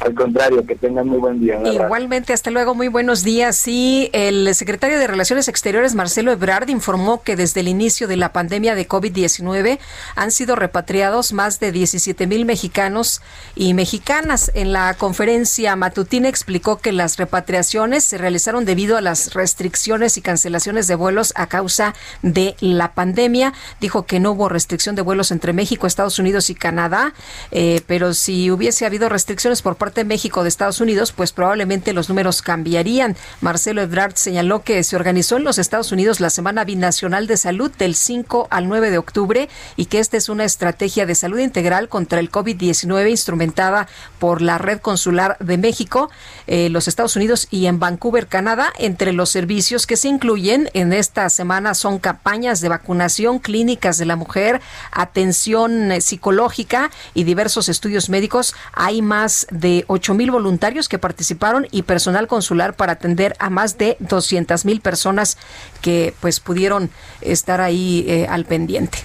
Al 0.00 0.14
contrario, 0.14 0.64
que 0.64 0.76
tengan 0.76 1.06
muy 1.06 1.18
buen 1.18 1.40
día. 1.40 1.60
Igualmente, 1.62 2.32
hasta 2.32 2.50
luego, 2.50 2.74
muy 2.74 2.88
buenos 2.88 3.22
días. 3.22 3.54
Sí, 3.56 4.08
el 4.14 4.54
secretario 4.54 4.98
de 4.98 5.06
Relaciones 5.06 5.46
Exteriores, 5.46 5.94
Marcelo 5.94 6.32
Ebrard, 6.32 6.70
informó 6.70 7.22
que 7.22 7.36
desde 7.36 7.60
el 7.60 7.68
inicio 7.68 8.08
de 8.08 8.16
la 8.16 8.32
pandemia 8.32 8.74
de 8.74 8.88
COVID-19 8.88 9.78
han 10.16 10.30
sido 10.30 10.56
repatriados 10.56 11.34
más 11.34 11.60
de 11.60 11.70
17 11.70 12.26
mil 12.26 12.46
mexicanos 12.46 13.20
y 13.54 13.74
mexicanas. 13.74 14.50
En 14.54 14.72
la 14.72 14.94
conferencia 14.94 15.76
matutina 15.76 16.30
explicó 16.30 16.78
que 16.78 16.92
las 16.92 17.18
repatriaciones 17.18 18.02
se 18.04 18.16
realizaron 18.16 18.64
debido 18.64 18.96
a 18.96 19.02
las 19.02 19.34
restricciones 19.34 20.16
y 20.16 20.22
cancelaciones 20.22 20.86
de 20.86 20.94
vuelos 20.94 21.34
a 21.36 21.46
causa 21.46 21.94
de 22.22 22.56
la 22.60 22.94
pandemia. 22.94 23.52
Dijo 23.80 24.06
que 24.06 24.18
no 24.18 24.32
hubo 24.32 24.48
restricción 24.48 24.94
de 24.94 25.02
vuelos 25.02 25.30
entre 25.30 25.52
México, 25.52 25.86
Estados 25.86 26.18
Unidos 26.18 26.48
y 26.48 26.54
Canadá, 26.54 27.12
eh, 27.50 27.82
pero 27.86 28.14
si 28.14 28.50
hubiese 28.50 28.86
habido 28.86 29.10
restricciones 29.10 29.60
por 29.60 29.76
parte 29.76 29.89
de 29.94 30.04
México 30.04 30.42
de 30.42 30.48
Estados 30.48 30.80
Unidos, 30.80 31.12
pues 31.12 31.32
probablemente 31.32 31.92
los 31.92 32.08
números 32.08 32.42
cambiarían. 32.42 33.16
Marcelo 33.40 33.82
Ebrard 33.82 34.14
señaló 34.14 34.62
que 34.62 34.82
se 34.84 34.96
organizó 34.96 35.36
en 35.36 35.44
los 35.44 35.58
Estados 35.58 35.92
Unidos 35.92 36.20
la 36.20 36.30
Semana 36.30 36.64
Binacional 36.64 37.26
de 37.26 37.36
Salud 37.36 37.70
del 37.78 37.94
5 37.94 38.48
al 38.50 38.68
9 38.68 38.90
de 38.90 38.98
octubre 38.98 39.48
y 39.76 39.86
que 39.86 39.98
esta 39.98 40.16
es 40.16 40.28
una 40.28 40.44
estrategia 40.44 41.06
de 41.06 41.14
salud 41.14 41.38
integral 41.38 41.88
contra 41.88 42.20
el 42.20 42.30
COVID-19 42.30 43.10
instrumentada 43.10 43.88
por 44.18 44.42
la 44.42 44.58
Red 44.58 44.80
Consular 44.80 45.36
de 45.40 45.58
México, 45.58 46.10
eh, 46.46 46.68
los 46.70 46.88
Estados 46.88 47.16
Unidos 47.16 47.48
y 47.50 47.66
en 47.66 47.78
Vancouver, 47.78 48.26
Canadá. 48.26 48.72
Entre 48.78 49.12
los 49.12 49.30
servicios 49.30 49.86
que 49.86 49.96
se 49.96 50.08
incluyen 50.08 50.70
en 50.74 50.92
esta 50.92 51.28
semana 51.30 51.74
son 51.74 51.98
campañas 51.98 52.60
de 52.60 52.68
vacunación, 52.68 53.38
clínicas 53.38 53.98
de 53.98 54.06
la 54.06 54.16
mujer, 54.16 54.60
atención 54.92 55.92
eh, 55.92 56.00
psicológica 56.00 56.90
y 57.14 57.24
diversos 57.24 57.68
estudios 57.68 58.08
médicos. 58.08 58.54
Hay 58.72 59.02
más 59.02 59.46
de 59.50 59.79
ocho 59.88 60.14
mil 60.14 60.30
voluntarios 60.30 60.88
que 60.88 60.98
participaron 60.98 61.66
y 61.70 61.82
personal 61.82 62.26
consular 62.26 62.74
para 62.74 62.92
atender 62.92 63.36
a 63.38 63.50
más 63.50 63.78
de 63.78 63.96
200 64.00 64.64
mil 64.64 64.80
personas 64.80 65.38
que 65.80 66.14
pues 66.20 66.40
pudieron 66.40 66.90
estar 67.20 67.60
ahí 67.60 68.04
eh, 68.08 68.26
al 68.28 68.44
pendiente. 68.44 68.98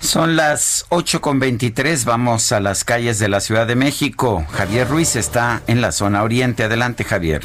Son 0.00 0.36
las 0.36 0.86
8 0.90 1.20
con 1.20 1.40
23, 1.40 2.04
vamos 2.04 2.52
a 2.52 2.60
las 2.60 2.84
calles 2.84 3.18
de 3.18 3.28
la 3.28 3.40
Ciudad 3.40 3.66
de 3.66 3.76
México. 3.76 4.44
Javier 4.52 4.88
Ruiz 4.88 5.16
está 5.16 5.62
en 5.66 5.80
la 5.80 5.90
zona 5.90 6.22
oriente. 6.22 6.64
Adelante, 6.64 7.02
Javier. 7.02 7.42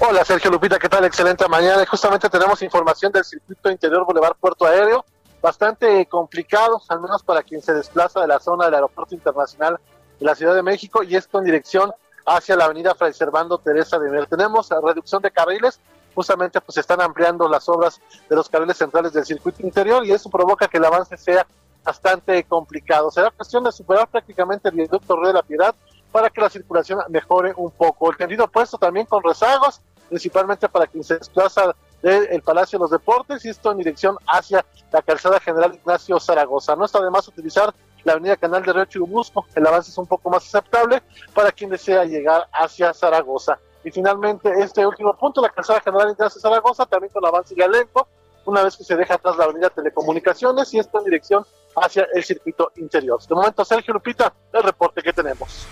Hola, 0.00 0.24
Sergio 0.24 0.50
Lupita, 0.50 0.78
¿qué 0.78 0.88
tal? 0.88 1.04
Excelente 1.04 1.48
mañana. 1.48 1.84
Justamente 1.86 2.28
tenemos 2.28 2.62
información 2.62 3.10
del 3.10 3.24
circuito 3.24 3.70
interior 3.70 4.04
Boulevard 4.04 4.36
Puerto 4.38 4.66
Aéreo, 4.66 5.04
bastante 5.40 6.06
complicado, 6.06 6.80
al 6.88 7.00
menos 7.00 7.22
para 7.22 7.42
quien 7.42 7.62
se 7.62 7.72
desplaza 7.72 8.20
de 8.20 8.28
la 8.28 8.38
zona 8.38 8.66
del 8.66 8.74
Aeropuerto 8.74 9.14
Internacional 9.14 9.78
de 10.18 10.26
la 10.26 10.34
Ciudad 10.34 10.54
de 10.54 10.62
México 10.62 11.02
y 11.02 11.16
esto 11.16 11.38
en 11.38 11.44
dirección 11.44 11.92
hacia 12.26 12.56
la 12.56 12.66
avenida 12.66 12.94
Fray 12.94 13.12
Servando 13.12 13.58
Teresa 13.58 13.98
de 13.98 14.10
Mier. 14.10 14.26
Tenemos 14.26 14.70
la 14.70 14.80
reducción 14.80 15.22
de 15.22 15.30
carriles, 15.30 15.80
justamente 16.14 16.60
pues 16.60 16.76
están 16.78 17.00
ampliando 17.00 17.48
las 17.48 17.68
obras 17.68 18.00
de 18.28 18.36
los 18.36 18.48
carriles 18.48 18.76
centrales 18.76 19.12
del 19.12 19.24
circuito 19.24 19.62
interior 19.62 20.04
y 20.04 20.12
eso 20.12 20.28
provoca 20.28 20.68
que 20.68 20.78
el 20.78 20.84
avance 20.84 21.16
sea 21.16 21.46
bastante 21.84 22.44
complicado. 22.44 23.10
Será 23.10 23.30
cuestión 23.30 23.64
de 23.64 23.72
superar 23.72 24.08
prácticamente 24.08 24.68
el 24.68 24.74
viaducto 24.74 25.16
Río 25.16 25.28
de 25.28 25.34
la 25.34 25.42
Piedad 25.42 25.74
para 26.12 26.28
que 26.30 26.40
la 26.40 26.50
circulación 26.50 27.00
mejore 27.08 27.52
un 27.56 27.70
poco. 27.70 28.10
El 28.10 28.16
tendido 28.16 28.44
opuesto 28.44 28.78
también 28.78 29.06
con 29.06 29.22
rezagos, 29.22 29.80
principalmente 30.08 30.68
para 30.68 30.86
quien 30.86 31.04
se 31.04 31.18
desplaza 31.18 31.74
del 32.02 32.42
Palacio 32.42 32.78
de 32.78 32.82
los 32.82 32.90
Deportes 32.90 33.44
y 33.44 33.48
esto 33.48 33.72
en 33.72 33.78
dirección 33.78 34.16
hacia 34.26 34.64
la 34.92 35.02
calzada 35.02 35.40
general 35.40 35.74
Ignacio 35.74 36.18
Zaragoza. 36.20 36.76
No 36.76 36.84
está 36.84 37.02
de 37.02 37.10
más 37.10 37.26
utilizar 37.28 37.74
la 38.04 38.12
avenida 38.12 38.36
Canal 38.36 38.62
de 38.62 38.72
Río 38.72 38.84
Churubusco, 38.86 39.46
el 39.54 39.66
avance 39.66 39.90
es 39.90 39.98
un 39.98 40.06
poco 40.06 40.30
más 40.30 40.46
aceptable 40.46 41.02
para 41.34 41.52
quien 41.52 41.70
desea 41.70 42.04
llegar 42.04 42.48
hacia 42.52 42.92
Zaragoza. 42.94 43.58
Y 43.84 43.90
finalmente 43.90 44.50
este 44.58 44.86
último 44.86 45.16
punto, 45.16 45.40
la 45.40 45.50
calzada 45.50 45.80
general 45.80 46.10
Ignacio 46.10 46.40
Zaragoza, 46.40 46.86
también 46.86 47.12
con 47.12 47.24
avance 47.24 47.54
ya 47.56 47.68
lento, 47.68 48.06
una 48.44 48.62
vez 48.62 48.76
que 48.76 48.84
se 48.84 48.96
deja 48.96 49.14
atrás 49.14 49.36
la 49.36 49.44
avenida 49.44 49.70
Telecomunicaciones 49.70 50.72
y 50.72 50.78
esto 50.78 50.98
en 50.98 51.04
dirección 51.04 51.44
hacia 51.76 52.06
el 52.14 52.24
circuito 52.24 52.72
interior. 52.76 53.20
De 53.22 53.34
momento, 53.34 53.64
Sergio 53.64 53.94
Lupita, 53.94 54.32
el 54.52 54.62
reporte 54.62 55.02
que 55.02 55.12
tenemos. 55.12 55.66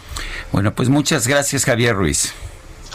Bueno, 0.53 0.75
pues 0.75 0.89
muchas 0.89 1.27
gracias, 1.27 1.65
Javier 1.65 1.97
Ruiz. 1.97 2.35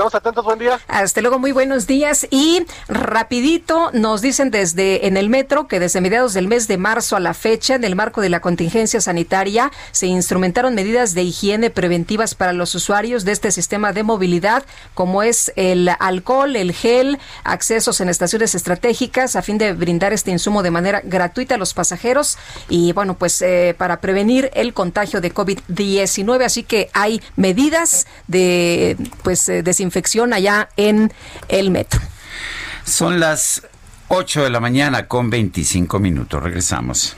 Estamos 0.02 0.16
atentos, 0.16 0.44
buen 0.44 0.58
día. 0.58 0.80
Hasta 0.88 1.22
luego, 1.22 1.38
muy 1.38 1.52
buenos 1.52 1.86
días. 1.86 2.26
Y 2.32 2.66
rapidito 2.88 3.92
nos 3.94 4.24
dicen 4.24 4.50
desde 4.50 5.06
en 5.06 5.16
el 5.16 5.30
metro 5.30 5.68
que 5.68 5.80
desde 5.80 6.02
mediados 6.02 6.34
del 6.34 6.48
mes 6.48 6.68
de 6.68 6.80
marzo 6.80 7.16
a 7.16 7.20
la 7.20 7.36
fecha, 7.36 7.76
en 7.76 7.84
el 7.84 7.96
marco 7.96 8.20
de 8.20 8.30
la 8.30 8.40
contingencia 8.40 9.00
sanitaria, 9.00 9.72
se 9.92 10.08
instrumentaron 10.08 10.74
medidas 10.74 11.14
de 11.14 11.22
higiene 11.22 11.70
preventivas 11.70 12.34
para 12.34 12.52
los 12.52 12.74
usuarios 12.74 13.26
de 13.26 13.32
este 13.34 13.52
sistema 13.52 13.94
de 13.94 14.02
movilidad, 14.02 14.66
como 14.96 15.22
es 15.22 15.54
el 15.56 15.88
alcohol, 16.00 16.56
el 16.56 16.74
gel, 16.74 17.20
accesos 17.44 18.02
en 18.02 18.10
estaciones 18.10 18.56
estratégicas, 18.56 19.36
a 19.36 19.44
fin 19.44 19.60
de 19.60 19.74
brindar 19.74 20.14
este 20.14 20.32
insumo 20.32 20.64
de 20.64 20.72
manera 20.72 21.02
gratuita 21.04 21.54
a 21.54 21.58
los 21.60 21.76
pasajeros 21.76 22.40
y, 22.70 22.92
bueno, 22.94 23.20
pues 23.20 23.40
eh, 23.44 23.76
para 23.78 24.02
prevenir 24.02 24.50
el 24.56 24.74
contagio 24.74 25.22
de 25.22 25.32
COVID-19. 25.32 26.44
Así 26.44 26.64
que 26.64 26.90
hay 26.94 27.22
medidas 27.36 28.08
de, 28.26 28.98
pues, 29.22 29.48
eh, 29.48 29.62
de 29.62 29.74
infección 29.92 30.32
allá 30.32 30.70
en 30.78 31.12
el 31.50 31.70
metro. 31.70 32.00
Son 32.86 33.20
las 33.20 33.68
8 34.08 34.46
de 34.46 34.50
la 34.50 34.62
mañana 34.62 35.08
con 35.08 35.30
25 35.30 36.00
minutos. 36.00 36.42
Regresamos. 36.42 37.18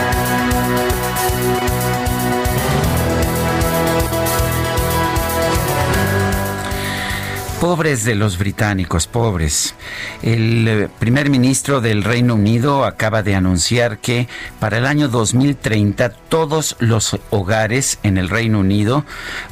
Pobres 7.61 8.05
de 8.05 8.15
los 8.15 8.39
británicos, 8.39 9.05
pobres. 9.05 9.75
El 10.23 10.67
eh, 10.67 10.89
primer 10.97 11.29
ministro 11.29 11.79
del 11.79 12.03
Reino 12.03 12.33
Unido 12.33 12.85
acaba 12.85 13.21
de 13.21 13.35
anunciar 13.35 13.99
que 13.99 14.27
para 14.59 14.79
el 14.79 14.87
año 14.87 15.09
2030 15.09 16.09
todos 16.09 16.75
los 16.79 17.19
hogares 17.29 17.99
en 18.01 18.17
el 18.17 18.29
Reino 18.29 18.61
Unido 18.61 19.05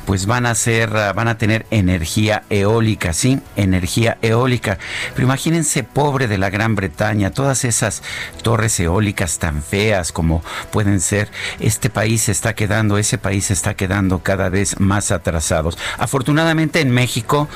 pues 0.08 0.26
van 0.26 0.48
a 0.48 0.56
ser 0.56 0.98
ah, 0.98 1.14
van 1.14 1.28
a 1.28 1.38
tener 1.38 1.68
energía 1.70 2.46
eólica, 2.50 3.14
sí, 3.14 3.42
energía 3.56 4.18
eólica. 4.24 4.80
Pero 5.14 5.28
imagínense 5.28 5.84
pobre 5.84 6.28
de 6.28 6.40
la 6.40 6.50
Gran 6.50 6.74
Bretaña, 6.74 7.30
todas 7.30 7.64
esas 7.64 8.02
torres 8.42 8.80
eólicas 8.80 9.38
tan 9.38 9.62
feas 9.62 10.12
como 10.12 10.42
pueden 10.72 11.00
ser. 11.00 11.30
Este 11.60 11.92
país 11.92 12.24
se 12.24 12.32
está 12.32 12.56
quedando, 12.56 12.98
ese 12.98 13.20
país 13.20 13.46
se 13.46 13.54
está 13.54 13.76
quedando 13.76 14.24
cada 14.24 14.50
vez 14.50 14.80
más 14.80 15.12
atrasados. 15.12 15.78
Afortunadamente 16.00 16.82
en 16.82 16.90
México 16.90 17.48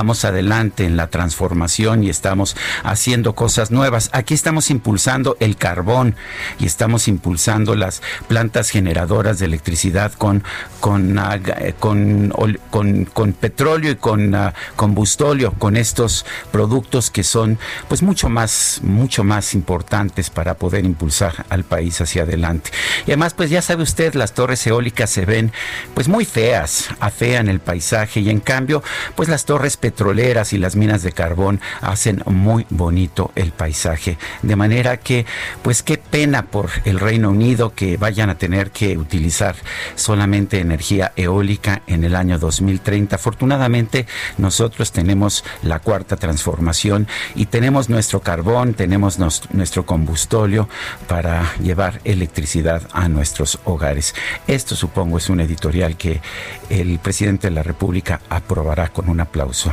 vamos 0.00 0.24
adelante 0.24 0.86
en 0.86 0.96
la 0.96 1.08
transformación 1.08 2.02
y 2.02 2.08
estamos 2.08 2.56
haciendo 2.84 3.34
cosas 3.34 3.70
nuevas. 3.70 4.08
Aquí 4.14 4.32
estamos 4.32 4.70
impulsando 4.70 5.36
el 5.40 5.56
carbón 5.56 6.16
y 6.58 6.64
estamos 6.64 7.06
impulsando 7.06 7.74
las 7.74 8.00
plantas 8.26 8.70
generadoras 8.70 9.38
de 9.38 9.44
electricidad 9.44 10.14
con 10.14 10.42
con 10.80 11.18
ah, 11.18 11.38
con, 11.78 12.32
con, 12.70 13.04
con 13.04 13.34
petróleo 13.34 13.92
y 13.92 13.96
con 13.96 14.34
uh, 14.34 14.52
combustóleo, 14.74 15.52
con 15.58 15.76
estos 15.76 16.24
productos 16.50 17.10
que 17.10 17.22
son 17.22 17.58
pues 17.86 18.02
mucho 18.02 18.30
más 18.30 18.80
mucho 18.82 19.22
más 19.22 19.52
importantes 19.52 20.30
para 20.30 20.54
poder 20.54 20.86
impulsar 20.86 21.44
al 21.50 21.64
país 21.64 22.00
hacia 22.00 22.22
adelante. 22.22 22.70
Y 23.06 23.10
además 23.10 23.34
pues 23.34 23.50
ya 23.50 23.60
sabe 23.60 23.82
usted 23.82 24.14
las 24.14 24.32
torres 24.32 24.66
eólicas 24.66 25.10
se 25.10 25.26
ven 25.26 25.52
pues 25.92 26.08
muy 26.08 26.24
feas, 26.24 26.88
afean 27.00 27.50
el 27.50 27.60
paisaje 27.60 28.20
y 28.20 28.30
en 28.30 28.40
cambio 28.40 28.82
pues 29.14 29.28
las 29.28 29.44
torres 29.44 29.76
petroleras 29.90 30.52
y 30.52 30.58
las 30.58 30.76
minas 30.76 31.02
de 31.02 31.10
carbón 31.10 31.60
hacen 31.80 32.22
muy 32.26 32.64
bonito 32.70 33.32
el 33.34 33.50
paisaje. 33.50 34.18
De 34.40 34.54
manera 34.54 34.98
que, 34.98 35.26
pues 35.62 35.82
qué 35.82 35.98
pena 35.98 36.46
por 36.46 36.70
el 36.84 37.00
Reino 37.00 37.30
Unido 37.30 37.74
que 37.74 37.96
vayan 37.96 38.30
a 38.30 38.38
tener 38.38 38.70
que 38.70 38.96
utilizar 38.96 39.56
solamente 39.96 40.60
energía 40.60 41.10
eólica 41.16 41.82
en 41.88 42.04
el 42.04 42.14
año 42.14 42.38
2030. 42.38 43.16
Afortunadamente, 43.16 44.06
nosotros 44.38 44.92
tenemos 44.92 45.44
la 45.64 45.80
cuarta 45.80 46.14
transformación 46.14 47.08
y 47.34 47.46
tenemos 47.46 47.88
nuestro 47.88 48.20
carbón, 48.20 48.74
tenemos 48.74 49.18
nuestro 49.18 49.84
combustóleo 49.84 50.68
para 51.08 51.52
llevar 51.56 52.00
electricidad 52.04 52.82
a 52.92 53.08
nuestros 53.08 53.58
hogares. 53.64 54.14
Esto 54.46 54.76
supongo 54.76 55.18
es 55.18 55.28
un 55.28 55.40
editorial 55.40 55.96
que 55.96 56.20
el 56.68 57.00
presidente 57.00 57.48
de 57.48 57.54
la 57.54 57.64
República 57.64 58.20
aprobará 58.28 58.90
con 58.90 59.08
un 59.08 59.18
aplauso. 59.18 59.72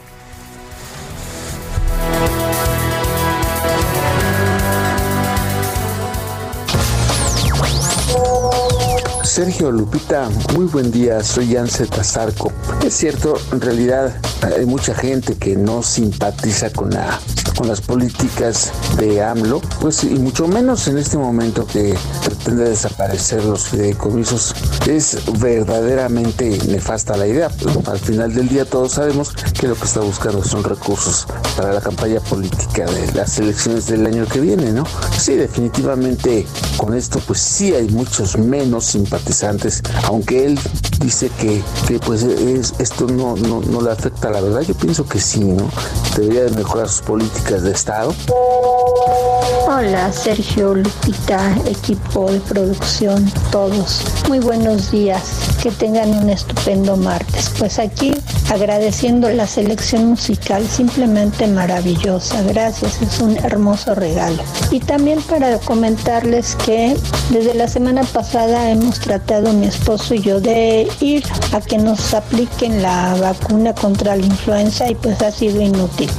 Sergio 9.31 9.71
Lupita, 9.71 10.27
muy 10.53 10.65
buen 10.65 10.91
día, 10.91 11.23
soy 11.23 11.51
Yance 11.51 11.85
Tazarco. 11.85 12.51
Es 12.85 12.93
cierto, 12.93 13.35
en 13.53 13.61
realidad 13.61 14.13
hay 14.41 14.65
mucha 14.65 14.93
gente 14.93 15.37
que 15.37 15.55
no 15.55 15.83
simpatiza 15.83 16.69
con, 16.69 16.89
con 17.55 17.69
las 17.69 17.79
políticas 17.79 18.73
de 18.97 19.23
AMLO, 19.23 19.61
pues 19.79 20.03
y 20.03 20.15
mucho 20.19 20.49
menos 20.49 20.89
en 20.89 20.97
este 20.97 21.17
momento 21.17 21.65
que 21.65 21.95
pretende 22.25 22.71
desaparecer 22.71 23.45
los 23.45 23.69
fideicomisos. 23.69 24.53
Es 24.85 25.19
verdaderamente 25.39 26.59
nefasta 26.67 27.15
la 27.15 27.25
idea. 27.25 27.49
al 27.85 27.99
final 27.99 28.33
del 28.33 28.49
día 28.49 28.65
todos 28.65 28.91
sabemos 28.91 29.31
que 29.57 29.69
lo 29.69 29.75
que 29.75 29.85
está 29.85 30.01
buscando 30.01 30.43
son 30.43 30.65
recursos 30.65 31.25
para 31.55 31.71
la 31.71 31.79
campaña 31.79 32.19
política 32.19 32.83
de 32.83 33.13
las 33.13 33.39
elecciones 33.39 33.87
del 33.87 34.05
año 34.05 34.25
que 34.25 34.41
viene, 34.41 34.73
¿no? 34.73 34.83
Sí, 35.17 35.35
definitivamente 35.35 36.45
con 36.75 36.93
esto 36.93 37.21
pues 37.25 37.39
sí 37.39 37.73
hay 37.73 37.87
muchos 37.87 38.37
menos 38.37 38.87
simpatizantes 38.87 39.20
aunque 40.07 40.45
él 40.45 40.59
dice 40.99 41.29
que, 41.39 41.61
pues 42.05 42.23
es, 42.23 42.73
esto 42.79 43.07
no, 43.07 43.35
no, 43.35 43.61
no, 43.61 43.81
le 43.81 43.91
afecta 43.91 44.29
la 44.29 44.41
verdad, 44.41 44.61
yo 44.61 44.73
pienso 44.75 45.05
que 45.05 45.19
sí, 45.19 45.39
¿no? 45.43 45.69
Debería 46.15 46.43
de 46.43 46.51
mejorar 46.51 46.87
sus 46.87 47.01
políticas 47.01 47.63
de 47.63 47.71
Estado. 47.71 48.13
Hola 49.67 50.11
Sergio, 50.11 50.75
Lupita, 50.75 51.55
equipo 51.65 52.31
de 52.31 52.39
producción, 52.41 53.31
todos. 53.51 54.03
Muy 54.27 54.39
buenos 54.39 54.91
días, 54.91 55.23
que 55.63 55.71
tengan 55.71 56.09
un 56.09 56.29
estupendo 56.29 56.97
martes. 56.97 57.51
Pues 57.57 57.79
aquí 57.79 58.13
agradeciendo 58.51 59.29
la 59.29 59.47
selección 59.47 60.07
musical 60.07 60.67
simplemente 60.67 61.47
maravillosa. 61.47 62.41
Gracias, 62.43 63.01
es 63.01 63.19
un 63.21 63.37
hermoso 63.37 63.95
regalo. 63.95 64.43
Y 64.71 64.81
también 64.81 65.21
para 65.21 65.57
comentarles 65.59 66.55
que 66.57 66.97
desde 67.29 67.53
la 67.53 67.67
semana 67.67 68.03
pasada 68.03 68.69
hemos 68.69 68.99
tratado 69.11 69.51
mi 69.51 69.65
esposo 69.65 70.13
y 70.13 70.21
yo 70.21 70.39
de 70.39 70.87
ir 71.01 71.21
a 71.51 71.59
que 71.59 71.77
nos 71.77 72.13
apliquen 72.13 72.81
la 72.81 73.13
vacuna 73.15 73.75
contra 73.75 74.15
la 74.15 74.25
influenza 74.25 74.89
y 74.89 74.95
pues 74.95 75.21
ha 75.21 75.31
sido 75.31 75.59
inútil. 75.59 76.09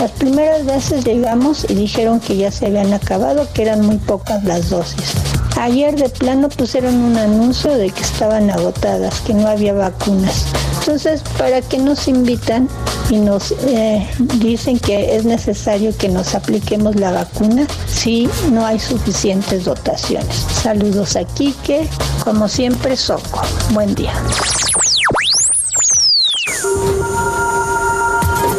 Las 0.00 0.12
primeras 0.12 0.64
veces 0.64 1.04
llegamos 1.04 1.66
y 1.68 1.74
dijeron 1.74 2.20
que 2.20 2.36
ya 2.36 2.52
se 2.52 2.66
habían 2.66 2.94
acabado, 2.94 3.48
que 3.52 3.62
eran 3.62 3.84
muy 3.84 3.96
pocas 3.96 4.44
las 4.44 4.70
dosis. 4.70 5.35
Ayer 5.56 5.96
de 5.96 6.10
plano 6.10 6.50
pusieron 6.50 6.94
un 6.94 7.16
anuncio 7.16 7.76
de 7.76 7.90
que 7.90 8.02
estaban 8.02 8.50
agotadas, 8.50 9.20
que 9.22 9.32
no 9.32 9.48
había 9.48 9.72
vacunas. 9.72 10.46
Entonces, 10.80 11.22
¿para 11.38 11.62
qué 11.62 11.78
nos 11.78 12.08
invitan 12.08 12.68
y 13.08 13.16
nos 13.16 13.52
eh, 13.66 14.06
dicen 14.34 14.78
que 14.78 15.16
es 15.16 15.24
necesario 15.24 15.96
que 15.96 16.10
nos 16.10 16.34
apliquemos 16.34 16.96
la 16.96 17.10
vacuna 17.10 17.66
si 17.86 18.28
no 18.52 18.66
hay 18.66 18.78
suficientes 18.78 19.64
dotaciones? 19.64 20.36
Saludos 20.62 21.16
a 21.16 21.24
Quique, 21.24 21.88
como 22.22 22.48
siempre, 22.48 22.94
Soco. 22.96 23.40
Buen 23.72 23.94
día. 23.94 24.12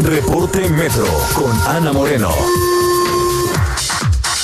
Reporte 0.01 0.67
Metro 0.69 1.05
con 1.35 1.51
Ana 1.67 1.93
Moreno. 1.93 2.29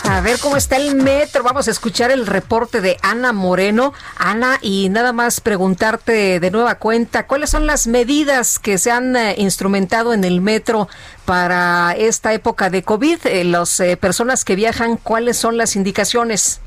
A 0.10 0.20
ver 0.20 0.38
cómo 0.40 0.58
está 0.58 0.76
el 0.76 0.96
metro. 0.96 1.44
Vamos 1.44 1.68
a 1.68 1.72
escuchar 1.72 2.12
el 2.12 2.28
reporte 2.28 2.82
de 2.82 2.98
Ana 3.02 3.32
Moreno. 3.32 3.94
Ana, 4.18 4.58
y 4.62 4.90
nada 4.90 5.14
más 5.14 5.40
preguntarte 5.40 6.40
de 6.40 6.52
nueva 6.52 6.76
cuenta, 6.76 7.26
¿cuáles 7.26 7.50
son 7.50 7.66
las 7.66 7.88
medidas 7.88 8.60
que 8.60 8.78
se 8.78 8.92
han 8.92 9.16
eh, 9.16 9.36
instrumentado 9.38 10.14
en 10.14 10.26
el 10.26 10.42
metro 10.42 10.90
para 11.26 11.94
esta 11.98 12.34
época 12.34 12.70
de 12.70 12.84
COVID? 12.84 13.26
Eh, 13.26 13.44
las 13.46 13.80
eh, 13.80 13.96
personas 13.96 14.44
que 14.44 14.56
viajan, 14.56 14.98
¿cuáles 14.98 15.38
son 15.38 15.58
las 15.58 15.76
indicaciones? 15.76 16.60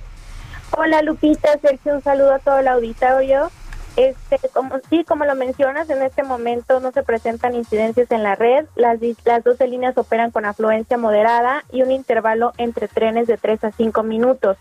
Hola 0.72 1.02
Lupita, 1.02 1.58
Sergio, 1.60 1.94
un 1.94 2.02
saludo 2.02 2.34
a 2.34 2.38
todo 2.38 2.58
el 2.58 2.68
auditorio. 2.68 3.50
Este, 3.96 4.38
como 4.50 4.78
sí, 4.90 5.04
como 5.04 5.24
lo 5.24 5.34
mencionas, 5.34 5.88
en 5.88 6.02
este 6.02 6.22
momento 6.22 6.80
no 6.80 6.92
se 6.92 7.02
presentan 7.02 7.54
incidencias 7.54 8.10
en 8.10 8.22
la 8.22 8.34
red. 8.34 8.66
Las, 8.76 8.98
las 9.24 9.42
12 9.42 9.66
líneas 9.68 9.96
operan 9.96 10.30
con 10.30 10.44
afluencia 10.44 10.98
moderada 10.98 11.64
y 11.72 11.82
un 11.82 11.90
intervalo 11.90 12.52
entre 12.58 12.88
trenes 12.88 13.26
de 13.26 13.38
3 13.38 13.64
a 13.64 13.72
5 13.72 14.02
minutos. 14.02 14.58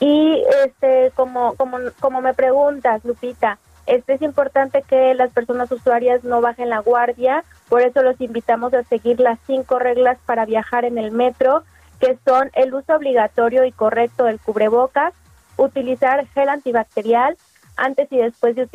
Y 0.00 0.42
este, 0.64 1.12
como, 1.14 1.54
como, 1.54 1.78
como 2.00 2.20
me 2.20 2.34
preguntas, 2.34 3.04
Lupita, 3.04 3.58
este 3.86 4.14
es 4.14 4.22
importante 4.22 4.82
que 4.82 5.14
las 5.14 5.30
personas 5.30 5.70
usuarias 5.70 6.24
no 6.24 6.40
bajen 6.40 6.70
la 6.70 6.80
guardia, 6.80 7.44
por 7.68 7.82
eso 7.82 8.02
los 8.02 8.20
invitamos 8.20 8.74
a 8.74 8.82
seguir 8.82 9.20
las 9.20 9.38
cinco 9.46 9.78
reglas 9.78 10.18
para 10.26 10.44
viajar 10.44 10.84
en 10.84 10.98
el 10.98 11.12
metro, 11.12 11.62
que 12.00 12.18
son 12.26 12.50
el 12.54 12.74
uso 12.74 12.96
obligatorio 12.96 13.64
y 13.64 13.70
correcto 13.70 14.24
del 14.24 14.40
cubrebocas, 14.40 15.14
utilizar 15.56 16.26
gel 16.28 16.48
antibacterial, 16.48 17.36
antes 17.76 18.10
y 18.10 18.18
después 18.18 18.56
de, 18.56 18.66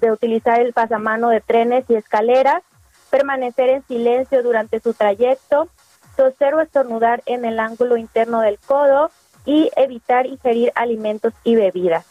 de, 0.00 0.12
utilizar 0.12 0.60
el 0.60 0.72
pasamano 0.72 1.28
de 1.28 1.40
trenes 1.40 1.84
y 1.88 1.94
escaleras, 1.94 2.62
permanecer 3.10 3.70
en 3.70 3.86
silencio 3.86 4.42
durante 4.42 4.80
su 4.80 4.94
trayecto, 4.94 5.68
toser 6.16 6.54
o 6.54 6.60
estornudar 6.60 7.22
en 7.26 7.44
el 7.44 7.58
ángulo 7.60 7.96
interno 7.96 8.40
del 8.40 8.58
codo 8.58 9.10
y 9.44 9.70
evitar 9.76 10.26
ingerir 10.26 10.72
alimentos 10.74 11.32
y 11.44 11.54
bebidas. 11.54 12.04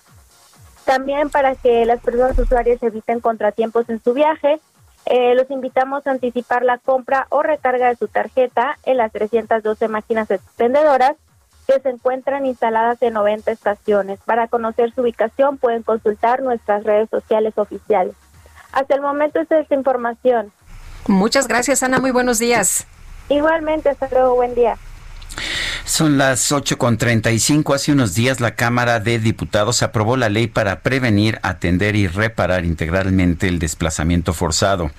También 0.86 1.30
para 1.30 1.56
que 1.56 1.86
las 1.86 2.00
personas 2.00 2.38
usuarias 2.40 2.82
eviten 2.82 3.20
contratiempos 3.20 3.90
en 3.90 4.02
su 4.02 4.14
viaje, 4.14 4.60
eh, 5.06 5.36
los 5.36 5.50
invitamos 5.52 6.08
a 6.08 6.12
anticipar 6.12 6.64
la 6.64 6.78
compra 6.78 7.28
o 7.30 7.44
recarga 7.44 7.90
de 7.90 7.96
su 7.96 8.08
tarjeta 8.08 8.78
en 8.84 8.98
las 8.98 9.12
312 9.12 9.88
máquinas 9.88 10.32
expendedoras 10.32 11.16
que 11.70 11.80
se 11.82 11.90
encuentran 11.90 12.48
instaladas 12.48 13.00
en 13.04 13.14
90 13.14 13.52
estaciones. 13.52 14.20
Para 14.26 14.48
conocer 14.48 14.92
su 14.96 15.02
ubicación 15.02 15.60
pueden 15.60 15.84
consultar 15.84 16.42
nuestras 16.42 16.84
redes 16.84 17.10
sociales 17.12 17.54
oficiales. 17.58 18.16
Hasta 18.72 18.96
el 18.96 19.02
momento 19.02 19.40
esta 19.40 19.60
es 19.60 19.70
información. 19.72 20.52
Muchas 21.08 21.48
gracias, 21.48 21.84
Ana. 21.84 22.00
Muy 22.00 22.10
buenos 22.10 22.40
días. 22.40 22.88
Igualmente, 23.30 23.90
hasta 23.90 24.10
luego. 24.10 24.34
Buen 24.34 24.56
día. 24.56 24.78
Son 25.86 26.18
las 26.18 26.52
8.35. 26.52 27.74
Hace 27.74 27.92
unos 27.92 28.14
días 28.14 28.40
la 28.40 28.56
Cámara 28.56 29.00
de 29.00 29.20
Diputados 29.20 29.82
aprobó 29.84 30.18
la 30.18 30.30
ley 30.30 30.48
para 30.48 30.82
prevenir, 30.82 31.40
atender 31.42 31.96
y 31.96 32.08
reparar 32.08 32.66
integralmente 32.66 33.48
el 33.48 33.60
desplazamiento 33.60 34.34
forzado. 34.34 34.92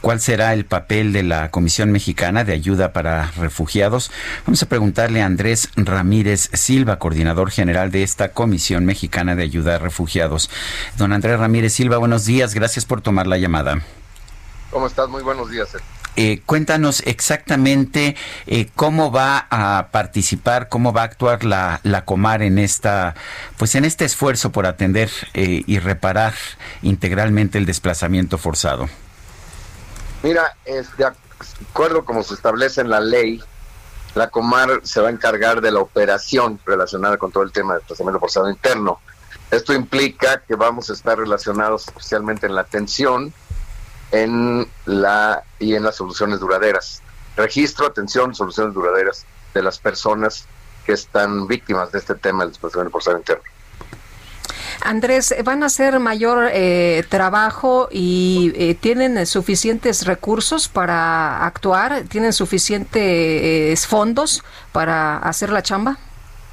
¿Cuál 0.00 0.20
será 0.20 0.54
el 0.54 0.64
papel 0.64 1.12
de 1.12 1.22
la 1.22 1.50
Comisión 1.50 1.92
Mexicana 1.92 2.44
de 2.44 2.54
Ayuda 2.54 2.92
para 2.92 3.30
Refugiados? 3.32 4.10
Vamos 4.46 4.62
a 4.62 4.68
preguntarle 4.68 5.22
a 5.22 5.26
Andrés 5.26 5.68
Ramírez 5.76 6.50
Silva, 6.52 6.98
coordinador 6.98 7.50
general 7.50 7.90
de 7.90 8.02
esta 8.02 8.32
Comisión 8.32 8.84
Mexicana 8.84 9.36
de 9.36 9.42
Ayuda 9.42 9.76
a 9.76 9.78
Refugiados. 9.78 10.50
Don 10.96 11.12
Andrés 11.12 11.38
Ramírez 11.38 11.72
Silva, 11.72 11.98
buenos 11.98 12.24
días. 12.24 12.54
Gracias 12.54 12.84
por 12.84 13.00
tomar 13.00 13.26
la 13.26 13.38
llamada. 13.38 13.82
¿Cómo 14.70 14.86
estás? 14.86 15.08
Muy 15.08 15.22
buenos 15.22 15.50
días. 15.50 15.76
Eh, 16.14 16.42
cuéntanos 16.44 17.02
exactamente 17.06 18.16
eh, 18.46 18.68
cómo 18.76 19.10
va 19.10 19.46
a 19.50 19.88
participar, 19.92 20.68
cómo 20.68 20.92
va 20.92 21.02
a 21.02 21.04
actuar 21.04 21.44
la, 21.44 21.80
la 21.84 22.04
Comar 22.04 22.42
en 22.42 22.58
esta, 22.58 23.14
pues 23.56 23.74
en 23.76 23.86
este 23.86 24.04
esfuerzo 24.04 24.52
por 24.52 24.66
atender 24.66 25.10
eh, 25.32 25.62
y 25.66 25.78
reparar 25.78 26.34
integralmente 26.82 27.56
el 27.56 27.64
desplazamiento 27.64 28.36
forzado. 28.36 28.90
Mira, 30.22 30.54
es 30.66 30.94
de 30.98 31.06
acuerdo 31.06 32.04
como 32.04 32.22
se 32.22 32.34
establece 32.34 32.82
en 32.82 32.90
la 32.90 33.00
ley, 33.00 33.42
la 34.14 34.28
Comar 34.28 34.80
se 34.82 35.00
va 35.00 35.08
a 35.08 35.12
encargar 35.12 35.62
de 35.62 35.70
la 35.70 35.80
operación 35.80 36.60
relacionada 36.66 37.16
con 37.16 37.32
todo 37.32 37.42
el 37.42 37.52
tema 37.52 37.72
del 37.72 37.80
desplazamiento 37.80 38.20
forzado 38.20 38.50
interno. 38.50 39.00
Esto 39.50 39.72
implica 39.72 40.42
que 40.46 40.56
vamos 40.56 40.90
a 40.90 40.92
estar 40.92 41.18
relacionados 41.18 41.88
especialmente 41.88 42.46
en 42.46 42.54
la 42.54 42.62
atención, 42.62 43.32
en 44.12 44.68
la 44.86 45.42
y 45.58 45.74
en 45.74 45.82
las 45.82 45.96
soluciones 45.96 46.38
duraderas. 46.38 47.02
Registro, 47.36 47.86
atención, 47.86 48.34
soluciones 48.34 48.74
duraderas 48.74 49.24
de 49.54 49.62
las 49.62 49.78
personas 49.78 50.46
que 50.86 50.92
están 50.92 51.46
víctimas 51.46 51.90
de 51.92 51.98
este 51.98 52.14
tema 52.14 52.44
del 52.44 52.50
desplazamiento 52.50 52.92
forzado 52.92 53.18
interno. 53.18 53.42
Andrés, 54.84 55.34
¿van 55.44 55.62
a 55.62 55.66
hacer 55.66 55.98
mayor 56.00 56.50
eh, 56.52 57.04
trabajo 57.08 57.88
y 57.90 58.52
eh, 58.56 58.74
tienen 58.74 59.26
suficientes 59.26 60.06
recursos 60.06 60.68
para 60.68 61.46
actuar? 61.46 62.02
¿Tienen 62.08 62.32
suficientes 62.32 63.86
fondos 63.86 64.42
para 64.72 65.18
hacer 65.18 65.50
la 65.50 65.62
chamba? 65.62 65.98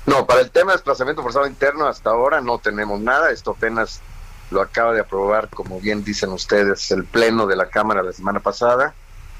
No, 0.06 0.26
para 0.26 0.42
el 0.42 0.52
tema 0.52 0.72
de 0.72 0.78
desplazamiento 0.78 1.24
forzado 1.24 1.48
interno 1.48 1.88
hasta 1.88 2.12
ahora 2.12 2.40
no 2.40 2.60
tenemos 2.60 3.00
nada. 3.00 3.32
Esto 3.32 3.52
apenas 3.52 4.02
lo 4.52 4.62
acaba 4.62 4.94
de 4.94 5.02
aprobar, 5.02 5.50
como 5.50 5.80
bien 5.80 6.04
dicen 6.04 6.32
ustedes, 6.32 6.92
el 6.92 7.06
Pleno 7.06 7.48
de 7.48 7.56
la 7.56 7.70
Cámara 7.70 8.04
la 8.04 8.14
semana 8.14 8.40
pasada, 8.40 8.94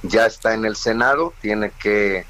ya 0.04 0.26
está 0.26 0.54
en 0.54 0.66
el 0.66 0.76
Senado, 0.76 1.34
tiene 1.42 1.72
que 1.72 2.26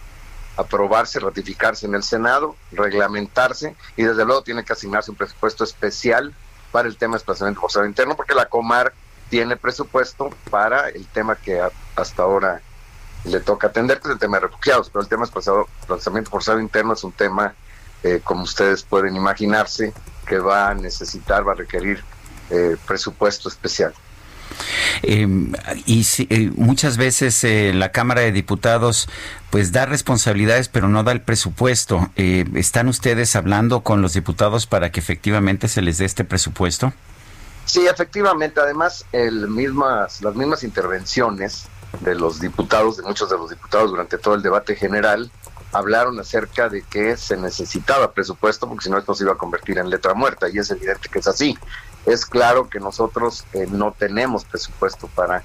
aprobarse, 0.57 1.19
ratificarse 1.19 1.85
en 1.85 1.95
el 1.95 2.03
Senado, 2.03 2.55
reglamentarse 2.71 3.75
y 3.95 4.03
desde 4.03 4.25
luego 4.25 4.43
tiene 4.43 4.63
que 4.63 4.73
asignarse 4.73 5.11
un 5.11 5.17
presupuesto 5.17 5.63
especial 5.63 6.33
para 6.71 6.87
el 6.87 6.97
tema 6.97 7.13
de 7.13 7.19
desplazamiento 7.19 7.61
forzado 7.61 7.85
interno, 7.85 8.15
porque 8.15 8.35
la 8.35 8.47
Comar 8.47 8.93
tiene 9.29 9.57
presupuesto 9.57 10.29
para 10.49 10.89
el 10.89 11.05
tema 11.07 11.35
que 11.35 11.61
hasta 11.95 12.23
ahora 12.23 12.61
le 13.25 13.39
toca 13.39 13.67
atender, 13.67 13.99
que 13.99 14.07
es 14.07 14.13
el 14.13 14.19
tema 14.19 14.37
de 14.37 14.47
refugiados, 14.47 14.89
pero 14.89 15.01
el 15.01 15.07
tema 15.07 15.25
de 15.25 15.31
desplazamiento 15.79 16.31
forzado 16.31 16.59
interno 16.59 16.93
es 16.93 17.03
un 17.03 17.11
tema, 17.11 17.53
eh, 18.03 18.21
como 18.23 18.43
ustedes 18.43 18.83
pueden 18.83 19.15
imaginarse, 19.15 19.93
que 20.25 20.39
va 20.39 20.69
a 20.69 20.73
necesitar, 20.73 21.47
va 21.47 21.53
a 21.53 21.55
requerir 21.55 22.03
eh, 22.49 22.77
presupuesto 22.87 23.49
especial. 23.49 23.93
Em, 25.03 25.53
y 25.85 26.05
eh, 26.29 26.51
muchas 26.55 26.97
veces 26.97 27.43
eh, 27.43 27.71
la 27.73 27.91
Cámara 27.91 28.21
de 28.21 28.31
Diputados 28.31 29.07
pues 29.51 29.71
da 29.71 29.85
responsabilidades 29.85 30.67
pero 30.67 30.87
no 30.87 31.03
da 31.03 31.11
el 31.11 31.21
presupuesto. 31.21 32.09
¿Están 32.15 32.87
ustedes 32.87 33.35
hablando 33.35 33.81
con 33.81 34.01
los 34.01 34.13
diputados 34.13 34.65
para 34.65 34.91
que 34.91 34.99
efectivamente 34.99 35.67
se 35.67 35.81
les 35.81 35.97
dé 35.99 36.05
este 36.05 36.23
presupuesto? 36.23 36.93
Sí, 37.65 37.85
efectivamente. 37.85 38.59
Además, 38.59 39.05
el 39.11 39.47
mismas, 39.47 40.21
las 40.21 40.35
mismas 40.35 40.63
intervenciones 40.63 41.67
de 42.01 42.15
los 42.15 42.39
diputados, 42.39 42.97
de 42.97 43.03
muchos 43.03 43.29
de 43.29 43.37
los 43.37 43.49
diputados 43.51 43.91
durante 43.91 44.17
todo 44.17 44.33
el 44.33 44.41
debate 44.41 44.75
general, 44.75 45.31
hablaron 45.71 46.19
acerca 46.19 46.69
de 46.69 46.81
que 46.81 47.15
se 47.15 47.37
necesitaba 47.37 48.11
presupuesto 48.11 48.67
porque 48.67 48.85
si 48.85 48.89
no 48.89 48.97
esto 48.97 49.13
se 49.13 49.23
iba 49.23 49.33
a 49.33 49.37
convertir 49.37 49.77
en 49.77 49.89
letra 49.89 50.13
muerta 50.13 50.47
y 50.49 50.57
es 50.57 50.71
evidente 50.71 51.09
que 51.09 51.19
es 51.19 51.27
así. 51.27 51.57
Es 52.09 52.25
claro 52.25 52.69
que 52.69 52.79
nosotros 52.79 53.45
eh, 53.53 53.67
no 53.69 53.91
tenemos 53.91 54.43
presupuesto 54.45 55.07
para 55.07 55.43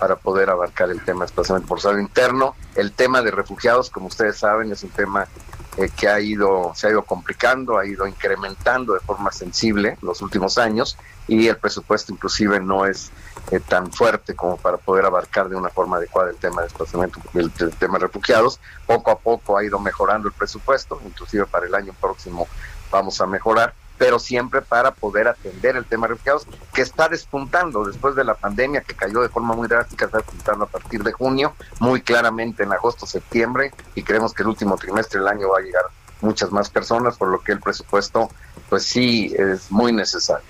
para 0.00 0.16
poder 0.16 0.48
abarcar 0.48 0.90
el 0.90 1.04
tema 1.04 1.20
de 1.20 1.26
desplazamiento 1.26 1.68
forzado 1.68 2.00
interno. 2.00 2.56
El 2.74 2.90
tema 2.92 3.20
de 3.20 3.30
refugiados, 3.30 3.90
como 3.90 4.06
ustedes 4.06 4.38
saben, 4.38 4.72
es 4.72 4.82
un 4.82 4.88
tema 4.88 5.28
eh, 5.76 5.90
que 5.94 6.08
ha 6.08 6.18
ido, 6.18 6.72
se 6.74 6.86
ha 6.86 6.90
ido 6.90 7.02
complicando, 7.02 7.78
ha 7.78 7.86
ido 7.86 8.06
incrementando 8.06 8.94
de 8.94 9.00
forma 9.00 9.30
sensible 9.30 9.98
en 10.00 10.08
los 10.08 10.22
últimos 10.22 10.56
años 10.56 10.96
y 11.28 11.46
el 11.46 11.58
presupuesto 11.58 12.12
inclusive 12.12 12.58
no 12.60 12.86
es 12.86 13.12
eh, 13.50 13.60
tan 13.60 13.92
fuerte 13.92 14.34
como 14.34 14.56
para 14.56 14.78
poder 14.78 15.04
abarcar 15.04 15.50
de 15.50 15.56
una 15.56 15.68
forma 15.68 15.98
adecuada 15.98 16.30
el 16.30 16.36
tema 16.36 16.62
de 16.62 16.68
desplazamiento, 16.68 17.20
el, 17.34 17.52
tema 17.52 17.98
de 17.98 18.06
refugiados. 18.06 18.58
Poco 18.86 19.10
a 19.10 19.18
poco 19.18 19.58
ha 19.58 19.64
ido 19.64 19.78
mejorando 19.78 20.28
el 20.28 20.34
presupuesto, 20.34 20.98
inclusive 21.04 21.44
para 21.44 21.66
el 21.66 21.74
año 21.74 21.92
próximo 22.00 22.48
vamos 22.90 23.20
a 23.20 23.26
mejorar, 23.26 23.74
pero 24.00 24.18
siempre 24.18 24.62
para 24.62 24.92
poder 24.92 25.28
atender 25.28 25.76
el 25.76 25.84
tema 25.84 26.06
de 26.06 26.14
refugiados 26.14 26.46
que 26.72 26.80
está 26.80 27.10
despuntando 27.10 27.84
después 27.84 28.14
de 28.14 28.24
la 28.24 28.32
pandemia 28.32 28.80
que 28.80 28.94
cayó 28.94 29.20
de 29.20 29.28
forma 29.28 29.54
muy 29.54 29.68
drástica, 29.68 30.06
está 30.06 30.16
despuntando 30.16 30.64
a 30.64 30.68
partir 30.68 31.02
de 31.02 31.12
junio, 31.12 31.54
muy 31.80 32.00
claramente 32.00 32.62
en 32.62 32.72
agosto, 32.72 33.04
septiembre 33.04 33.74
y 33.94 34.02
creemos 34.02 34.32
que 34.32 34.42
el 34.42 34.48
último 34.48 34.78
trimestre 34.78 35.20
del 35.20 35.28
año 35.28 35.50
va 35.50 35.58
a 35.58 35.60
llegar 35.60 35.84
muchas 36.22 36.50
más 36.50 36.70
personas, 36.70 37.18
por 37.18 37.28
lo 37.28 37.40
que 37.40 37.52
el 37.52 37.60
presupuesto 37.60 38.30
pues 38.70 38.84
sí 38.84 39.34
es 39.38 39.70
muy 39.70 39.92
necesario. 39.92 40.46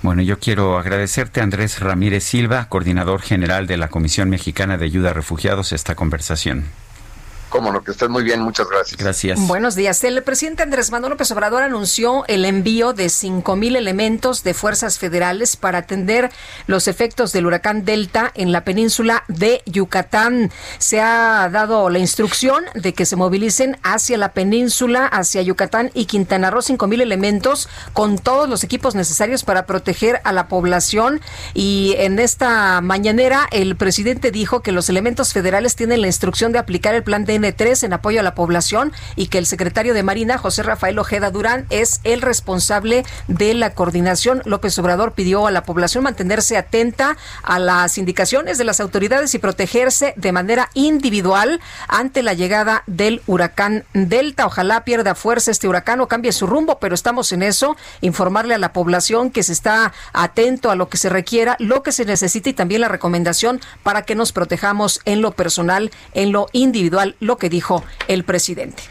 Bueno, 0.00 0.22
yo 0.22 0.38
quiero 0.38 0.78
agradecerte, 0.78 1.42
Andrés 1.42 1.80
Ramírez 1.80 2.24
Silva, 2.24 2.70
coordinador 2.70 3.20
general 3.20 3.66
de 3.66 3.76
la 3.76 3.88
Comisión 3.88 4.30
Mexicana 4.30 4.78
de 4.78 4.86
Ayuda 4.86 5.10
a 5.10 5.12
Refugiados, 5.12 5.72
esta 5.72 5.96
conversación. 5.96 6.64
Cómo 7.48 7.72
no, 7.72 7.82
que 7.82 7.92
estés 7.92 8.08
muy 8.08 8.24
bien, 8.24 8.40
muchas 8.40 8.68
gracias. 8.68 8.98
Gracias. 8.98 9.40
Buenos 9.46 9.74
días. 9.74 10.02
El 10.04 10.22
presidente 10.22 10.62
Andrés 10.62 10.90
Manuel 10.90 11.10
López 11.10 11.30
Obrador 11.30 11.62
anunció 11.62 12.24
el 12.26 12.44
envío 12.44 12.92
de 12.92 13.06
5.000 13.06 13.76
elementos 13.76 14.42
de 14.42 14.52
fuerzas 14.52 14.98
federales 14.98 15.56
para 15.56 15.78
atender 15.78 16.30
los 16.66 16.88
efectos 16.88 17.32
del 17.32 17.46
huracán 17.46 17.84
Delta 17.84 18.32
en 18.34 18.52
la 18.52 18.64
península 18.64 19.24
de 19.28 19.62
Yucatán. 19.66 20.50
Se 20.78 21.00
ha 21.00 21.48
dado 21.50 21.88
la 21.88 21.98
instrucción 21.98 22.64
de 22.74 22.94
que 22.94 23.06
se 23.06 23.16
movilicen 23.16 23.78
hacia 23.82 24.18
la 24.18 24.32
península, 24.32 25.06
hacia 25.06 25.42
Yucatán 25.42 25.90
y 25.94 26.06
Quintana 26.06 26.50
Roo 26.50 26.60
5.000 26.60 27.00
elementos 27.00 27.68
con 27.92 28.18
todos 28.18 28.48
los 28.48 28.64
equipos 28.64 28.94
necesarios 28.94 29.44
para 29.44 29.66
proteger 29.66 30.20
a 30.24 30.32
la 30.32 30.48
población. 30.48 31.20
Y 31.54 31.94
en 31.98 32.18
esta 32.18 32.80
mañanera 32.80 33.46
el 33.52 33.76
presidente 33.76 34.30
dijo 34.30 34.62
que 34.62 34.72
los 34.72 34.88
elementos 34.88 35.32
federales 35.32 35.76
tienen 35.76 36.00
la 36.00 36.08
instrucción 36.08 36.52
de 36.52 36.58
aplicar 36.58 36.94
el 36.94 37.04
plan 37.04 37.24
de 37.24 37.35
N3 37.36 37.84
en 37.84 37.92
apoyo 37.92 38.20
a 38.20 38.22
la 38.22 38.34
población 38.34 38.92
y 39.14 39.28
que 39.28 39.38
el 39.38 39.46
secretario 39.46 39.94
de 39.94 40.02
Marina, 40.02 40.38
José 40.38 40.62
Rafael 40.62 40.98
Ojeda 40.98 41.30
Durán, 41.30 41.66
es 41.70 42.00
el 42.04 42.22
responsable 42.22 43.04
de 43.28 43.54
la 43.54 43.74
coordinación. 43.74 44.42
López 44.44 44.78
Obrador 44.78 45.12
pidió 45.12 45.46
a 45.46 45.50
la 45.50 45.64
población 45.64 46.04
mantenerse 46.04 46.56
atenta 46.56 47.16
a 47.42 47.58
las 47.58 47.98
indicaciones 47.98 48.58
de 48.58 48.64
las 48.64 48.80
autoridades 48.80 49.34
y 49.34 49.38
protegerse 49.38 50.14
de 50.16 50.32
manera 50.32 50.70
individual 50.74 51.60
ante 51.88 52.22
la 52.22 52.34
llegada 52.34 52.82
del 52.86 53.22
huracán 53.26 53.84
Delta. 53.92 54.46
Ojalá 54.46 54.84
pierda 54.84 55.14
fuerza 55.14 55.50
este 55.50 55.68
huracán 55.68 56.00
o 56.00 56.08
cambie 56.08 56.32
su 56.32 56.46
rumbo, 56.46 56.78
pero 56.78 56.94
estamos 56.94 57.32
en 57.32 57.42
eso. 57.42 57.76
Informarle 58.00 58.54
a 58.54 58.58
la 58.58 58.72
población 58.72 59.30
que 59.30 59.42
se 59.42 59.52
está 59.52 59.92
atento 60.12 60.70
a 60.70 60.76
lo 60.76 60.88
que 60.88 60.96
se 60.96 61.08
requiera, 61.08 61.56
lo 61.58 61.82
que 61.82 61.92
se 61.92 62.04
necesita 62.04 62.50
y 62.50 62.52
también 62.52 62.80
la 62.80 62.88
recomendación 62.88 63.60
para 63.82 64.02
que 64.02 64.14
nos 64.14 64.32
protejamos 64.32 65.00
en 65.04 65.22
lo 65.22 65.32
personal, 65.32 65.90
en 66.14 66.32
lo 66.32 66.48
individual 66.52 67.16
lo 67.26 67.36
que 67.36 67.48
dijo 67.48 67.84
el 68.08 68.24
presidente. 68.24 68.82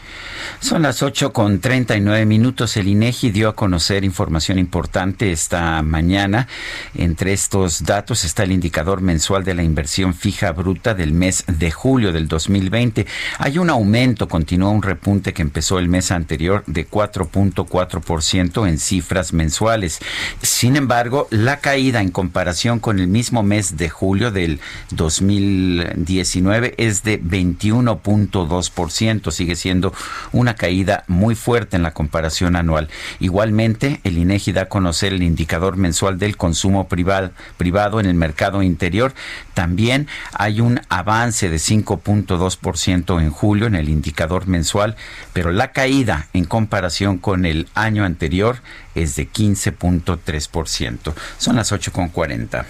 Son 0.60 0.82
las 0.82 1.02
8 1.02 1.32
con 1.32 1.60
39 1.60 2.26
minutos. 2.26 2.76
El 2.76 2.88
INEGI 2.88 3.30
dio 3.30 3.48
a 3.48 3.56
conocer 3.56 4.04
información 4.04 4.58
importante 4.58 5.32
esta 5.32 5.82
mañana. 5.82 6.48
Entre 6.94 7.32
estos 7.32 7.84
datos 7.84 8.24
está 8.24 8.42
el 8.42 8.52
indicador 8.52 9.00
mensual 9.00 9.44
de 9.44 9.54
la 9.54 9.62
inversión 9.62 10.14
fija 10.14 10.52
bruta 10.52 10.94
del 10.94 11.12
mes 11.12 11.44
de 11.46 11.70
julio 11.70 12.12
del 12.12 12.28
2020. 12.28 13.06
Hay 13.38 13.58
un 13.58 13.70
aumento, 13.70 14.28
continúa 14.28 14.70
un 14.70 14.82
repunte 14.82 15.32
que 15.32 15.42
empezó 15.42 15.78
el 15.78 15.88
mes 15.88 16.10
anterior 16.10 16.64
de 16.66 16.88
4.4% 16.88 18.68
en 18.68 18.78
cifras 18.78 19.32
mensuales. 19.32 20.00
Sin 20.42 20.76
embargo, 20.76 21.28
la 21.30 21.60
caída 21.60 22.00
en 22.00 22.10
comparación 22.10 22.80
con 22.80 22.98
el 22.98 23.08
mismo 23.08 23.42
mes 23.42 23.76
de 23.76 23.88
julio 23.88 24.30
del 24.30 24.60
2019 24.90 26.74
es 26.78 27.02
de 27.02 27.22
21.2%. 27.22 29.30
Sigue 29.30 29.56
siendo 29.56 29.92
una 30.36 30.54
caída 30.54 31.04
muy 31.06 31.34
fuerte 31.34 31.76
en 31.76 31.82
la 31.82 31.92
comparación 31.92 32.56
anual. 32.56 32.88
Igualmente, 33.20 34.00
el 34.04 34.18
INEGI 34.18 34.52
da 34.52 34.62
a 34.62 34.68
conocer 34.68 35.12
el 35.12 35.22
indicador 35.22 35.76
mensual 35.76 36.18
del 36.18 36.36
consumo 36.36 36.88
privado, 36.88 38.00
en 38.00 38.06
el 38.06 38.14
mercado 38.14 38.62
interior. 38.62 39.14
También 39.54 40.08
hay 40.32 40.60
un 40.60 40.80
avance 40.88 41.48
de 41.48 41.56
5.2% 41.56 43.20
en 43.20 43.30
julio 43.30 43.66
en 43.66 43.74
el 43.74 43.88
indicador 43.88 44.46
mensual, 44.46 44.96
pero 45.32 45.52
la 45.52 45.72
caída 45.72 46.28
en 46.32 46.44
comparación 46.44 47.18
con 47.18 47.46
el 47.46 47.68
año 47.74 48.04
anterior 48.04 48.58
es 48.94 49.16
de 49.16 49.28
15.3%. 49.28 51.14
Son 51.38 51.56
las 51.56 51.72
8.40. 51.72 52.64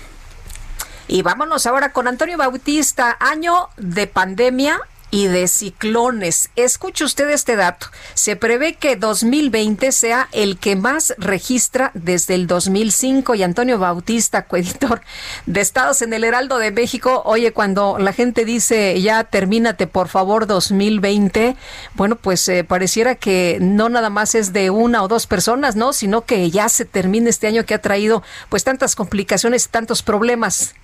Y 1.09 1.23
vámonos 1.23 1.67
ahora 1.67 1.93
con 1.93 2.09
Antonio 2.09 2.37
Bautista, 2.37 3.17
año 3.21 3.69
de 3.77 4.07
pandemia 4.07 4.81
y 5.11 5.28
de 5.28 5.47
ciclones. 5.49 6.51
Escuche 6.57 7.05
usted 7.05 7.31
este 7.31 7.57
dato. 7.57 7.87
Se 8.15 8.37
prevé 8.37 8.74
que 8.74 8.97
2020 8.97 9.93
sea 9.93 10.28
el 10.33 10.59
que 10.59 10.77
más 10.77 11.15
registra 11.19 11.91
desde 11.95 12.35
el 12.35 12.47
2005 12.47 13.35
y 13.35 13.43
Antonio 13.43 13.78
Bautista, 13.78 14.45
coeditor 14.47 15.01
de 15.47 15.61
Estados 15.61 16.03
en 16.03 16.12
el 16.12 16.24
Heraldo 16.24 16.59
de 16.59 16.70
México, 16.70 17.23
oye, 17.24 17.53
cuando 17.53 17.99
la 17.99 18.12
gente 18.12 18.45
dice 18.45 19.01
ya 19.01 19.24
termínate 19.24 19.87
por 19.87 20.09
favor 20.09 20.47
2020, 20.47 21.57
bueno, 21.95 22.16
pues 22.16 22.47
eh, 22.49 22.65
pareciera 22.65 23.15
que 23.15 23.59
no 23.61 23.89
nada 23.89 24.11
más 24.11 24.35
es 24.35 24.53
de 24.53 24.70
una 24.70 25.03
o 25.03 25.09
dos 25.09 25.27
personas, 25.27 25.77
¿no? 25.77 25.93
Sino 25.93 26.24
que 26.24 26.51
ya 26.51 26.69
se 26.69 26.85
termina 26.85 27.31
este 27.31 27.47
año 27.47 27.65
que 27.65 27.74
ha 27.74 27.81
traído 27.81 28.23
pues 28.49 28.65
tantas 28.65 28.97
complicaciones, 28.97 29.69
tantos 29.69 30.03
problemas. 30.03 30.74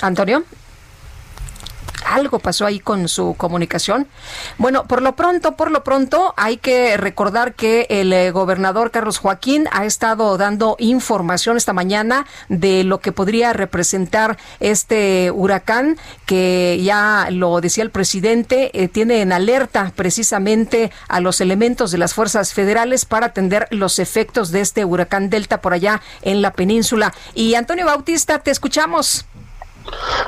Antonio 0.00 0.44
algo 2.06 2.38
pasó 2.38 2.66
ahí 2.66 2.80
con 2.80 3.08
su 3.08 3.34
comunicación. 3.34 4.06
Bueno, 4.58 4.84
por 4.84 5.02
lo 5.02 5.14
pronto, 5.16 5.56
por 5.56 5.70
lo 5.70 5.84
pronto, 5.84 6.34
hay 6.36 6.56
que 6.56 6.96
recordar 6.96 7.54
que 7.54 7.86
el 7.90 8.12
eh, 8.12 8.30
gobernador 8.30 8.90
Carlos 8.90 9.18
Joaquín 9.18 9.68
ha 9.72 9.84
estado 9.84 10.36
dando 10.36 10.76
información 10.78 11.56
esta 11.56 11.72
mañana 11.72 12.26
de 12.48 12.84
lo 12.84 13.00
que 13.00 13.12
podría 13.12 13.52
representar 13.52 14.38
este 14.60 15.30
huracán, 15.30 15.98
que 16.26 16.80
ya 16.82 17.28
lo 17.30 17.60
decía 17.60 17.84
el 17.84 17.90
presidente, 17.90 18.70
eh, 18.74 18.88
tiene 18.88 19.20
en 19.22 19.32
alerta 19.32 19.92
precisamente 19.94 20.90
a 21.08 21.20
los 21.20 21.40
elementos 21.40 21.90
de 21.90 21.98
las 21.98 22.14
fuerzas 22.14 22.52
federales 22.52 23.04
para 23.04 23.26
atender 23.26 23.66
los 23.70 23.98
efectos 23.98 24.50
de 24.50 24.60
este 24.60 24.84
huracán 24.84 25.30
Delta 25.30 25.60
por 25.60 25.72
allá 25.72 26.00
en 26.22 26.42
la 26.42 26.52
península. 26.52 27.12
Y 27.34 27.54
Antonio 27.54 27.86
Bautista, 27.86 28.38
te 28.38 28.50
escuchamos. 28.50 29.26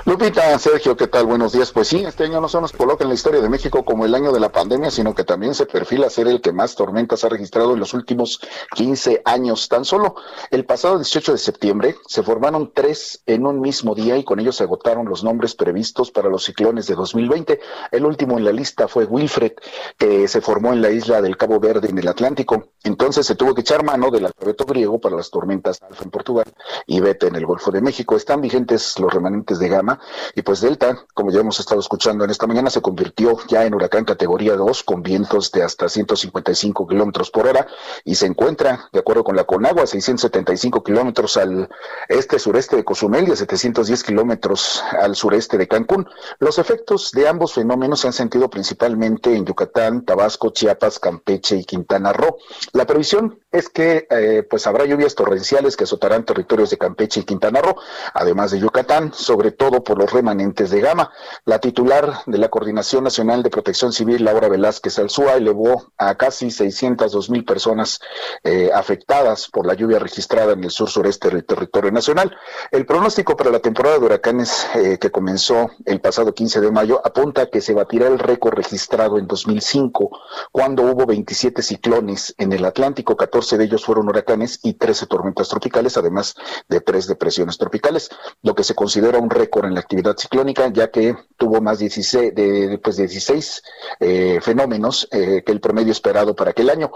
Lupita, 0.04 0.58
Sergio, 0.58 0.96
¿qué 0.96 1.06
tal? 1.06 1.26
Buenos 1.26 1.52
días. 1.52 1.72
Pues 1.72 1.88
sí, 1.88 2.04
este 2.04 2.24
año 2.24 2.40
no 2.40 2.48
solo 2.48 2.62
nos 2.62 2.72
coloca 2.72 3.04
en 3.04 3.08
la 3.08 3.14
historia 3.14 3.40
de 3.40 3.48
México 3.48 3.84
como 3.84 4.04
el 4.04 4.14
año 4.14 4.32
de 4.32 4.40
la 4.40 4.52
pandemia, 4.52 4.90
sino 4.90 5.14
que 5.14 5.24
también 5.24 5.54
se 5.54 5.66
perfila 5.66 6.10
ser 6.10 6.28
el 6.28 6.40
que 6.40 6.52
más 6.52 6.74
tormentas 6.74 7.24
ha 7.24 7.28
registrado 7.28 7.72
en 7.72 7.80
los 7.80 7.94
últimos 7.94 8.40
15 8.74 9.22
años. 9.24 9.68
Tan 9.68 9.84
solo 9.84 10.16
el 10.50 10.66
pasado 10.66 10.98
18 10.98 11.32
de 11.32 11.38
septiembre 11.38 11.96
se 12.06 12.22
formaron 12.22 12.72
tres 12.74 13.22
en 13.26 13.46
un 13.46 13.60
mismo 13.60 13.94
día 13.94 14.16
y 14.16 14.24
con 14.24 14.40
ellos 14.40 14.56
se 14.56 14.64
agotaron 14.64 15.08
los 15.08 15.24
nombres 15.24 15.54
previstos 15.54 16.10
para 16.10 16.28
los 16.28 16.44
ciclones 16.44 16.86
de 16.86 16.94
2020. 16.94 17.60
El 17.90 18.04
último 18.04 18.36
en 18.38 18.44
la 18.44 18.52
lista 18.52 18.88
fue 18.88 19.04
Wilfred, 19.04 19.52
que 19.96 20.28
se 20.28 20.40
formó 20.40 20.72
en 20.72 20.82
la 20.82 20.90
isla 20.90 21.22
del 21.22 21.36
Cabo 21.36 21.60
Verde 21.60 21.88
en 21.88 21.98
el 21.98 22.08
Atlántico. 22.08 22.68
Entonces 22.82 23.26
se 23.26 23.34
tuvo 23.36 23.54
que 23.54 23.62
echar 23.62 23.84
mano 23.84 24.10
del 24.10 24.26
alfabeto 24.26 24.64
griego 24.66 25.00
para 25.00 25.16
las 25.16 25.30
tormentas 25.30 25.80
Alfa 25.82 26.04
en 26.04 26.10
Portugal 26.10 26.52
y 26.86 27.00
Beta 27.00 27.26
en 27.26 27.36
el 27.36 27.46
Golfo 27.46 27.70
de 27.70 27.80
México. 27.80 28.16
Están 28.16 28.40
vigentes 28.40 28.98
los 28.98 29.12
remanentes 29.12 29.53
de 29.58 29.68
gama. 29.68 30.00
Y 30.34 30.42
pues 30.42 30.60
Delta, 30.60 31.04
como 31.14 31.30
ya 31.30 31.40
hemos 31.40 31.60
estado 31.60 31.80
escuchando 31.80 32.24
en 32.24 32.30
esta 32.30 32.46
mañana, 32.46 32.70
se 32.70 32.82
convirtió 32.82 33.38
ya 33.48 33.64
en 33.64 33.74
huracán 33.74 34.04
categoría 34.04 34.56
2 34.56 34.82
con 34.82 35.02
vientos 35.02 35.52
de 35.52 35.62
hasta 35.62 35.88
155 35.88 36.86
kilómetros 36.86 37.30
por 37.30 37.46
hora 37.46 37.66
y 38.04 38.14
se 38.14 38.26
encuentra, 38.26 38.88
de 38.92 39.00
acuerdo 39.00 39.24
con 39.24 39.36
la 39.36 39.44
Conagua, 39.44 39.86
675 39.86 40.82
kilómetros 40.82 41.36
al 41.36 41.68
este-sureste 42.08 42.76
de 42.76 42.84
Cozumel 42.84 43.28
y 43.28 43.32
a 43.32 43.36
710 43.36 44.02
kilómetros 44.02 44.82
al 45.00 45.16
sureste 45.16 45.58
de 45.58 45.68
Cancún. 45.68 46.08
Los 46.38 46.58
efectos 46.58 47.12
de 47.12 47.28
ambos 47.28 47.54
fenómenos 47.54 48.00
se 48.00 48.08
han 48.08 48.12
sentido 48.12 48.48
principalmente 48.50 49.34
en 49.34 49.44
Yucatán, 49.44 50.04
Tabasco, 50.04 50.50
Chiapas, 50.50 50.98
Campeche 50.98 51.56
y 51.56 51.64
Quintana 51.64 52.12
Roo. 52.12 52.36
La 52.72 52.86
previsión 52.86 53.40
es 53.52 53.68
que 53.68 54.06
eh, 54.10 54.42
pues 54.48 54.66
habrá 54.66 54.84
lluvias 54.84 55.14
torrenciales 55.14 55.76
que 55.76 55.84
azotarán 55.84 56.24
territorios 56.24 56.70
de 56.70 56.78
Campeche 56.78 57.20
y 57.20 57.24
Quintana 57.24 57.60
Roo, 57.60 57.76
además 58.12 58.50
de 58.50 58.58
Yucatán, 58.58 59.12
sobre 59.14 59.43
todo 59.52 59.82
por 59.84 59.98
los 59.98 60.12
remanentes 60.12 60.70
de 60.70 60.80
Gama. 60.80 61.10
La 61.44 61.58
titular 61.58 62.20
de 62.26 62.38
la 62.38 62.48
Coordinación 62.48 63.04
Nacional 63.04 63.42
de 63.42 63.50
Protección 63.50 63.92
Civil, 63.92 64.24
Laura 64.24 64.48
Velázquez 64.48 64.98
Alzúa, 64.98 65.34
elevó 65.34 65.92
a 65.98 66.14
casi 66.16 66.50
602 66.50 67.30
mil 67.30 67.44
personas 67.44 68.00
eh, 68.42 68.70
afectadas 68.74 69.48
por 69.48 69.66
la 69.66 69.74
lluvia 69.74 69.98
registrada 69.98 70.52
en 70.52 70.64
el 70.64 70.70
sur 70.70 70.88
sureste 70.88 71.30
del 71.30 71.44
territorio 71.44 71.90
nacional. 71.90 72.36
El 72.70 72.86
pronóstico 72.86 73.36
para 73.36 73.50
la 73.50 73.60
temporada 73.60 73.98
de 73.98 74.04
huracanes 74.04 74.66
eh, 74.74 74.98
que 74.98 75.10
comenzó 75.10 75.70
el 75.84 76.00
pasado 76.00 76.34
15 76.34 76.60
de 76.60 76.70
mayo 76.70 77.00
apunta 77.04 77.50
que 77.50 77.60
se 77.60 77.74
batirá 77.74 78.08
el 78.08 78.18
récord 78.18 78.54
registrado 78.54 79.18
en 79.18 79.26
2005, 79.26 80.10
cuando 80.52 80.82
hubo 80.82 81.06
27 81.06 81.62
ciclones 81.62 82.34
en 82.38 82.52
el 82.52 82.64
Atlántico, 82.64 83.16
14 83.16 83.58
de 83.58 83.64
ellos 83.64 83.84
fueron 83.84 84.08
huracanes 84.08 84.60
y 84.62 84.74
13 84.74 85.06
tormentas 85.06 85.48
tropicales, 85.48 85.96
además 85.96 86.34
de 86.68 86.80
tres 86.80 87.06
depresiones 87.06 87.58
tropicales, 87.58 88.10
lo 88.42 88.54
que 88.54 88.64
se 88.64 88.74
considera 88.74 89.18
récord 89.30 89.66
en 89.66 89.74
la 89.74 89.80
actividad 89.80 90.16
ciclónica, 90.16 90.68
ya 90.68 90.90
que 90.90 91.16
tuvo 91.36 91.60
más 91.60 91.78
16, 91.78 92.34
de, 92.34 92.80
pues 92.82 92.96
16 92.96 93.62
eh, 94.00 94.38
fenómenos 94.40 95.08
eh, 95.10 95.42
que 95.44 95.52
el 95.52 95.60
promedio 95.60 95.92
esperado 95.92 96.34
para 96.34 96.50
aquel 96.50 96.70
año. 96.70 96.90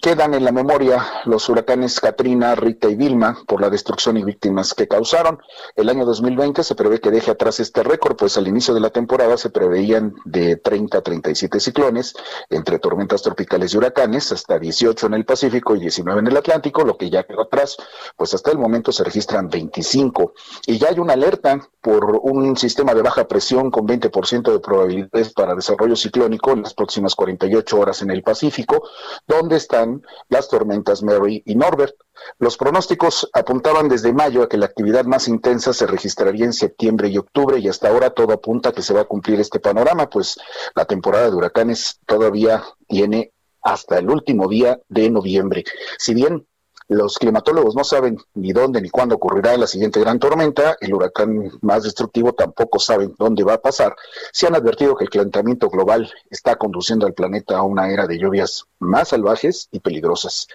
Quedan 0.00 0.34
en 0.34 0.44
la 0.44 0.52
memoria 0.52 1.04
los 1.24 1.48
huracanes 1.48 2.00
Katrina, 2.00 2.54
Rita 2.54 2.88
y 2.88 2.94
Vilma 2.94 3.38
por 3.46 3.60
la 3.60 3.70
destrucción 3.70 4.16
y 4.16 4.24
víctimas 4.24 4.74
que 4.74 4.88
causaron. 4.88 5.38
El 5.76 5.88
año 5.88 6.04
2020 6.04 6.62
se 6.62 6.74
prevé 6.74 7.00
que 7.00 7.10
deje 7.10 7.30
atrás 7.30 7.60
este 7.60 7.82
récord, 7.82 8.16
pues 8.16 8.36
al 8.36 8.48
inicio 8.48 8.74
de 8.74 8.80
la 8.80 8.90
temporada 8.90 9.36
se 9.36 9.50
preveían 9.50 10.14
de 10.24 10.56
30 10.56 10.98
a 10.98 11.02
37 11.02 11.60
ciclones 11.60 12.14
entre 12.50 12.78
tormentas 12.78 13.22
tropicales 13.22 13.74
y 13.74 13.76
huracanes, 13.76 14.32
hasta 14.32 14.58
18 14.58 15.06
en 15.06 15.14
el 15.14 15.24
Pacífico 15.24 15.76
y 15.76 15.80
19 15.80 16.20
en 16.20 16.26
el 16.26 16.36
Atlántico, 16.36 16.84
lo 16.84 16.96
que 16.96 17.10
ya 17.10 17.24
quedó 17.24 17.42
atrás, 17.42 17.76
pues 18.16 18.34
hasta 18.34 18.50
el 18.50 18.58
momento 18.58 18.92
se 18.92 19.04
registran 19.04 19.48
25. 19.48 20.34
Y 20.66 20.78
ya 20.78 20.88
hay 20.88 20.98
una 20.98 21.14
alerta 21.14 21.61
por 21.80 22.20
un 22.22 22.56
sistema 22.56 22.94
de 22.94 23.02
baja 23.02 23.26
presión 23.26 23.70
con 23.70 23.86
20% 23.86 24.52
de 24.52 24.60
probabilidades 24.60 25.32
para 25.32 25.54
desarrollo 25.54 25.96
ciclónico 25.96 26.52
en 26.52 26.62
las 26.62 26.74
próximas 26.74 27.14
48 27.14 27.78
horas 27.78 28.02
en 28.02 28.10
el 28.10 28.22
Pacífico, 28.22 28.88
donde 29.26 29.56
están 29.56 30.02
las 30.28 30.48
tormentas 30.48 31.02
Mary 31.02 31.42
y 31.44 31.54
Norbert. 31.54 31.94
Los 32.38 32.56
pronósticos 32.56 33.28
apuntaban 33.32 33.88
desde 33.88 34.12
mayo 34.12 34.42
a 34.42 34.48
que 34.48 34.58
la 34.58 34.66
actividad 34.66 35.04
más 35.04 35.26
intensa 35.28 35.72
se 35.72 35.86
registraría 35.86 36.44
en 36.44 36.52
septiembre 36.52 37.08
y 37.08 37.18
octubre 37.18 37.58
y 37.58 37.68
hasta 37.68 37.88
ahora 37.88 38.10
todo 38.10 38.32
apunta 38.32 38.68
a 38.68 38.72
que 38.72 38.82
se 38.82 38.94
va 38.94 39.02
a 39.02 39.06
cumplir 39.06 39.40
este 39.40 39.58
panorama, 39.58 40.08
pues 40.08 40.38
la 40.74 40.84
temporada 40.84 41.30
de 41.30 41.36
huracanes 41.36 41.98
todavía 42.06 42.62
tiene 42.86 43.32
hasta 43.62 43.98
el 43.98 44.10
último 44.10 44.48
día 44.48 44.80
de 44.88 45.10
noviembre. 45.10 45.64
Si 45.98 46.14
bien 46.14 46.46
los 46.92 47.18
climatólogos 47.18 47.74
no 47.74 47.84
saben 47.84 48.18
ni 48.34 48.52
dónde 48.52 48.80
ni 48.80 48.90
cuándo 48.90 49.16
ocurrirá 49.16 49.56
la 49.56 49.66
siguiente 49.66 50.00
gran 50.00 50.18
tormenta, 50.18 50.76
el 50.80 50.94
huracán 50.94 51.50
más 51.60 51.82
destructivo 51.82 52.32
tampoco 52.32 52.78
saben 52.78 53.14
dónde 53.18 53.44
va 53.44 53.54
a 53.54 53.62
pasar. 53.62 53.96
Se 54.32 54.46
han 54.46 54.54
advertido 54.54 54.96
que 54.96 55.04
el 55.04 55.10
calentamiento 55.10 55.68
global 55.68 56.12
está 56.30 56.56
conduciendo 56.56 57.06
al 57.06 57.14
planeta 57.14 57.58
a 57.58 57.62
una 57.62 57.90
era 57.90 58.06
de 58.06 58.18
lluvias 58.18 58.66
más 58.78 59.08
salvajes 59.08 59.68
y 59.70 59.80
peligrosas. 59.80 60.48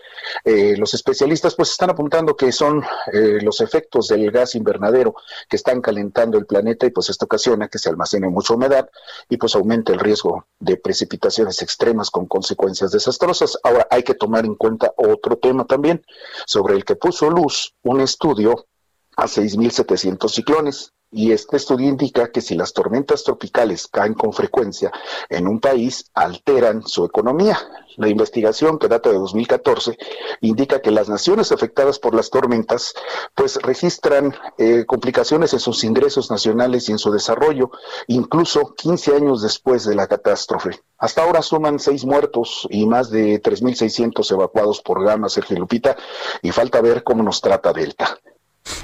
Eh, 0.44 0.76
los 0.78 0.94
especialistas 0.94 1.56
pues 1.56 1.72
están 1.72 1.90
apuntando 1.90 2.36
que 2.36 2.52
son 2.52 2.84
eh, 3.14 3.40
los 3.42 3.62
efectos 3.62 4.10
del 4.10 4.30
gas 4.32 4.56
invernadero 4.56 5.16
que 5.50 5.56
están 5.56 5.82
calentando 5.82 6.38
el 6.38 6.46
planeta 6.46 6.86
y 6.86 6.92
pues 6.92 7.10
esto 7.10 7.26
ocasiona 7.26 7.68
que 7.68 7.80
se 7.80 7.90
almacene 7.90 8.30
mucha 8.30 8.54
humedad 8.54 8.90
y 9.30 9.38
pues 9.38 9.56
aumente 9.56 9.94
el 9.94 10.00
riesgo 10.00 10.46
de 10.60 10.78
precipitaciones 10.78 11.62
extremas 11.62 12.12
con 12.12 12.28
consecuencias 12.28 12.92
desastrosas. 12.92 13.58
Ahora 13.64 13.88
hay 13.90 14.04
que 14.04 14.14
tomar 14.14 14.46
en 14.46 14.56
cuenta 14.56 14.94
otro 14.98 15.38
tema 15.38 15.66
también 15.66 16.04
sobre 16.46 16.76
el 16.76 16.86
que 16.86 16.96
puso 16.96 17.30
luz 17.30 17.74
un 17.84 18.02
estudio 18.02 18.68
a 19.16 19.26
6.700 19.26 20.30
ciclones. 20.30 20.94
Y 21.10 21.32
este 21.32 21.56
estudio 21.56 21.88
indica 21.88 22.32
que 22.32 22.42
si 22.42 22.56
las 22.56 22.74
tormentas 22.74 23.24
tropicales 23.24 23.88
caen 23.88 24.14
con 24.14 24.34
frecuencia 24.34 24.92
en 25.30 25.48
un 25.48 25.62
país, 25.62 26.12
alteran 26.14 26.86
su 26.86 27.06
economía. 27.06 27.58
La 27.96 28.10
investigación, 28.10 28.78
que 28.78 28.90
data 28.90 29.10
de 29.10 29.18
2014, 29.18 29.98
indica 30.42 30.82
que 30.82 30.92
las 30.92 31.08
naciones 31.08 31.54
afectadas 31.54 31.98
por 31.98 32.14
las 32.14 32.30
tormentas, 32.30 32.94
pues 33.34 33.56
registran 33.62 34.36
eh, 34.58 34.84
complicaciones 34.86 35.54
en 35.54 35.60
sus 35.60 35.86
ingresos 35.86 36.30
nacionales 36.30 36.90
y 36.90 36.92
en 36.92 37.00
su 37.00 37.10
desarrollo, 37.12 37.72
incluso 38.08 38.76
15 38.76 39.16
años 39.16 39.42
después 39.42 39.86
de 39.86 39.96
la 39.96 40.08
catástrofe. 40.08 40.82
Hasta 40.98 41.24
ahora 41.24 41.42
suman 41.42 41.80
seis 41.80 42.04
muertos 42.04 42.68
y 42.70 42.86
más 42.86 43.10
de 43.10 43.42
3.600 43.42 44.30
evacuados 44.34 44.82
por 44.82 45.04
Gama, 45.06 45.30
Sergio 45.30 45.58
Lupita, 45.58 45.96
y 46.42 46.52
falta 46.52 46.82
ver 46.82 47.04
cómo 47.04 47.24
nos 47.24 47.40
trata 47.40 47.72
Delta. 47.72 48.20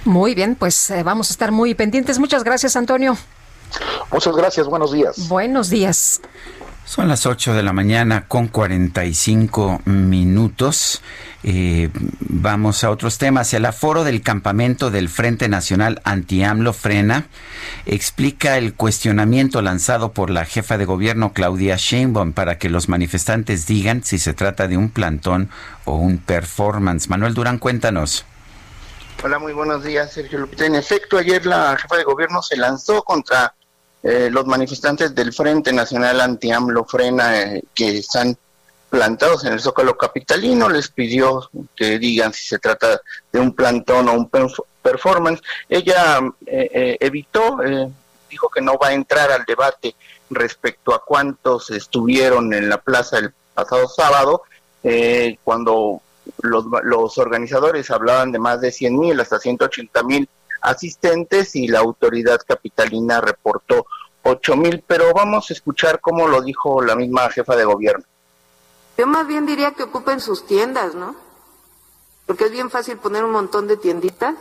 Muy 0.05 0.35
bien, 0.35 0.55
pues 0.55 0.89
eh, 0.89 1.03
vamos 1.03 1.30
a 1.30 1.34
estar 1.34 1.51
muy 1.51 1.76
pendientes. 1.76 2.19
Muchas 2.19 2.43
gracias, 2.43 2.76
Antonio. 2.76 3.18
Muchas 4.11 4.35
gracias, 4.35 4.68
buenos 4.68 4.91
días. 4.91 5.27
Buenos 5.27 5.69
días. 5.69 6.22
Son 6.85 7.07
las 7.07 7.26
8 7.26 7.53
de 7.53 7.64
la 7.64 7.72
mañana 7.72 8.27
con 8.27 8.47
45 8.47 9.81
minutos. 9.85 11.01
Eh, 11.43 11.89
vamos 12.19 12.84
a 12.84 12.89
otros 12.89 13.18
temas. 13.18 13.53
El 13.53 13.65
aforo 13.65 14.03
del 14.03 14.22
campamento 14.22 14.91
del 14.91 15.07
Frente 15.07 15.47
Nacional 15.47 16.01
Anti-AMLO 16.03 16.73
Frena 16.73 17.27
explica 17.85 18.57
el 18.57 18.73
cuestionamiento 18.73 19.61
lanzado 19.61 20.11
por 20.11 20.30
la 20.30 20.43
jefa 20.43 20.77
de 20.77 20.84
gobierno 20.84 21.31
Claudia 21.31 21.77
Sheinbaum 21.77 22.34
para 22.34 22.57
que 22.57 22.69
los 22.69 22.89
manifestantes 22.89 23.65
digan 23.65 24.03
si 24.03 24.19
se 24.19 24.34
trata 24.34 24.68
de 24.68 24.76
un 24.76 24.89
plantón 24.89 25.49
o 25.85 25.95
un 25.95 26.18
performance. 26.18 27.10
Manuel 27.10 27.34
Durán, 27.34 27.60
cuéntanos. 27.60 28.26
Hola, 29.25 29.39
muy 29.39 29.53
buenos 29.53 29.85
días, 29.85 30.11
Sergio 30.11 30.37
Lupita. 30.37 30.65
En 30.65 30.75
efecto, 30.75 31.17
ayer 31.17 31.45
la 31.45 31.77
jefa 31.77 31.95
de 31.95 32.03
gobierno 32.03 32.43
se 32.43 32.57
lanzó 32.57 33.03
contra 33.03 33.55
eh, 34.03 34.27
los 34.29 34.45
manifestantes 34.45 35.15
del 35.15 35.31
Frente 35.31 35.71
Nacional 35.71 36.19
Anti-AMLO 36.19 36.83
Frena 36.83 37.41
eh, 37.41 37.63
que 37.73 37.99
están 37.99 38.37
plantados 38.89 39.45
en 39.45 39.53
el 39.53 39.61
Zócalo 39.61 39.97
Capitalino. 39.97 40.67
Les 40.67 40.89
pidió 40.89 41.49
que 41.73 41.99
digan 41.99 42.33
si 42.33 42.43
se 42.43 42.59
trata 42.59 42.99
de 43.31 43.39
un 43.39 43.53
plantón 43.53 44.09
o 44.09 44.13
un 44.13 44.29
performance. 44.81 45.41
Ella 45.69 46.19
eh, 46.45 46.97
evitó, 46.99 47.59
dijo 48.29 48.49
que 48.49 48.59
no 48.59 48.77
va 48.77 48.89
a 48.89 48.93
entrar 48.93 49.31
al 49.31 49.45
debate 49.45 49.95
respecto 50.31 50.93
a 50.93 51.01
cuántos 51.01 51.71
estuvieron 51.71 52.53
en 52.53 52.67
la 52.67 52.77
plaza 52.77 53.19
el 53.19 53.33
pasado 53.53 53.87
sábado, 53.87 54.43
cuando 55.45 56.01
los, 56.41 56.65
los 56.83 57.17
organizadores 57.17 57.89
hablaban 57.91 58.31
de 58.31 58.39
más 58.39 58.61
de 58.61 58.71
100 58.71 58.97
mil 58.97 59.19
hasta 59.19 59.39
180 59.39 60.03
mil 60.03 60.29
asistentes 60.61 61.55
y 61.55 61.67
la 61.67 61.79
autoridad 61.79 62.39
capitalina 62.47 63.21
reportó 63.21 63.85
8 64.23 64.55
mil, 64.55 64.83
pero 64.87 65.13
vamos 65.13 65.49
a 65.49 65.53
escuchar 65.53 65.99
cómo 65.99 66.27
lo 66.27 66.41
dijo 66.41 66.81
la 66.81 66.95
misma 66.95 67.29
jefa 67.29 67.55
de 67.55 67.65
gobierno. 67.65 68.05
Yo 68.97 69.07
más 69.07 69.27
bien 69.27 69.45
diría 69.45 69.71
que 69.71 69.83
ocupen 69.83 70.19
sus 70.19 70.45
tiendas, 70.45 70.95
¿no? 70.95 71.15
Porque 72.25 72.45
es 72.45 72.51
bien 72.51 72.69
fácil 72.69 72.97
poner 72.97 73.25
un 73.25 73.31
montón 73.31 73.67
de 73.67 73.75
tienditas 73.75 74.35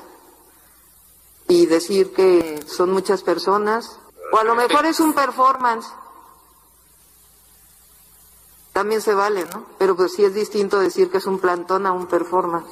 y 1.48 1.66
decir 1.66 2.12
que 2.12 2.60
son 2.66 2.92
muchas 2.92 3.22
personas, 3.22 3.98
o 4.32 4.38
a 4.38 4.44
lo 4.44 4.54
mejor 4.54 4.86
es 4.86 5.00
un 5.00 5.14
performance 5.14 5.88
también 8.72 9.00
se 9.00 9.14
vale, 9.14 9.44
¿no? 9.52 9.66
Pero 9.78 9.96
pues 9.96 10.14
sí 10.14 10.24
es 10.24 10.34
distinto 10.34 10.80
decir 10.80 11.10
que 11.10 11.18
es 11.18 11.26
un 11.26 11.38
plantón 11.38 11.86
a 11.86 11.92
un 11.92 12.06
performance. 12.06 12.70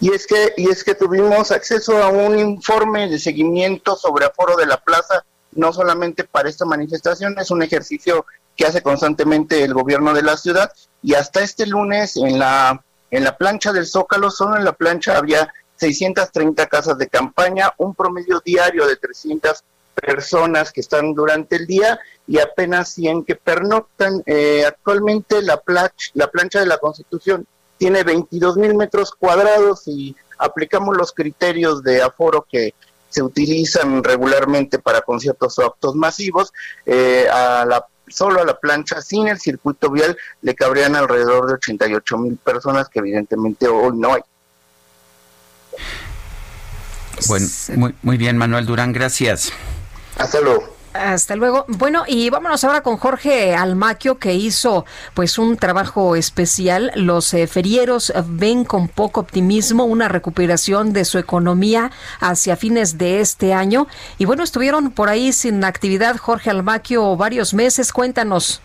Y 0.00 0.12
es 0.12 0.26
que 0.26 0.52
y 0.56 0.70
es 0.70 0.84
que 0.84 0.94
tuvimos 0.94 1.50
acceso 1.50 2.02
a 2.02 2.08
un 2.08 2.38
informe 2.38 3.08
de 3.08 3.18
seguimiento 3.18 3.96
sobre 3.96 4.26
aforo 4.26 4.56
de 4.56 4.66
la 4.66 4.78
plaza, 4.78 5.24
no 5.52 5.72
solamente 5.72 6.24
para 6.24 6.48
esta 6.48 6.64
manifestación, 6.64 7.38
es 7.38 7.50
un 7.50 7.62
ejercicio 7.62 8.26
que 8.56 8.66
hace 8.66 8.82
constantemente 8.82 9.62
el 9.62 9.74
gobierno 9.74 10.12
de 10.14 10.22
la 10.22 10.36
ciudad 10.36 10.72
y 11.02 11.14
hasta 11.14 11.42
este 11.42 11.66
lunes 11.66 12.16
en 12.16 12.38
la 12.38 12.84
en 13.10 13.22
la 13.22 13.36
plancha 13.36 13.72
del 13.72 13.86
Zócalo, 13.86 14.30
solo 14.30 14.56
en 14.56 14.64
la 14.64 14.72
plancha 14.72 15.16
había 15.16 15.52
630 15.76 16.66
casas 16.66 16.98
de 16.98 17.08
campaña, 17.08 17.72
un 17.78 17.94
promedio 17.94 18.40
diario 18.44 18.86
de 18.86 18.96
300 18.96 19.62
personas 19.94 20.72
que 20.72 20.80
están 20.80 21.14
durante 21.14 21.56
el 21.56 21.66
día 21.66 21.98
y 22.26 22.38
apenas 22.38 22.90
100 22.90 23.24
que 23.24 23.36
pernoctan. 23.36 24.22
Eh, 24.26 24.64
actualmente 24.66 25.42
la, 25.42 25.62
la 26.14 26.30
plancha 26.30 26.60
de 26.60 26.66
la 26.66 26.78
Constitución 26.78 27.46
tiene 27.78 28.02
22 28.02 28.56
mil 28.56 28.74
metros 28.74 29.12
cuadrados 29.12 29.86
y 29.86 30.16
aplicamos 30.38 30.96
los 30.96 31.12
criterios 31.12 31.82
de 31.82 32.02
aforo 32.02 32.46
que 32.48 32.74
se 33.08 33.22
utilizan 33.22 34.02
regularmente 34.02 34.78
para 34.78 35.02
conciertos 35.02 35.58
o 35.58 35.66
actos 35.66 35.94
masivos. 35.94 36.52
Eh, 36.84 37.26
a 37.32 37.64
la, 37.64 37.86
solo 38.08 38.40
a 38.40 38.44
la 38.44 38.58
plancha 38.58 39.00
sin 39.00 39.28
el 39.28 39.38
circuito 39.38 39.90
vial 39.90 40.16
le 40.42 40.54
cabrían 40.54 40.96
alrededor 40.96 41.46
de 41.46 41.54
88 41.54 42.18
mil 42.18 42.36
personas 42.36 42.88
que 42.88 42.98
evidentemente 42.98 43.68
hoy 43.68 43.96
no 43.96 44.14
hay. 44.14 44.22
Bueno, 47.28 47.46
muy, 47.76 47.94
muy 48.02 48.16
bien, 48.16 48.36
Manuel 48.36 48.66
Durán, 48.66 48.92
gracias. 48.92 49.52
Hasta 50.18 50.40
luego. 50.40 50.74
Hasta 50.94 51.34
luego. 51.34 51.64
Bueno, 51.66 52.04
y 52.06 52.30
vámonos 52.30 52.62
ahora 52.62 52.82
con 52.82 52.98
Jorge 52.98 53.52
Almaquio, 53.52 54.20
que 54.20 54.34
hizo 54.34 54.86
pues 55.14 55.38
un 55.38 55.56
trabajo 55.56 56.14
especial. 56.14 56.92
Los 56.94 57.34
eh, 57.34 57.48
ferieros 57.48 58.12
ven 58.28 58.64
con 58.64 58.86
poco 58.86 59.18
optimismo 59.18 59.84
una 59.86 60.08
recuperación 60.08 60.92
de 60.92 61.04
su 61.04 61.18
economía 61.18 61.90
hacia 62.20 62.54
fines 62.54 62.96
de 62.96 63.18
este 63.18 63.52
año. 63.52 63.88
Y 64.18 64.24
bueno, 64.24 64.44
estuvieron 64.44 64.92
por 64.92 65.08
ahí 65.08 65.32
sin 65.32 65.64
actividad 65.64 66.16
Jorge 66.16 66.50
Almaquio 66.50 67.16
varios 67.16 67.54
meses. 67.54 67.92
Cuéntanos. 67.92 68.62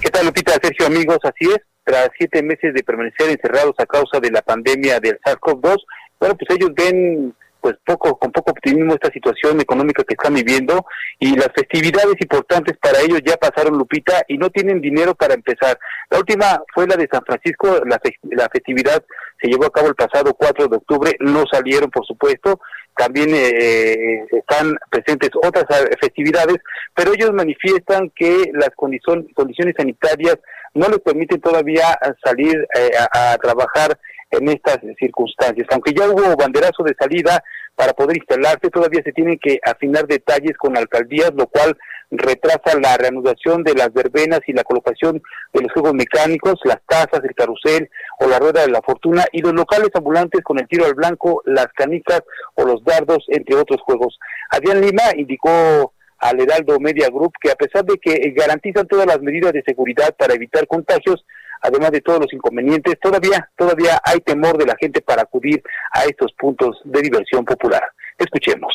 ¿Qué 0.00 0.08
tal, 0.08 0.26
Lupita? 0.26 0.52
Sergio, 0.62 0.86
amigos, 0.86 1.18
así 1.24 1.50
es. 1.50 1.58
Tras 1.82 2.10
siete 2.16 2.44
meses 2.44 2.72
de 2.74 2.84
permanecer 2.84 3.28
encerrados 3.28 3.74
a 3.78 3.86
causa 3.86 4.20
de 4.20 4.30
la 4.30 4.40
pandemia 4.40 5.00
del 5.00 5.18
SARS-CoV-2, 5.18 5.76
bueno, 6.20 6.36
pues 6.36 6.56
ellos 6.56 6.70
ven 6.76 7.34
pues 7.64 7.76
poco 7.82 8.18
con 8.18 8.30
poco 8.30 8.50
optimismo 8.50 8.92
esta 8.92 9.10
situación 9.10 9.58
económica 9.58 10.04
que 10.04 10.12
están 10.12 10.34
viviendo 10.34 10.84
y 11.18 11.34
las 11.34 11.48
festividades 11.56 12.14
importantes 12.20 12.76
para 12.76 13.00
ellos 13.00 13.22
ya 13.24 13.38
pasaron 13.38 13.78
Lupita 13.78 14.22
y 14.28 14.36
no 14.36 14.50
tienen 14.50 14.82
dinero 14.82 15.14
para 15.14 15.32
empezar. 15.32 15.78
La 16.10 16.18
última 16.18 16.60
fue 16.74 16.86
la 16.86 16.96
de 16.96 17.08
San 17.10 17.24
Francisco, 17.24 17.80
la, 17.86 17.98
la 18.32 18.50
festividad 18.50 19.02
se 19.40 19.48
llevó 19.48 19.64
a 19.64 19.70
cabo 19.70 19.88
el 19.88 19.94
pasado 19.94 20.34
4 20.34 20.68
de 20.68 20.76
octubre, 20.76 21.16
no 21.20 21.44
salieron 21.50 21.90
por 21.90 22.04
supuesto, 22.04 22.60
también 22.94 23.30
eh, 23.32 24.26
están 24.30 24.76
presentes 24.90 25.30
otras 25.42 25.64
festividades, 25.98 26.58
pero 26.94 27.14
ellos 27.14 27.32
manifiestan 27.32 28.10
que 28.14 28.50
las 28.52 28.72
condiciones 28.76 29.74
sanitarias 29.74 30.36
no 30.74 30.86
les 30.90 30.98
permiten 30.98 31.40
todavía 31.40 31.98
salir 32.22 32.68
eh, 32.74 32.90
a 33.10 33.38
trabajar 33.38 33.98
en 34.30 34.48
estas 34.48 34.78
circunstancias. 34.98 35.66
Aunque 35.70 35.92
ya 35.92 36.08
hubo 36.08 36.36
banderazo 36.36 36.82
de 36.82 36.94
salida 36.98 37.42
para 37.74 37.92
poder 37.92 38.16
instalarse, 38.16 38.70
todavía 38.70 39.02
se 39.02 39.12
tienen 39.12 39.38
que 39.38 39.58
afinar 39.64 40.06
detalles 40.06 40.56
con 40.56 40.76
alcaldías, 40.76 41.32
lo 41.34 41.46
cual 41.46 41.76
retrasa 42.10 42.78
la 42.80 42.96
reanudación 42.96 43.62
de 43.62 43.74
las 43.74 43.92
verbenas 43.92 44.40
y 44.46 44.52
la 44.52 44.62
colocación 44.62 45.22
de 45.52 45.60
los 45.60 45.72
juegos 45.72 45.94
mecánicos, 45.94 46.60
las 46.64 46.78
tazas, 46.86 47.24
el 47.24 47.34
carrusel 47.34 47.90
o 48.20 48.28
la 48.28 48.38
rueda 48.38 48.62
de 48.62 48.70
la 48.70 48.82
fortuna 48.82 49.24
y 49.32 49.40
los 49.40 49.52
locales 49.52 49.90
ambulantes 49.94 50.42
con 50.42 50.58
el 50.58 50.68
tiro 50.68 50.86
al 50.86 50.94
blanco, 50.94 51.42
las 51.44 51.68
canicas 51.74 52.22
o 52.54 52.64
los 52.64 52.84
dardos, 52.84 53.24
entre 53.28 53.56
otros 53.56 53.80
juegos. 53.80 54.18
Adrián 54.50 54.80
Lima 54.80 55.02
indicó 55.16 55.92
al 56.18 56.40
Heraldo 56.40 56.78
Media 56.80 57.08
Group 57.08 57.32
que 57.40 57.50
a 57.50 57.56
pesar 57.56 57.84
de 57.84 57.98
que 57.98 58.32
garantizan 58.36 58.86
todas 58.86 59.06
las 59.06 59.20
medidas 59.20 59.52
de 59.52 59.62
seguridad 59.66 60.14
para 60.16 60.34
evitar 60.34 60.66
contagios, 60.66 61.24
además 61.62 61.90
de 61.90 62.00
todos 62.00 62.20
los 62.20 62.32
inconvenientes, 62.32 62.94
todavía, 63.00 63.48
todavía 63.56 64.00
hay 64.04 64.20
temor 64.20 64.58
de 64.58 64.66
la 64.66 64.76
gente 64.78 65.00
para 65.00 65.22
acudir 65.22 65.62
a 65.92 66.04
estos 66.04 66.32
puntos 66.38 66.80
de 66.84 67.02
diversión 67.02 67.44
popular. 67.44 67.82
Escuchemos. 68.18 68.72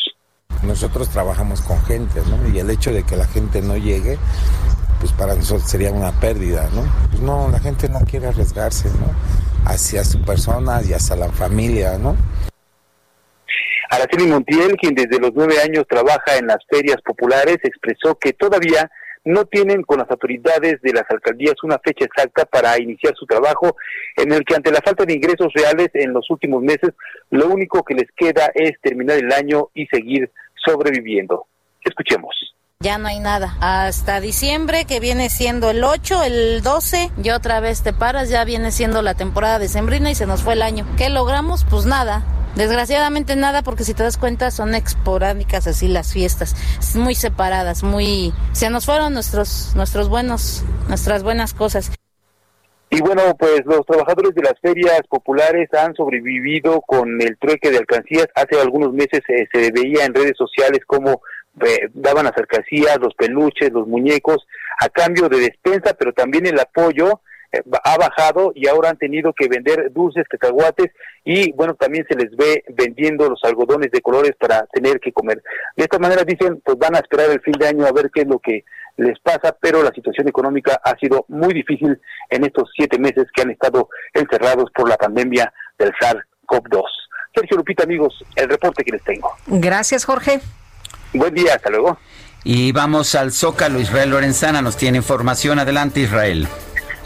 Nosotros 0.64 1.10
trabajamos 1.10 1.62
con 1.62 1.82
gente, 1.86 2.20
¿no? 2.30 2.54
Y 2.54 2.60
el 2.60 2.70
hecho 2.70 2.92
de 2.92 3.04
que 3.04 3.16
la 3.16 3.26
gente 3.26 3.62
no 3.62 3.78
llegue, 3.78 4.18
pues 5.00 5.14
para 5.14 5.36
nosotros 5.36 5.70
sería 5.70 5.92
una 5.92 6.12
pérdida, 6.20 6.70
¿no? 6.74 6.84
Pues 7.10 7.22
no, 7.22 7.50
la 7.50 7.60
gente 7.60 7.88
no 7.88 8.00
quiere 8.02 8.28
arriesgarse, 8.28 8.90
¿no? 8.90 9.70
Hacia 9.70 10.04
su 10.04 10.22
persona 10.22 10.82
y 10.84 10.94
hacia 10.94 11.16
la 11.16 11.30
familia, 11.30 11.98
¿no? 11.98 12.18
Araceli 13.90 14.28
Montiel, 14.28 14.76
quien 14.76 14.94
desde 14.94 15.20
los 15.20 15.32
nueve 15.34 15.56
años 15.62 15.86
trabaja 15.90 16.38
en 16.38 16.48
las 16.48 16.60
ferias 16.70 16.98
populares, 17.04 17.58
expresó 17.64 18.16
que 18.20 18.34
todavía 18.34 18.90
no 19.26 19.46
tienen 19.46 19.84
con 19.84 20.00
las 20.00 20.10
autoridades 20.10 20.82
de 20.82 20.94
las 20.94 21.06
alcaldías 21.10 21.56
una 21.64 21.80
fecha 21.80 22.06
exacta 22.06 22.46
para 22.46 22.80
iniciar 22.82 23.14
su 23.16 23.26
trabajo, 23.26 23.76
en 24.16 24.32
el 24.32 24.44
que 24.44 24.56
ante 24.56 24.72
la 24.72 24.82
falta 24.82 25.06
de 25.06 25.14
ingresos 25.14 25.52
reales 25.54 25.90
en 25.94 26.14
los 26.14 26.30
últimos 26.30 26.62
meses, 26.62 26.92
lo 27.30 27.48
único 27.48 27.84
que 27.84 27.96
les 27.96 28.08
queda 28.16 28.52
es 28.54 28.74
terminar 28.82 29.18
el 29.18 29.32
año 29.32 29.70
y 29.74 29.86
seguir 29.88 30.32
sobreviviendo. 30.56 31.46
Escuchemos. 31.84 32.36
Ya 32.82 32.98
no 32.98 33.10
hay 33.10 33.20
nada. 33.20 33.58
Hasta 33.60 34.22
diciembre, 34.22 34.86
que 34.86 35.02
viene 35.02 35.30
siendo 35.30 35.70
el 35.70 35.84
8, 35.84 36.24
el 36.24 36.62
12, 36.62 37.12
y 37.22 37.30
otra 37.32 37.60
vez 37.60 37.84
te 37.84 37.92
paras, 37.92 38.30
ya 38.30 38.46
viene 38.46 38.72
siendo 38.72 39.02
la 39.02 39.16
temporada 39.16 39.60
de 39.60 39.68
sembrina 39.68 40.12
y 40.12 40.16
se 40.16 40.26
nos 40.26 40.44
fue 40.44 40.54
el 40.54 40.62
año. 40.62 40.86
¿Qué 40.98 41.10
logramos? 41.10 41.66
Pues 41.70 41.86
nada. 41.86 42.24
Desgraciadamente 42.56 43.36
nada, 43.36 43.62
porque 43.62 43.84
si 43.84 43.94
te 43.94 44.04
das 44.04 44.18
cuenta 44.18 44.52
son 44.52 44.74
esporádicas 44.76 45.68
así 45.68 45.88
las 45.88 46.14
fiestas, 46.14 46.56
muy 46.96 47.16
separadas, 47.16 47.84
muy 47.84 48.34
se 48.54 48.70
nos 48.70 48.86
fueron 48.86 49.14
nuestros 49.14 49.74
nuestros 49.76 50.10
buenos 50.10 50.64
nuestras 50.88 51.24
buenas 51.24 51.54
cosas. 51.54 51.92
Y 52.92 53.02
bueno, 53.02 53.22
pues 53.38 53.64
los 53.66 53.86
trabajadores 53.86 54.34
de 54.34 54.42
las 54.42 54.60
ferias 54.62 55.02
populares 55.08 55.70
han 55.74 55.94
sobrevivido 55.94 56.82
con 56.82 57.22
el 57.22 57.38
trueque 57.38 57.70
de 57.70 57.78
alcancías. 57.78 58.28
Hace 58.34 58.60
algunos 58.60 58.94
meses 58.94 59.22
eh, 59.28 59.48
se 59.54 59.72
veía 59.72 60.06
en 60.06 60.16
redes 60.16 60.36
sociales 60.36 60.80
cómo 60.88 61.22
eh, 61.64 61.90
daban 61.94 62.26
las 62.26 62.36
alcancías, 62.36 62.98
los 63.00 63.14
peluches, 63.14 63.72
los 63.72 63.88
muñecos, 63.88 64.48
a 64.82 64.90
cambio 64.90 65.30
de 65.30 65.40
despensa, 65.40 65.94
pero 65.94 66.14
también 66.14 66.48
el 66.48 66.60
apoyo 66.60 67.22
ha 67.84 67.98
bajado 67.98 68.52
y 68.56 68.68
ahora 68.68 68.90
han 68.90 68.98
tenido 68.98 69.34
que 69.34 69.48
vender 69.48 69.92
dulces, 69.92 70.28
cacahuates 70.30 70.92
y 71.26 71.52
bueno, 71.54 71.74
también 71.74 72.06
se 72.08 72.16
les 72.16 72.36
ve 72.36 72.64
vendiendo 72.70 73.30
los 73.30 73.44
algodones 73.44 73.92
de 73.92 74.02
colores 74.02 74.34
para 74.40 74.66
tener 74.68 75.00
que 75.00 75.12
comer. 75.12 75.42
De 75.76 75.84
esta 75.84 76.00
manera 76.00 76.24
dicen, 76.24 76.62
pues 76.64 76.78
van 76.78 76.96
a 76.96 77.00
esperar 77.00 77.30
el 77.32 77.42
fin 77.42 77.54
de 77.60 77.68
año 77.68 77.86
a 77.86 77.92
ver 77.92 78.12
qué 78.14 78.22
es 78.22 78.28
lo 78.28 78.40
que 78.40 78.64
les 78.98 79.20
pasa, 79.20 79.56
pero 79.60 79.82
la 79.82 79.92
situación 79.92 80.28
económica 80.28 80.80
ha 80.84 80.96
sido 80.98 81.26
muy 81.30 81.54
difícil 81.54 82.00
en 82.30 82.44
estos 82.44 82.70
siete 82.76 83.00
meses 83.00 83.26
que 83.34 83.42
han 83.42 83.52
estado 83.52 83.90
encerrados 84.14 84.70
por 84.76 84.90
la 84.90 84.98
pandemia 84.98 85.52
del 85.78 85.92
SARS-CoV-2. 85.94 86.84
Sergio 87.34 87.58
Lupita, 87.58 87.84
amigos, 87.84 88.14
el 88.36 88.50
reporte 88.50 88.84
que 88.84 88.92
les 88.92 89.04
tengo. 89.04 89.32
Gracias, 89.48 90.04
Jorge. 90.04 90.42
Buen 91.14 91.34
día, 91.34 91.56
hasta 91.56 91.70
luego. 91.70 91.98
Y 92.44 92.72
vamos 92.72 93.16
al 93.16 93.32
Zócalo, 93.32 93.80
Israel 93.80 94.12
Lorenzana 94.12 94.62
nos 94.62 94.78
tiene 94.78 94.98
información. 94.98 95.60
Adelante, 95.60 96.02
Israel. 96.02 96.48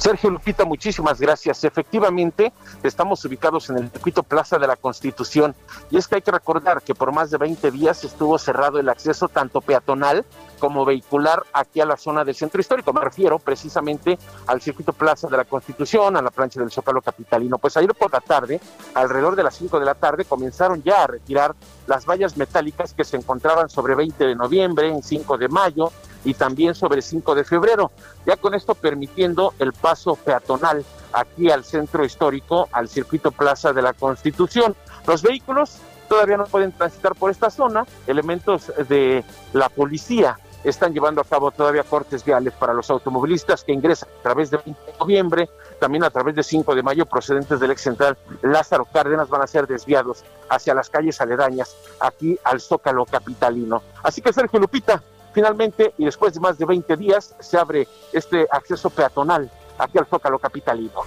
Sergio 0.04 0.32
Lupita, 0.32 0.66
muchísimas 0.66 1.18
gracias. 1.18 1.64
Efectivamente, 1.64 2.52
estamos 2.84 3.24
ubicados 3.24 3.70
en 3.70 3.78
el 3.78 3.90
circuito 3.90 4.22
Plaza 4.22 4.60
de 4.60 4.68
la 4.68 4.76
Constitución 4.76 5.56
y 5.90 5.96
es 5.96 6.10
que 6.10 6.16
hay 6.16 6.22
que 6.22 6.32
recordar 6.32 6.82
que 6.82 6.94
por 6.94 7.14
más 7.14 7.32
de 7.32 7.38
20 7.38 7.72
días 7.72 8.04
estuvo 8.04 8.38
cerrado 8.38 8.82
el 8.82 8.90
acceso 8.90 9.30
tanto 9.30 9.62
peatonal 9.62 10.26
como 10.60 10.84
vehicular 10.84 11.44
aquí 11.54 11.80
a 11.80 11.86
la 11.86 11.96
zona 11.96 12.26
del 12.26 12.36
centro 12.36 12.60
histórico. 12.60 12.92
Me 12.92 13.00
refiero 13.00 13.40
precisamente 13.40 14.20
al 14.48 14.62
circuito 14.62 14.92
Plaza 14.92 15.30
de 15.30 15.38
la 15.38 15.46
Constitución, 15.46 16.18
a 16.18 16.22
la 16.22 16.32
plancha 16.32 16.60
del 16.60 16.70
Zócalo 16.70 17.02
Capitalino. 17.02 17.58
Pues 17.58 17.78
ayer 17.78 17.94
por 17.96 18.12
la 18.12 18.20
tarde, 18.20 18.60
alrededor 18.94 19.38
de 19.38 19.44
las 19.44 19.56
5 19.56 19.80
de 19.80 19.86
la 19.86 19.96
tarde, 19.96 20.26
comenzaron 20.26 20.84
ya 20.84 21.04
a 21.04 21.08
retirar 21.08 21.56
las 21.88 22.06
vallas 22.06 22.38
metálicas 22.38 22.94
que 22.94 23.04
se 23.04 23.18
encontraban 23.18 23.70
sobre 23.70 23.96
20 23.96 24.26
de 24.26 24.36
noviembre, 24.36 24.90
en 24.90 25.04
5 25.04 25.38
de 25.38 25.48
mayo, 25.48 25.92
y 26.26 26.34
también 26.34 26.76
sobre 26.76 26.98
el 26.98 27.04
5 27.04 27.36
de 27.36 27.44
febrero, 27.44 27.92
ya 28.26 28.38
con 28.38 28.54
esto 28.54 28.76
permitiendo 28.76 29.54
el 29.60 29.74
paso 29.74 30.16
peatonal 30.16 30.86
aquí 31.12 31.52
al 31.52 31.64
centro 31.64 32.06
histórico, 32.06 32.70
al 32.72 32.88
circuito 32.88 33.32
Plaza 33.32 33.74
de 33.74 33.82
la 33.82 33.94
Constitución. 33.94 34.76
Los 35.06 35.22
vehículos 35.22 35.80
todavía 36.08 36.38
no 36.38 36.46
pueden 36.46 36.72
transitar 36.72 37.16
por 37.16 37.32
esta 37.32 37.50
zona, 37.50 37.86
elementos 38.08 38.72
de 38.88 39.24
la 39.52 39.70
policía 39.70 40.38
están 40.64 40.94
llevando 40.94 41.22
a 41.22 41.26
cabo 41.26 41.52
todavía 41.52 41.84
cortes 41.84 42.24
viales 42.24 42.54
para 42.54 42.74
los 42.74 42.90
automovilistas 42.90 43.64
que 43.64 43.74
ingresan 43.74 44.10
a 44.20 44.24
través 44.24 44.50
de 44.50 44.58
20 44.58 44.82
de 44.92 44.98
noviembre, 44.98 45.50
también 45.84 46.06
a 46.06 46.10
través 46.10 46.34
de 46.34 46.44
5 46.44 46.76
de 46.76 46.82
mayo 46.82 47.06
procedentes 47.06 47.60
del 47.60 47.72
ex 47.72 47.82
central 47.82 48.18
Lázaro 48.42 48.86
Cárdenas 48.86 49.28
van 49.28 49.42
a 49.42 49.48
ser 49.48 49.68
desviados 49.68 50.24
hacia 50.50 50.74
las 50.74 50.90
calles 50.90 51.20
aledañas 51.20 51.76
aquí 52.00 52.40
al 52.46 52.62
Zócalo 52.62 53.06
capitalino. 53.06 53.84
Así 54.02 54.22
que 54.22 54.32
Sergio 54.32 54.60
Lupita, 54.60 55.04
Finalmente, 55.34 55.94
y 55.98 56.06
después 56.06 56.34
de 56.34 56.40
más 56.40 56.58
de 56.58 56.66
20 56.66 56.96
días, 56.96 57.36
se 57.42 57.58
abre 57.58 57.88
este 58.14 58.48
acceso 58.50 58.90
peatonal 58.92 59.52
aquí 59.78 59.98
al 59.98 60.06
Zócalo 60.06 60.40
Capitalino. 60.40 61.02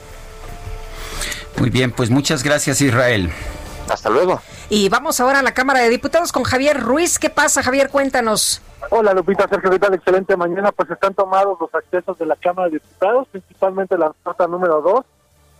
Muy 1.58 1.70
bien, 1.70 1.90
pues 1.90 2.10
muchas 2.10 2.42
gracias 2.42 2.82
Israel. 2.82 3.30
Hasta 3.90 4.10
luego. 4.10 4.40
Y 4.68 4.88
vamos 4.88 5.20
ahora 5.20 5.40
a 5.40 5.42
la 5.42 5.54
Cámara 5.54 5.80
de 5.80 5.88
Diputados 5.88 6.32
con 6.32 6.42
Javier 6.42 6.80
Ruiz. 6.80 7.18
¿Qué 7.18 7.30
pasa, 7.30 7.62
Javier? 7.62 7.88
Cuéntanos. 7.90 8.60
Hola, 8.90 9.14
Lupita, 9.14 9.48
Sergio, 9.48 9.70
¿qué 9.70 9.78
tal? 9.78 9.94
Excelente 9.94 10.36
mañana. 10.36 10.72
Pues 10.72 10.90
están 10.90 11.14
tomados 11.14 11.58
los 11.60 11.74
accesos 11.74 12.18
de 12.18 12.26
la 12.26 12.36
Cámara 12.36 12.68
de 12.68 12.74
Diputados, 12.74 13.28
principalmente 13.28 13.96
la 13.96 14.12
nota 14.24 14.46
número 14.46 14.80
2, 14.82 15.04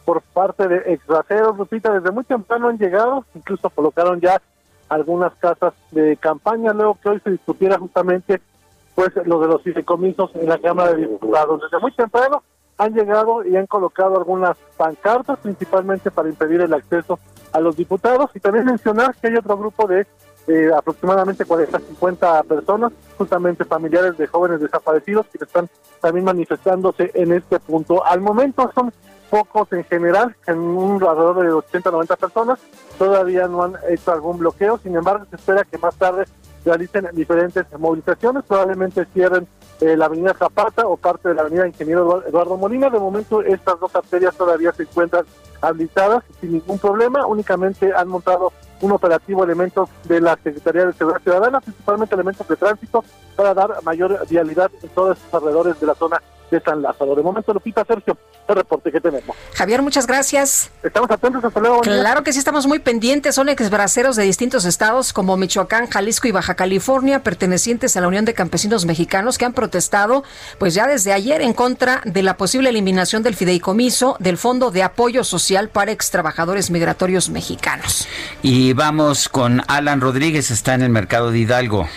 por 0.04 0.22
parte 0.22 0.68
de 0.68 0.92
exraceros. 0.92 1.56
Lupita, 1.56 1.92
desde 1.92 2.10
muy 2.10 2.24
temprano 2.24 2.68
han 2.68 2.78
llegado, 2.78 3.24
incluso 3.34 3.70
colocaron 3.70 4.20
ya 4.20 4.40
algunas 4.88 5.32
casas 5.34 5.74
de 5.90 6.16
campaña, 6.16 6.72
luego 6.72 6.98
que 7.02 7.08
hoy 7.08 7.20
se 7.20 7.30
discutiera 7.30 7.78
justamente 7.78 8.40
pues 8.94 9.10
lo 9.24 9.40
de 9.40 9.48
los 9.48 9.62
fideicomisos 9.62 10.34
en 10.34 10.48
la 10.48 10.58
Cámara 10.58 10.92
de 10.92 11.02
Diputados. 11.02 11.60
Desde 11.60 11.78
muy 11.78 11.92
temprano 11.92 12.42
han 12.78 12.94
llegado 12.94 13.44
y 13.44 13.56
han 13.56 13.66
colocado 13.66 14.16
algunas 14.16 14.56
pancartas, 14.76 15.38
principalmente 15.40 16.10
para 16.10 16.28
impedir 16.28 16.60
el 16.60 16.72
acceso 16.72 17.18
a 17.56 17.60
los 17.60 17.76
diputados, 17.76 18.30
y 18.34 18.40
también 18.40 18.66
mencionar 18.66 19.14
que 19.14 19.28
hay 19.28 19.36
otro 19.36 19.56
grupo 19.56 19.86
de 19.86 20.06
aproximadamente 20.76 21.44
40, 21.44 21.80
50 21.80 22.42
personas, 22.44 22.92
justamente 23.18 23.64
familiares 23.64 24.16
de 24.16 24.26
jóvenes 24.26 24.60
desaparecidos, 24.60 25.26
que 25.26 25.42
están 25.42 25.68
también 26.00 26.24
manifestándose 26.24 27.10
en 27.14 27.32
este 27.32 27.58
punto. 27.58 28.04
Al 28.04 28.20
momento 28.20 28.70
son 28.74 28.92
pocos 29.28 29.72
en 29.72 29.82
general, 29.84 30.36
en 30.46 30.58
un 30.58 31.02
alrededor 31.02 31.42
de 31.42 31.52
80, 31.52 31.90
90 31.90 32.16
personas, 32.16 32.60
todavía 32.96 33.48
no 33.48 33.64
han 33.64 33.74
hecho 33.88 34.12
algún 34.12 34.38
bloqueo, 34.38 34.78
sin 34.78 34.94
embargo 34.94 35.24
se 35.28 35.36
espera 35.36 35.64
que 35.64 35.78
más 35.78 35.96
tarde 35.96 36.26
realicen 36.64 37.08
diferentes 37.12 37.66
movilizaciones, 37.78 38.44
probablemente 38.44 39.04
cierren 39.12 39.48
eh, 39.80 39.96
la 39.96 40.06
avenida 40.06 40.34
Zapata 40.34 40.86
o 40.86 40.96
parte 40.96 41.28
de 41.28 41.34
la 41.34 41.42
avenida 41.42 41.66
Ingeniero 41.66 42.26
Eduardo 42.26 42.56
Molina. 42.56 42.88
De 42.88 42.98
momento 42.98 43.42
estas 43.42 43.78
dos 43.78 43.94
arterias 43.94 44.34
todavía 44.34 44.72
se 44.72 44.84
encuentran 44.84 45.24
habilitadas 45.60 46.24
sin 46.40 46.52
ningún 46.52 46.78
problema, 46.78 47.26
únicamente 47.26 47.92
han 47.94 48.08
montado 48.08 48.52
un 48.80 48.92
operativo 48.92 49.44
elementos 49.44 49.88
de 50.04 50.20
la 50.20 50.36
Secretaría 50.42 50.86
de 50.86 50.92
Seguridad 50.92 51.22
Ciudadana, 51.22 51.60
principalmente 51.60 52.14
elementos 52.14 52.46
de 52.46 52.56
tránsito, 52.56 53.04
para 53.34 53.54
dar 53.54 53.82
mayor 53.84 54.26
vialidad 54.28 54.70
en 54.82 54.88
todos 54.90 55.18
los 55.18 55.34
alrededores 55.34 55.80
de 55.80 55.86
la 55.86 55.94
zona 55.94 56.22
de 56.50 56.60
San 56.60 56.82
Lázaro. 56.82 57.14
De 57.14 57.22
momento, 57.22 57.52
Lupita, 57.52 57.84
Sergio, 57.84 58.16
el 58.48 58.54
reporte 58.54 58.92
que 58.92 59.00
tenemos. 59.00 59.36
Javier, 59.54 59.82
muchas 59.82 60.06
gracias. 60.06 60.70
Estamos 60.82 61.10
atentos, 61.10 61.44
hasta 61.44 61.60
luego. 61.60 61.80
Claro 61.80 62.22
que 62.22 62.32
sí, 62.32 62.38
estamos 62.38 62.66
muy 62.66 62.78
pendientes. 62.78 63.34
Son 63.34 63.48
exbraceros 63.48 64.16
de 64.16 64.24
distintos 64.24 64.64
estados 64.64 65.12
como 65.12 65.36
Michoacán, 65.36 65.88
Jalisco 65.88 66.28
y 66.28 66.32
Baja 66.32 66.54
California, 66.54 67.22
pertenecientes 67.22 67.96
a 67.96 68.00
la 68.00 68.08
Unión 68.08 68.24
de 68.24 68.34
Campesinos 68.34 68.86
Mexicanos, 68.86 69.38
que 69.38 69.44
han 69.44 69.52
protestado, 69.52 70.24
pues 70.58 70.74
ya 70.74 70.86
desde 70.86 71.12
ayer, 71.12 71.42
en 71.42 71.52
contra 71.52 72.00
de 72.04 72.22
la 72.22 72.36
posible 72.36 72.70
eliminación 72.70 73.22
del 73.22 73.34
fideicomiso 73.34 74.16
del 74.20 74.38
Fondo 74.38 74.70
de 74.70 74.82
Apoyo 74.82 75.24
Social 75.24 75.68
para 75.68 75.92
Extrabajadores 75.92 76.70
Migratorios 76.70 77.30
Mexicanos. 77.30 78.06
Y 78.42 78.72
vamos 78.72 79.28
con 79.28 79.62
Alan 79.68 80.00
Rodríguez, 80.00 80.50
está 80.50 80.74
en 80.74 80.82
el 80.82 80.90
mercado 80.90 81.30
de 81.30 81.38
Hidalgo. 81.38 81.88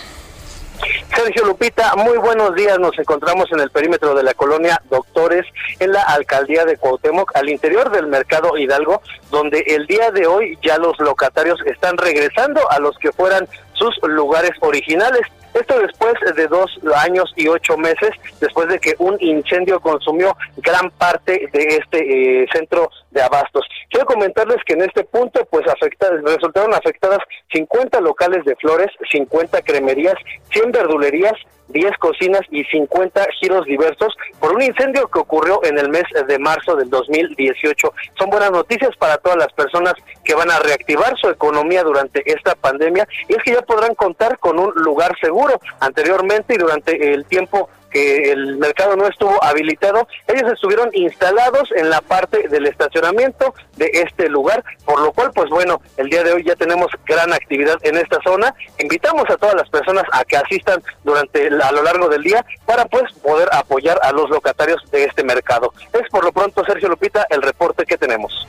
Sergio 1.16 1.46
Lupita, 1.46 1.96
muy 1.96 2.18
buenos 2.18 2.56
días. 2.56 2.80
Nos 2.80 2.98
encontramos 2.98 3.52
en 3.52 3.60
el 3.60 3.70
perímetro 3.70 4.16
de 4.16 4.24
la 4.24 4.34
colonia 4.34 4.82
Doctores, 4.90 5.46
en 5.80 5.92
la 5.92 6.02
alcaldía 6.04 6.66
de 6.66 6.78
Cuauhtémoc, 6.78 7.36
al 7.36 7.50
interior 7.50 7.92
del 7.92 8.08
mercado 8.08 8.58
Hidalgo, 8.58 9.02
donde 9.30 9.60
el 9.68 9.86
día 9.88 10.12
de 10.12 10.28
hoy 10.28 10.58
ya 10.62 10.78
los 10.78 10.98
locatarios 11.00 11.60
están 11.66 11.98
regresando 11.98 12.62
a 12.72 12.80
los 12.80 12.98
que 12.98 13.12
fueran 13.12 13.48
sus 13.74 13.98
lugares 14.04 14.52
originales. 14.62 15.22
Esto 15.54 15.80
después 15.80 16.14
de 16.36 16.48
dos 16.48 16.80
años 16.96 17.34
y 17.36 17.48
ocho 17.48 17.78
meses, 17.78 18.12
después 18.40 18.68
de 18.68 18.80
que 18.80 18.94
un 19.00 19.18
incendio 19.20 19.80
consumió 19.80 20.36
gran 20.58 20.90
parte 20.92 21.50
de 21.52 21.78
este 21.78 22.44
eh, 22.44 22.48
centro 22.54 22.90
de 23.12 23.22
abastos. 23.22 23.66
Quiero 23.90 24.06
comentarles 24.06 24.58
que 24.66 24.74
en 24.74 24.82
este 24.82 25.04
punto, 25.04 25.46
pues 25.50 25.68
afectadas, 25.68 26.22
resultaron 26.24 26.74
afectadas 26.74 27.20
50 27.52 28.00
locales 28.02 28.46
de 28.46 28.56
flores, 28.58 28.88
50 29.12 29.62
cremerías, 29.64 30.16
100 30.52 30.72
verdulerías, 30.72 31.34
10 31.70 31.98
cocinas 31.98 32.42
y 32.52 32.64
50 32.66 33.26
giros 33.40 33.66
diversos 33.66 34.16
por 34.40 34.54
un 34.54 34.62
incendio 34.62 35.08
que 35.08 35.20
ocurrió 35.20 35.64
en 35.64 35.78
el 35.78 35.90
mes 35.90 36.04
de 36.28 36.40
marzo 36.40 36.76
del 36.76 36.90
2018. 36.90 37.94
Son 38.18 38.30
buenas 38.30 38.52
noticias 38.52 38.96
para 38.98 39.18
todas 39.18 39.38
las 39.38 39.54
personas 39.54 39.94
que 40.24 40.36
van 40.36 40.52
a 40.52 40.60
reactivar 40.60 41.16
su 41.18 41.30
economía 41.30 41.84
durante 41.84 42.24
esta 42.26 42.56
pandemia 42.56 43.08
y 43.28 43.36
es 43.36 43.44
que 43.44 43.54
ya 43.54 43.62
podrán 43.62 43.96
contar 43.96 44.38
con 44.40 44.60
un 44.60 44.72
lugar 44.76 45.16
seguro. 45.22 45.60
Anteriormente 45.80 46.56
y 46.56 46.58
durante 46.58 47.14
el 47.14 47.26
tiempo 47.26 47.70
que 47.90 48.32
el 48.32 48.58
mercado 48.58 48.96
no 48.96 49.08
estuvo 49.08 49.44
habilitado, 49.44 50.08
ellos 50.28 50.52
estuvieron 50.52 50.90
instalados 50.94 51.70
en 51.76 51.90
la 51.90 52.02
parte 52.02 52.48
del 52.48 52.68
estacionamiento 52.68 53.54
de 53.78 53.90
este 53.94 54.30
lugar, 54.30 54.64
por 54.86 55.02
lo 55.02 55.12
cual, 55.12 55.32
pues 55.34 55.50
bueno, 55.50 55.82
el 55.98 56.10
día 56.10 56.24
de 56.24 56.34
hoy 56.34 56.44
ya 56.44 56.56
tenemos 56.56 56.88
gran 57.06 57.34
actividad 57.34 57.78
en 57.82 57.98
esta 57.98 58.20
zona. 58.24 58.54
Invitamos 58.80 59.30
a 59.30 59.38
todas 59.38 59.56
las 59.56 59.70
personas 59.70 60.04
a 60.12 60.24
que 60.26 60.38
asistan 60.38 60.82
durante 61.04 61.48
a 61.48 61.72
lo 61.72 61.84
largo 61.84 62.10
del 62.10 62.24
día 62.24 62.46
para 62.66 62.86
pues 62.86 63.12
poder 63.22 63.50
apoyar 63.52 64.00
a 64.04 64.12
los 64.12 64.30
locatarios 64.30 64.82
de 64.92 65.06
este 65.06 65.24
mercado. 65.24 65.74
Es 65.94 66.08
por 66.10 66.24
lo 66.24 66.32
pronto, 66.32 66.64
Sergio 66.66 66.90
Lupita, 66.90 67.26
el 67.30 67.42
reporte 67.42 67.86
que 67.86 67.98
tenemos. 67.98 68.48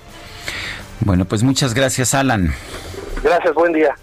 Bueno, 1.00 1.24
pues 1.24 1.42
muchas 1.42 1.74
gracias, 1.74 2.14
Alan. 2.14 2.54
Gracias, 3.22 3.54
buen 3.54 3.72
día. 3.72 3.94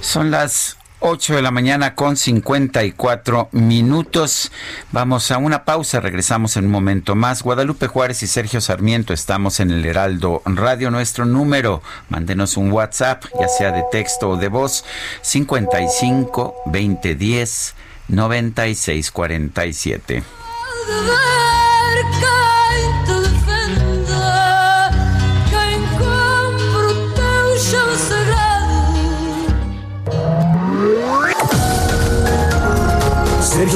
Son 0.00 0.30
las 0.30 0.76
8 1.04 1.34
de 1.34 1.42
la 1.42 1.50
mañana 1.50 1.96
con 1.96 2.16
54 2.16 3.48
minutos. 3.50 4.52
Vamos 4.92 5.32
a 5.32 5.38
una 5.38 5.64
pausa, 5.64 5.98
regresamos 6.00 6.56
en 6.56 6.66
un 6.66 6.70
momento 6.70 7.16
más. 7.16 7.42
Guadalupe 7.42 7.88
Juárez 7.88 8.22
y 8.22 8.28
Sergio 8.28 8.60
Sarmiento 8.60 9.12
estamos 9.12 9.58
en 9.58 9.72
el 9.72 9.84
Heraldo 9.84 10.42
Radio. 10.44 10.92
Nuestro 10.92 11.24
número, 11.24 11.82
mándenos 12.08 12.56
un 12.56 12.70
WhatsApp, 12.70 13.24
ya 13.38 13.48
sea 13.48 13.72
de 13.72 13.82
texto 13.90 14.28
o 14.30 14.36
de 14.36 14.46
voz, 14.48 14.84
55 15.22 16.54
2010 16.66 17.74
9647. 18.08 20.22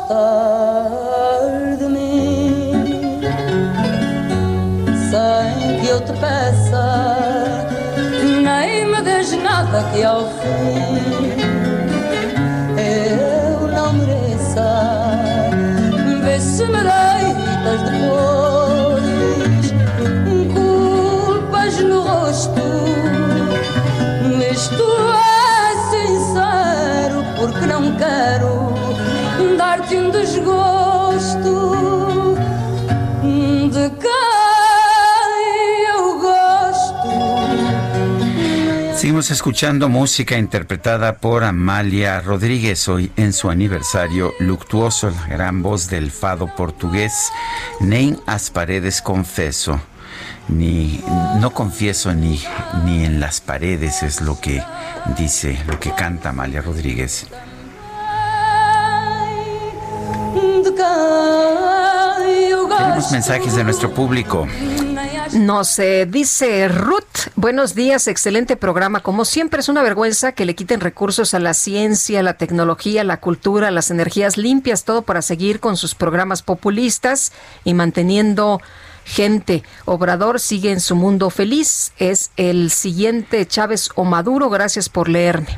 gostar 0.07 1.75
de 1.77 1.85
mim 1.85 3.21
sem 5.09 5.81
que 5.81 5.87
eu 5.87 6.01
te 6.01 6.13
peça, 6.13 7.17
nem 8.43 8.85
me 8.87 9.01
des 9.01 9.31
nada 9.33 9.83
que 9.91 10.03
ao 10.03 10.21
fim. 10.21 10.86
Desgosto 30.11 31.67
gosto. 36.19 37.47
Seguimos 38.95 39.31
escuchando 39.31 39.89
música 39.89 40.37
interpretada 40.37 41.17
por 41.17 41.43
Amalia 41.43 42.19
Rodríguez 42.21 42.87
hoy 42.87 43.11
en 43.15 43.33
su 43.33 43.49
aniversario 43.49 44.33
luctuoso, 44.39 45.11
la 45.11 45.27
gran 45.27 45.61
voz 45.61 45.89
del 45.89 46.11
fado 46.11 46.47
portugués. 46.55 47.13
Nein 47.79 48.19
as 48.25 48.49
paredes 48.49 49.01
confeso. 49.01 49.79
Ni 50.49 51.03
no 51.39 51.51
confieso 51.51 52.13
ni 52.13 52.41
ni 52.85 53.03
en 53.03 53.19
las 53.19 53.41
paredes 53.41 54.01
es 54.01 54.21
lo 54.21 54.39
que 54.39 54.63
dice, 55.17 55.61
lo 55.67 55.79
que 55.79 55.91
canta 55.91 56.29
Amalia 56.29 56.61
Rodríguez. 56.61 57.27
Tenemos 62.77 63.11
mensajes 63.11 63.55
de 63.55 63.63
nuestro 63.63 63.93
público. 63.93 64.47
Nos 65.33 65.79
dice 66.07 66.67
Ruth, 66.67 67.31
buenos 67.35 67.75
días, 67.75 68.07
excelente 68.07 68.55
programa. 68.55 69.01
Como 69.01 69.25
siempre 69.25 69.59
es 69.59 69.69
una 69.69 69.83
vergüenza 69.83 70.31
que 70.31 70.45
le 70.45 70.55
quiten 70.55 70.79
recursos 70.79 71.33
a 71.33 71.39
la 71.39 71.53
ciencia, 71.53 72.23
la 72.23 72.35
tecnología, 72.35 73.03
la 73.03 73.19
cultura, 73.19 73.69
las 73.71 73.91
energías 73.91 74.37
limpias, 74.37 74.83
todo 74.83 75.01
para 75.01 75.21
seguir 75.21 75.59
con 75.59 75.75
sus 75.75 75.95
programas 75.95 76.43
populistas 76.43 77.33
y 77.63 77.73
manteniendo 77.73 78.61
gente. 79.07 79.63
Obrador 79.85 80.39
sigue 80.39 80.71
en 80.71 80.79
su 80.79 80.95
mundo 80.95 81.29
feliz. 81.29 81.93
Es 81.97 82.31
el 82.37 82.69
siguiente 82.69 83.45
Chávez 83.47 83.89
o 83.95 84.03
Maduro. 84.03 84.49
Gracias 84.49 84.89
por 84.89 85.09
leerme. 85.09 85.57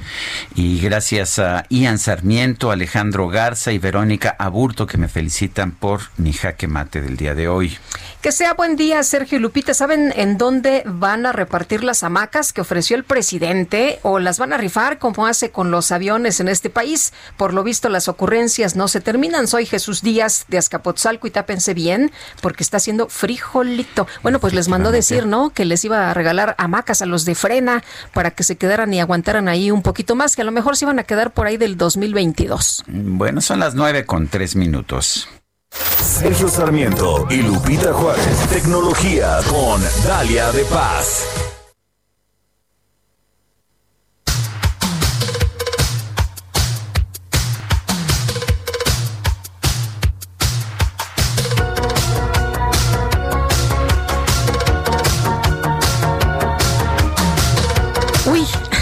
Y 0.56 0.80
gracias 0.80 1.40
a 1.40 1.66
Ian 1.70 1.98
Sarmiento, 1.98 2.72
Alejandro 2.72 3.28
Garza 3.28 3.72
y 3.72 3.80
Verónica 3.80 4.36
Aburto 4.38 4.86
que 4.86 4.98
me 4.98 5.08
felicitan 5.08 5.72
por 5.72 6.02
mi 6.18 6.32
jaque 6.32 6.68
mate 6.68 7.02
del 7.02 7.18
día 7.18 7.36
de 7.36 7.48
hoy. 7.48 7.78
Que 8.22 8.32
sea 8.32 8.54
buen 8.54 8.76
día, 8.76 9.02
Sergio 9.04 9.38
y 9.38 9.42
Lupita. 9.42 9.74
¿Saben 9.74 10.14
en 10.16 10.38
dónde 10.38 10.84
van 10.86 11.26
a 11.26 11.32
repartir 11.32 11.84
las 11.84 12.04
hamacas 12.04 12.54
que 12.54 12.62
ofreció 12.62 12.98
el 12.98 13.06
presidente? 13.06 14.00
¿O 14.04 14.20
las 14.20 14.40
van 14.40 14.54
a 14.54 14.58
rifar 14.58 15.00
como 15.00 15.26
hace 15.26 15.52
con 15.52 15.72
los 15.72 15.92
aviones 15.92 16.40
en 16.40 16.50
este 16.50 16.70
país? 16.70 17.14
Por 17.38 17.54
lo 17.54 17.64
visto, 17.64 17.90
las 17.90 18.08
ocurrencias 18.08 18.76
no 18.76 18.88
se 18.88 19.02
terminan. 19.02 19.48
Soy 19.48 19.66
Jesús 19.66 20.02
Díaz 20.02 20.46
de 20.50 20.58
Azcapotzalco 20.58 21.28
y 21.28 21.32
tápense 21.32 21.74
bien 21.74 22.12
porque 22.42 22.64
está 22.64 22.78
haciendo 22.78 23.08
frijolito. 23.40 24.08
Bueno, 24.22 24.40
pues 24.40 24.54
les 24.54 24.68
mandó 24.68 24.92
decir, 24.92 25.26
¿no? 25.26 25.50
Que 25.50 25.66
les 25.66 25.84
iba 25.86 26.12
a 26.12 26.14
regalar 26.14 26.56
hamacas 26.58 27.02
a 27.02 27.06
los 27.06 27.26
de 27.26 27.36
frena 27.36 27.84
para 28.14 28.32
que 28.32 28.44
se 28.44 28.58
quedaran 28.58 28.94
y 28.94 29.00
aguantaran 29.00 29.48
ahí 29.48 29.72
un 29.72 29.82
poquito 29.82 30.16
más, 30.16 30.36
que 30.36 30.42
a 30.42 30.46
lo 30.46 30.52
mejor 30.52 30.76
se 30.78 30.86
iban 30.86 31.00
a 31.00 31.04
quedar 31.04 31.32
por 31.32 31.48
ahí 31.48 31.58
del 31.58 31.78
2022. 31.78 32.84
Bueno, 32.88 33.42
son 33.42 33.60
las 33.60 33.76
nueve 33.76 34.06
con 34.06 34.28
tres 34.28 34.56
minutos. 34.56 35.28
Sergio 35.72 36.48
Sarmiento 36.48 37.28
y 37.30 37.42
Lupita 37.42 37.94
Juárez. 37.94 38.48
Tecnología 38.50 39.40
con 39.50 39.82
Dalia 40.06 40.52
de 40.52 40.66
Paz. 40.66 41.49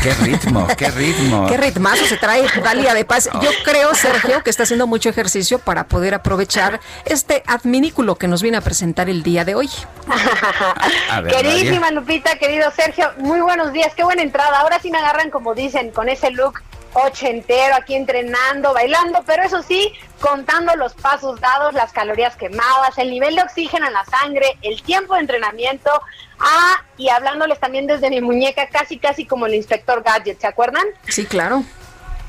Qué 0.08 0.14
ritmo, 0.14 0.68
qué 0.78 0.90
ritmo. 0.90 1.48
Qué 1.48 1.58
ritmazo 1.58 2.06
se 2.06 2.16
trae 2.16 2.46
Dalia 2.64 2.94
de 2.94 3.04
Paz. 3.04 3.30
Yo 3.42 3.50
creo, 3.66 3.94
Sergio, 3.94 4.42
que 4.42 4.50
está 4.50 4.64
haciendo 4.64 4.88
mucho 4.88 5.10
ejercicio 5.10 5.60
para 5.60 5.88
poder 5.90 6.14
aprovechar 6.14 6.80
este 7.04 7.44
adminículo 7.46 8.16
que 8.16 8.30
nos 8.30 8.42
viene 8.42 8.56
a 8.56 8.62
presentar 8.62 9.10
el 9.10 9.22
día 9.22 9.44
de 9.44 9.56
hoy. 9.56 9.70
A 11.12 11.20
ver, 11.20 11.34
Queridísima 11.34 11.92
Lupita, 11.92 12.38
querido 12.38 12.72
Sergio, 12.72 13.12
muy 13.18 13.42
buenos 13.42 13.74
días, 13.74 13.94
qué 13.96 14.06
buena 14.06 14.22
entrada. 14.22 14.62
Ahora 14.62 14.80
sí 14.80 14.90
me 14.92 14.98
agarran, 14.98 15.30
como 15.30 15.54
dicen, 15.54 15.92
con 15.92 16.08
ese 16.08 16.32
look 16.32 16.62
ochentero, 17.06 17.76
aquí 17.76 17.95
entrenando, 17.95 18.74
bailando, 18.74 19.24
pero 19.26 19.44
eso 19.44 19.61
sí, 19.61 19.94
contando 20.19 20.76
los 20.76 20.94
pasos 20.94 21.40
dados, 21.40 21.74
las 21.74 21.91
calorías 21.91 22.36
quemadas, 22.36 22.98
el 22.98 23.11
nivel 23.11 23.36
de 23.36 23.44
oxígeno 23.44 23.86
en 23.86 23.94
la 23.94 24.03
sangre, 24.06 24.57
el 24.64 24.82
tiempo 24.82 25.14
de 25.14 25.22
entrenamiento, 25.22 25.91
ah, 26.40 26.84
y 26.98 27.10
hablándoles 27.10 27.60
también 27.60 27.86
desde 27.86 28.10
mi 28.10 28.19
muñeca, 28.19 28.68
casi 28.69 28.98
casi 28.98 29.26
como 29.26 29.45
el 29.45 29.53
inspector 29.53 30.02
Gadget, 30.03 30.41
¿se 30.41 30.48
acuerdan? 30.48 30.86
Sí, 31.07 31.26
claro. 31.26 31.64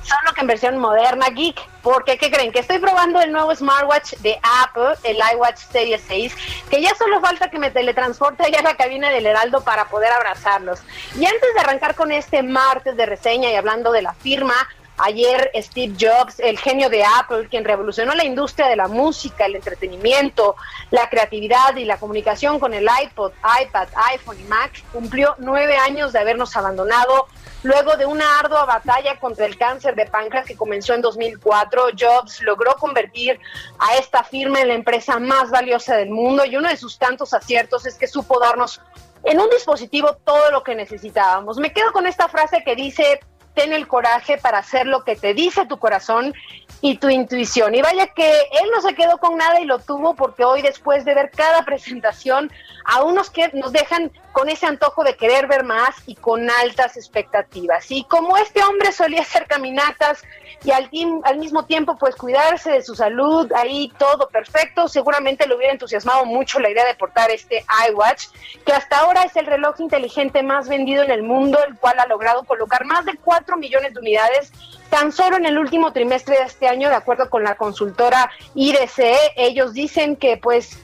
Solo 0.08 0.32
que 0.34 0.40
en 0.40 0.46
versión 0.46 0.78
moderna, 0.78 1.28
geek. 1.28 1.60
Porque, 1.82 2.16
¿qué 2.16 2.30
creen? 2.30 2.50
Que 2.50 2.60
estoy 2.60 2.78
probando 2.78 3.20
el 3.20 3.30
nuevo 3.30 3.54
smartwatch 3.54 4.14
de 4.20 4.38
Apple, 4.62 4.94
el 5.02 5.18
iWatch 5.34 5.58
Series 5.70 6.02
6, 6.08 6.34
que 6.70 6.80
ya 6.80 6.94
solo 6.94 7.20
falta 7.20 7.50
que 7.50 7.58
me 7.58 7.70
teletransporte 7.70 8.44
allá 8.44 8.60
a 8.60 8.62
la 8.62 8.76
cabina 8.76 9.10
del 9.10 9.26
Heraldo 9.26 9.62
para 9.62 9.88
poder 9.88 10.10
abrazarlos. 10.12 10.80
Y 11.18 11.26
antes 11.26 11.54
de 11.54 11.60
arrancar 11.60 11.94
con 11.94 12.10
este 12.10 12.42
martes 12.42 12.96
de 12.96 13.04
reseña 13.04 13.50
y 13.50 13.54
hablando 13.54 13.92
de 13.92 14.02
la 14.02 14.14
firma, 14.14 14.54
Ayer 15.00 15.52
Steve 15.54 15.94
Jobs, 15.98 16.40
el 16.40 16.58
genio 16.58 16.90
de 16.90 17.04
Apple, 17.04 17.46
quien 17.48 17.64
revolucionó 17.64 18.14
la 18.14 18.24
industria 18.24 18.66
de 18.66 18.74
la 18.74 18.88
música, 18.88 19.46
el 19.46 19.54
entretenimiento, 19.54 20.56
la 20.90 21.08
creatividad 21.08 21.76
y 21.76 21.84
la 21.84 21.98
comunicación 21.98 22.58
con 22.58 22.74
el 22.74 22.88
iPod, 23.04 23.32
iPad, 23.62 23.88
iPhone 24.12 24.40
y 24.40 24.44
Mac, 24.44 24.82
cumplió 24.92 25.36
nueve 25.38 25.76
años 25.76 26.12
de 26.12 26.18
habernos 26.18 26.56
abandonado. 26.56 27.28
Luego 27.64 27.96
de 27.96 28.06
una 28.06 28.38
ardua 28.38 28.64
batalla 28.64 29.18
contra 29.18 29.44
el 29.44 29.58
cáncer 29.58 29.96
de 29.96 30.06
páncreas 30.06 30.46
que 30.46 30.56
comenzó 30.56 30.94
en 30.94 31.00
2004, 31.00 31.88
Jobs 31.98 32.40
logró 32.42 32.76
convertir 32.76 33.38
a 33.80 33.96
esta 33.96 34.22
firma 34.22 34.60
en 34.60 34.68
la 34.68 34.74
empresa 34.74 35.18
más 35.18 35.50
valiosa 35.50 35.96
del 35.96 36.10
mundo 36.10 36.44
y 36.44 36.56
uno 36.56 36.68
de 36.68 36.76
sus 36.76 36.98
tantos 36.98 37.34
aciertos 37.34 37.84
es 37.84 37.96
que 37.96 38.06
supo 38.06 38.38
darnos 38.38 38.80
en 39.24 39.40
un 39.40 39.50
dispositivo 39.50 40.14
todo 40.24 40.52
lo 40.52 40.62
que 40.62 40.76
necesitábamos. 40.76 41.58
Me 41.58 41.72
quedo 41.72 41.92
con 41.92 42.06
esta 42.06 42.28
frase 42.28 42.62
que 42.64 42.76
dice, 42.76 43.18
ten 43.54 43.72
el 43.72 43.88
coraje 43.88 44.38
para 44.38 44.58
hacer 44.58 44.86
lo 44.86 45.02
que 45.02 45.16
te 45.16 45.34
dice 45.34 45.66
tu 45.66 45.78
corazón 45.78 46.32
y 46.80 46.98
tu 46.98 47.08
intuición. 47.08 47.74
Y 47.74 47.82
vaya 47.82 48.06
que 48.06 48.30
él 48.30 48.70
no 48.72 48.80
se 48.80 48.94
quedó 48.94 49.18
con 49.18 49.36
nada 49.36 49.60
y 49.60 49.64
lo 49.64 49.80
tuvo 49.80 50.14
porque 50.14 50.44
hoy 50.44 50.62
después 50.62 51.04
de 51.04 51.14
ver 51.14 51.32
cada 51.32 51.64
presentación 51.64 52.52
a 52.84 53.02
unos 53.02 53.30
que 53.30 53.48
nos 53.54 53.72
dejan 53.72 54.12
con 54.38 54.48
ese 54.48 54.66
antojo 54.66 55.02
de 55.02 55.16
querer 55.16 55.48
ver 55.48 55.64
más 55.64 55.96
y 56.06 56.14
con 56.14 56.48
altas 56.48 56.96
expectativas. 56.96 57.90
Y 57.90 58.04
como 58.04 58.36
este 58.36 58.62
hombre 58.62 58.92
solía 58.92 59.22
hacer 59.22 59.48
caminatas 59.48 60.22
y 60.62 60.70
al, 60.70 60.88
mismo 61.40 61.64
tiempo 61.64 61.98
pues 61.98 62.14
cuidarse 62.14 62.70
de 62.70 62.82
su 62.82 62.94
salud, 62.94 63.50
ahí 63.52 63.92
todo 63.98 64.28
perfecto, 64.28 64.86
seguramente 64.86 65.48
le 65.48 65.56
hubiera 65.56 65.72
entusiasmado 65.72 66.24
mucho 66.24 66.60
la 66.60 66.70
idea 66.70 66.86
de 66.86 66.94
portar 66.94 67.32
este 67.32 67.64
iWatch, 67.90 68.26
que 68.64 68.72
hasta 68.72 68.98
ahora 68.98 69.24
es 69.24 69.34
el 69.34 69.46
reloj 69.46 69.80
inteligente 69.80 70.44
más 70.44 70.68
vendido 70.68 71.02
en 71.02 71.10
el 71.10 71.24
mundo, 71.24 71.58
el 71.66 71.76
cual 71.76 71.98
ha 71.98 72.06
logrado 72.06 72.44
colocar 72.44 72.84
más 72.84 73.04
de 73.06 73.16
4 73.16 73.56
millones 73.56 73.92
de 73.92 73.98
unidades 73.98 74.52
tan 74.88 75.10
solo 75.10 75.36
en 75.36 75.46
el 75.46 75.58
último 75.58 75.92
trimestre 75.92 76.38
de 76.38 76.44
este 76.44 76.68
año, 76.68 76.90
de 76.90 76.94
acuerdo 76.94 77.28
con 77.28 77.42
la 77.42 77.56
consultora 77.56 78.30
IDC, 78.54 79.32
ellos 79.34 79.72
dicen 79.72 80.14
que 80.14 80.36
pues 80.36 80.78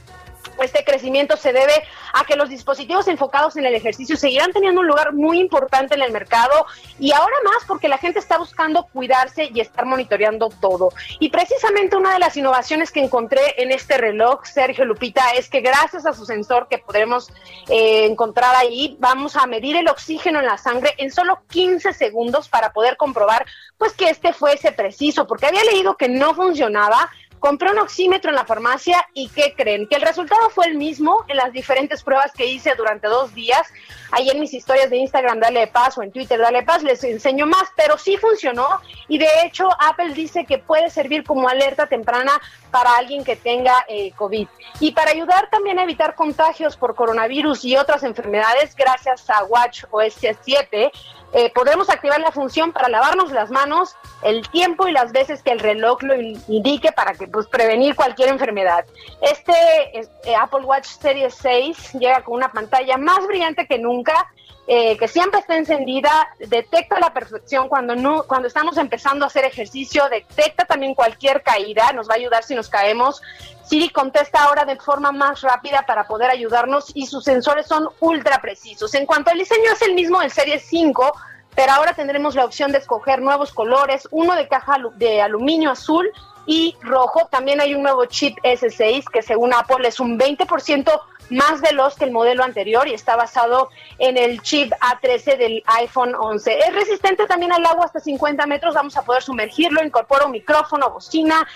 este 0.62 0.85
crecimiento 0.85 1.36
se 1.36 1.52
debe 1.52 1.72
a 2.12 2.24
que 2.24 2.36
los 2.36 2.48
dispositivos 2.48 3.09
enfocados 3.09 3.56
en 3.56 3.66
el 3.66 3.74
ejercicio 3.74 4.16
seguirán 4.16 4.52
teniendo 4.52 4.81
un 4.81 4.86
lugar 4.86 5.12
muy 5.12 5.40
importante 5.40 5.94
en 5.94 6.02
el 6.02 6.12
mercado 6.12 6.66
y 6.98 7.12
ahora 7.12 7.36
más 7.44 7.64
porque 7.66 7.89
la 7.89 7.98
gente 7.98 8.18
está 8.18 8.39
buscando 8.39 8.85
cuidarse 8.93 9.51
y 9.52 9.60
estar 9.60 9.85
monitoreando 9.86 10.48
todo. 10.60 10.90
Y 11.18 11.31
precisamente 11.31 11.97
una 11.97 12.12
de 12.12 12.18
las 12.18 12.36
innovaciones 12.36 12.90
que 12.93 13.01
encontré 13.01 13.62
en 13.62 13.72
este 13.72 13.98
reloj, 13.98 14.44
Sergio 14.44 14.85
Lupita, 14.85 15.31
es 15.32 15.48
que 15.48 15.60
gracias 15.60 16.06
a 16.06 16.12
su 16.12 16.24
sensor 16.24 16.68
que 16.68 16.78
podremos 16.78 17.31
eh, 17.68 18.06
encontrar 18.06 18.55
ahí, 18.55 18.97
vamos 19.01 19.36
a 19.36 19.47
medir 19.47 19.76
el 19.76 19.89
oxígeno 19.89 20.40
en 20.40 20.47
la 20.47 20.59
sangre 20.59 20.94
en 20.98 21.10
solo 21.10 21.40
15 21.48 21.93
segundos 21.93 22.48
para 22.48 22.72
poder 22.72 22.97
comprobar 22.97 23.47
pues 23.78 23.93
que 23.93 24.09
este 24.09 24.32
fuese 24.32 24.72
preciso, 24.72 25.26
porque 25.26 25.47
había 25.47 25.64
leído 25.64 25.97
que 25.97 26.09
no 26.09 26.35
funcionaba 26.35 27.10
compré 27.39 27.70
un 27.70 27.78
oxímetro 27.78 28.31
en 28.31 28.36
la 28.36 28.44
farmacia 28.44 29.06
y 29.12 29.28
¿qué 29.28 29.55
creen? 29.56 29.86
Que 29.86 29.97
el 29.97 30.02
resultado 30.02 30.51
fue 30.51 30.66
el 30.66 30.77
mismo 30.77 31.24
en 31.28 31.36
las 31.36 31.52
diferentes 31.52 32.02
pruebas 32.02 32.32
que 32.32 32.47
hice 32.47 32.74
durante 32.77 33.06
dos 33.09 33.35
días. 33.35 33.66
Ahí 34.11 34.31
en 34.31 34.40
mis 34.40 34.55
historias 34.55 34.90
de 34.90 34.97
Instagram, 34.97 35.40
dale 35.40 35.66
paz, 35.66 35.98
o 35.98 36.02
en 36.02 36.12
Twitter, 36.12 36.39
dale 36.39 36.62
paz, 36.62 36.82
les 36.82 37.02
enseño 37.05 37.47
más, 37.47 37.65
pero 37.77 37.98
sí 37.98 38.16
funcionó 38.16 38.81
y 39.09 39.19
de 39.19 39.28
hecho 39.44 39.69
Apple 39.78 40.15
dice 40.15 40.44
que 40.44 40.59
puede 40.59 40.90
servir 40.90 41.24
como 41.24 41.48
alerta 41.48 41.86
temprana 41.86 42.40
para 42.70 42.97
alguien 42.97 43.24
que 43.24 43.36
tenga 43.36 43.85
eh, 43.89 44.12
COVID. 44.12 44.48
Y 44.81 44.93
para 44.93 45.11
ayudar 45.11 45.48
también 45.51 45.78
a 45.78 45.85
evitar 45.85 46.15
contagios 46.15 46.77
por 46.77 46.94
coronavirus 46.94 47.65
y 47.65 47.77
otras 47.77 48.02
enfermedades, 48.02 48.74
gracias 48.74 49.28
a 49.31 49.44
Watch 49.44 49.85
OS 49.90 50.15
7, 50.43 50.90
eh, 51.35 51.51
podremos 51.52 51.90
activar 51.90 52.20
la 52.20 52.31
función 52.31 52.73
para 52.73 52.89
lavarnos 52.89 53.32
las 53.32 53.51
manos 53.51 53.97
el 54.23 54.48
tiempo 54.51 54.86
y 54.86 54.93
las 54.93 55.11
veces 55.11 55.43
que 55.43 55.51
el 55.51 55.59
reloj 55.59 56.01
lo 56.02 56.15
indique 56.15 56.93
para 56.93 57.15
que 57.15 57.27
pues 57.27 57.48
prevenir 57.48 57.97
cualquier 57.97 58.28
enfermedad. 58.28 58.85
Este 59.20 59.52
eh, 59.93 60.36
Apple 60.40 60.65
Watch 60.65 60.86
Series 60.86 61.35
6 61.35 61.94
llega 61.94 62.23
con 62.23 62.35
una 62.35 62.52
pantalla 62.52 62.97
más 62.98 63.27
brillante 63.27 63.66
que 63.66 63.81
nunca, 63.81 64.31
eh, 64.66 64.97
que 64.97 65.09
siempre 65.09 65.41
está 65.41 65.57
encendida, 65.57 66.28
detecta 66.39 66.99
la 66.99 67.12
perfección 67.12 67.69
cuando 67.69 67.95
no, 67.95 68.23
cuando 68.23 68.49
estamos 68.49 68.78
empezando 68.78 69.24
a 69.24 69.28
hacer 69.28 69.45
ejercicio, 69.45 70.09
detecta 70.09 70.65
también 70.65 70.95
cualquier 70.95 71.43
caída, 71.43 71.93
nos 71.93 72.09
va 72.09 72.15
a 72.15 72.16
ayudar 72.16 72.45
si 72.45 72.55
nos 72.55 72.70
caemos. 72.70 73.20
Siri 73.65 73.91
contesta 73.91 74.43
ahora 74.43 74.65
de 74.65 74.77
forma 74.77 75.12
más 75.12 75.43
rápida 75.43 75.85
para 75.86 76.07
poder 76.07 76.31
ayudarnos 76.31 76.93
y 76.95 77.07
sus 77.07 77.24
sensores 77.24 77.66
son 77.66 77.89
ultra 78.01 78.41
precisos. 78.41 78.95
En 78.95 79.05
cuanto 79.05 79.31
al 79.31 79.39
diseño 79.39 79.73
es 79.73 79.82
el 79.82 79.95
mismo 79.95 80.20
del 80.20 80.31
Series 80.31 80.65
5, 80.66 81.12
pero 81.55 81.73
ahora 81.73 81.95
tendremos 81.95 82.35
la 82.35 82.45
opción 82.45 82.73
de 82.73 82.78
escoger 82.78 83.20
nuevos 83.20 83.53
colores, 83.53 84.09
uno 84.11 84.35
de 84.35 84.49
caja 84.49 84.78
de 84.97 85.20
aluminio 85.20 85.70
azul 85.70 86.11
y 86.47 86.77
rojo. 86.81 87.28
También 87.31 87.61
hay 87.61 87.74
un 87.74 87.82
nuevo 87.82 88.05
chip 88.07 88.36
S6 88.43 89.05
que 89.11 89.23
según 89.23 89.53
Apple 89.55 89.86
es 89.86 90.01
un 90.01 90.19
20% 90.19 91.01
más 91.31 91.61
veloz 91.61 91.97
que 91.97 92.05
el 92.05 92.11
modelo 92.11 92.45
anterior 92.45 92.87
y 92.89 92.95
está 92.95 93.17
basado 93.17 93.71
en 93.99 94.17
el 94.17 94.43
chip 94.43 94.73
A13 94.73 95.37
del 95.39 95.63
iPhone 95.67 96.15
11. 96.15 96.59
Es 96.59 96.75
resistente 96.75 97.27
también 97.27 97.53
al 97.53 97.65
agua 97.65 97.87
hasta 97.87 98.01
50 98.01 98.47
metros, 98.47 98.75
vamos 98.75 98.97
a 98.97 99.03
poder 99.03 99.23
sumergirlo, 99.23 99.85
incorpora 99.85 100.27
un 100.27 100.33
micrófono, 100.33 100.91
bocina, 100.91 101.47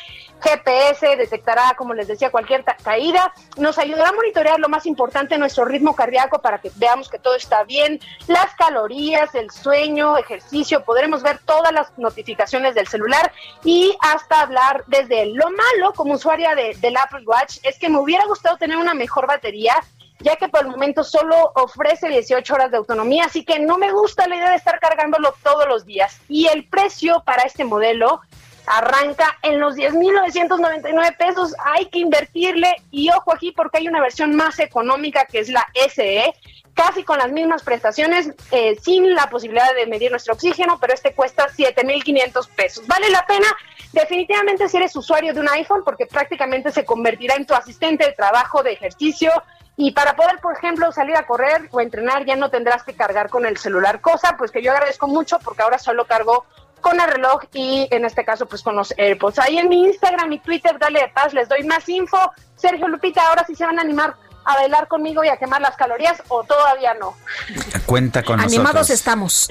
GPS, 0.41 1.17
detectará, 1.17 1.75
como 1.77 1.95
les 1.95 2.09
decía, 2.09 2.31
cualquier 2.31 2.65
caída, 2.65 3.33
nos 3.57 3.79
ayudará 3.79 4.11
a 4.11 4.13
monitorear 4.13 4.59
lo 4.59 4.69
más 4.69 4.87
importante, 4.87 5.39
nuestro 5.39 5.65
ritmo 5.65 5.95
cardíaco 5.95 6.41
para 6.41 6.59
que 6.59 6.71
veamos 6.77 7.09
que 7.09 7.19
todo 7.19 7.35
está 7.35 7.65
bien, 7.65 8.01
las 8.27 8.55
calorías, 8.55 9.35
el 9.35 9.51
sueño, 9.51 10.17
ejercicio, 10.17 10.85
podremos 10.85 11.23
ver 11.23 11.39
todas 11.45 11.73
las 11.73 11.97
notificaciones 11.99 12.75
del 12.75 12.87
celular 12.87 13.33
y 13.65 13.97
hasta 14.01 14.41
hablar 14.41 14.85
desde 14.87 15.23
él. 15.23 15.35
Lo 15.35 15.51
malo 15.51 15.93
como 15.95 16.15
usuaria 16.15 16.55
de, 16.55 16.75
del 16.81 16.97
Apple 16.97 17.25
Watch 17.27 17.59
es 17.63 17.79
que 17.79 17.89
me 17.89 17.99
hubiera 17.99 18.25
gustado 18.27 18.57
tener 18.57 18.77
una 18.77 18.95
mejor 18.95 19.27
batería 19.27 19.75
ya 20.21 20.37
que 20.37 20.49
por 20.49 20.63
el 20.63 20.69
momento 20.69 21.05
solo 21.05 21.53
ofrece 21.55 22.09
18 22.09 22.55
horas 22.55 22.71
de 22.71 22.77
autonomía, 22.77 23.25
así 23.27 23.45
que 23.45 23.59
no 23.59 23.79
me 23.79 23.93
gusta 23.93 24.27
la 24.27 24.37
idea 24.37 24.51
de 24.51 24.57
estar 24.57 24.81
cargándolo 24.81 25.35
todos 25.43 25.67
los 25.69 25.85
días. 25.85 26.21
Y 26.29 26.47
el 26.49 26.67
precio 26.69 27.23
para 27.25 27.43
este 27.43 27.65
modelo 27.65 28.21
arranca 28.69 29.39
en 29.43 29.61
los 29.61 29.77
10.999 29.77 31.17
pesos. 31.17 31.55
Hay 31.65 31.87
que 31.87 31.99
invertirle 31.99 32.75
y 32.91 33.11
ojo 33.11 33.33
aquí 33.33 33.53
porque 33.53 33.79
hay 33.79 33.89
una 33.89 34.01
versión 34.01 34.35
más 34.35 34.59
económica 34.59 35.25
que 35.25 35.41
es 35.41 35.49
la 35.49 35.67
SE, 35.89 36.33
casi 36.75 37.03
con 37.03 37.19
las 37.19 37.33
mismas 37.33 37.63
prestaciones, 37.63 38.31
eh, 38.53 38.77
sin 38.81 39.15
la 39.15 39.29
posibilidad 39.31 39.75
de 39.75 39.87
medir 39.87 40.11
nuestro 40.11 40.35
oxígeno, 40.35 40.79
pero 40.81 40.95
este 40.95 41.15
cuesta 41.15 41.49
7.500 41.49 42.49
pesos. 42.55 42.87
¿Vale 42.87 43.11
la 43.11 43.27
pena? 43.27 43.47
Definitivamente 43.93 44.69
si 44.69 44.77
eres 44.77 44.95
usuario 44.95 45.35
de 45.35 45.41
un 45.41 45.49
iPhone 45.49 45.83
porque 45.85 46.07
prácticamente 46.07 46.71
se 46.71 46.85
convertirá 46.85 47.35
en 47.35 47.47
tu 47.47 47.55
asistente 47.55 48.05
de 48.05 48.13
trabajo, 48.13 48.63
de 48.63 48.73
ejercicio, 48.73 49.33
y 49.81 49.93
para 49.93 50.17
poder, 50.17 50.41
por 50.41 50.57
ejemplo, 50.57 50.91
salir 50.91 51.17
a 51.17 51.25
correr 51.25 51.69
o 51.71 51.81
entrenar 51.81 52.25
ya 52.25 52.35
no 52.35 52.51
tendrás 52.51 52.83
que 52.83 52.95
cargar 52.95 53.31
con 53.31 53.47
el 53.47 53.57
celular, 53.57 54.01
cosa 54.01 54.35
pues 54.37 54.51
que 54.51 54.61
yo 54.61 54.73
agradezco 54.73 55.07
mucho 55.07 55.39
porque 55.39 55.63
ahora 55.63 55.79
solo 55.79 56.05
cargo 56.05 56.45
con 56.81 57.01
el 57.01 57.09
reloj 57.09 57.43
y 57.53 57.89
en 57.91 58.05
este 58.05 58.25
caso 58.25 58.47
pues 58.47 58.63
con 58.63 58.77
los 58.77 58.95
AirPods. 58.97 59.39
Ahí 59.39 59.59
en 59.59 59.69
mi 59.69 59.85
Instagram 59.85 60.33
y 60.33 60.39
Twitter, 60.39 60.79
dale 60.79 61.01
de 61.01 61.09
paz, 61.09 61.33
les 61.33 61.49
doy 61.49 61.63
más 61.65 61.89
info. 61.89 62.19
Sergio 62.57 62.89
Lupita, 62.89 63.27
ahora 63.29 63.45
sí 63.47 63.55
se 63.55 63.65
van 63.65 63.79
a 63.79 63.83
animar 63.83 64.15
a 64.49 64.55
bailar 64.55 64.89
conmigo 64.89 65.23
y 65.23 65.29
a 65.29 65.37
quemar 65.37 65.61
las 65.61 65.77
calorías 65.77 66.23
o 66.29 66.43
todavía 66.43 66.95
no. 66.95 67.15
Cuenta 67.85 68.23
con 68.23 68.41
Animados 68.41 68.89
estamos. 68.89 69.49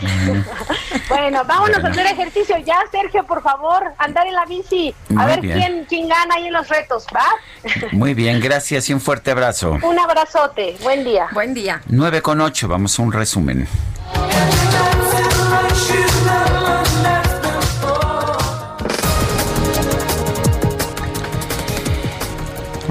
bueno, 1.10 1.44
vámonos 1.46 1.84
a 1.84 1.88
hacer 1.88 2.08
ejercicio 2.08 2.58
ya, 2.58 2.80
Sergio, 2.92 3.24
por 3.26 3.44
favor, 3.44 3.84
andar 4.00 4.26
en 4.26 4.34
la 4.34 4.46
bici, 4.46 4.96
a 5.16 5.28
ver 5.28 5.40
quién 5.40 5.86
quién 5.88 6.08
gana 6.08 6.36
ahí 6.36 6.48
en 6.48 6.54
los 6.54 6.68
retos, 6.68 7.06
¿va? 7.16 7.26
Muy 7.92 8.16
bien, 8.16 8.40
gracias 8.40 8.90
y 8.90 8.94
un 8.94 9.02
fuerte 9.02 9.32
abrazo. 9.32 9.78
Un 9.84 10.00
abrazote, 10.00 10.76
buen 10.82 11.04
día. 11.04 11.28
Buen 11.32 11.54
día. 11.54 11.82
9 11.88 12.22
con 12.24 12.42
8, 12.42 12.68
vamos 12.68 12.98
a 12.98 13.02
un 13.04 13.12
resumen. 13.12 13.68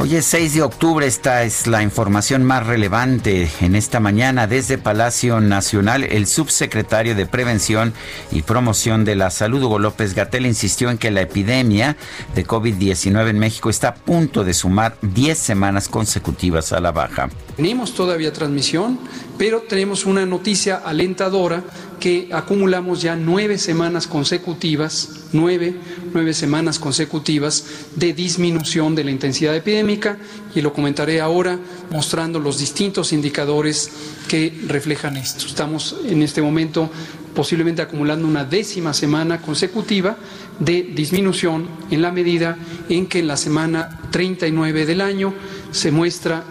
Hoy 0.07 0.15
es 0.15 0.27
6 0.27 0.55
de 0.55 0.63
octubre, 0.63 1.05
esta 1.05 1.43
es 1.43 1.67
la 1.67 1.83
información 1.83 2.45
más 2.45 2.65
relevante 2.65 3.51
en 3.61 3.75
esta 3.75 3.99
mañana 3.99 4.47
desde 4.47 4.79
Palacio 4.79 5.41
Nacional. 5.41 6.05
El 6.05 6.29
subsecretario 6.29 7.17
de 7.17 7.27
Prevención 7.27 7.93
y 8.31 8.43
Promoción 8.43 9.05
de 9.05 9.17
la 9.17 9.31
Salud, 9.31 9.65
Hugo 9.65 9.81
López 9.81 10.15
Gatel, 10.15 10.47
insistió 10.47 10.91
en 10.91 10.99
que 10.99 11.11
la 11.11 11.23
epidemia 11.23 11.97
de 12.37 12.47
COVID-19 12.47 13.31
en 13.31 13.41
México 13.41 13.69
está 13.69 13.89
a 13.89 13.95
punto 13.97 14.45
de 14.45 14.55
sumar 14.55 14.97
10 15.03 15.37
semanas 15.37 15.89
consecutivas 15.89 16.73
a 16.73 16.79
la 16.79 16.93
baja. 16.93 17.29
Tenemos 17.57 17.93
todavía 17.93 18.33
transmisión, 18.33 19.01
pero 19.39 19.63
tenemos 19.63 20.07
una 20.07 20.25
noticia 20.25 20.77
alentadora 20.77 21.63
que 22.01 22.29
acumulamos 22.33 23.03
ya 23.03 23.17
nueve 23.17 23.59
semanas 23.59 24.07
consecutivas, 24.07 25.27
nueve, 25.33 25.75
nueve 26.13 26.35
semanas 26.35 26.79
consecutivas 26.79 27.65
de 27.95 28.13
disminución 28.13 28.95
de 28.95 29.05
la 29.05 29.11
intensidad 29.11 29.55
epidémica 29.57 30.19
y 30.55 30.61
lo 30.61 30.73
comentaré 30.73 31.21
ahora 31.21 31.59
mostrando 31.91 32.39
los 32.39 32.59
distintos 32.59 33.13
indicadores 33.13 33.91
que 34.29 34.53
reflejan 34.67 35.17
esto. 35.17 35.47
Estamos 35.47 35.97
en 36.07 36.23
este 36.23 36.43
momento 36.43 36.91
posiblemente 37.35 37.83
acumulando 37.83 38.27
una 38.27 38.45
décima 38.45 38.95
semana 38.95 39.43
consecutiva 39.43 40.17
de 40.59 40.83
disminución 40.83 41.69
en 41.91 42.01
la 42.01 42.11
medida 42.11 42.57
en 42.89 43.07
que 43.07 43.19
en 43.19 43.27
la 43.27 43.37
semana 43.37 44.01
39 44.11 44.87
del 44.87 45.03
año 45.03 45.35
se 45.71 45.91
muestra 45.91 46.45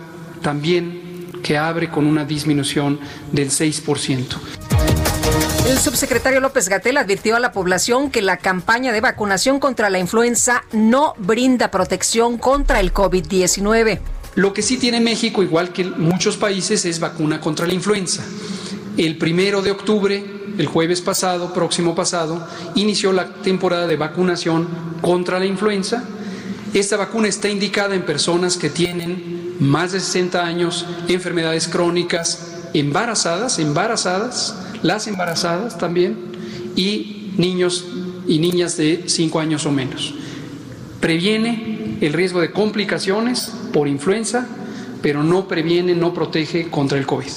también 0.43 1.04
que 1.45 1.59
abre 1.59 1.91
con 1.91 2.07
una 2.07 2.25
disminución 2.25 2.99
del 3.31 3.51
6%. 3.51 4.25
El 5.67 5.77
subsecretario 5.77 6.39
López 6.39 6.69
Gatel 6.69 6.97
advirtió 6.97 7.35
a 7.35 7.39
la 7.39 7.51
población 7.51 8.09
que 8.09 8.23
la 8.23 8.37
campaña 8.37 8.91
de 8.91 8.99
vacunación 8.99 9.59
contra 9.59 9.91
la 9.91 9.99
influenza 9.99 10.63
no 10.71 11.13
brinda 11.19 11.69
protección 11.69 12.39
contra 12.39 12.79
el 12.79 12.91
COVID-19. 12.91 13.99
Lo 14.33 14.53
que 14.53 14.63
sí 14.63 14.77
tiene 14.77 14.99
México, 14.99 15.43
igual 15.43 15.71
que 15.71 15.83
muchos 15.83 16.35
países, 16.35 16.83
es 16.83 16.99
vacuna 16.99 17.39
contra 17.39 17.67
la 17.67 17.75
influenza. 17.75 18.23
El 18.97 19.19
primero 19.19 19.61
de 19.61 19.69
octubre, 19.69 20.25
el 20.57 20.65
jueves 20.65 21.01
pasado, 21.01 21.53
próximo 21.53 21.93
pasado, 21.93 22.43
inició 22.73 23.11
la 23.13 23.35
temporada 23.35 23.85
de 23.85 23.97
vacunación 23.97 24.67
contra 24.99 25.37
la 25.37 25.45
influenza. 25.45 26.05
Esta 26.73 26.97
vacuna 26.97 27.27
está 27.27 27.49
indicada 27.49 27.93
en 27.93 28.03
personas 28.03 28.57
que 28.57 28.71
tienen 28.71 29.44
más 29.59 29.91
de 29.91 29.99
60 29.99 30.45
años, 30.45 30.85
enfermedades 31.07 31.67
crónicas, 31.67 32.69
embarazadas, 32.73 33.59
embarazadas, 33.59 34.55
las 34.81 35.07
embarazadas 35.07 35.77
también 35.77 36.17
y 36.75 37.31
niños 37.37 37.85
y 38.27 38.39
niñas 38.39 38.77
de 38.77 39.03
5 39.07 39.39
años 39.39 39.65
o 39.65 39.71
menos. 39.71 40.13
Previene 40.99 41.97
el 42.01 42.13
riesgo 42.13 42.41
de 42.41 42.51
complicaciones 42.51 43.51
por 43.71 43.87
influenza, 43.87 44.47
pero 45.01 45.23
no 45.23 45.47
previene, 45.47 45.95
no 45.95 46.13
protege 46.13 46.69
contra 46.69 46.97
el 46.97 47.05
COVID. 47.05 47.31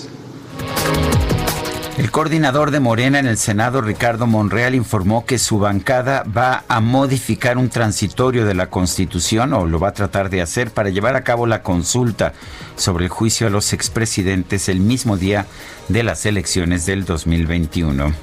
El 1.99 2.13
coordinador 2.13 2.71
de 2.71 2.79
Morena 2.79 3.19
en 3.19 3.27
el 3.27 3.37
Senado, 3.39 3.81
Ricardo 3.81 4.29
Monreal, 4.29 4.77
informó 4.77 5.27
que 5.27 5.37
su 5.37 5.59
bancada 5.59 6.23
va 6.25 6.63
a 6.69 6.81
modificar 6.81 7.59
un 7.59 7.71
transitorio 7.71 8.47
de 8.47 8.55
la 8.55 8.71
Constitución, 8.71 9.53
o 9.53 9.67
lo 9.67 9.81
va 9.81 9.89
a 9.89 9.95
tratar 9.95 10.31
de 10.31 10.41
hacer, 10.41 10.71
para 10.71 10.91
llevar 10.91 11.17
a 11.17 11.25
cabo 11.25 11.49
la 11.49 11.65
consulta 11.65 12.35
sobre 12.77 13.07
el 13.07 13.11
juicio 13.11 13.49
a 13.49 13.51
los 13.51 13.73
expresidentes 13.73 14.69
el 14.69 14.79
mismo 14.79 15.17
día 15.17 15.47
de 15.89 16.05
las 16.05 16.25
elecciones 16.25 16.87
del 16.87 17.05
2021. 17.05 18.15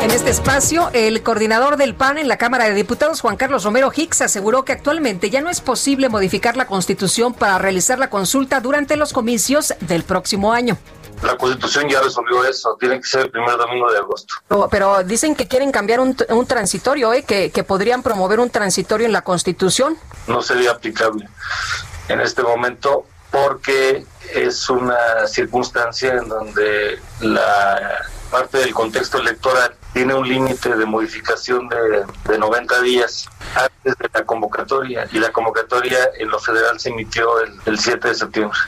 En 0.00 0.10
este 0.12 0.30
espacio, 0.30 0.90
el 0.92 1.20
coordinador 1.24 1.76
del 1.76 1.96
PAN 1.96 2.16
en 2.16 2.28
la 2.28 2.36
Cámara 2.36 2.66
de 2.66 2.74
Diputados, 2.74 3.20
Juan 3.22 3.36
Carlos 3.36 3.64
Romero 3.64 3.90
Hicks, 3.92 4.20
aseguró 4.20 4.64
que 4.64 4.70
actualmente 4.70 5.30
ya 5.30 5.40
no 5.40 5.50
es 5.50 5.60
posible 5.60 6.08
modificar 6.08 6.56
la 6.56 6.68
Constitución 6.68 7.34
para 7.34 7.58
realizar 7.58 7.98
la 7.98 8.08
consulta 8.08 8.60
durante 8.60 8.96
los 8.96 9.12
comicios 9.12 9.74
del 9.80 10.04
próximo 10.04 10.52
año. 10.52 10.78
La 11.22 11.36
Constitución 11.36 11.88
ya 11.88 12.00
resolvió 12.00 12.44
eso, 12.44 12.76
tiene 12.78 13.00
que 13.00 13.06
ser 13.06 13.22
el 13.22 13.30
primer 13.30 13.56
domingo 13.56 13.90
de 13.90 13.98
agosto. 13.98 14.34
Pero, 14.70 15.02
dicen 15.04 15.34
que 15.34 15.48
quieren 15.48 15.72
cambiar 15.72 16.00
un, 16.00 16.14
transitorio, 16.46 17.12
¿eh? 17.12 17.22
que, 17.22 17.50
que 17.50 17.64
podrían 17.64 18.02
promover 18.02 18.40
un 18.40 18.50
transitorio 18.50 19.06
en 19.06 19.12
la 19.12 19.22
Constitución. 19.22 19.96
No 20.26 20.42
sería 20.42 20.72
aplicable 20.72 21.28
en 22.08 22.20
este 22.20 22.42
momento 22.42 23.06
porque 23.30 24.04
es 24.32 24.70
una 24.70 25.26
circunstancia 25.26 26.14
en 26.14 26.28
donde 26.28 26.98
la 27.20 28.06
parte 28.30 28.58
del 28.58 28.72
contexto 28.72 29.18
electoral 29.18 29.74
tiene 29.92 30.14
un 30.14 30.28
límite 30.28 30.76
de 30.76 30.84
modificación 30.84 31.68
de, 31.68 32.04
de 32.28 32.38
90 32.38 32.80
días 32.82 33.28
antes 33.54 33.98
de 33.98 34.10
la 34.12 34.24
convocatoria 34.24 35.08
y 35.12 35.18
la 35.18 35.30
convocatoria 35.30 35.98
en 36.18 36.28
lo 36.28 36.38
federal 36.38 36.78
se 36.80 36.90
emitió 36.90 37.40
el, 37.40 37.52
el 37.66 37.78
7 37.78 38.08
de 38.08 38.14
septiembre. 38.14 38.58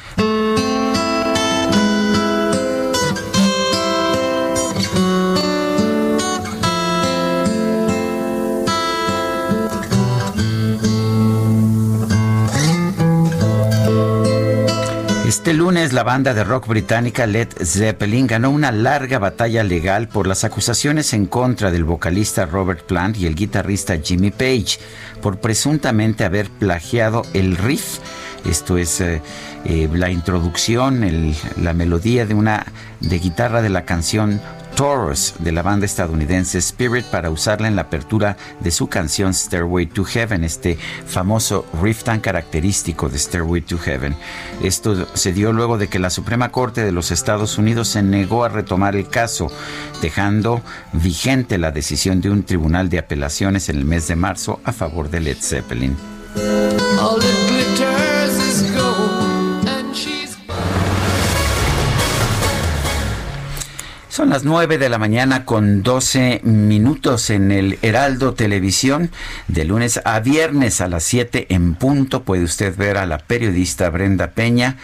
Este 15.47 15.59
lunes 15.59 15.93
la 15.93 16.02
banda 16.02 16.35
de 16.35 16.43
rock 16.43 16.66
británica 16.66 17.24
Led 17.24 17.47
Zeppelin 17.62 18.27
ganó 18.27 18.51
una 18.51 18.73
larga 18.73 19.20
batalla 19.20 19.62
legal 19.62 20.09
por 20.09 20.27
las 20.27 20.43
acusaciones 20.43 21.12
en 21.12 21.27
contra 21.27 21.70
del 21.70 21.85
vocalista 21.85 22.47
Robert 22.47 22.85
Plant 22.85 23.16
y 23.16 23.27
el 23.27 23.36
guitarrista 23.36 23.97
Jimmy 23.97 24.32
Page 24.32 24.81
por 25.23 25.39
presuntamente 25.39 26.24
haber 26.24 26.51
plagiado 26.51 27.23
el 27.32 27.56
riff. 27.56 27.98
Esto 28.44 28.77
es 28.77 29.01
eh, 29.01 29.23
eh, 29.64 29.89
la 29.93 30.10
introducción, 30.10 31.32
la 31.62 31.73
melodía 31.74 32.27
de 32.27 32.35
una 32.35 32.66
de 32.98 33.18
guitarra 33.20 33.62
de 33.62 33.68
la 33.68 33.85
canción 33.85 34.40
Toros 34.77 35.35
de 35.39 35.53
la 35.53 35.62
banda 35.62 35.86
estadounidense 35.86 36.59
Spirit 36.59 37.07
para 37.07 37.31
usarla 37.31 37.66
en 37.66 37.77
la 37.77 37.82
apertura 37.82 38.36
de 38.61 38.70
su 38.70 38.89
canción 38.89 39.32
Stairway 39.32 39.86
to 39.86 40.05
Heaven, 40.05 40.44
este 40.44 40.77
famoso 41.07 41.65
riff 41.82 42.03
tan 42.05 42.20
característico 42.20 43.09
de 43.09 43.19
Stairway 43.19 43.62
to 43.62 43.78
Heaven. 43.78 44.15
Esto 44.62 45.09
se 45.15 45.32
dio 45.32 45.55
luego 45.55 45.78
de 45.78 45.89
que 45.89 45.98
la 45.98 46.11
Suprema 46.11 46.51
Corte 46.51 46.85
de 46.85 46.93
los 46.93 47.11
Estados 47.11 47.57
Unidos 47.57 47.89
se 47.89 48.03
negó 48.03 48.44
a 48.44 48.51
retomar 48.51 48.97
el 48.97 49.09
caso, 49.09 49.51
dejando 50.03 50.61
vigente 50.93 51.57
la 51.57 51.70
decisión 51.70 52.20
de 52.20 52.28
un 52.28 52.43
tribunal 52.43 52.90
de 52.90 52.98
apelaciones 52.98 53.70
en 53.70 53.78
el 53.78 53.86
mes 53.86 54.09
de 54.09 54.16
marzo 54.16 54.61
a 54.62 54.73
favor 54.73 55.09
de 55.09 55.20
Led 55.20 55.39
Zeppelin. 55.40 55.97
Son 64.17 64.31
las 64.31 64.45
9 64.45 64.79
de 64.79 64.89
la 64.89 64.97
mañana 64.97 65.45
con 65.45 65.83
12 65.83 66.41
minutos 66.43 67.29
en 67.29 67.53
el 67.53 67.79
Heraldo 67.83 68.33
Televisión. 68.33 69.11
De 69.47 69.67
lunes 69.67 70.01
a 70.07 70.21
viernes 70.21 70.81
a 70.81 70.89
las 70.89 71.05
7 71.05 71.49
en 71.51 71.75
punto 71.75 72.23
puede 72.23 72.43
usted 72.43 72.75
ver 72.75 72.97
a 72.97 73.05
la 73.05 73.19
periodista 73.19 73.91
Brenda 73.91 74.29
Peña 74.31 74.79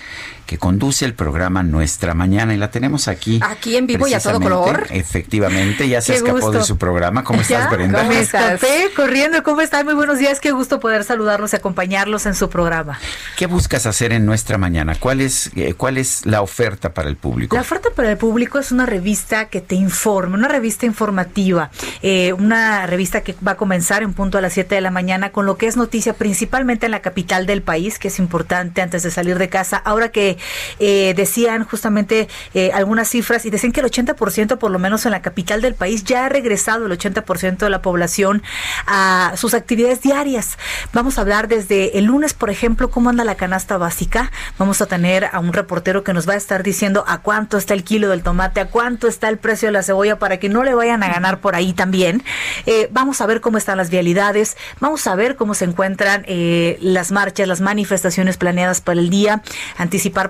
que 0.52 0.58
conduce 0.58 1.06
el 1.06 1.14
programa 1.14 1.62
Nuestra 1.62 2.12
Mañana 2.12 2.52
y 2.52 2.58
la 2.58 2.70
tenemos 2.70 3.08
aquí. 3.08 3.40
Aquí 3.42 3.74
en 3.74 3.86
vivo 3.86 4.06
y 4.06 4.12
a 4.12 4.20
todo 4.20 4.38
color. 4.38 4.86
Efectivamente, 4.90 5.88
ya 5.88 6.02
se 6.02 6.16
escapó 6.16 6.50
de 6.50 6.62
su 6.62 6.76
programa. 6.76 7.24
¿Cómo 7.24 7.40
estás, 7.40 7.70
Brenda? 7.70 8.02
Me 8.04 8.20
escapé 8.20 8.90
corriendo. 8.94 9.42
¿Cómo 9.42 9.62
están? 9.62 9.86
Muy 9.86 9.94
buenos 9.94 10.18
días. 10.18 10.40
Qué 10.40 10.50
gusto 10.50 10.78
poder 10.78 11.04
saludarlos 11.04 11.54
y 11.54 11.56
acompañarlos 11.56 12.26
en 12.26 12.34
su 12.34 12.50
programa. 12.50 13.00
¿Qué 13.38 13.46
buscas 13.46 13.86
hacer 13.86 14.12
en 14.12 14.26
Nuestra 14.26 14.58
Mañana? 14.58 14.94
¿Cuál 14.94 15.22
es, 15.22 15.50
eh, 15.56 15.72
cuál 15.72 15.96
es 15.96 16.26
la 16.26 16.42
oferta 16.42 16.92
para 16.92 17.08
el 17.08 17.16
público? 17.16 17.56
La 17.56 17.62
oferta 17.62 17.88
para 17.96 18.10
el 18.10 18.18
público 18.18 18.58
es 18.58 18.72
una 18.72 18.84
revista 18.84 19.46
que 19.46 19.62
te 19.62 19.74
informa, 19.74 20.36
una 20.36 20.48
revista 20.48 20.84
informativa, 20.84 21.70
eh, 22.02 22.34
una 22.34 22.86
revista 22.86 23.22
que 23.22 23.34
va 23.46 23.52
a 23.52 23.56
comenzar 23.56 24.02
en 24.02 24.12
punto 24.12 24.36
a 24.36 24.42
las 24.42 24.52
7 24.52 24.74
de 24.74 24.82
la 24.82 24.90
mañana 24.90 25.32
con 25.32 25.46
lo 25.46 25.56
que 25.56 25.66
es 25.66 25.78
noticia 25.78 26.12
principalmente 26.12 26.84
en 26.84 26.92
la 26.92 27.00
capital 27.00 27.46
del 27.46 27.62
país, 27.62 27.98
que 27.98 28.08
es 28.08 28.18
importante 28.18 28.82
antes 28.82 29.02
de 29.02 29.10
salir 29.10 29.38
de 29.38 29.48
casa. 29.48 29.78
Ahora 29.78 30.10
que 30.10 30.36
eh, 30.78 31.14
decían 31.16 31.64
justamente 31.64 32.28
eh, 32.54 32.70
algunas 32.72 33.08
cifras 33.08 33.44
y 33.46 33.50
decían 33.50 33.72
que 33.72 33.80
el 33.80 33.86
80% 33.86 34.58
por 34.58 34.70
lo 34.70 34.78
menos 34.78 35.06
en 35.06 35.12
la 35.12 35.22
capital 35.22 35.60
del 35.60 35.74
país 35.74 36.04
ya 36.04 36.26
ha 36.26 36.28
regresado 36.28 36.86
el 36.86 36.92
80% 36.98 37.58
de 37.58 37.70
la 37.70 37.82
población 37.82 38.42
a 38.86 39.32
sus 39.36 39.54
actividades 39.54 40.02
diarias. 40.02 40.58
Vamos 40.92 41.18
a 41.18 41.22
hablar 41.22 41.48
desde 41.48 41.98
el 41.98 42.04
lunes, 42.04 42.34
por 42.34 42.50
ejemplo, 42.50 42.90
cómo 42.90 43.10
anda 43.10 43.24
la 43.24 43.34
canasta 43.34 43.78
básica. 43.78 44.30
Vamos 44.58 44.80
a 44.80 44.86
tener 44.86 45.26
a 45.32 45.38
un 45.38 45.52
reportero 45.52 46.04
que 46.04 46.12
nos 46.12 46.28
va 46.28 46.34
a 46.34 46.36
estar 46.36 46.62
diciendo 46.62 47.04
a 47.06 47.18
cuánto 47.18 47.58
está 47.58 47.74
el 47.74 47.84
kilo 47.84 48.08
del 48.08 48.22
tomate, 48.22 48.60
a 48.60 48.66
cuánto 48.66 49.08
está 49.08 49.28
el 49.28 49.38
precio 49.38 49.68
de 49.68 49.72
la 49.72 49.82
cebolla 49.82 50.18
para 50.18 50.38
que 50.38 50.48
no 50.48 50.62
le 50.62 50.74
vayan 50.74 51.02
a 51.02 51.08
ganar 51.08 51.40
por 51.40 51.54
ahí 51.54 51.72
también. 51.72 52.22
Eh, 52.66 52.88
vamos 52.92 53.20
a 53.20 53.26
ver 53.26 53.40
cómo 53.40 53.58
están 53.58 53.76
las 53.76 53.90
vialidades, 53.90 54.56
vamos 54.80 55.06
a 55.06 55.14
ver 55.14 55.36
cómo 55.36 55.54
se 55.54 55.64
encuentran 55.64 56.24
las 56.80 57.12
marchas, 57.12 57.48
las 57.48 57.60
manifestaciones 57.60 58.36
planeadas 58.36 58.80
para 58.80 59.00
el 59.00 59.10
día, 59.10 59.42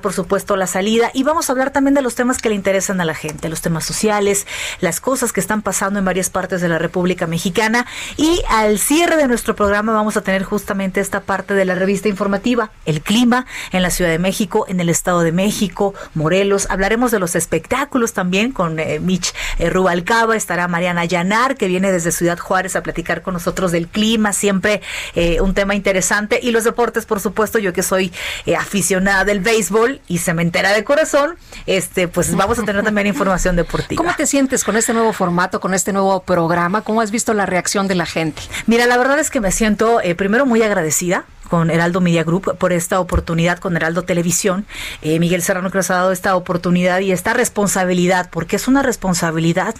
por 0.01 0.13
supuesto, 0.13 0.57
la 0.57 0.67
salida. 0.67 1.11
Y 1.15 1.23
vamos 1.23 1.49
a 1.49 1.53
hablar 1.53 1.71
también 1.71 1.95
de 1.95 2.03
los 2.03 2.15
temas 2.15 2.39
que 2.39 2.49
le 2.49 2.55
interesan 2.55 3.01
a 3.01 3.05
la 3.05 3.15
gente, 3.15 3.49
los 3.49 3.63
temas 3.63 3.85
sociales, 3.85 4.47
las 4.81 5.01
cosas 5.01 5.33
que 5.33 5.41
están 5.41 5.63
pasando 5.63 5.99
en 5.99 6.05
varias 6.05 6.31
partes 6.31 6.61
de 6.61 6.69
la 6.69 6.79
República 6.79 7.27
Mexicana. 7.27 7.87
Y 8.17 8.43
al 8.49 8.79
cierre 8.79 9.17
de 9.17 9.29
nuestro 9.29 9.55
programa 9.55 9.93
vamos 9.93 10.17
a 10.17 10.23
tener 10.23 10.43
justamente 10.45 11.01
esta 11.01 11.21
parte 11.21 11.55
de 11.55 11.65
la 11.65 11.75
revista 11.75 12.09
informativa, 12.09 12.71
el 12.87 13.03
clima 13.03 13.47
en 13.73 13.83
la 13.83 13.91
Ciudad 13.91 14.11
de 14.11 14.19
México, 14.19 14.65
en 14.69 14.81
el 14.81 14.89
Estado 14.89 15.21
de 15.21 15.33
México, 15.33 15.95
Morelos, 16.15 16.67
hablaremos 16.71 17.11
de 17.11 17.19
los 17.19 17.35
espectáculos 17.35 18.13
también 18.13 18.53
con 18.53 18.79
eh, 18.79 19.01
Mitch 19.01 19.35
eh, 19.59 19.71
Rubalcaba, 19.71 20.37
estará 20.37 20.69
Mariana 20.69 21.05
Llanar 21.05 21.57
que 21.57 21.69
viene 21.69 21.93
desde 21.93 22.13
Ciudad 22.13 22.39
Juárez 22.39 22.77
a 22.77 22.83
platicar 22.83 23.23
con 23.23 23.35
nosotros 23.35 23.73
del 23.73 23.89
clima, 23.89 24.33
siempre 24.33 24.81
eh, 25.15 25.41
un 25.41 25.55
tema 25.55 25.75
interesante. 25.75 26.41
Y 26.43 26.51
los 26.51 26.65
deportes, 26.65 27.07
por 27.07 27.21
supuesto, 27.21 27.59
yo 27.59 27.73
que 27.73 27.83
soy 27.83 28.13
aficionada 28.57 29.25
del 29.25 29.41
béisbol 29.41 29.82
y 30.09 30.19
cementera 30.19 30.73
de 30.73 30.85
corazón, 30.85 31.37
este, 31.67 32.09
pues 32.09 32.35
vamos 32.37 32.59
a 32.59 32.65
tener 32.65 32.85
también 32.85 33.07
información 33.07 33.57
deportiva. 33.57 34.03
¿Cómo 34.03 34.15
te 34.17 34.27
sientes 34.27 34.65
con 34.65 34.77
este 34.77 34.93
nuevo 34.93 35.13
formato, 35.13 35.61
con 35.61 35.75
este 35.75 35.93
nuevo 35.93 36.21
programa? 36.23 36.83
¿Cómo 36.83 37.01
has 37.01 37.11
visto 37.11 37.35
la 37.35 37.47
reacción 37.47 37.89
de 37.89 37.95
la 37.95 38.07
gente? 38.07 38.43
Mira, 38.67 38.87
la 38.87 38.97
verdad 38.97 39.19
es 39.19 39.31
que 39.31 39.41
me 39.41 39.53
siento 39.53 40.01
eh, 40.01 40.15
primero 40.15 40.47
muy 40.47 40.63
agradecida 40.63 41.25
con 41.53 41.69
Heraldo 41.69 42.01
Media 42.01 42.25
Group 42.25 42.57
por 42.57 42.73
esta 42.73 42.99
oportunidad, 42.99 43.59
con 43.59 43.77
Heraldo 43.77 44.05
Televisión. 44.05 44.65
Eh, 45.03 45.19
Miguel 45.19 45.43
Serrano 45.43 45.71
que 45.71 45.77
nos 45.77 45.91
ha 45.91 45.97
dado 45.97 46.11
esta 46.11 46.35
oportunidad 46.35 47.01
y 47.01 47.13
esta 47.13 47.35
responsabilidad, 47.35 48.31
porque 48.31 48.57
es 48.57 48.69
una 48.69 48.83
responsabilidad, 48.83 49.75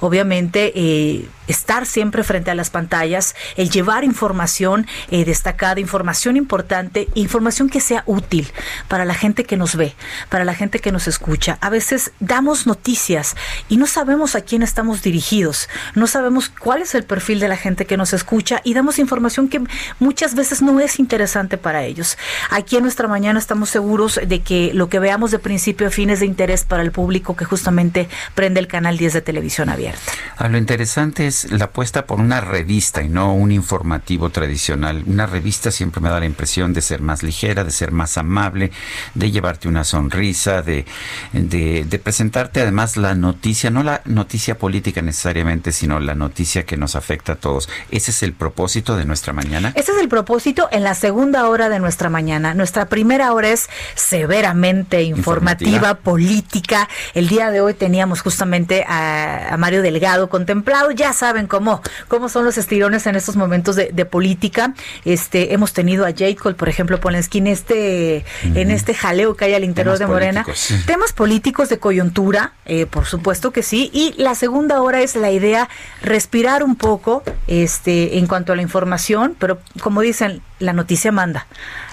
obviamente, 0.00 0.72
eh, 0.74 1.28
estar 1.46 1.84
siempre 1.84 2.24
frente 2.24 2.50
a 2.50 2.54
las 2.54 2.70
pantallas, 2.70 3.34
el 3.56 3.68
llevar 3.68 4.04
información 4.04 4.86
eh, 5.10 5.26
destacada, 5.26 5.80
información 5.80 6.38
importante, 6.38 7.08
información 7.12 7.68
que 7.68 7.80
sea 7.80 8.04
útil 8.06 8.50
para 8.88 9.04
la 9.04 9.12
gente 9.12 9.44
que 9.44 9.58
nos 9.58 9.76
ve, 9.76 9.94
para 10.30 10.46
la 10.46 10.54
gente 10.54 10.78
que 10.78 10.92
nos 10.92 11.08
escucha. 11.08 11.58
A 11.60 11.68
veces 11.68 12.12
damos 12.20 12.66
noticias 12.66 13.36
y 13.68 13.76
no 13.76 13.86
sabemos 13.86 14.34
a 14.34 14.40
quién 14.40 14.62
estamos 14.62 15.02
dirigidos, 15.02 15.68
no 15.94 16.06
sabemos 16.06 16.48
cuál 16.48 16.80
es 16.80 16.94
el 16.94 17.04
perfil 17.04 17.38
de 17.38 17.48
la 17.48 17.58
gente 17.58 17.84
que 17.84 17.98
nos 17.98 18.14
escucha 18.14 18.62
y 18.64 18.72
damos 18.72 18.98
información 18.98 19.50
que 19.50 19.60
muchas 19.98 20.34
veces 20.34 20.62
no 20.62 20.80
es 20.80 20.98
interesante 20.98 21.17
interesante 21.18 21.58
para 21.58 21.82
ellos. 21.82 22.16
Aquí 22.48 22.76
en 22.76 22.82
nuestra 22.82 23.08
mañana 23.08 23.40
estamos 23.40 23.70
seguros 23.70 24.20
de 24.24 24.40
que 24.40 24.70
lo 24.72 24.88
que 24.88 25.00
veamos 25.00 25.32
de 25.32 25.40
principio 25.40 25.88
a 25.88 25.90
fin 25.90 26.10
es 26.10 26.20
de 26.20 26.26
interés 26.26 26.62
para 26.62 26.80
el 26.80 26.92
público 26.92 27.34
que 27.34 27.44
justamente 27.44 28.08
prende 28.36 28.60
el 28.60 28.68
canal 28.68 28.96
10 28.96 29.14
de 29.14 29.20
televisión 29.20 29.68
abierta. 29.68 30.00
Ah, 30.36 30.46
lo 30.46 30.58
interesante 30.58 31.26
es 31.26 31.50
la 31.50 31.64
apuesta 31.64 32.06
por 32.06 32.20
una 32.20 32.40
revista 32.40 33.02
y 33.02 33.08
no 33.08 33.34
un 33.34 33.50
informativo 33.50 34.30
tradicional. 34.30 35.02
Una 35.06 35.26
revista 35.26 35.72
siempre 35.72 36.00
me 36.00 36.08
da 36.08 36.20
la 36.20 36.26
impresión 36.26 36.72
de 36.72 36.82
ser 36.82 37.00
más 37.00 37.24
ligera, 37.24 37.64
de 37.64 37.72
ser 37.72 37.90
más 37.90 38.16
amable, 38.16 38.70
de 39.14 39.32
llevarte 39.32 39.66
una 39.66 39.82
sonrisa, 39.82 40.62
de, 40.62 40.84
de, 41.32 41.84
de 41.84 41.98
presentarte 41.98 42.60
además 42.60 42.96
la 42.96 43.16
noticia, 43.16 43.70
no 43.70 43.82
la 43.82 44.02
noticia 44.04 44.56
política 44.56 45.02
necesariamente, 45.02 45.72
sino 45.72 45.98
la 45.98 46.14
noticia 46.14 46.64
que 46.64 46.76
nos 46.76 46.94
afecta 46.94 47.32
a 47.32 47.36
todos. 47.36 47.68
Ese 47.90 48.12
es 48.12 48.22
el 48.22 48.34
propósito 48.34 48.96
de 48.96 49.04
nuestra 49.04 49.32
mañana. 49.32 49.72
Ese 49.74 49.90
es 49.90 49.98
el 49.98 50.08
propósito 50.08 50.68
en 50.70 50.84
la 50.84 50.94
segunda 51.08 51.48
hora 51.48 51.70
de 51.70 51.78
nuestra 51.78 52.10
mañana. 52.10 52.52
Nuestra 52.52 52.84
primera 52.90 53.32
hora 53.32 53.48
es 53.48 53.70
severamente 53.94 55.04
informativa, 55.04 55.94
política. 55.94 56.86
El 57.14 57.28
día 57.28 57.50
de 57.50 57.62
hoy 57.62 57.72
teníamos 57.72 58.20
justamente 58.20 58.84
a, 58.86 59.56
Mario 59.58 59.80
Delgado 59.80 60.28
contemplado. 60.28 60.90
Ya 60.90 61.14
saben 61.14 61.46
cómo, 61.46 61.80
cómo 62.08 62.28
son 62.28 62.44
los 62.44 62.58
estirones 62.58 63.06
en 63.06 63.16
estos 63.16 63.36
momentos 63.36 63.74
de, 63.74 64.04
política. 64.04 64.74
Este, 65.06 65.54
hemos 65.54 65.72
tenido 65.72 66.04
a 66.04 66.10
J. 66.10 66.26
Cole, 66.38 66.56
por 66.56 66.68
ejemplo, 66.68 67.00
Polensky 67.00 67.38
en 67.38 67.46
este, 67.46 68.26
en 68.42 68.70
este 68.70 68.92
jaleo 68.92 69.34
que 69.34 69.46
hay 69.46 69.54
al 69.54 69.64
interior 69.64 69.98
de 69.98 70.06
Morena. 70.06 70.44
Temas 70.84 71.14
políticos 71.14 71.70
de 71.70 71.78
coyuntura, 71.78 72.52
eh, 72.66 72.84
por 72.84 73.06
supuesto 73.06 73.50
que 73.50 73.62
sí. 73.62 73.88
Y 73.94 74.12
la 74.18 74.34
segunda 74.34 74.82
hora 74.82 75.00
es 75.00 75.16
la 75.16 75.30
idea 75.30 75.70
respirar 76.02 76.62
un 76.62 76.76
poco, 76.76 77.22
este, 77.46 78.18
en 78.18 78.26
cuanto 78.26 78.52
a 78.52 78.56
la 78.56 78.60
información, 78.60 79.34
pero 79.38 79.58
como 79.80 80.02
dicen, 80.02 80.42
la 80.58 80.72
noticia 80.72 81.12
manda. 81.12 81.46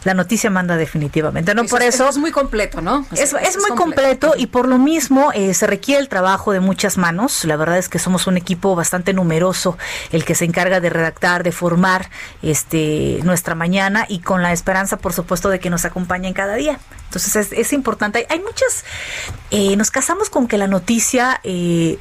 La 0.03 0.13
noticia 0.13 0.49
manda 0.49 0.77
definitivamente. 0.77 1.53
No 1.53 1.65
por 1.65 1.81
eso, 1.81 2.07
es 2.09 2.17
muy 2.17 2.31
completo, 2.31 2.81
¿no? 2.81 3.05
es, 3.15 3.33
muy 3.33 3.77
completo. 3.77 4.33
y 4.37 4.47
por 4.47 4.67
lo 4.67 4.77
mismo 4.77 5.31
eh, 5.33 5.53
se 5.53 5.67
requiere 5.67 6.01
el 6.01 6.09
trabajo 6.09 6.51
de 6.51 6.59
muchas 6.59 6.97
manos. 6.97 7.45
La 7.45 7.55
verdad 7.55 7.77
es 7.77 7.89
que 7.89 7.99
somos 7.99 8.27
un 8.27 8.37
equipo 8.37 8.75
bastante 8.75 9.13
numeroso, 9.13 9.77
el 10.11 10.25
que 10.25 10.35
se 10.35 10.45
encarga 10.45 10.79
de 10.79 10.89
redactar, 10.89 11.43
de 11.43 11.51
formar 11.51 12.09
este 12.41 13.19
nuestra 13.23 13.55
mañana 13.55 14.05
y 14.07 14.19
con 14.19 14.41
la 14.41 14.51
esperanza, 14.51 14.97
por 14.97 15.13
supuesto, 15.13 15.49
de 15.49 15.59
que 15.59 15.69
nos 15.69 15.85
acompañen 15.85 16.33
cada 16.33 16.55
día. 16.55 16.79
Entonces 17.05 17.51
es, 17.51 17.73
importante. 17.73 18.25
Hay, 18.29 18.39
muchas. 18.39 18.83
Eh, 19.51 19.75
nos 19.75 19.91
casamos 19.91 20.29
con 20.29 20.47
que 20.47 20.57
la 20.57 20.67
noticia 20.67 21.39
eh, 21.43 21.97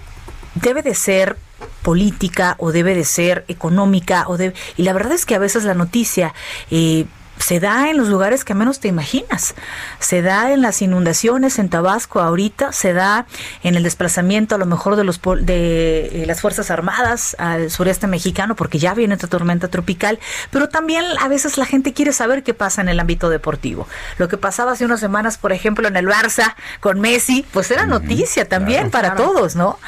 debe 0.55 0.83
de 0.83 0.95
ser 0.95 1.37
política 1.83 2.57
o 2.59 2.73
debe 2.73 2.95
de 2.95 3.05
ser 3.05 3.45
económica 3.49 4.25
o 4.29 4.37
de, 4.37 4.55
y 4.77 4.83
la 4.83 4.93
verdad 4.93 5.13
es 5.13 5.27
que 5.27 5.35
a 5.35 5.39
veces 5.39 5.65
la 5.65 5.75
noticia 5.75 6.35
eh, 6.71 7.07
se 7.39 7.61
da 7.61 7.91
en 7.91 7.97
los 7.97 8.09
lugares 8.09 8.45
que 8.45 8.55
menos 8.55 8.81
te 8.81 8.89
imaginas. 8.89 9.55
Se 9.99 10.23
da 10.23 10.53
en 10.53 10.63
las 10.63 10.81
inundaciones 10.83 11.59
en 11.59 11.69
Tabasco 11.69 12.21
ahorita, 12.21 12.73
se 12.73 12.93
da 12.93 13.27
en 13.63 13.75
el 13.75 13.83
desplazamiento 13.83 14.55
a 14.55 14.59
lo 14.59 14.67
mejor 14.67 14.97
de 14.97 15.05
los 15.05 15.21
de 15.41 16.23
eh, 16.23 16.25
las 16.27 16.41
Fuerzas 16.41 16.71
Armadas 16.71 17.37
al 17.39 17.71
sureste 17.71 18.07
mexicano 18.07 18.55
porque 18.57 18.79
ya 18.79 18.95
viene 18.95 19.15
esta 19.15 19.27
tormenta 19.27 19.69
tropical, 19.69 20.19
pero 20.51 20.69
también 20.69 21.05
a 21.21 21.29
veces 21.29 21.59
la 21.59 21.67
gente 21.67 21.93
quiere 21.93 22.13
saber 22.13 22.43
qué 22.43 22.55
pasa 22.55 22.81
en 22.81 22.89
el 22.89 23.01
ámbito 23.01 23.29
deportivo. 23.29 23.89
Lo 24.19 24.29
que 24.29 24.39
pasaba 24.39 24.73
hace 24.73 24.85
unas 24.85 25.01
semanas, 25.01 25.37
por 25.37 25.53
ejemplo, 25.53 25.89
en 25.89 25.97
el 25.97 26.07
Barça 26.07 26.55
con 26.81 27.01
Messi, 27.01 27.45
pues 27.53 27.71
era 27.71 27.87
noticia 27.87 28.49
también 28.49 28.91
para 28.91 29.17
todos, 29.17 29.57
¿no? 29.57 29.79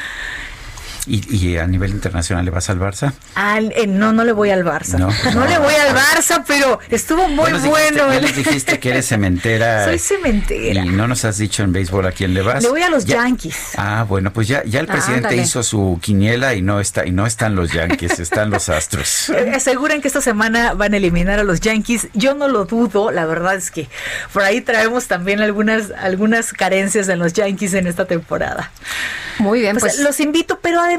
¿Y, 1.06 1.56
a 1.56 1.66
nivel 1.66 1.90
internacional 1.90 2.44
le 2.44 2.50
vas 2.50 2.68
al 2.68 2.80
Barça? 2.80 3.12
Eh, 3.36 3.86
no, 3.86 4.12
no 4.12 4.24
le 4.24 4.32
voy 4.32 4.50
al 4.50 4.64
Barça. 4.64 4.98
No, 4.98 5.08
le 5.46 5.58
voy 5.58 5.74
al 5.74 5.94
Barça, 5.94 6.42
pero 6.46 6.80
estuvo 6.88 7.28
muy 7.28 7.52
bueno. 7.52 8.12
ya 8.12 8.20
dijiste 8.20 8.80
que 8.80 8.90
eres 8.90 9.08
cementera. 9.08 9.84
Soy 9.84 9.98
cementera. 9.98 10.84
Y 10.84 10.88
no 10.88 11.06
nos 11.06 11.24
has 11.24 11.38
dicho 11.38 11.62
en 11.62 11.72
béisbol 11.72 12.06
a 12.06 12.12
quién 12.12 12.34
le 12.34 12.42
vas. 12.42 12.62
Le 12.62 12.70
voy 12.70 12.82
a 12.82 12.90
los 12.90 13.04
Yankees. 13.04 13.74
Ah, 13.76 14.04
bueno, 14.08 14.32
pues 14.32 14.48
ya, 14.48 14.64
ya 14.64 14.80
el 14.80 14.88
presidente 14.88 15.36
hizo 15.36 15.62
su 15.62 15.98
quiniela 16.02 16.54
y 16.54 16.62
no 16.62 16.80
está 16.80 17.06
y 17.06 17.12
no 17.12 17.26
están 17.26 17.54
los 17.54 17.72
Yankees, 17.72 18.18
están 18.18 18.50
los 18.50 18.68
Astros. 18.68 19.30
Eh, 19.30 19.52
aseguran 19.54 20.00
que 20.00 20.08
esta 20.08 20.20
semana 20.20 20.74
van 20.74 20.94
a 20.94 20.96
eliminar 20.96 21.38
a 21.38 21.44
los 21.44 21.60
Yankees. 21.60 22.08
Yo 22.14 22.34
no 22.34 22.48
lo 22.48 22.64
dudo, 22.64 23.12
la 23.12 23.26
verdad 23.26 23.54
es 23.54 23.70
que 23.70 23.88
por 24.32 24.42
ahí 24.42 24.60
traemos 24.60 25.06
también 25.06 25.40
algunas 25.40 25.92
algunas 25.92 26.52
carencias 26.52 27.08
en 27.08 27.20
los 27.20 27.32
Yankees 27.32 27.74
en 27.74 27.86
esta 27.86 28.06
temporada. 28.06 28.72
Muy 29.38 29.60
bien, 29.60 29.76
pues, 29.76 29.96
pues 29.96 30.04
los 30.04 30.18
invito, 30.20 30.58
pero 30.62 30.80
además 30.80 30.95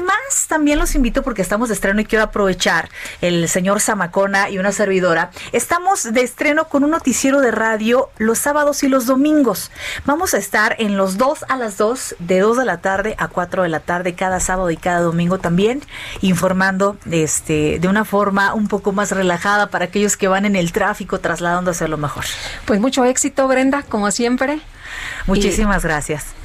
también 0.48 0.78
los 0.78 0.94
invito 0.94 1.22
porque 1.22 1.42
estamos 1.42 1.68
de 1.68 1.74
estreno 1.74 2.00
y 2.00 2.04
quiero 2.04 2.24
aprovechar 2.24 2.88
el 3.20 3.48
señor 3.48 3.80
Zamacona 3.80 4.50
y 4.50 4.58
una 4.58 4.72
servidora. 4.72 5.30
Estamos 5.52 6.12
de 6.12 6.22
estreno 6.22 6.68
con 6.68 6.84
un 6.84 6.90
noticiero 6.90 7.40
de 7.40 7.50
radio 7.50 8.10
los 8.18 8.38
sábados 8.38 8.82
y 8.82 8.88
los 8.88 9.06
domingos. 9.06 9.70
Vamos 10.04 10.34
a 10.34 10.38
estar 10.38 10.76
en 10.78 10.96
los 10.96 11.18
dos 11.18 11.44
a 11.48 11.56
las 11.56 11.76
dos, 11.76 12.16
de 12.18 12.40
2 12.40 12.58
de 12.58 12.64
la 12.64 12.78
tarde 12.78 13.14
a 13.18 13.28
4 13.28 13.62
de 13.62 13.68
la 13.68 13.80
tarde, 13.80 14.14
cada 14.14 14.40
sábado 14.40 14.70
y 14.70 14.76
cada 14.76 15.00
domingo 15.00 15.38
también, 15.38 15.82
informando 16.20 16.96
este, 17.10 17.78
de 17.78 17.88
una 17.88 18.04
forma 18.04 18.54
un 18.54 18.68
poco 18.68 18.92
más 18.92 19.12
relajada 19.12 19.68
para 19.68 19.86
aquellos 19.86 20.16
que 20.16 20.28
van 20.28 20.44
en 20.44 20.56
el 20.56 20.72
tráfico 20.72 21.20
trasladándose 21.20 21.84
a 21.84 21.88
lo 21.88 21.98
mejor. 21.98 22.24
Pues 22.64 22.80
mucho 22.80 23.04
éxito, 23.04 23.46
Brenda, 23.48 23.82
como 23.82 24.10
siempre. 24.10 24.60
Muchísimas 25.26 25.82
gracias. 25.82 26.37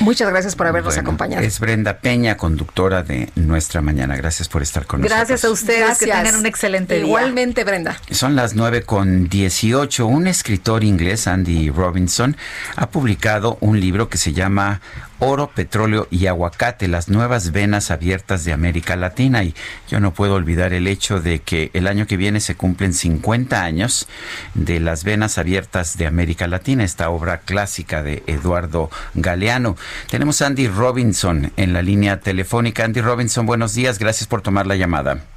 Muchas 0.00 0.28
gracias 0.28 0.54
por 0.54 0.66
habernos 0.66 0.96
acompañado. 0.98 1.42
Es 1.42 1.60
Brenda 1.60 1.98
Peña, 1.98 2.36
conductora 2.36 3.02
de 3.02 3.30
Nuestra 3.34 3.80
Mañana. 3.80 4.16
Gracias 4.16 4.48
por 4.48 4.62
estar 4.62 4.86
con 4.86 5.00
nosotros. 5.00 5.18
Gracias 5.18 5.44
a 5.44 5.50
ustedes, 5.50 5.98
que 5.98 6.06
tengan 6.06 6.36
un 6.36 6.46
excelente 6.46 6.96
día. 6.96 7.04
Igualmente, 7.04 7.64
Brenda. 7.64 7.96
Son 8.10 8.36
las 8.36 8.54
9 8.54 8.82
con 8.82 9.28
18. 9.28 10.06
Un 10.06 10.26
escritor 10.26 10.84
inglés, 10.84 11.26
Andy 11.26 11.70
Robinson, 11.70 12.36
ha 12.76 12.90
publicado 12.90 13.58
un 13.60 13.80
libro 13.80 14.08
que 14.08 14.18
se 14.18 14.32
llama 14.32 14.80
oro, 15.18 15.48
petróleo 15.48 16.08
y 16.10 16.26
aguacate, 16.26 16.88
las 16.88 17.08
nuevas 17.08 17.52
venas 17.52 17.90
abiertas 17.90 18.44
de 18.44 18.52
América 18.52 18.96
Latina. 18.96 19.44
Y 19.44 19.54
yo 19.88 20.00
no 20.00 20.12
puedo 20.12 20.34
olvidar 20.34 20.72
el 20.72 20.86
hecho 20.86 21.20
de 21.20 21.40
que 21.40 21.70
el 21.74 21.86
año 21.86 22.06
que 22.06 22.16
viene 22.16 22.40
se 22.40 22.54
cumplen 22.54 22.92
50 22.92 23.62
años 23.62 24.08
de 24.54 24.80
las 24.80 25.04
venas 25.04 25.38
abiertas 25.38 25.96
de 25.96 26.06
América 26.06 26.46
Latina, 26.46 26.84
esta 26.84 27.10
obra 27.10 27.38
clásica 27.38 28.02
de 28.02 28.22
Eduardo 28.26 28.90
Galeano. 29.14 29.76
Tenemos 30.10 30.42
a 30.42 30.46
Andy 30.46 30.68
Robinson 30.68 31.52
en 31.56 31.72
la 31.72 31.82
línea 31.82 32.20
telefónica. 32.20 32.84
Andy 32.84 33.00
Robinson, 33.00 33.46
buenos 33.46 33.74
días, 33.74 33.98
gracias 33.98 34.26
por 34.28 34.42
tomar 34.42 34.66
la 34.66 34.76
llamada. 34.76 35.35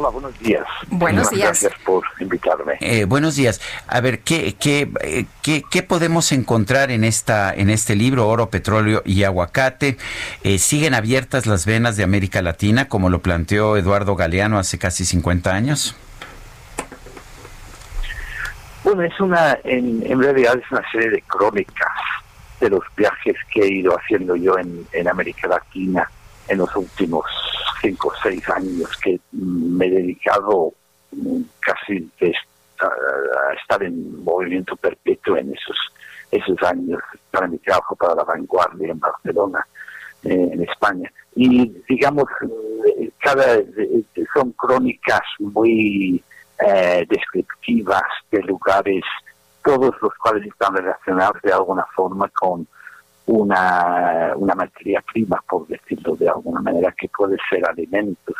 Hola, 0.00 0.10
buenos 0.10 0.38
días. 0.38 0.64
Buenos 0.90 1.28
días. 1.30 1.60
Gracias 1.60 1.72
por 1.84 2.04
invitarme. 2.20 2.74
Eh, 2.80 3.04
buenos 3.04 3.34
días. 3.34 3.60
A 3.88 4.00
ver, 4.00 4.20
¿qué, 4.20 4.54
qué, 4.54 4.88
eh, 5.02 5.24
qué, 5.42 5.64
qué, 5.68 5.82
podemos 5.82 6.30
encontrar 6.30 6.92
en, 6.92 7.02
esta, 7.02 7.52
en 7.52 7.68
este 7.68 7.96
libro, 7.96 8.28
Oro, 8.28 8.48
Petróleo 8.48 9.02
y 9.04 9.24
Aguacate? 9.24 9.98
Eh, 10.44 10.58
¿Siguen 10.58 10.94
abiertas 10.94 11.46
las 11.46 11.66
venas 11.66 11.96
de 11.96 12.04
América 12.04 12.42
Latina, 12.42 12.86
como 12.86 13.10
lo 13.10 13.22
planteó 13.22 13.76
Eduardo 13.76 14.14
Galeano 14.14 14.60
hace 14.60 14.78
casi 14.78 15.04
50 15.04 15.52
años? 15.52 15.96
Bueno, 18.84 19.02
es 19.02 19.18
una, 19.18 19.58
en, 19.64 20.04
en 20.06 20.22
realidad 20.22 20.56
es 20.64 20.70
una 20.70 20.88
serie 20.92 21.10
de 21.10 21.22
crónicas 21.22 21.92
de 22.60 22.70
los 22.70 22.82
viajes 22.96 23.34
que 23.52 23.62
he 23.62 23.74
ido 23.74 23.98
haciendo 23.98 24.36
yo 24.36 24.56
en, 24.60 24.86
en 24.92 25.08
América 25.08 25.48
Latina 25.48 26.08
en 26.46 26.58
los 26.58 26.74
últimos 26.76 27.24
cinco 27.80 28.08
o 28.08 28.22
seis 28.22 28.48
años 28.50 28.90
que 29.02 29.20
me 29.32 29.86
he 29.86 29.90
dedicado 29.90 30.72
casi 31.60 32.10
a, 32.80 33.54
estar 33.60 33.82
en 33.82 34.22
movimiento 34.22 34.76
perpetuo 34.76 35.36
en 35.36 35.52
esos 35.52 35.76
esos 36.30 36.62
años 36.62 37.00
para 37.30 37.46
mi 37.46 37.58
trabajo 37.58 37.96
para 37.96 38.14
la 38.14 38.24
vanguardia 38.24 38.90
en 38.90 39.00
Barcelona 39.00 39.66
eh, 40.22 40.50
en 40.52 40.62
España. 40.62 41.10
Y 41.34 41.72
digamos 41.88 42.24
eh, 42.86 43.10
cada 43.18 43.54
eh, 43.56 44.04
son 44.34 44.52
crónicas 44.52 45.22
muy 45.38 46.22
descriptivas 47.08 48.02
de 48.32 48.42
lugares 48.42 49.04
todos 49.62 49.94
los 50.02 50.12
cuales 50.14 50.44
están 50.44 50.74
relacionados 50.74 51.40
de 51.42 51.52
alguna 51.52 51.86
forma 51.94 52.28
con 52.30 52.66
una, 53.28 54.32
una 54.36 54.54
materia 54.54 55.02
prima, 55.12 55.42
por 55.48 55.66
decirlo 55.66 56.16
de 56.16 56.28
alguna 56.28 56.60
manera, 56.60 56.94
que 56.98 57.08
puede 57.08 57.36
ser 57.48 57.62
alimentos, 57.68 58.34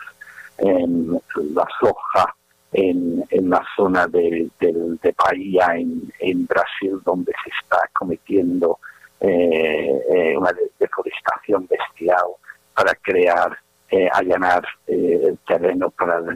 en 0.58 1.12
la 1.54 1.68
soja, 1.78 2.34
en, 2.72 3.24
en 3.30 3.50
la 3.50 3.62
zona 3.76 4.06
de, 4.06 4.50
de, 4.58 5.14
Bahía, 5.16 5.76
en, 5.76 6.12
en, 6.18 6.46
Brasil, 6.46 7.00
donde 7.04 7.32
se 7.44 7.50
está 7.60 7.78
cometiendo 7.92 8.78
eh, 9.20 10.00
eh, 10.10 10.36
una 10.36 10.50
deforestación 10.78 11.68
bestial 11.68 12.26
para 12.74 12.92
crear, 12.94 13.56
eh, 13.90 14.08
allanar 14.12 14.66
el 14.86 15.38
terreno 15.46 15.90
para 15.90 16.20
la 16.20 16.34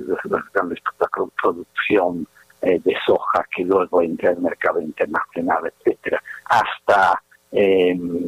producción 1.43 2.27
de 2.61 2.95
soja 3.05 3.45
que 3.55 3.65
luego 3.65 4.03
entra 4.03 4.31
el 4.31 4.39
mercado 4.39 4.81
internacional, 4.81 5.73
etcétera, 5.79 6.23
hasta 6.45 7.21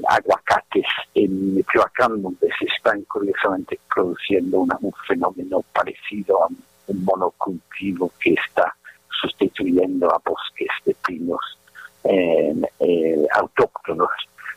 aguacates 0.08 0.86
en 1.14 1.54
Michoacán, 1.54 2.22
donde 2.22 2.48
se 2.58 2.66
están 2.66 3.02
curiosamente 3.02 3.78
produciendo 3.92 4.60
un 4.60 4.92
fenómeno 5.06 5.62
parecido 5.72 6.44
a 6.44 6.48
un 6.48 7.04
monocultivo 7.04 8.12
que 8.20 8.34
está 8.34 8.74
sustituyendo 9.08 10.10
a 10.14 10.20
bosques 10.24 10.68
de 10.84 10.94
pinos 11.06 11.40
eh, 12.04 13.26
autóctonos, 13.32 14.10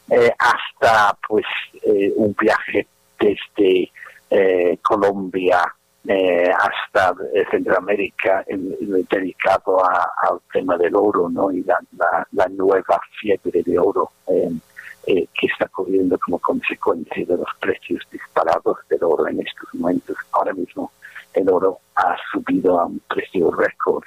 eh, 0.10 0.32
hasta 0.38 1.18
pues 1.28 1.46
eh, 1.84 2.12
un 2.18 2.36
viaje 2.38 2.86
desde 3.20 3.92
Colombia 4.82 5.64
hasta 6.10 7.14
Centroamérica 7.52 8.46
dedicado 8.48 9.84
al 9.84 10.40
tema 10.54 10.78
del 10.78 10.96
oro 10.96 11.30
¿no? 11.30 11.52
y 11.52 11.64
la, 11.64 12.48
nueva 12.50 13.00
fiebre 13.20 13.62
de 13.64 13.78
oro 13.78 14.12
que 15.06 15.48
está 15.48 15.68
corriendo 15.68 16.18
como 16.20 16.40
consecuencia 16.40 17.26
de 17.26 17.38
los 17.38 17.50
precios 17.60 18.02
disparados 18.12 18.78
del 18.90 19.04
oro 19.04 19.28
en 19.28 19.40
estos 19.40 19.74
momentos. 19.74 20.16
Ahora 20.32 20.54
mismo 20.54 20.92
el 21.34 21.50
oro 21.50 21.80
ha 21.96 22.16
subido 22.32 22.80
a 22.80 22.86
un 22.86 23.00
precio 23.08 23.52
récord 23.52 24.04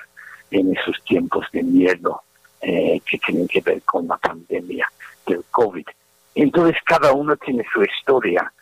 en 0.51 0.77
esos 0.77 0.97
tiempos 1.05 1.47
de 1.53 1.63
miedo 1.63 2.23
eh, 2.61 3.01
que 3.09 3.19
tienen 3.19 3.49
que 3.49 3.61
ver 3.61 3.83
con 3.83 4.07
la 4.07 4.17
pandemia 4.17 4.87
del 5.27 5.45
COVID. 5.51 5.87
Entonces 6.35 6.77
cada 6.85 7.13
uno 7.13 7.37
tiene 7.37 7.65
su 7.73 7.83
historia, 7.83 8.53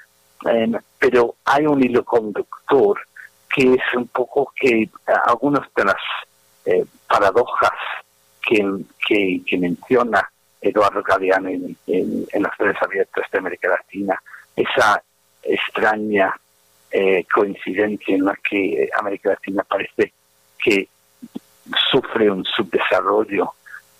pero 0.98 1.34
hay 1.44 1.66
un 1.66 1.82
hilo 1.82 2.04
conductor 2.04 2.98
que 3.54 3.74
es 3.74 3.94
un 3.94 4.08
poco 4.08 4.52
que 4.54 4.88
algunas 5.26 5.66
de 5.74 5.84
las 5.84 6.02
eh, 6.64 6.84
paradojas 7.08 7.72
que, 8.42 8.64
que, 9.06 9.58
menciona 9.58 10.30
Eduardo 10.60 11.02
Galeano 11.02 11.48
en, 11.48 11.76
en, 11.86 12.42
las 12.42 12.56
redes 12.58 12.76
abiertas 12.80 13.24
de 13.30 13.38
América 13.38 13.68
Latina, 13.68 14.20
esa 14.56 15.02
extraña 15.42 16.34
eh, 16.90 17.24
coincidencia 17.32 18.14
en 18.14 18.24
la 18.24 18.36
que 18.36 18.88
América 18.98 19.30
Latina 19.30 19.62
parece 19.64 20.12
que 20.58 20.88
sufre 21.90 22.30
un 22.30 22.44
subdesarrollo 22.44 23.52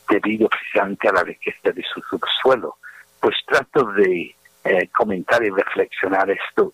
debido 0.08 0.48
precisamente 0.48 1.08
a 1.08 1.12
la 1.12 1.22
riqueza 1.22 1.70
de 1.70 1.82
su 1.82 2.00
subsuelo. 2.02 2.76
Pues 3.20 3.36
trato 3.46 3.84
de 3.92 4.34
eh, 4.64 4.88
comentar 4.88 5.42
y 5.44 5.50
reflexionar 5.50 6.30
esto 6.30 6.72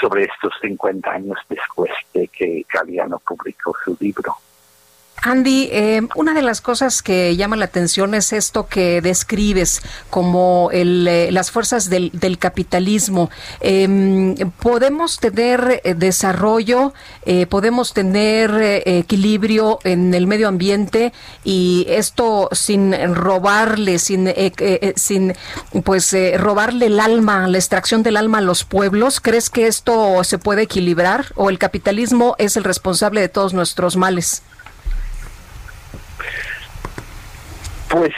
sobre 0.00 0.24
estos 0.24 0.52
50 0.60 1.10
años 1.10 1.38
después 1.48 1.90
de 2.12 2.28
que 2.28 2.64
Galeano 2.72 3.18
publicó 3.20 3.74
su 3.84 3.96
libro. 4.00 4.36
Andy, 5.22 5.68
eh, 5.72 6.02
una 6.14 6.34
de 6.34 6.42
las 6.42 6.60
cosas 6.60 7.02
que 7.02 7.36
llama 7.36 7.56
la 7.56 7.64
atención 7.64 8.14
es 8.14 8.32
esto 8.32 8.66
que 8.66 9.00
describes 9.00 9.82
como 10.10 10.70
eh, 10.72 11.28
las 11.32 11.50
fuerzas 11.50 11.90
del, 11.90 12.38
capitalismo. 12.38 13.30
Em, 13.60 14.34
podemos 14.60 15.18
tener 15.18 15.80
eh, 15.84 15.94
desarrollo, 15.94 16.92
podemos 17.48 17.92
tener 17.92 18.82
equilibrio 18.84 19.78
en 19.84 20.14
el 20.14 20.26
medio 20.26 20.48
ambiente 20.48 21.12
y 21.44 21.86
esto 21.88 22.48
sin 22.52 22.92
robarle, 23.14 23.98
sin, 23.98 24.32
sin 24.96 25.34
pues 25.82 26.14
robarle 26.36 26.86
el 26.86 27.00
alma, 27.00 27.48
la 27.48 27.58
extracción 27.58 28.02
del 28.02 28.16
alma 28.16 28.38
a 28.38 28.42
los 28.42 28.64
pueblos. 28.64 29.20
¿Crees 29.20 29.50
que 29.50 29.66
esto 29.66 30.22
se 30.24 30.38
puede 30.38 30.62
equilibrar 30.62 31.26
o 31.34 31.50
el 31.50 31.58
capitalismo 31.58 32.36
es 32.38 32.56
el 32.56 32.64
responsable 32.64 33.20
de 33.20 33.28
todos 33.28 33.54
nuestros 33.54 33.96
males? 33.96 34.42
Pues 37.88 38.12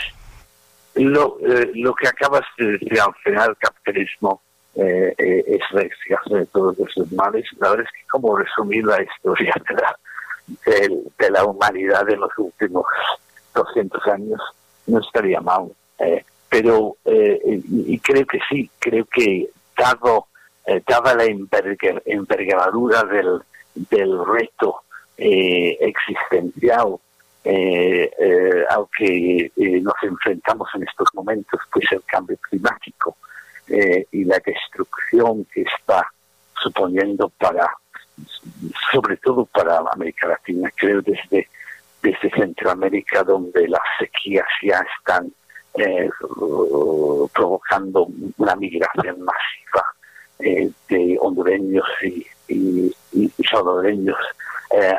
lo, 0.95 1.39
eh, 1.41 1.71
lo 1.75 1.95
que 1.95 2.09
acabas 2.09 2.43
de 2.59 2.73
decir 2.73 3.01
al 3.01 3.15
final, 3.23 3.57
capitalismo 3.59 4.43
eh, 4.75 5.15
eh, 5.17 5.45
es 5.47 5.61
reacción 5.71 6.21
de 6.31 6.47
todos 6.47 6.79
esos 6.79 7.11
males. 7.13 7.45
La 7.59 7.71
verdad 7.71 7.87
es 7.87 7.93
que 7.93 8.07
como 8.09 8.37
resumir 8.37 8.85
la 8.85 9.03
historia 9.03 9.55
de 9.69 9.75
la, 9.75 9.99
de, 11.19 11.31
la 11.31 11.45
humanidad 11.45 12.09
en 12.09 12.21
los 12.21 12.31
últimos 12.39 12.85
200 13.55 14.07
años 14.09 14.41
no 14.87 15.01
estaría 15.01 15.41
mal. 15.41 15.71
Pero, 16.51 16.97
y, 17.05 17.99
creo 17.99 18.25
que 18.25 18.39
sí, 18.49 18.71
creo 18.79 19.05
que 19.05 19.51
dado, 19.77 20.29
la 20.67 21.25
envergadura 22.07 23.03
del, 23.03 23.43
del 23.91 24.25
reto 24.25 24.81
existencial 25.19 26.99
al 27.45 28.87
que 28.97 29.51
nos 29.83 29.95
enfrentamos 30.03 30.69
en 30.75 30.83
estos 30.83 31.09
momentos, 31.15 31.61
pues 31.73 31.87
el 31.93 32.03
cambio 32.05 32.37
climático, 32.49 33.17
eh, 33.71 34.07
y 34.13 34.25
la 34.25 34.41
destrucción 34.45 35.45
que 35.53 35.61
está 35.61 36.11
suponiendo 36.55 37.29
para, 37.29 37.69
sobre 38.91 39.19
todo 39.19 39.45
para 39.45 39.83
América 39.93 40.27
Latina, 40.29 40.73
creo 40.75 41.03
desde, 41.03 41.49
desde 42.03 42.31
Centroamérica, 42.31 43.23
donde 43.25 43.69
las 43.69 43.83
sequías 43.99 44.47
ya 44.63 44.83
están 44.97 45.31
eh, 45.75 46.09
provocando 47.35 48.09
una 48.39 48.57
migración 48.57 49.21
masiva 49.21 49.85
eh, 50.39 50.71
de 50.89 51.19
hondureños 51.21 51.87
y, 52.03 52.27
salvadoreños 53.51 54.17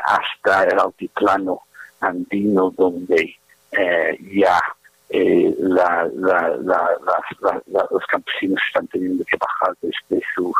hasta 0.04 0.64
el 0.64 0.78
altiplano 0.78 1.62
andino, 2.00 2.70
donde 2.70 3.36
ya 4.32 4.60
eh, 5.12 5.52
la, 5.58 6.08
la, 6.14 6.56
los 7.90 8.06
campesinos 8.06 8.60
están 8.68 8.86
teniendo 8.86 9.24
que 9.24 9.36
bajar 9.36 9.74
desde 9.82 10.24
su, 10.34 10.52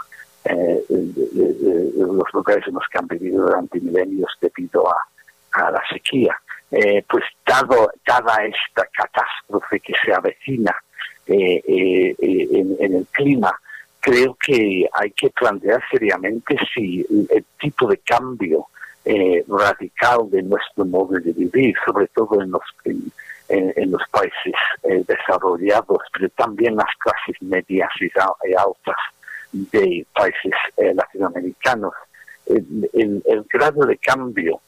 eh, 0.45 0.85
los 0.89 2.33
lugares 2.33 2.67
en 2.67 2.75
los 2.75 2.83
que 2.91 2.99
han 2.99 3.07
vivido 3.07 3.47
durante 3.47 3.81
milenios 3.81 4.29
debido 4.41 4.89
a, 4.89 5.71
la 5.71 5.81
sequía. 5.93 6.37
Eh, 6.73 7.05
pues 7.09 7.25
dado, 7.47 7.93
dada 8.05 8.45
esta 8.45 8.87
catástrofe 8.93 9.79
que 9.79 9.93
se 10.05 10.13
avecina 10.13 10.77
en, 11.27 12.77
el 12.81 13.07
clima, 13.13 13.57
creo 14.01 14.37
que 14.45 14.89
hay 14.93 15.11
que 15.13 15.31
plantear 15.31 15.81
seriamente 15.93 16.57
si 16.75 17.07
el 17.29 17.45
tipo 17.61 17.89
de 17.89 17.99
cambio 17.99 18.67
radical 19.49 20.31
de 20.31 20.43
nuestro 20.43 20.85
modo 20.85 21.19
de 21.19 21.33
vivir, 21.33 21.75
sobre 21.85 22.07
todo 22.09 22.41
en 22.43 22.51
los 22.51 22.63
en, 23.51 23.91
los 23.91 24.03
países 24.11 24.55
eh, 24.85 25.03
desarrollados, 25.07 25.99
pero 26.13 26.29
también 26.31 26.77
las 26.77 26.91
clases 26.99 27.37
medias 27.41 27.91
y 28.01 28.11
altas 28.57 28.97
de 29.53 30.07
países 30.15 30.53
eh, 30.77 30.95
latinoamericanos. 30.95 31.93
El, 32.47 33.47
grado 33.49 33.85
de 33.87 33.97
cambio 33.99 34.61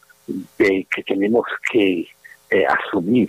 que 0.59 1.03
tenemos 1.07 1.47
que 1.71 2.07
eh, 2.51 2.67
asumir 2.67 3.29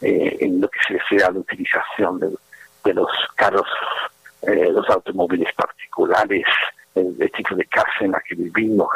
en 0.00 0.60
lo 0.60 0.68
que 0.68 0.78
se 0.86 0.94
refiere 0.94 1.24
a 1.24 1.30
la 1.30 1.40
utilización 1.40 2.20
de, 2.20 2.94
los 2.94 3.10
carros, 3.34 3.66
los 4.42 4.88
automóviles 4.88 5.52
particulares, 5.54 6.44
el, 6.94 7.30
tipo 7.32 7.54
de 7.54 7.64
casa 7.66 7.90
en 8.00 8.12
la 8.12 8.20
que 8.20 8.34
vivimos, 8.34 8.88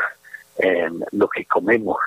lo 1.13 1.29
que 1.29 1.45
comemos, 1.47 1.99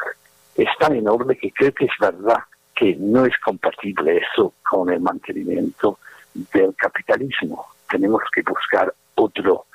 es 0.56 0.70
tan 0.80 0.96
enorme 0.96 1.38
que 1.38 1.52
creo 1.52 1.74
que 1.74 1.86
es 1.86 1.92
verdad 2.00 2.40
que 2.76 2.96
no 3.00 3.26
es 3.26 3.34
compatible 3.44 4.18
eso 4.18 4.54
con 4.70 4.92
el 4.92 5.00
mantenimiento 5.00 6.00
del 6.34 6.76
capitalismo. 6.76 7.66
Tenemos 7.90 8.22
que 8.34 8.42
buscar 8.42 8.94
otro, 9.16 9.66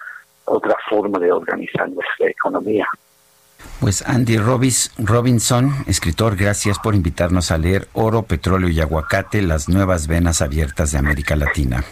otra 0.44 0.76
forma 0.88 1.18
de 1.18 1.32
organizar 1.32 1.88
nuestra 1.88 2.28
economía. 2.28 2.86
Pues 3.80 4.02
Andy 4.06 4.36
Robis, 4.38 4.92
Robinson, 4.98 5.72
escritor, 5.86 6.36
gracias 6.36 6.78
por 6.78 6.94
invitarnos 6.94 7.50
a 7.50 7.58
leer 7.58 7.88
Oro, 7.92 8.22
Petróleo 8.22 8.68
y 8.68 8.80
Aguacate, 8.80 9.42
las 9.42 9.68
nuevas 9.68 10.06
venas 10.06 10.42
abiertas 10.42 10.92
de 10.92 10.98
América 10.98 11.36
Latina. 11.36 11.84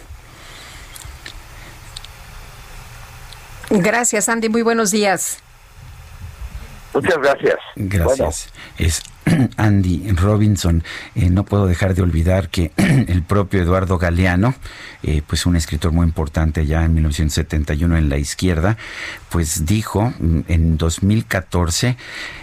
Gracias, 3.69 4.29
Andy. 4.29 4.49
Muy 4.49 4.63
buenos 4.63 4.91
días. 4.91 5.43
Muchas 6.93 7.17
gracias. 7.17 7.55
Gracias. 7.75 8.49
Es 8.77 9.03
Andy 9.57 10.11
Robinson. 10.11 10.83
Eh, 11.15 11.29
no 11.29 11.45
puedo 11.45 11.67
dejar 11.67 11.93
de 11.93 12.01
olvidar 12.01 12.49
que 12.49 12.71
el 12.77 13.23
propio 13.23 13.61
Eduardo 13.61 13.97
Galeano, 13.97 14.55
eh, 15.03 15.21
pues 15.25 15.45
un 15.45 15.55
escritor 15.55 15.91
muy 15.91 16.05
importante 16.05 16.65
ya 16.65 16.83
en 16.83 16.93
1971 16.95 17.97
en 17.97 18.09
la 18.09 18.17
izquierda, 18.17 18.77
pues 19.29 19.65
dijo 19.65 20.13
mm, 20.19 20.39
en 20.47 20.77
2014 20.77 21.97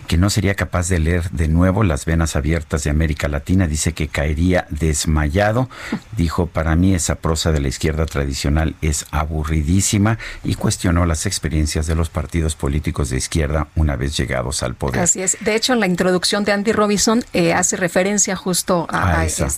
que 0.07 0.17
no 0.17 0.31
sería 0.31 0.55
capaz 0.55 0.89
de 0.89 0.99
leer 0.99 1.31
de 1.31 1.49
nuevo 1.49 1.83
Las 1.83 2.05
Venas 2.05 2.37
Abiertas 2.37 2.85
de 2.85 2.91
América 2.91 3.29
Latina. 3.29 3.67
Dice 3.67 3.93
que 3.93 4.09
caería 4.09 4.67
desmayado. 4.71 5.69
Dijo, 6.17 6.47
para 6.47 6.77
mí 6.77 6.95
esa 6.95 7.17
prosa 7.17 7.53
de 7.53 7.61
la 7.61 7.69
izquierda 7.69 8.07
tradicional 8.07 8.77
es 8.83 9.07
aburridísima 9.11 10.19
y 10.45 10.55
cuestionó 10.55 11.07
las 11.07 11.27
experiencias 11.27 11.87
de 11.87 11.95
los 11.95 12.09
partidos 12.09 12.55
políticos 12.55 13.11
de 13.11 13.17
izquierda 13.17 13.69
una 13.75 13.97
vez 13.97 14.17
llegados 14.17 14.63
al 14.63 14.75
poder. 14.75 15.01
Así 15.01 15.23
es. 15.23 15.37
De 15.41 15.55
hecho, 15.55 15.73
en 15.73 15.81
la 15.81 15.87
introducción 15.87 16.45
de 16.45 16.53
Andy 16.53 16.73
Robinson 16.73 17.25
eh, 17.33 17.53
hace 17.53 17.77
referencia 17.77 18.37
justo 18.37 18.87
a, 18.91 19.25
esta. 19.25 19.49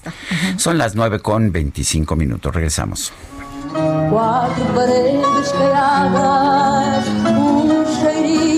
Son 0.56 0.78
las 0.78 0.94
9 0.94 1.20
con 1.20 1.52
25 1.52 2.16
minutos. 2.16 2.54
Regresamos. 2.54 3.12
Quatro 4.10 4.64
paredes 4.74 5.52
caiadas, 5.52 7.06
um 7.08 8.57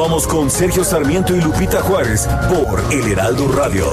Continuamos 0.00 0.28
con 0.28 0.50
Sergio 0.50 0.82
Sarmiento 0.82 1.36
y 1.36 1.42
Lupita 1.42 1.82
Juárez 1.82 2.26
por 2.48 2.80
El 2.90 3.12
Heraldo 3.12 3.48
Radio. 3.48 3.84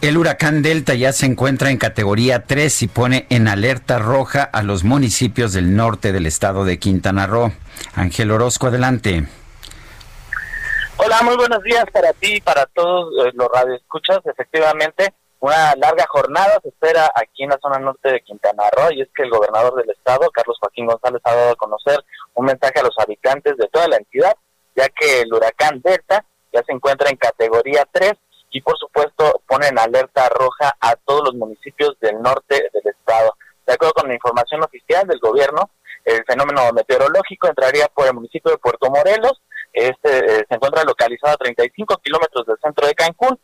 El, 0.00 0.16
huracán 0.16 0.62
Delta 0.62 0.94
ya 0.94 1.12
se 1.12 1.26
encuentra 1.26 1.68
en 1.68 1.76
categoría 1.76 2.44
3 2.44 2.82
y 2.84 2.88
pone 2.88 3.26
en 3.28 3.46
alerta 3.46 3.98
roja 3.98 4.42
a 4.42 4.62
los 4.62 4.84
municipios 4.84 5.52
del 5.52 5.76
norte 5.76 6.12
del 6.12 6.24
estado 6.24 6.64
de 6.64 6.78
Quintana 6.78 7.26
Roo. 7.26 7.52
Ángel 7.94 8.30
Orozco, 8.30 8.68
adelante. 8.68 9.26
Hola, 10.96 11.20
muy 11.24 11.36
buenos 11.36 11.62
días 11.62 11.84
para 11.92 12.14
ti 12.14 12.36
y 12.36 12.40
para 12.40 12.64
todos 12.64 13.12
eh, 13.22 13.32
los 13.34 13.48
radioescuchas. 13.52 14.20
Efectivamente, 14.24 15.12
una 15.40 15.74
larga 15.76 16.06
jornada 16.08 16.58
se 16.62 16.68
espera 16.68 17.10
aquí 17.14 17.44
en 17.44 17.50
la 17.50 17.58
zona 17.60 17.78
norte 17.78 18.10
de 18.10 18.20
Quintana 18.22 18.64
Roo 18.70 18.92
y 18.92 19.02
es 19.02 19.08
que 19.14 19.22
el 19.22 19.30
gobernador 19.30 19.74
del 19.76 19.90
estado, 19.90 20.30
Carlos 20.30 20.56
Joaquín 20.60 20.86
González, 20.86 21.20
ha 21.24 21.34
dado 21.34 21.50
a 21.52 21.56
conocer 21.56 22.04
un 22.34 22.46
mensaje 22.46 22.80
a 22.80 22.82
los 22.82 22.94
habitantes 22.98 23.56
de 23.56 23.68
toda 23.68 23.88
la 23.88 23.96
entidad, 23.96 24.34
ya 24.74 24.88
que 24.88 25.20
el 25.20 25.32
huracán 25.32 25.80
Delta 25.82 26.24
ya 26.52 26.62
se 26.62 26.72
encuentra 26.72 27.10
en 27.10 27.16
categoría 27.16 27.86
3 27.90 28.12
y 28.50 28.60
por 28.62 28.78
supuesto 28.78 29.42
ponen 29.46 29.78
alerta 29.78 30.28
roja 30.30 30.76
a 30.80 30.96
todos 30.96 31.24
los 31.26 31.34
municipios 31.34 31.98
del 32.00 32.20
norte 32.22 32.70
del 32.72 32.92
estado. 32.92 33.34
De 33.66 33.74
acuerdo 33.74 33.94
con 33.94 34.08
la 34.08 34.14
información 34.14 34.62
oficial 34.62 35.06
del 35.06 35.18
gobierno, 35.18 35.70
el 36.04 36.24
fenómeno 36.24 36.72
meteorológico 36.72 37.48
entraría 37.48 37.88
por 37.88 38.06
el 38.06 38.14
municipio 38.14 38.52
de 38.52 38.58
Puerto 38.58 38.88
Morelos, 38.90 39.42
este 39.76 40.40
eh, 40.40 40.44
se 40.48 40.54
encuentra 40.54 40.84
localizado 40.84 41.34
a 41.34 41.36
35 41.36 41.98
kilómetros 41.98 42.46
del 42.46 42.56
centro 42.62 42.86
de 42.86 42.94
Cancún. 42.94 43.38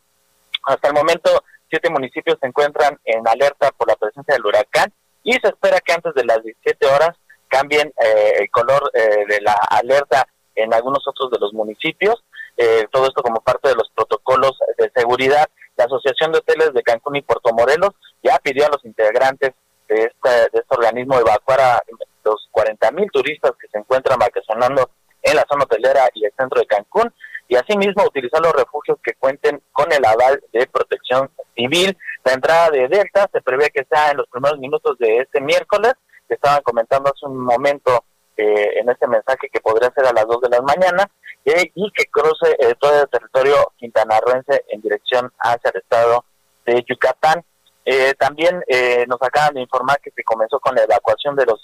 Hasta 0.65 0.89
el 0.89 0.95
momento, 0.95 1.45
siete 1.73 1.89
municipios 1.89 2.37
se 2.39 2.47
encuentran 2.47 2.99
en 3.05 3.27
alerta 3.27 3.71
por 3.73 3.89
la 3.89 3.97
presencia 3.97 4.35
del 4.35 4.45
huracán 4.45 4.93
y 5.23 5.33
se 5.33 5.49
espera 5.49 5.81
que 5.81 5.95
antes 5.95 6.13
de 6.13 6.25
las 6.27 6.43
17 6.43 6.87
horas 6.87 7.17
cambien 7.49 7.89
eh, 7.99 8.33
el 8.41 8.51
color 8.51 8.91
eh, 8.93 9.25
de 9.27 9.41
la 9.41 9.55
alerta 9.71 10.27
en 10.55 10.75
algunos 10.75 11.03
otros 11.09 11.31
de 11.31 11.39
los 11.39 11.55
municipios. 11.55 12.23
Eh, 12.59 12.87
todo 12.93 13.07
esto 13.07 13.23
como 13.23 13.41
parte 13.41 13.71
de 13.71 13.75
los 13.75 13.91
protocolos 13.95 14.53
de 14.77 14.91
seguridad. 14.95 15.47
La 15.77 15.87
Asociación 15.87 16.33
de 16.33 16.41
Hoteles 16.41 16.75
de 16.75 16.83
Cancún 16.83 17.17
y 17.17 17.23
Puerto 17.23 17.55
Morelos 17.55 17.93
ya 18.23 18.39
pidió 18.43 18.67
a 18.67 18.71
los 18.71 18.85
integrantes 18.85 19.53
de 19.89 19.95
este, 19.97 20.31
de 20.53 20.61
este 20.61 20.77
organismo 20.77 21.19
evacuar 21.19 21.61
a 21.61 21.83
los 22.25 22.49
40 22.51 22.91
mil 22.91 23.11
turistas 23.11 23.53
que 23.59 23.69
se 23.69 23.79
encuentran 23.79 24.19
vacacionando 24.19 24.91
en 25.23 25.37
la 25.37 25.47
zona 25.49 25.65
hotelera 25.65 26.11
y 26.13 26.27
el 26.27 26.33
centro 26.37 26.61
de 26.61 26.67
Cancún. 26.67 27.15
Y 27.53 27.57
asimismo 27.57 28.05
utilizar 28.05 28.41
los 28.41 28.55
refugios 28.55 28.97
que 29.05 29.13
cuenten 29.13 29.63
con 29.73 29.93
el 29.93 30.03
aval 30.07 30.43
de 30.55 30.67
protección 30.69 31.31
civil. 31.55 31.95
La 32.25 32.33
entrada 32.33 32.71
de 32.71 32.89
Delta 32.89 33.29
se 33.31 33.43
prevé 33.43 33.69
que 33.69 33.85
sea 33.85 34.13
en 34.13 34.17
los 34.17 34.27
primeros 34.29 34.59
minutos 34.59 34.97
de 34.99 35.19
este 35.19 35.39
miércoles, 35.43 35.93
que 36.27 36.35
estaban 36.35 36.63
comentando 36.63 37.11
hace 37.11 37.27
un 37.27 37.39
momento 37.39 38.05
eh, 38.39 38.81
en 38.81 38.89
este 38.89 39.07
mensaje 39.07 39.51
que 39.53 39.61
podría 39.61 39.93
ser 39.95 40.07
a 40.07 40.15
las 40.15 40.27
2 40.27 40.41
de 40.41 40.49
la 40.49 40.63
mañana, 40.63 41.11
y 41.45 41.93
que 41.93 42.07
cruce 42.11 42.57
eh, 42.59 42.75
todo 42.81 43.03
el 43.03 43.09
territorio 43.11 43.55
quintanarroense 43.77 44.65
en 44.69 44.81
dirección 44.81 45.31
hacia 45.39 45.73
el 45.75 45.81
estado 45.83 46.25
de 46.65 46.83
Yucatán. 46.89 47.45
Eh, 47.85 48.15
también 48.19 48.63
eh, 48.67 49.05
nos 49.09 49.21
acaban 49.21 49.53
de 49.53 49.61
informar 49.61 50.01
que 50.01 50.13
se 50.13 50.25
comenzó 50.25 50.59
con 50.59 50.75
la 50.75 50.85
evacuación 50.85 51.37
de 51.37 51.45
los 51.45 51.61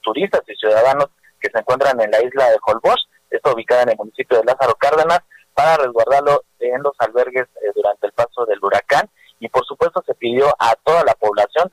turistas 0.00 0.40
y 0.48 0.56
ciudadanos 0.56 1.10
que 1.40 1.48
se 1.52 1.58
encuentran 1.60 2.00
en 2.00 2.10
la 2.10 2.20
isla 2.24 2.50
de 2.50 2.58
Holbox, 2.66 3.06
esto 3.30 3.52
ubicada 3.52 3.82
en 3.82 3.90
el 3.90 3.96
municipio 3.96 4.38
de 4.38 4.44
Lázaro 4.44 4.74
Cárdenas, 4.74 5.20
para 5.54 5.76
resguardarlo 5.76 6.44
en 6.60 6.82
los 6.82 6.94
albergues 6.98 7.46
durante 7.74 8.06
el 8.06 8.12
paso 8.12 8.46
del 8.46 8.58
huracán. 8.62 9.10
Y 9.40 9.48
por 9.48 9.64
supuesto 9.66 10.02
se 10.06 10.14
pidió 10.14 10.48
a 10.58 10.74
toda 10.84 11.04
la 11.04 11.14
población 11.14 11.72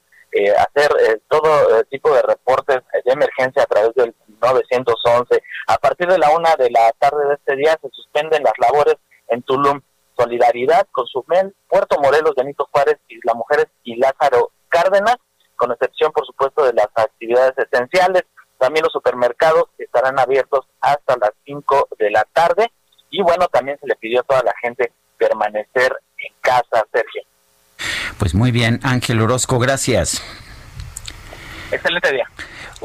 hacer 0.57 1.22
todo 1.30 1.84
tipo 1.86 2.14
de 2.14 2.22
reportes 2.22 2.82
de 3.06 3.11
emergencia 3.11 3.64
a 3.64 3.68
través 3.68 3.94
del 3.95 4.14
911. 4.41 5.41
A 5.68 5.77
partir 5.77 6.07
de 6.07 6.18
la 6.18 6.30
una 6.32 6.56
de 6.56 6.69
la 6.72 6.91
tarde 6.99 7.27
de 7.27 7.36
este 7.36 7.56
día 7.56 7.77
se 7.82 7.90
suspenden 7.90 8.44
las 8.44 8.53
labores 8.57 8.95
en 9.30 9.41
Tulum. 9.44 9.82
Solidaridad, 10.18 10.88
Consumel, 10.91 11.53
Puerto 11.68 11.99
Morelos, 12.02 12.36
Benito 12.36 12.68
Juárez, 12.72 12.98
Isla 13.10 13.34
Mujeres 13.34 13.68
y 13.84 13.98
Lázaro 13.98 14.52
Cárdenas, 14.69 15.18
con 15.57 15.72
excepción, 15.73 16.11
por 16.14 16.26
supuesto, 16.26 16.65
de 16.65 16.72
las 16.73 16.88
actividades 16.95 17.53
esenciales. 17.57 18.23
También 18.57 18.84
los 18.84 18.94
supermercados 18.94 19.65
estarán 19.77 20.19
abiertos 20.19 20.65
hasta 20.82 21.18
las 21.18 21.32
5 21.45 21.90
de 21.98 22.11
la 22.11 22.23
tarde. 22.34 22.72
Y 23.10 23.22
bueno, 23.22 23.48
también 23.48 23.77
se 23.80 23.88
le 23.88 23.95
pidió 23.95 24.22
a 24.22 24.23
toda 24.23 24.44
la 24.44 24.53
gente 24.61 24.91
permanecer 25.18 25.95
en 26.18 26.34
casa, 26.41 26.86
Sergio. 26.91 27.23
Pues 28.18 28.34
muy 28.34 28.52
bien, 28.52 28.80
Ángel 28.84 29.22
Orozco, 29.22 29.60
gracias. 29.60 30.22
Excelente 31.72 32.11
día. 32.11 32.30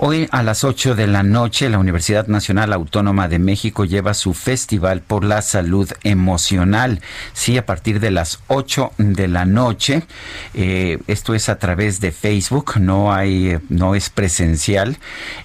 Hoy 0.02 0.28
a 0.30 0.42
las 0.42 0.64
8 0.64 0.94
de 0.94 1.06
la 1.06 1.22
noche 1.22 1.68
la 1.68 1.78
Universidad 1.78 2.26
Nacional 2.26 2.72
Autónoma 2.72 3.28
de 3.28 3.38
México 3.38 3.84
lleva 3.84 4.14
su 4.14 4.32
Festival 4.32 5.02
por 5.02 5.24
la 5.24 5.42
Salud 5.42 5.90
Emocional. 6.04 7.02
Sí, 7.34 7.58
a 7.58 7.66
partir 7.66 8.00
de 8.00 8.10
las 8.10 8.40
8 8.46 8.92
de 8.96 9.28
la 9.28 9.44
noche. 9.44 10.04
Eh, 10.54 11.00
esto 11.06 11.34
es 11.34 11.50
a 11.50 11.58
través 11.58 12.00
de 12.00 12.12
Facebook, 12.12 12.80
no 12.80 13.12
hay, 13.12 13.58
no 13.68 13.94
es 13.94 14.08
presencial. 14.08 14.96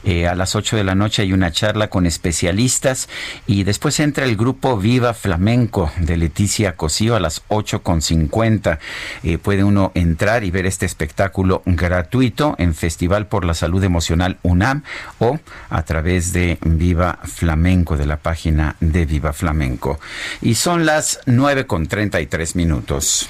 Eh, 0.05 0.25
a 0.25 0.35
las 0.35 0.55
8 0.55 0.77
de 0.77 0.85
la 0.85 0.95
noche 0.95 1.23
hay 1.23 1.33
una 1.33 1.51
charla 1.51 1.89
con 1.89 2.05
especialistas 2.05 3.09
y 3.47 3.65
después 3.65 3.99
entra 3.99 4.23
el 4.23 4.37
grupo 4.37 4.77
Viva 4.77 5.13
Flamenco 5.13 5.91
de 5.97 6.15
Leticia 6.15 6.77
Cosío 6.77 7.17
a 7.17 7.19
las 7.19 7.41
8 7.49 7.83
con 7.83 8.01
50. 8.01 8.79
Eh, 9.23 9.37
puede 9.37 9.65
uno 9.65 9.91
entrar 9.95 10.45
y 10.45 10.51
ver 10.51 10.65
este 10.65 10.85
espectáculo 10.85 11.61
gratuito 11.65 12.55
en 12.57 12.73
Festival 12.73 13.27
por 13.27 13.43
la 13.43 13.53
Salud 13.53 13.83
Emocional 13.83 14.39
UNAM 14.45 14.83
o 15.19 15.39
a 15.69 15.83
través 15.83 16.33
de 16.33 16.57
Viva 16.61 17.19
Flamenco, 17.23 17.97
de 17.97 18.05
la 18.05 18.17
página 18.17 18.75
de 18.79 19.05
Viva 19.05 19.33
Flamenco. 19.33 19.99
Y 20.41 20.55
son 20.55 20.85
las 20.85 21.19
9 21.25 21.65
con 21.65 21.87
33 21.87 22.55
minutos. 22.55 23.29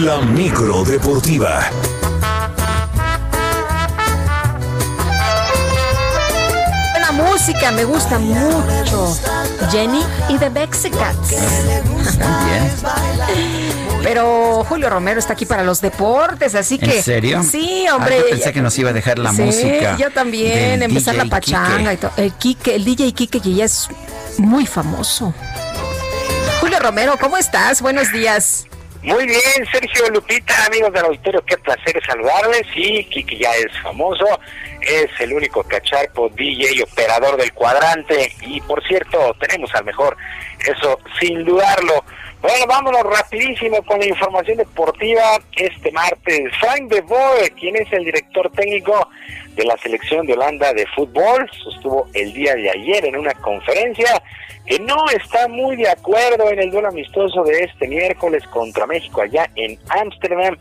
La 0.00 0.20
micro 0.20 0.84
deportiva. 0.84 1.70
La 7.00 7.12
música 7.12 7.70
me 7.72 7.84
gusta 7.84 8.18
mucho. 8.18 9.16
Jenny 9.70 10.02
y 10.28 10.38
The 10.38 10.50
Mexicats. 10.50 11.30
Bien. 12.46 13.76
Pero 14.06 14.62
Julio 14.62 14.88
Romero 14.88 15.18
está 15.18 15.32
aquí 15.32 15.46
para 15.46 15.64
los 15.64 15.80
deportes, 15.80 16.54
así 16.54 16.78
que. 16.78 16.98
¿En 16.98 17.02
serio? 17.02 17.42
Sí, 17.42 17.88
hombre. 17.92 18.14
Ah, 18.14 18.20
yo 18.20 18.30
pensé 18.30 18.52
que 18.52 18.60
nos 18.60 18.78
iba 18.78 18.90
a 18.90 18.92
dejar 18.92 19.18
la 19.18 19.32
música. 19.32 19.96
Yo 19.96 20.12
también, 20.12 20.80
empezar 20.80 21.16
la 21.16 21.24
pachanga 21.24 21.92
y 21.92 21.96
todo. 21.96 22.12
El 22.16 22.32
Kike, 22.32 22.76
el 22.76 22.84
DJ 22.84 23.12
Kike, 23.12 23.40
que 23.40 23.52
ya 23.52 23.64
es 23.64 23.88
muy 24.38 24.64
famoso. 24.64 25.34
Julio 26.60 26.78
Romero, 26.78 27.16
¿cómo 27.20 27.36
estás? 27.36 27.82
Buenos 27.82 28.12
días. 28.12 28.68
Muy 29.02 29.26
bien, 29.26 29.66
Sergio 29.72 30.08
Lupita, 30.10 30.66
amigos 30.66 30.92
del 30.92 31.06
auditorio, 31.06 31.44
qué 31.44 31.58
placer 31.58 32.00
saludarles. 32.06 32.62
Sí, 32.74 33.08
Kike 33.10 33.38
ya 33.38 33.54
es 33.56 33.76
famoso, 33.82 34.24
es 34.82 35.10
el 35.18 35.32
único 35.32 35.64
cacharpo 35.64 36.28
DJ 36.28 36.76
y 36.76 36.82
operador 36.82 37.36
del 37.36 37.52
cuadrante. 37.52 38.32
Y 38.42 38.60
por 38.60 38.86
cierto, 38.86 39.34
tenemos 39.40 39.74
al 39.74 39.84
mejor, 39.84 40.16
eso 40.64 41.00
sin 41.20 41.44
dudarlo. 41.44 42.04
Bueno, 42.42 42.66
vámonos 42.68 43.02
rapidísimo 43.02 43.82
con 43.82 43.98
la 43.98 44.06
información 44.06 44.58
deportiva 44.58 45.40
este 45.56 45.90
martes. 45.90 46.52
Frank 46.60 46.90
de 46.90 47.00
Boer, 47.00 47.50
quien 47.52 47.76
es 47.76 47.90
el 47.92 48.04
director 48.04 48.50
técnico 48.52 49.08
de 49.54 49.64
la 49.64 49.76
selección 49.78 50.26
de 50.26 50.34
Holanda 50.34 50.72
de 50.74 50.86
fútbol, 50.88 51.50
sostuvo 51.64 52.08
el 52.12 52.32
día 52.34 52.54
de 52.54 52.70
ayer 52.70 53.06
en 53.06 53.16
una 53.16 53.32
conferencia 53.34 54.22
que 54.66 54.78
no 54.80 54.96
está 55.10 55.48
muy 55.48 55.76
de 55.76 55.88
acuerdo 55.88 56.50
en 56.50 56.58
el 56.58 56.70
duelo 56.70 56.88
amistoso 56.88 57.42
de 57.44 57.64
este 57.64 57.88
miércoles 57.88 58.44
contra 58.48 58.86
México 58.86 59.22
allá 59.22 59.48
en 59.54 59.78
Ámsterdam, 59.88 60.56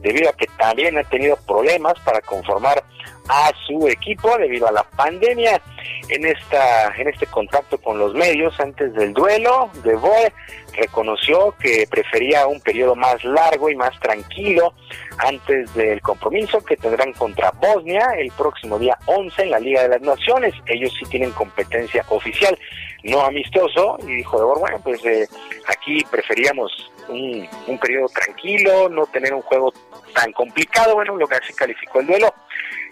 debido 0.00 0.30
a 0.30 0.32
que 0.32 0.46
también 0.58 0.98
ha 0.98 1.04
tenido 1.04 1.36
problemas 1.46 1.94
para 2.00 2.20
conformar 2.22 2.82
a 3.28 3.52
su 3.66 3.86
equipo 3.86 4.36
debido 4.38 4.66
a 4.66 4.72
la 4.72 4.82
pandemia. 4.82 5.60
En 6.08 6.26
esta 6.26 6.92
en 6.96 7.08
este 7.08 7.26
contacto 7.26 7.78
con 7.78 7.98
los 7.98 8.14
medios 8.14 8.58
antes 8.58 8.92
del 8.94 9.14
duelo, 9.14 9.70
De 9.84 9.94
Boer 9.94 10.32
reconoció 10.80 11.54
que 11.60 11.86
prefería 11.88 12.46
un 12.46 12.60
periodo 12.60 12.96
más 12.96 13.22
largo 13.24 13.70
y 13.70 13.76
más 13.76 13.98
tranquilo 14.00 14.74
antes 15.18 15.72
del 15.74 16.00
compromiso 16.00 16.64
que 16.64 16.76
tendrán 16.76 17.12
contra 17.12 17.50
Bosnia 17.52 18.14
el 18.18 18.30
próximo 18.32 18.78
día 18.78 18.96
11 19.06 19.42
en 19.42 19.50
la 19.50 19.60
Liga 19.60 19.82
de 19.82 19.88
las 19.90 20.00
Naciones. 20.00 20.54
Ellos 20.66 20.92
sí 20.98 21.04
tienen 21.10 21.32
competencia 21.32 22.04
oficial, 22.08 22.58
no 23.04 23.20
amistoso, 23.20 23.98
y 24.02 24.16
dijo 24.16 24.38
De 24.38 24.44
Boer, 24.44 24.58
bueno, 24.58 24.80
pues 24.82 25.04
eh, 25.04 25.28
aquí 25.68 26.04
preferíamos 26.10 26.90
un, 27.08 27.46
un 27.66 27.78
periodo 27.78 28.06
tranquilo, 28.08 28.88
no 28.88 29.06
tener 29.06 29.34
un 29.34 29.42
juego 29.42 29.72
tan 30.14 30.32
complicado, 30.32 30.94
bueno, 30.94 31.16
lo 31.16 31.26
que 31.26 31.36
así 31.36 31.52
calificó 31.52 32.00
el 32.00 32.06
duelo. 32.06 32.34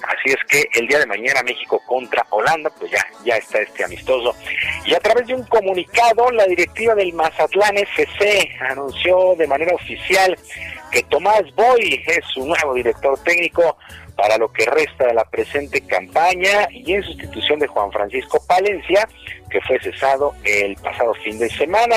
Así 0.02 0.30
es 0.30 0.36
que 0.48 0.68
el 0.78 0.86
día 0.86 1.00
de 1.00 1.06
mañana 1.06 1.42
México 1.42 1.82
contra 1.86 2.24
Holanda, 2.30 2.70
pues 2.78 2.90
ya, 2.90 3.04
ya 3.24 3.36
está 3.36 3.60
este 3.60 3.84
amistoso. 3.84 4.34
Y 4.84 4.94
a 4.94 5.00
través 5.00 5.26
de 5.26 5.34
un 5.34 5.44
comunicado, 5.44 6.30
la 6.30 6.46
directiva 6.46 6.94
del 6.94 7.12
Mazatlán 7.12 7.76
FC 7.76 8.56
anunció 8.60 9.34
de 9.36 9.46
manera 9.46 9.74
oficial 9.74 10.38
que 10.90 11.02
Tomás 11.04 11.42
Boy 11.54 12.02
es 12.06 12.24
su 12.32 12.46
nuevo 12.46 12.74
director 12.74 13.18
técnico 13.24 13.76
para 14.18 14.36
lo 14.36 14.52
que 14.52 14.66
resta 14.66 15.06
de 15.06 15.14
la 15.14 15.24
presente 15.24 15.80
campaña 15.82 16.66
y 16.72 16.92
en 16.92 17.04
sustitución 17.04 17.60
de 17.60 17.68
Juan 17.68 17.92
Francisco 17.92 18.42
Palencia, 18.48 19.08
que 19.48 19.60
fue 19.60 19.78
cesado 19.78 20.34
el 20.42 20.74
pasado 20.74 21.14
fin 21.14 21.38
de 21.38 21.48
semana. 21.48 21.94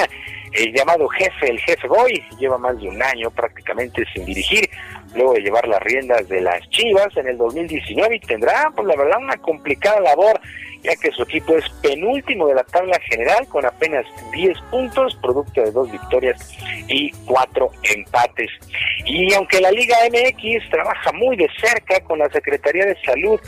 El 0.53 0.71
llamado 0.71 1.07
jefe, 1.07 1.49
el 1.49 1.59
jefe 1.61 1.87
Boy, 1.87 2.23
lleva 2.37 2.59
más 2.59 2.79
de 2.79 2.87
un 2.89 3.01
año 3.01 3.31
prácticamente 3.31 4.05
sin 4.13 4.23
dirigir, 4.23 4.69
luego 5.15 5.33
de 5.33 5.41
llevar 5.41 5.67
las 5.67 5.81
riendas 5.81 6.29
de 6.29 6.41
las 6.41 6.69
Chivas 6.69 7.07
en 7.17 7.27
el 7.27 7.37
2019 7.39 8.17
y 8.17 8.19
tendrá, 8.19 8.71
pues 8.75 8.87
la 8.87 8.95
verdad, 8.95 9.17
una 9.17 9.37
complicada 9.37 9.99
labor 10.01 10.39
ya 10.83 10.95
que 10.95 11.11
su 11.11 11.23
equipo 11.23 11.55
es 11.57 11.67
penúltimo 11.81 12.47
de 12.47 12.55
la 12.55 12.63
tabla 12.63 12.99
general 13.09 13.47
con 13.47 13.65
apenas 13.65 14.05
10 14.33 14.57
puntos, 14.71 15.15
producto 15.21 15.61
de 15.61 15.71
dos 15.71 15.91
victorias 15.91 16.57
y 16.87 17.11
cuatro 17.25 17.71
empates. 17.83 18.49
Y 19.05 19.33
aunque 19.33 19.61
la 19.61 19.71
Liga 19.71 19.95
MX 20.09 20.69
trabaja 20.69 21.11
muy 21.13 21.35
de 21.35 21.47
cerca 21.59 21.99
con 22.01 22.19
la 22.19 22.29
Secretaría 22.29 22.85
de 22.85 22.97
Salud 23.03 23.39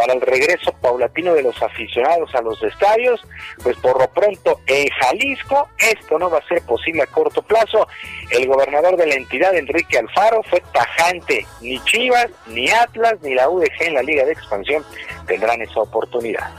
para 0.00 0.14
el 0.14 0.22
regreso 0.22 0.72
paulatino 0.80 1.34
de 1.34 1.42
los 1.42 1.62
aficionados 1.62 2.34
a 2.34 2.40
los 2.40 2.62
estadios, 2.62 3.20
pues 3.62 3.76
por 3.76 4.00
lo 4.00 4.08
pronto 4.08 4.58
en 4.66 4.88
Jalisco 4.88 5.68
esto 5.76 6.18
no 6.18 6.30
va 6.30 6.38
a 6.38 6.48
ser 6.48 6.62
posible 6.62 7.02
a 7.02 7.06
corto 7.06 7.42
plazo. 7.42 7.86
El 8.30 8.46
gobernador 8.46 8.96
de 8.96 9.06
la 9.06 9.14
entidad, 9.16 9.54
Enrique 9.54 9.98
Alfaro, 9.98 10.42
fue 10.44 10.62
tajante. 10.72 11.46
Ni 11.60 11.78
Chivas, 11.84 12.28
ni 12.46 12.70
Atlas, 12.70 13.16
ni 13.20 13.34
la 13.34 13.50
UDG 13.50 13.82
en 13.82 13.94
la 13.94 14.02
Liga 14.02 14.24
de 14.24 14.32
Expansión 14.32 14.82
tendrán 15.26 15.60
esa 15.60 15.80
oportunidad. 15.80 16.50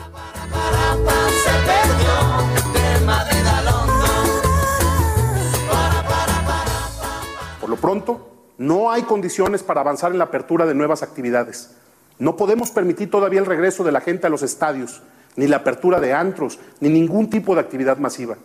Por 7.59 7.69
lo 7.71 7.75
pronto, 7.77 8.53
no 8.59 8.91
hay 8.91 9.01
condiciones 9.01 9.63
para 9.63 9.81
avanzar 9.81 10.11
en 10.11 10.19
la 10.19 10.25
apertura 10.25 10.67
de 10.67 10.75
nuevas 10.75 11.01
actividades. 11.01 11.75
No 12.21 12.37
podemos 12.37 12.69
permitir 12.69 13.09
todavía 13.09 13.39
el 13.39 13.47
regreso 13.47 13.83
de 13.83 13.91
la 13.91 13.99
gente 13.99 14.27
a 14.27 14.29
los 14.29 14.43
estadios, 14.43 15.01
ni 15.35 15.47
la 15.47 15.57
apertura 15.57 15.99
de 15.99 16.13
antros, 16.13 16.59
ni 16.79 16.87
ningún 16.87 17.31
tipo 17.31 17.55
de 17.55 17.61
actividad 17.61 17.97
masiva. 17.97 18.37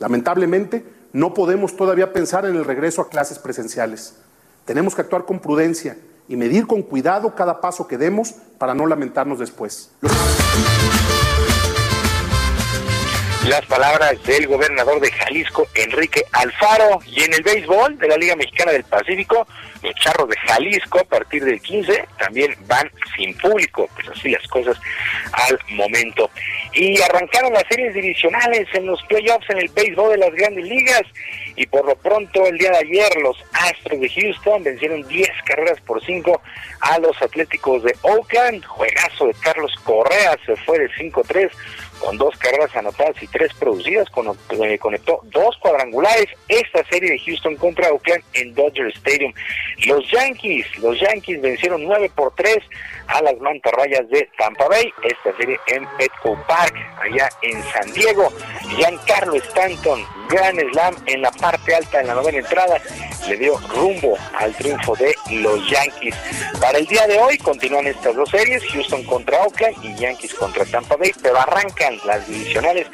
Lamentablemente, 0.00 0.84
no 1.12 1.32
podemos 1.32 1.76
todavía 1.76 2.12
pensar 2.12 2.46
en 2.46 2.56
el 2.56 2.64
regreso 2.64 3.00
a 3.00 3.08
clases 3.08 3.38
presenciales. 3.38 4.16
Tenemos 4.64 4.96
que 4.96 5.02
actuar 5.02 5.24
con 5.24 5.38
prudencia 5.38 5.96
y 6.26 6.34
medir 6.34 6.66
con 6.66 6.82
cuidado 6.82 7.36
cada 7.36 7.60
paso 7.60 7.86
que 7.86 7.96
demos 7.96 8.34
para 8.58 8.74
no 8.74 8.88
lamentarnos 8.88 9.38
después. 9.38 9.92
las 13.48 13.64
palabras 13.66 14.20
del 14.24 14.48
gobernador 14.48 15.00
de 15.00 15.10
Jalisco, 15.32 15.66
Enrique 15.74 16.24
Alfaro. 16.32 17.00
Y 17.06 17.22
en 17.22 17.32
el 17.32 17.42
béisbol 17.42 17.98
de 17.98 18.08
la 18.08 18.16
Liga 18.16 18.36
Mexicana 18.36 18.72
del 18.72 18.84
Pacífico, 18.84 19.46
los 19.82 19.94
charros 19.94 20.28
de 20.28 20.36
Jalisco 20.36 21.00
a 21.00 21.04
partir 21.04 21.42
del 21.44 21.60
15 21.60 22.06
también 22.18 22.54
van 22.66 22.90
sin 23.16 23.36
público, 23.38 23.88
pues 23.94 24.08
así 24.10 24.30
las 24.30 24.46
cosas 24.48 24.78
al 25.32 25.58
momento. 25.70 26.30
Y 26.74 27.00
arrancaron 27.00 27.52
las 27.54 27.64
series 27.68 27.94
divisionales 27.94 28.68
en 28.74 28.86
los 28.86 29.02
playoffs 29.04 29.48
en 29.48 29.58
el 29.58 29.68
béisbol 29.68 30.12
de 30.12 30.18
las 30.18 30.32
grandes 30.32 30.64
ligas. 30.64 31.02
Y 31.56 31.66
por 31.66 31.86
lo 31.86 31.94
pronto 31.96 32.46
el 32.46 32.58
día 32.58 32.70
de 32.70 32.78
ayer 32.78 33.16
los 33.22 33.36
Astros 33.52 34.00
de 34.00 34.08
Houston 34.08 34.64
vencieron 34.64 35.06
10 35.06 35.28
carreras 35.46 35.80
por 35.80 36.04
5 36.04 36.42
a 36.80 36.98
los 36.98 37.20
Atléticos 37.22 37.82
de 37.82 37.94
Oakland. 38.02 38.64
Juegazo 38.64 39.26
de 39.26 39.34
Carlos 39.40 39.72
Correa 39.82 40.36
se 40.44 40.56
fue 40.56 40.78
de 40.78 40.90
5-3 40.90 41.50
con 42.02 42.18
dos 42.18 42.36
carreras 42.36 42.74
anotadas 42.74 43.22
y 43.22 43.28
tres 43.28 43.54
producidas, 43.54 44.08
eh, 44.08 44.78
conectó 44.78 45.20
dos 45.24 45.56
cuadrangulares 45.58 46.26
esta 46.48 46.84
serie 46.90 47.12
de 47.12 47.18
Houston 47.20 47.54
contra 47.56 47.92
Oakland 47.92 48.24
en 48.34 48.52
Dodger 48.54 48.88
Stadium. 48.88 49.32
Los 49.86 50.10
Yankees, 50.10 50.66
los 50.78 50.98
Yankees 51.00 51.40
vencieron 51.40 51.84
9 51.84 52.10
por 52.14 52.34
3 52.34 52.58
a 53.12 53.22
las 53.22 53.38
mantarrayas 53.40 54.08
de 54.08 54.28
Tampa 54.38 54.66
Bay, 54.68 54.92
esta 55.04 55.36
serie 55.36 55.58
en 55.66 55.86
Petco 55.98 56.36
Park, 56.48 56.74
allá 57.02 57.28
en 57.42 57.62
San 57.64 57.92
Diego. 57.92 58.32
Giancarlo 58.76 59.34
Stanton, 59.36 60.02
Grand 60.28 60.58
Slam 60.72 60.96
en 61.06 61.22
la 61.22 61.30
parte 61.30 61.74
alta 61.74 61.98
de 61.98 62.04
la 62.04 62.14
novena 62.14 62.38
entrada, 62.38 62.80
le 63.28 63.36
dio 63.36 63.58
rumbo 63.68 64.16
al 64.38 64.54
triunfo 64.54 64.96
de 64.96 65.14
los 65.30 65.68
Yankees. 65.68 66.16
Para 66.60 66.78
el 66.78 66.86
día 66.86 67.06
de 67.06 67.18
hoy 67.18 67.36
continúan 67.38 67.86
estas 67.86 68.16
dos 68.16 68.30
series, 68.30 68.64
Houston 68.72 69.04
contra 69.04 69.42
Oakland 69.42 69.76
y 69.84 69.94
Yankees 69.96 70.34
contra 70.34 70.64
Tampa 70.64 70.96
Bay, 70.96 71.12
pero 71.22 71.38
arrancan 71.38 71.98
las 72.06 72.26
divisionales 72.26 72.86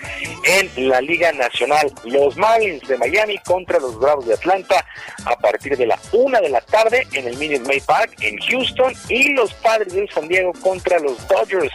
en 0.44 0.88
la 0.88 1.00
Liga 1.00 1.30
Nacional. 1.32 1.92
Los 2.04 2.36
Marlins 2.36 2.86
de 2.88 2.98
Miami 2.98 3.38
contra 3.38 3.78
los 3.78 3.98
Bravos 3.98 4.26
de 4.26 4.34
Atlanta 4.34 4.84
a 5.24 5.36
partir 5.36 5.76
de 5.76 5.86
la 5.86 5.98
una 6.12 6.40
de 6.40 6.48
la 6.48 6.60
tarde 6.60 7.06
en 7.12 7.28
el 7.28 7.36
Minute 7.36 7.66
Maid 7.66 7.84
Park 7.84 8.16
en 8.20 8.36
Houston 8.38 8.92
y 9.08 9.32
los 9.34 9.52
Padres 9.54 9.92
de 9.92 10.07
San 10.12 10.28
Diego 10.28 10.52
contra 10.60 10.98
los 10.98 11.26
Dodgers. 11.28 11.72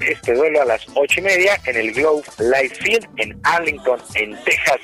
Este 0.00 0.34
duelo 0.34 0.62
a 0.62 0.64
las 0.64 0.86
ocho 0.94 1.20
y 1.20 1.22
media 1.22 1.58
en 1.64 1.76
el 1.76 1.92
Globe 1.92 2.22
Life 2.38 2.76
Field 2.76 3.08
en 3.16 3.38
Arlington, 3.42 4.00
en 4.14 4.36
Texas. 4.44 4.80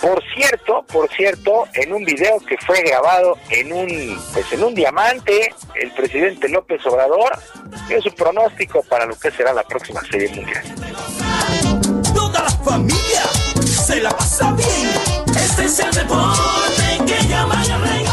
Por 0.00 0.22
cierto, 0.34 0.84
por 0.90 1.10
cierto, 1.10 1.66
en 1.74 1.92
un 1.92 2.04
video 2.04 2.38
que 2.40 2.56
fue 2.58 2.80
grabado 2.82 3.38
en 3.50 3.72
un, 3.72 4.20
pues 4.32 4.52
en 4.52 4.64
un 4.64 4.74
diamante, 4.74 5.52
el 5.74 5.90
presidente 5.92 6.48
López 6.48 6.84
Obrador 6.86 7.38
dio 7.88 8.00
su 8.00 8.14
pronóstico 8.14 8.82
para 8.84 9.06
lo 9.06 9.18
que 9.18 9.30
será 9.30 9.52
la 9.52 9.62
próxima 9.64 10.00
Serie 10.10 10.28
Mundial. 10.30 10.64
Toda 12.14 12.42
la 12.42 12.50
familia 12.50 13.22
se 13.64 14.00
la 14.00 14.10
pasa 14.10 14.52
bien. 14.52 14.90
Este 15.26 15.64
es 15.64 15.78
el 15.80 15.90
deporte 15.92 16.98
que 17.06 17.28
llaman 17.28 17.70
el 17.70 17.82
rey. 17.82 18.04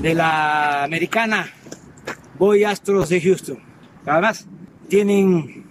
De 0.00 0.14
la 0.14 0.84
americana, 0.84 1.52
voy 2.40 2.64
Astros 2.64 3.10
de 3.10 3.20
Houston. 3.20 3.58
Además, 4.06 4.46
tienen 4.88 5.62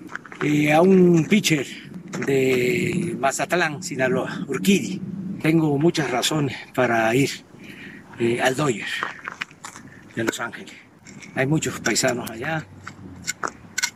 eh, 0.43 0.71
a 0.71 0.83
un 0.83 1.25
pitcher 1.27 1.65
de 2.27 3.17
Mazatlán, 3.19 3.81
Sinaloa, 3.81 4.45
Urquidi. 4.47 5.01
Tengo 5.41 5.75
muchas 5.79 6.11
razones 6.11 6.55
para 6.75 7.13
ir 7.15 7.31
eh, 8.19 8.39
al 8.39 8.55
Dodger 8.55 8.85
de 10.15 10.23
Los 10.23 10.39
Ángeles. 10.39 10.75
Hay 11.33 11.47
muchos 11.47 11.79
paisanos 11.79 12.29
allá. 12.29 12.63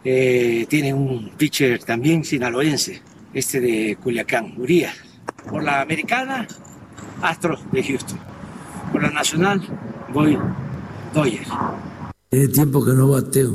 Eh, 0.03 0.65
tienen 0.67 0.95
un 0.95 1.29
pitcher 1.37 1.83
también 1.83 2.25
sinaloense, 2.25 3.03
este 3.35 3.59
de 3.59 3.97
Culiacán, 4.01 4.55
Urias. 4.57 4.95
Por 5.47 5.63
la 5.63 5.81
americana, 5.81 6.47
Astros 7.21 7.71
de 7.71 7.83
Houston. 7.83 8.19
Por 8.91 9.03
la 9.03 9.11
nacional, 9.11 9.61
voy 10.11 10.39
Dodgers. 11.13 11.49
Tiene 12.33 12.47
tiempo 12.47 12.83
que 12.83 12.93
no 12.93 13.09
bateo. 13.09 13.51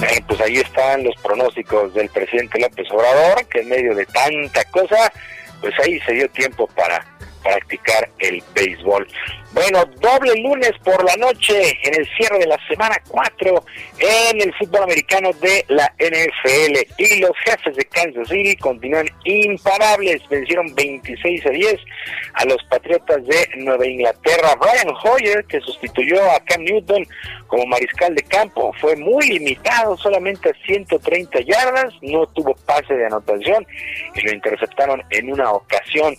Eh, 0.00 0.22
pues 0.26 0.40
ahí 0.40 0.54
están 0.54 1.04
los 1.04 1.14
pronósticos 1.22 1.92
del 1.92 2.08
presidente 2.08 2.58
López 2.58 2.86
Obrador, 2.90 3.46
que 3.46 3.60
en 3.60 3.68
medio 3.68 3.94
de 3.94 4.06
tanta 4.06 4.64
cosa, 4.70 5.12
pues 5.60 5.74
ahí 5.84 6.00
se 6.06 6.14
dio 6.14 6.30
tiempo 6.30 6.66
para 6.68 7.04
practicar 7.46 8.08
el 8.18 8.42
béisbol. 8.54 9.06
Bueno, 9.52 9.86
doble 10.00 10.34
lunes 10.42 10.72
por 10.84 11.02
la 11.02 11.16
noche 11.16 11.78
en 11.82 11.94
el 11.98 12.06
cierre 12.16 12.40
de 12.40 12.46
la 12.46 12.58
semana 12.68 12.94
4 13.08 13.64
en 14.00 14.42
el 14.42 14.52
fútbol 14.54 14.82
americano 14.82 15.30
de 15.40 15.64
la 15.68 15.90
NFL. 15.98 16.76
Y 16.98 17.20
los 17.20 17.30
jefes 17.44 17.74
de 17.74 17.84
Kansas 17.86 18.28
City 18.28 18.54
continúan 18.56 19.08
imparables. 19.24 20.20
Vencieron 20.28 20.74
26 20.74 21.46
a 21.46 21.50
10 21.50 21.80
a 22.34 22.44
los 22.44 22.62
Patriotas 22.64 23.24
de 23.24 23.48
Nueva 23.56 23.86
Inglaterra. 23.86 24.56
Brian 24.60 24.94
Hoyer, 25.02 25.42
que 25.46 25.60
sustituyó 25.60 26.22
a 26.32 26.40
Cam 26.40 26.62
Newton 26.62 27.06
como 27.46 27.64
mariscal 27.64 28.14
de 28.14 28.24
campo, 28.24 28.74
fue 28.78 28.94
muy 28.96 29.26
limitado, 29.26 29.96
solamente 29.96 30.50
a 30.50 30.66
130 30.66 31.40
yardas. 31.40 31.94
No 32.02 32.26
tuvo 32.26 32.54
pase 32.66 32.92
de 32.92 33.06
anotación 33.06 33.66
y 34.14 34.20
lo 34.20 34.32
interceptaron 34.34 35.02
en 35.10 35.32
una 35.32 35.52
ocasión. 35.52 36.14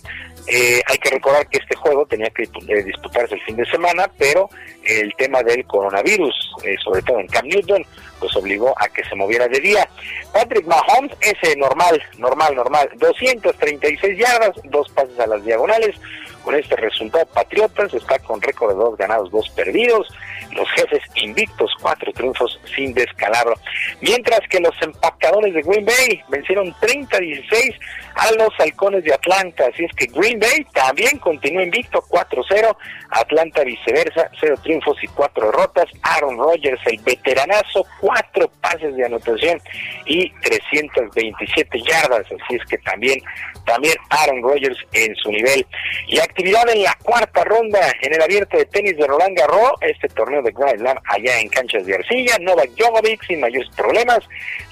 Eh, 0.46 0.80
hay 0.86 0.98
que 0.98 1.10
recordar 1.10 1.46
que 1.48 1.58
este 1.58 1.76
juego 1.76 2.06
tenía 2.06 2.30
que 2.30 2.44
eh, 2.44 2.82
disputarse 2.82 3.34
el 3.34 3.42
fin 3.42 3.56
de 3.56 3.66
semana, 3.66 4.10
pero 4.18 4.48
el 4.84 5.14
tema 5.16 5.42
del 5.42 5.64
coronavirus, 5.66 6.34
eh, 6.64 6.76
sobre 6.82 7.02
todo 7.02 7.20
en 7.20 7.26
Cam 7.26 7.46
Newton, 7.46 7.84
pues 8.18 8.34
obligó 8.36 8.74
a 8.78 8.88
que 8.88 9.04
se 9.04 9.14
moviera 9.14 9.48
de 9.48 9.60
día. 9.60 9.88
Patrick 10.32 10.66
Mahomes, 10.66 11.12
ese 11.20 11.56
normal, 11.56 12.02
normal, 12.16 12.54
normal, 12.54 12.90
236 12.96 14.18
yardas, 14.18 14.52
dos 14.64 14.88
pases 14.90 15.18
a 15.20 15.26
las 15.26 15.44
diagonales. 15.44 15.96
Con 16.44 16.54
este 16.54 16.76
resultado, 16.76 17.26
Patriotas 17.26 17.92
está 17.92 18.18
con 18.20 18.40
récord 18.40 18.70
de 18.70 18.76
dos 18.76 18.96
ganados, 18.96 19.30
dos 19.30 19.50
perdidos. 19.50 20.08
Los 20.52 20.68
jefes 20.70 21.02
invictos, 21.16 21.70
cuatro 21.80 22.12
triunfos 22.12 22.58
sin 22.74 22.94
descalabro. 22.94 23.54
Mientras 24.00 24.40
que 24.48 24.60
los 24.60 24.74
empacadores 24.80 25.54
de 25.54 25.62
Green 25.62 25.84
Bay 25.84 26.22
vencieron 26.28 26.72
30-16 26.74 27.78
a 28.14 28.32
los 28.32 28.48
halcones 28.58 29.04
de 29.04 29.14
Atlanta. 29.14 29.66
Así 29.72 29.84
es 29.84 29.92
que 29.94 30.06
Green 30.06 30.40
Bay 30.40 30.66
también 30.72 31.18
continúa 31.18 31.62
invicto 31.62 32.02
4-0. 32.08 32.76
Atlanta 33.10 33.64
viceversa, 33.64 34.30
cero 34.38 34.56
triunfos 34.62 34.96
y 35.02 35.06
cuatro 35.08 35.46
derrotas. 35.46 35.86
Aaron 36.02 36.36
Rodgers, 36.36 36.80
el 36.86 36.98
veteranazo, 36.98 37.86
cuatro 38.00 38.50
pases 38.60 38.94
de 38.96 39.04
anotación 39.04 39.60
y 40.04 40.30
327 40.40 41.80
yardas. 41.82 42.26
Así 42.26 42.56
es 42.56 42.64
que 42.68 42.78
también, 42.78 43.20
también 43.64 43.94
Aaron 44.10 44.42
Rodgers 44.42 44.78
en 44.92 45.14
su 45.16 45.30
nivel. 45.30 45.66
Y 46.06 46.18
actividad 46.18 46.68
en 46.68 46.82
la 46.82 46.96
cuarta 47.02 47.44
ronda 47.44 47.80
en 48.02 48.14
el 48.14 48.22
abierto 48.22 48.56
de 48.56 48.64
tenis 48.66 48.96
de 48.96 49.06
Roland 49.06 49.36
Garros, 49.36 49.72
este 49.80 50.08
torneo 50.08 50.42
de 50.42 50.52
Grand 50.52 50.78
Slam 50.78 50.98
allá 51.06 51.40
en 51.40 51.48
canchas 51.48 51.86
de 51.86 51.94
arcilla. 51.94 52.38
Novak 52.40 52.70
Djokovic 52.70 53.26
sin 53.26 53.40
mayores 53.40 53.68
problemas, 53.76 54.20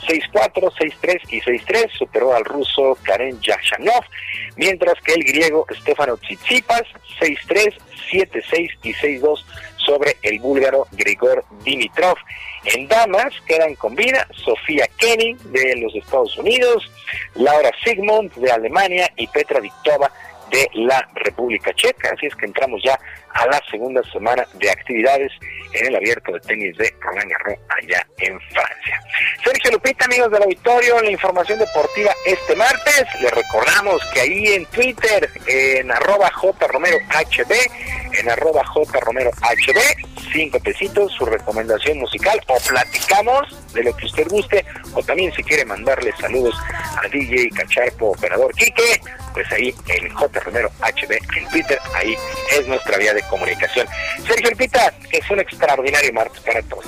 6-4, 0.07 0.73
6-3 1.03 1.21
y 1.31 1.41
6-3, 1.41 1.91
superó 1.99 2.35
al 2.35 2.45
ruso 2.45 2.97
Karen 3.03 3.41
Yashanov, 3.41 4.05
mientras 4.57 4.95
que 5.03 5.15
el 5.15 5.25
griego 5.25 5.67
Stefano 5.81 6.17
Tsitsipas, 6.17 6.83
6-3, 7.21 7.75
7-6 8.11 8.71
y 8.83 8.93
6-2 8.95 9.45
sobre 9.87 10.16
el 10.23 10.40
búlgaro 10.40 10.87
Grigor 10.93 11.45
Dimitrov. 11.63 12.16
En 12.65 12.89
damas 12.89 13.32
quedan 13.47 13.77
con 13.77 13.95
vida 13.95 14.27
Sofía 14.45 14.87
Kenning 14.98 15.39
de 15.53 15.77
los 15.77 15.95
Estados 15.95 16.37
Unidos, 16.37 16.90
Laura 17.37 17.71
Sigmund 17.85 18.35
de 18.35 18.51
Alemania 18.51 19.11
y 19.16 19.27
Petra 19.29 19.61
Viktova 19.61 20.11
de 20.51 20.69
la 20.74 21.09
República 21.15 21.73
Checa. 21.74 22.11
Así 22.13 22.27
es 22.27 22.35
que 22.35 22.47
entramos 22.47 22.82
ya 22.85 22.98
a 23.37 23.47
la 23.47 23.63
segunda 23.71 24.03
semana 24.11 24.47
de 24.55 24.71
actividades 24.71 25.32
en 25.73 25.87
el 25.87 25.97
abierto 25.97 26.32
de 26.32 26.40
tenis 26.40 26.77
de 26.79 26.93
Roland 27.01 27.31
Garros 27.31 27.59
allá 27.69 28.06
en 28.19 28.40
Francia. 28.40 29.03
Sergio 29.45 29.73
Lupita, 29.73 30.06
amigos 30.06 30.31
del 30.31 30.43
auditorio, 30.45 31.01
la 31.03 31.11
información 31.11 31.59
deportiva 31.59 32.13
este 32.24 32.56
martes. 32.56 33.05
Les 33.21 33.31
recordamos 33.32 34.03
que 34.13 34.21
ahí 34.21 34.47
en 34.55 34.65
Twitter, 34.66 35.29
en 35.47 35.90
arroba 35.90 36.31
jromerohb, 36.31 37.01
en 38.19 38.31
arroba 38.31 38.65
jromerohb, 38.65 39.35
cinco 40.32 40.59
pesitos, 40.61 41.12
su 41.12 41.24
recomendación 41.24 41.98
musical, 41.98 42.40
o 42.48 42.59
platicamos 42.69 43.72
de 43.72 43.85
lo 43.85 43.96
que 43.96 44.06
usted 44.06 44.28
guste, 44.28 44.64
o 44.95 45.03
también 45.03 45.32
si 45.35 45.43
quiere 45.43 45.64
mandarle 45.64 46.12
saludos 46.19 46.54
a 46.96 47.09
DJ 47.09 47.51
Cacharpo, 47.51 48.11
operador 48.11 48.53
Quique, 48.54 49.01
pues 49.32 49.51
ahí 49.53 49.74
en 49.88 50.12
J 50.14 50.40
Romero 50.40 50.70
HB 50.80 51.12
en 51.36 51.48
Twitter, 51.51 51.78
ahí 51.95 52.16
es 52.53 52.66
nuestra 52.66 52.96
vía 52.98 53.14
de 53.14 53.22
comunicación. 53.22 53.86
Sergio 54.27 54.51
Lupita, 54.51 54.93
es 55.11 55.30
un 55.30 55.40
extraordinario 55.40 56.12
martes 56.12 56.40
para 56.40 56.62
todos. 56.62 56.86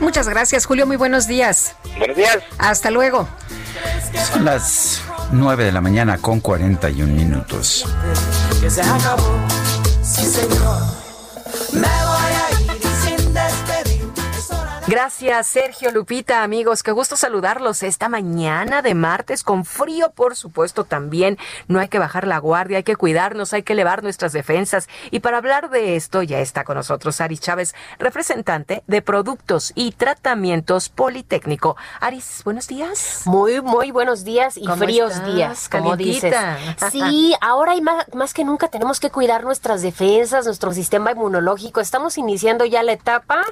Muchas 0.00 0.28
gracias, 0.28 0.64
Julio. 0.64 0.86
Muy 0.86 0.96
buenos 0.96 1.26
días. 1.26 1.76
Buenos 1.98 2.16
días. 2.16 2.38
Hasta 2.58 2.90
luego. 2.90 3.28
Son 4.32 4.44
las 4.44 5.02
9 5.32 5.64
de 5.64 5.72
la 5.72 5.80
mañana 5.80 6.18
con 6.18 6.40
41 6.40 7.12
minutos. 7.12 7.86
Que 8.60 8.70
se 8.70 8.82
acabó, 8.82 9.38
sí 10.02 10.24
señor. 10.24 11.00
Me 11.72 11.86
Gracias, 14.90 15.46
Sergio 15.46 15.92
Lupita, 15.92 16.42
amigos. 16.42 16.82
Qué 16.82 16.90
gusto 16.90 17.14
saludarlos 17.14 17.84
esta 17.84 18.08
mañana 18.08 18.82
de 18.82 18.96
martes 18.96 19.44
con 19.44 19.64
frío, 19.64 20.10
por 20.10 20.34
supuesto, 20.34 20.82
también. 20.82 21.38
No 21.68 21.78
hay 21.78 21.86
que 21.86 22.00
bajar 22.00 22.26
la 22.26 22.38
guardia, 22.38 22.78
hay 22.78 22.82
que 22.82 22.96
cuidarnos, 22.96 23.52
hay 23.52 23.62
que 23.62 23.74
elevar 23.74 24.02
nuestras 24.02 24.32
defensas. 24.32 24.88
Y 25.12 25.20
para 25.20 25.38
hablar 25.38 25.70
de 25.70 25.94
esto, 25.94 26.24
ya 26.24 26.40
está 26.40 26.64
con 26.64 26.76
nosotros 26.76 27.20
Aris 27.20 27.40
Chávez, 27.40 27.72
representante 28.00 28.82
de 28.88 29.00
Productos 29.00 29.70
y 29.76 29.92
Tratamientos 29.92 30.88
Politécnico. 30.88 31.76
Aris, 32.00 32.40
buenos 32.44 32.66
días. 32.66 33.22
Muy, 33.26 33.60
muy 33.60 33.92
buenos 33.92 34.24
días 34.24 34.56
y 34.56 34.66
¿Cómo 34.66 34.82
fríos 34.82 35.12
estás? 35.12 35.32
días, 35.32 35.68
como 35.68 35.96
dices. 35.96 36.34
Sí, 36.90 37.36
ahora 37.40 37.72
hay 37.72 37.80
más, 37.80 38.12
más 38.12 38.34
que 38.34 38.42
nunca 38.42 38.66
tenemos 38.66 38.98
que 38.98 39.10
cuidar 39.10 39.44
nuestras 39.44 39.82
defensas, 39.82 40.46
nuestro 40.46 40.72
sistema 40.72 41.12
inmunológico. 41.12 41.80
Estamos 41.80 42.18
iniciando 42.18 42.64
ya 42.64 42.82
la 42.82 42.90
etapa, 42.90 43.44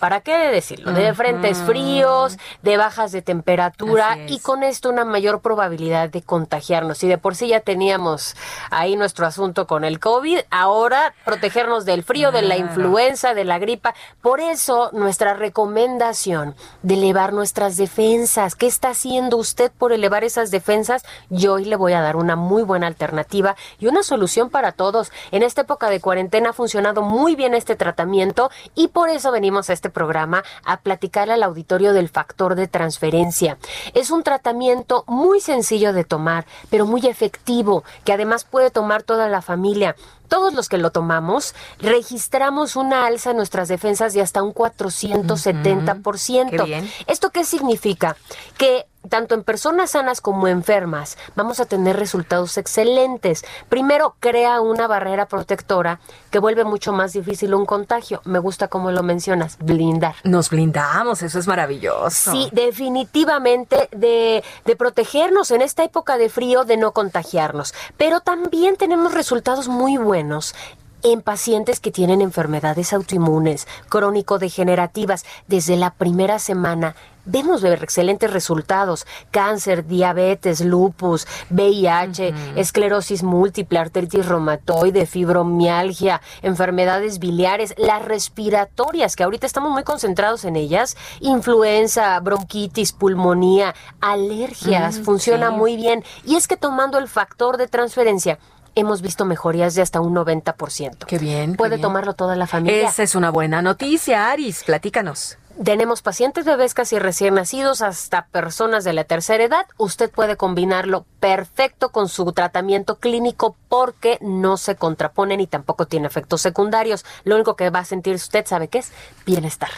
¿para 0.00 0.20
qué 0.22 0.50
De 0.84 1.14
frentes 1.14 1.58
fríos, 1.58 2.38
de 2.62 2.76
bajas 2.76 3.12
de 3.12 3.22
temperatura 3.22 4.16
y 4.26 4.40
con 4.40 4.62
esto 4.62 4.90
una 4.90 5.04
mayor 5.04 5.40
probabilidad 5.40 6.08
de 6.08 6.22
contagiarnos. 6.22 7.02
Y 7.02 7.08
de 7.08 7.18
por 7.18 7.36
sí 7.36 7.48
ya 7.48 7.60
teníamos 7.60 8.36
ahí 8.70 8.96
nuestro 8.96 9.26
asunto 9.26 9.66
con 9.66 9.84
el 9.84 10.00
COVID, 10.00 10.40
ahora 10.50 11.14
protegernos 11.24 11.84
del 11.84 12.02
frío, 12.02 12.32
de 12.32 12.42
la 12.42 12.56
influenza, 12.56 13.34
de 13.34 13.44
la 13.44 13.58
gripa. 13.58 13.94
Por 14.22 14.40
eso 14.40 14.90
nuestra 14.92 15.34
recomendación 15.34 16.54
de 16.82 16.94
elevar 16.94 17.32
nuestras 17.32 17.76
defensas. 17.76 18.54
¿Qué 18.54 18.66
está 18.66 18.90
haciendo 18.90 19.36
usted 19.36 19.70
por 19.76 19.92
elevar 19.92 20.24
esas 20.24 20.50
defensas? 20.50 21.04
Yo 21.28 21.54
hoy 21.54 21.64
le 21.64 21.76
voy 21.76 21.92
a 21.92 22.00
dar 22.00 22.16
una 22.16 22.36
muy 22.36 22.62
buena 22.62 22.86
alternativa 22.86 23.56
y 23.78 23.86
una 23.86 24.02
solución 24.02 24.50
para 24.50 24.72
todos. 24.72 25.12
En 25.30 25.42
esta 25.42 25.62
época 25.62 25.90
de 25.90 26.00
cuarentena 26.00 26.50
ha 26.50 26.52
funcionado 26.52 27.02
muy 27.02 27.36
bien 27.36 27.54
este 27.54 27.76
tratamiento 27.76 28.50
y 28.74 28.88
por 28.88 29.08
eso 29.08 29.32
venimos 29.32 29.70
a 29.70 29.72
este 29.72 29.90
programa 29.90 30.42
a 30.72 30.80
platicar 30.80 31.30
al 31.30 31.42
auditorio 31.42 31.92
del 31.92 32.08
factor 32.08 32.54
de 32.54 32.68
transferencia. 32.68 33.58
Es 33.94 34.10
un 34.10 34.22
tratamiento 34.22 35.04
muy 35.06 35.40
sencillo 35.40 35.92
de 35.92 36.04
tomar, 36.04 36.46
pero 36.70 36.86
muy 36.86 37.06
efectivo, 37.06 37.84
que 38.04 38.12
además 38.12 38.44
puede 38.44 38.70
tomar 38.70 39.02
toda 39.02 39.28
la 39.28 39.42
familia. 39.42 39.96
Todos 40.28 40.54
los 40.54 40.68
que 40.68 40.78
lo 40.78 40.92
tomamos 40.92 41.54
registramos 41.80 42.76
una 42.76 43.06
alza 43.06 43.32
en 43.32 43.36
nuestras 43.36 43.66
defensas 43.68 44.14
de 44.14 44.20
hasta 44.20 44.42
un 44.44 44.54
470%. 44.54 46.50
Qué 46.50 46.62
bien. 46.62 46.88
¿Esto 47.08 47.30
qué 47.30 47.44
significa? 47.44 48.16
Que 48.56 48.86
tanto 49.08 49.34
en 49.34 49.42
personas 49.42 49.90
sanas 49.90 50.20
como 50.20 50.46
enfermas 50.48 51.16
vamos 51.34 51.60
a 51.60 51.66
tener 51.66 51.96
resultados 51.96 52.58
excelentes. 52.58 53.44
Primero, 53.68 54.14
crea 54.20 54.60
una 54.60 54.86
barrera 54.86 55.26
protectora 55.26 56.00
que 56.30 56.38
vuelve 56.38 56.64
mucho 56.64 56.92
más 56.92 57.12
difícil 57.12 57.54
un 57.54 57.66
contagio. 57.66 58.20
Me 58.24 58.38
gusta 58.38 58.68
cómo 58.68 58.90
lo 58.90 59.02
mencionas, 59.02 59.56
blindar. 59.58 60.14
Nos 60.24 60.50
blindamos, 60.50 61.22
eso 61.22 61.38
es 61.38 61.46
maravilloso. 61.46 62.32
Sí, 62.32 62.48
definitivamente 62.52 63.88
de, 63.92 64.44
de 64.64 64.76
protegernos 64.76 65.50
en 65.50 65.62
esta 65.62 65.84
época 65.84 66.18
de 66.18 66.28
frío, 66.28 66.64
de 66.64 66.76
no 66.76 66.92
contagiarnos. 66.92 67.74
Pero 67.96 68.20
también 68.20 68.76
tenemos 68.76 69.14
resultados 69.14 69.68
muy 69.68 69.96
buenos 69.96 70.54
en 71.02 71.22
pacientes 71.22 71.80
que 71.80 71.90
tienen 71.90 72.20
enfermedades 72.20 72.92
autoinmunes, 72.92 73.66
crónico-degenerativas. 73.88 75.24
Desde 75.46 75.76
la 75.76 75.90
primera 75.94 76.38
semana 76.38 76.94
vemos 77.26 77.62
ver 77.62 77.82
excelentes 77.82 78.32
resultados. 78.32 79.06
Cáncer, 79.30 79.86
diabetes, 79.86 80.60
lupus, 80.62 81.26
VIH, 81.50 82.34
esclerosis 82.56 83.22
múltiple, 83.22 83.78
artritis 83.78 84.26
reumatoide, 84.26 85.06
fibromialgia, 85.06 86.20
enfermedades 86.42 87.18
biliares, 87.18 87.74
las 87.76 88.04
respiratorias, 88.04 89.16
que 89.16 89.22
ahorita 89.22 89.46
estamos 89.46 89.70
muy 89.70 89.84
concentrados 89.84 90.44
en 90.44 90.56
ellas, 90.56 90.96
influenza, 91.20 92.18
bronquitis, 92.20 92.92
pulmonía, 92.92 93.74
alergias, 94.00 94.98
Mm, 94.98 95.04
funciona 95.04 95.50
sí. 95.50 95.56
muy 95.56 95.76
bien. 95.76 96.04
Y 96.24 96.36
es 96.36 96.48
que 96.48 96.56
tomando 96.56 96.98
el 96.98 97.08
factor 97.08 97.56
de 97.58 97.68
transferencia, 97.68 98.38
hemos 98.80 99.02
visto 99.02 99.24
mejorías 99.24 99.74
de 99.74 99.82
hasta 99.82 100.00
un 100.00 100.14
90%. 100.14 101.06
Qué 101.06 101.18
bien. 101.18 101.52
qué 101.52 101.56
Puede 101.56 101.76
bien. 101.76 101.82
tomarlo 101.82 102.14
toda 102.14 102.36
la 102.36 102.46
familia. 102.46 102.88
Esa 102.88 103.02
es 103.02 103.14
una 103.14 103.30
buena 103.30 103.62
noticia, 103.62 104.30
Aris. 104.30 104.64
Platícanos. 104.64 105.38
Tenemos 105.62 106.00
pacientes 106.00 106.46
bebés 106.46 106.72
casi 106.72 106.98
recién 106.98 107.34
nacidos 107.34 107.82
hasta 107.82 108.26
personas 108.28 108.82
de 108.82 108.94
la 108.94 109.04
tercera 109.04 109.44
edad. 109.44 109.66
Usted 109.76 110.10
puede 110.10 110.38
combinarlo 110.38 111.04
perfecto 111.20 111.90
con 111.90 112.08
su 112.08 112.32
tratamiento 112.32 112.96
clínico 112.96 113.56
porque 113.68 114.16
no 114.22 114.56
se 114.56 114.76
contraponen 114.76 115.38
y 115.38 115.46
tampoco 115.46 115.86
tiene 115.86 116.06
efectos 116.06 116.40
secundarios. 116.40 117.04
Lo 117.24 117.34
único 117.34 117.56
que 117.56 117.68
va 117.68 117.80
a 117.80 117.84
sentir 117.84 118.14
usted, 118.14 118.46
¿sabe 118.46 118.68
qué 118.68 118.78
es? 118.78 118.90
Bienestar. 119.26 119.68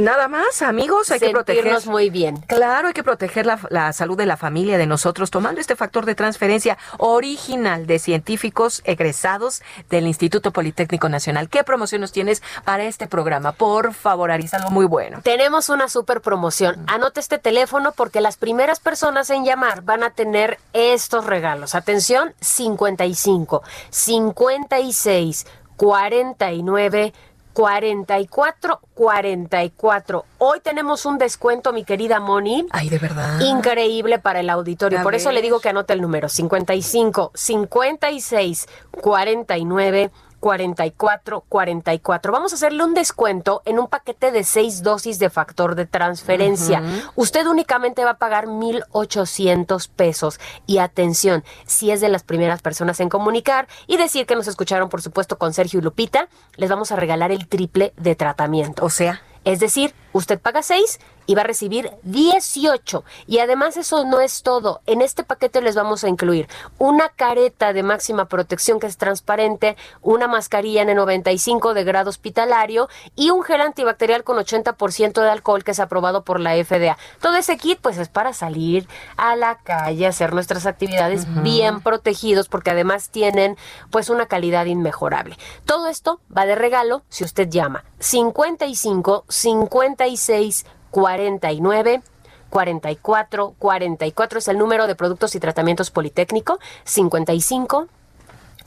Nada 0.00 0.28
más, 0.28 0.62
amigos, 0.62 1.10
hay 1.10 1.18
que 1.18 1.30
proteger. 1.30 1.64
Sentirnos 1.64 1.86
muy 1.86 2.08
bien. 2.08 2.36
Claro, 2.46 2.86
hay 2.86 2.94
que 2.94 3.02
proteger 3.02 3.44
la, 3.44 3.58
la 3.68 3.92
salud 3.92 4.16
de 4.16 4.26
la 4.26 4.36
familia, 4.36 4.78
de 4.78 4.86
nosotros, 4.86 5.32
tomando 5.32 5.60
este 5.60 5.74
factor 5.74 6.06
de 6.06 6.14
transferencia 6.14 6.78
original 6.98 7.88
de 7.88 7.98
científicos 7.98 8.80
egresados 8.84 9.62
del 9.90 10.06
Instituto 10.06 10.52
Politécnico 10.52 11.08
Nacional. 11.08 11.48
¿Qué 11.48 11.64
promociones 11.64 12.12
tienes 12.12 12.44
para 12.64 12.84
este 12.84 13.08
programa? 13.08 13.50
Por 13.50 13.92
favor, 13.92 14.30
Aris, 14.30 14.54
algo 14.54 14.70
muy 14.70 14.86
bueno. 14.86 15.20
Tenemos 15.32 15.70
una 15.70 15.88
super 15.88 16.20
promoción. 16.20 16.84
Anote 16.88 17.18
este 17.18 17.38
teléfono 17.38 17.92
porque 17.92 18.20
las 18.20 18.36
primeras 18.36 18.80
personas 18.80 19.30
en 19.30 19.46
llamar 19.46 19.80
van 19.80 20.02
a 20.02 20.10
tener 20.10 20.58
estos 20.74 21.24
regalos. 21.24 21.74
Atención, 21.74 22.34
55, 22.42 23.62
56, 23.88 25.46
49, 25.76 27.14
44, 27.54 28.80
44. 28.92 30.24
Hoy 30.36 30.60
tenemos 30.60 31.06
un 31.06 31.16
descuento, 31.16 31.72
mi 31.72 31.84
querida 31.84 32.20
Moni. 32.20 32.66
Ay, 32.70 32.90
de 32.90 32.98
verdad. 32.98 33.40
Increíble 33.40 34.18
para 34.18 34.40
el 34.40 34.50
auditorio. 34.50 35.00
A 35.00 35.02
Por 35.02 35.14
eso 35.14 35.32
le 35.32 35.40
digo 35.40 35.60
que 35.60 35.70
anote 35.70 35.94
el 35.94 36.02
número 36.02 36.28
55 36.28 37.30
56 37.34 38.68
49 39.00 40.10
44 40.42 41.44
44. 41.48 42.32
Vamos 42.32 42.52
a 42.52 42.56
hacerle 42.56 42.82
un 42.82 42.94
descuento 42.94 43.62
en 43.64 43.78
un 43.78 43.86
paquete 43.86 44.32
de 44.32 44.42
seis 44.42 44.82
dosis 44.82 45.20
de 45.20 45.30
factor 45.30 45.76
de 45.76 45.86
transferencia. 45.86 46.82
Usted 47.14 47.46
únicamente 47.46 48.04
va 48.04 48.10
a 48.10 48.18
pagar 48.18 48.48
1,800 48.48 49.86
pesos. 49.86 50.40
Y 50.66 50.78
atención, 50.78 51.44
si 51.64 51.92
es 51.92 52.00
de 52.00 52.08
las 52.08 52.24
primeras 52.24 52.60
personas 52.60 52.98
en 52.98 53.08
comunicar 53.08 53.68
y 53.86 53.98
decir 53.98 54.26
que 54.26 54.34
nos 54.34 54.48
escucharon, 54.48 54.88
por 54.88 55.00
supuesto, 55.00 55.38
con 55.38 55.54
Sergio 55.54 55.78
y 55.78 55.82
Lupita, 55.82 56.28
les 56.56 56.68
vamos 56.68 56.90
a 56.90 56.96
regalar 56.96 57.30
el 57.30 57.46
triple 57.46 57.92
de 57.96 58.16
tratamiento. 58.16 58.84
O 58.84 58.90
sea, 58.90 59.22
Es 59.44 59.58
decir, 59.60 59.94
usted 60.12 60.40
paga 60.40 60.62
6 60.62 61.00
y 61.26 61.34
va 61.34 61.42
a 61.42 61.44
recibir 61.44 61.90
18. 62.02 63.04
Y 63.26 63.38
además 63.38 63.76
eso 63.76 64.04
no 64.04 64.20
es 64.20 64.42
todo. 64.42 64.80
En 64.86 65.02
este 65.02 65.24
paquete 65.24 65.60
les 65.62 65.74
vamos 65.74 66.04
a 66.04 66.08
incluir 66.08 66.48
una 66.78 67.08
careta 67.08 67.72
de 67.72 67.82
máxima 67.82 68.26
protección 68.26 68.80
que 68.80 68.86
es 68.86 68.96
transparente, 68.96 69.76
una 70.00 70.28
mascarilla 70.28 70.84
N95 70.84 71.72
de 71.72 71.84
grado 71.84 72.10
hospitalario 72.10 72.88
y 73.16 73.30
un 73.30 73.42
gel 73.42 73.60
antibacterial 73.60 74.24
con 74.24 74.36
80% 74.36 75.22
de 75.22 75.30
alcohol 75.30 75.64
que 75.64 75.72
es 75.72 75.80
aprobado 75.80 76.22
por 76.24 76.40
la 76.40 76.52
FDA. 76.52 76.96
Todo 77.20 77.36
ese 77.36 77.56
kit 77.56 77.78
pues 77.80 77.98
es 77.98 78.08
para 78.08 78.32
salir 78.32 78.88
a 79.16 79.36
la 79.36 79.58
calle, 79.58 80.06
hacer 80.06 80.32
nuestras 80.32 80.66
actividades 80.66 81.26
bien 81.42 81.80
protegidos 81.80 82.48
porque 82.48 82.70
además 82.70 83.10
tienen 83.10 83.56
pues 83.90 84.10
una 84.10 84.26
calidad 84.26 84.66
inmejorable. 84.66 85.36
Todo 85.64 85.86
esto 85.86 86.20
va 86.36 86.46
de 86.46 86.54
regalo 86.54 87.02
si 87.08 87.24
usted 87.24 87.48
llama 87.48 87.84
55 87.98 89.24
56 89.28 90.66
49 90.92 92.02
44 92.48 93.54
44 93.58 94.38
es 94.38 94.48
el 94.48 94.58
número 94.58 94.86
de 94.86 94.94
productos 94.94 95.34
y 95.34 95.40
tratamientos 95.40 95.90
Politécnico 95.90 96.60
55 96.84 97.88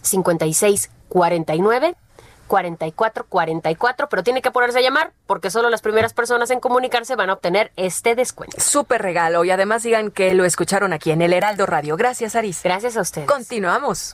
56 0.02 0.90
49 1.08 1.96
44 2.48 3.26
44, 3.28 4.10
pero 4.10 4.24
tiene 4.24 4.42
que 4.42 4.52
ponerse 4.52 4.80
a 4.80 4.82
llamar 4.82 5.12
porque 5.28 5.50
solo 5.50 5.70
las 5.70 5.82
primeras 5.82 6.14
personas 6.14 6.52
en 6.52 6.60
comunicarse 6.60 7.16
van 7.16 7.30
a 7.30 7.34
obtener 7.34 7.72
este 7.76 8.16
descuento. 8.16 8.60
súper 8.60 9.02
regalo. 9.02 9.44
Y 9.44 9.52
además 9.52 9.84
digan 9.84 10.12
que 10.12 10.34
lo 10.34 10.46
escucharon 10.46 10.94
aquí 10.94 11.12
en 11.12 11.22
el 11.22 11.34
Heraldo 11.34 11.66
Radio. 11.66 11.98
Gracias, 11.98 12.36
Aris. 12.36 12.62
Gracias 12.64 12.98
a 12.98 13.02
ustedes. 13.02 13.28
Continuamos. 13.28 14.14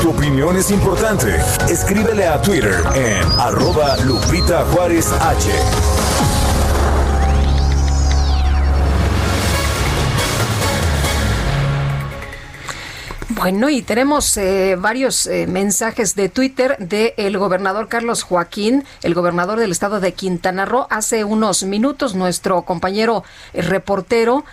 Tu 0.00 0.10
opinión 0.10 0.56
es 0.56 0.70
importante. 0.70 1.34
Escríbele 1.68 2.28
a 2.28 2.40
Twitter 2.40 2.80
en 2.94 3.24
arroba 3.40 3.96
Lupita 4.04 4.64
Juárez 4.72 5.10
H. 5.10 5.50
Bueno, 13.44 13.68
y 13.68 13.82
tenemos 13.82 14.38
eh, 14.38 14.74
varios 14.78 15.26
eh, 15.26 15.46
mensajes 15.46 16.14
de 16.14 16.30
Twitter 16.30 16.78
del 16.78 17.36
gobernador 17.36 17.88
Carlos 17.88 18.22
Joaquín, 18.22 18.84
el 19.02 19.12
gobernador 19.12 19.60
del 19.60 19.70
estado 19.70 20.00
de 20.00 20.14
Quintana 20.14 20.64
Roo. 20.64 20.86
Hace 20.88 21.24
unos 21.24 21.62
minutos 21.62 22.14
nuestro 22.14 22.62
compañero 22.62 23.22
eh, 23.52 23.60
reportero 23.60 24.46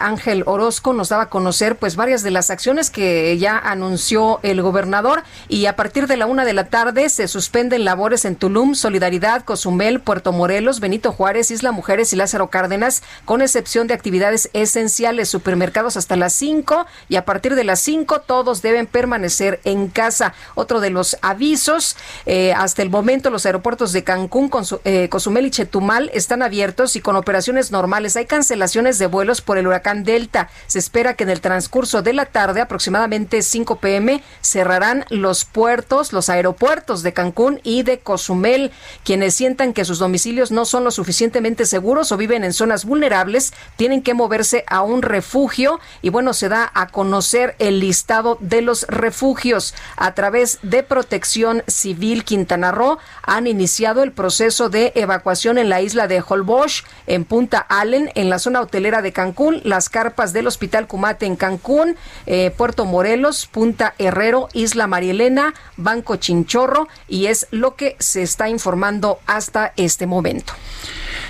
Ángel 0.00 0.42
Orozco 0.44 0.92
nos 0.92 1.08
daba 1.08 1.22
a 1.22 1.28
conocer 1.28 1.76
pues 1.76 1.94
varias 1.94 2.22
de 2.24 2.32
las 2.32 2.50
acciones 2.50 2.90
que 2.90 3.38
ya 3.38 3.56
anunció 3.56 4.40
el 4.42 4.60
gobernador 4.60 5.22
y 5.48 5.66
a 5.66 5.76
partir 5.76 6.08
de 6.08 6.16
la 6.16 6.26
una 6.26 6.44
de 6.44 6.52
la 6.52 6.66
tarde 6.66 7.08
se 7.08 7.28
suspenden 7.28 7.84
labores 7.84 8.24
en 8.24 8.34
Tulum, 8.34 8.74
Solidaridad, 8.74 9.44
Cozumel, 9.44 10.00
Puerto 10.00 10.32
Morelos, 10.32 10.80
Benito 10.80 11.12
Juárez, 11.12 11.52
Isla 11.52 11.72
Mujeres 11.72 12.12
y 12.12 12.16
Lázaro 12.16 12.50
Cárdenas, 12.50 13.02
con 13.24 13.40
excepción 13.40 13.86
de 13.86 13.94
actividades 13.94 14.50
esenciales, 14.52 15.28
supermercados 15.28 15.96
hasta 15.96 16.16
las 16.16 16.34
5 16.34 16.86
y 17.08 17.16
a 17.16 17.24
partir 17.24 17.54
de 17.54 17.64
las 17.64 17.80
5 17.80 17.99
todos 18.06 18.62
deben 18.62 18.86
permanecer 18.86 19.60
en 19.64 19.88
casa. 19.88 20.34
Otro 20.54 20.80
de 20.80 20.90
los 20.90 21.16
avisos, 21.22 21.96
eh, 22.26 22.52
hasta 22.52 22.82
el 22.82 22.90
momento 22.90 23.30
los 23.30 23.46
aeropuertos 23.46 23.92
de 23.92 24.04
Cancún, 24.04 24.50
eh, 24.84 25.08
Cozumel 25.08 25.46
y 25.46 25.50
Chetumal 25.50 26.10
están 26.14 26.42
abiertos 26.42 26.96
y 26.96 27.00
con 27.00 27.16
operaciones 27.16 27.70
normales. 27.70 28.16
Hay 28.16 28.26
cancelaciones 28.26 28.98
de 28.98 29.06
vuelos 29.06 29.40
por 29.40 29.58
el 29.58 29.66
huracán 29.66 30.04
Delta. 30.04 30.50
Se 30.66 30.78
espera 30.78 31.14
que 31.14 31.24
en 31.24 31.30
el 31.30 31.40
transcurso 31.40 32.02
de 32.02 32.12
la 32.12 32.26
tarde, 32.26 32.60
aproximadamente 32.60 33.42
5 33.42 33.76
pm, 33.76 34.22
cerrarán 34.40 35.04
los 35.10 35.44
puertos, 35.44 36.12
los 36.12 36.28
aeropuertos 36.28 37.02
de 37.02 37.12
Cancún 37.12 37.60
y 37.62 37.82
de 37.82 38.00
Cozumel. 38.00 38.70
Quienes 39.04 39.34
sientan 39.34 39.72
que 39.72 39.84
sus 39.84 39.98
domicilios 39.98 40.50
no 40.50 40.64
son 40.64 40.84
lo 40.84 40.90
suficientemente 40.90 41.66
seguros 41.66 42.12
o 42.12 42.16
viven 42.16 42.44
en 42.44 42.52
zonas 42.52 42.84
vulnerables, 42.84 43.52
tienen 43.76 44.02
que 44.02 44.14
moverse 44.14 44.64
a 44.66 44.82
un 44.82 45.02
refugio 45.02 45.80
y 46.02 46.10
bueno, 46.10 46.32
se 46.32 46.48
da 46.48 46.70
a 46.74 46.88
conocer 46.88 47.56
el 47.58 47.80
listado 47.90 48.38
de 48.38 48.62
los 48.62 48.86
refugios. 48.86 49.74
A 49.96 50.14
través 50.14 50.60
de 50.62 50.84
Protección 50.84 51.64
Civil 51.66 52.22
Quintana 52.22 52.70
Roo 52.70 52.98
han 53.24 53.48
iniciado 53.48 54.04
el 54.04 54.12
proceso 54.12 54.68
de 54.68 54.92
evacuación 54.94 55.58
en 55.58 55.68
la 55.68 55.80
isla 55.80 56.06
de 56.06 56.22
Holbox, 56.24 56.84
en 57.08 57.24
Punta 57.24 57.58
Allen, 57.58 58.12
en 58.14 58.30
la 58.30 58.38
zona 58.38 58.60
hotelera 58.60 59.02
de 59.02 59.12
Cancún, 59.12 59.60
las 59.64 59.88
carpas 59.88 60.32
del 60.32 60.46
Hospital 60.46 60.86
Cumate 60.86 61.26
en 61.26 61.34
Cancún, 61.34 61.96
eh, 62.26 62.52
Puerto 62.56 62.84
Morelos, 62.84 63.48
Punta 63.48 63.94
Herrero, 63.98 64.48
Isla 64.52 64.86
Marielena, 64.86 65.52
Banco 65.76 66.14
Chinchorro 66.14 66.86
y 67.08 67.26
es 67.26 67.48
lo 67.50 67.74
que 67.74 67.96
se 67.98 68.22
está 68.22 68.48
informando 68.48 69.18
hasta 69.26 69.72
este 69.76 70.06
momento. 70.06 70.52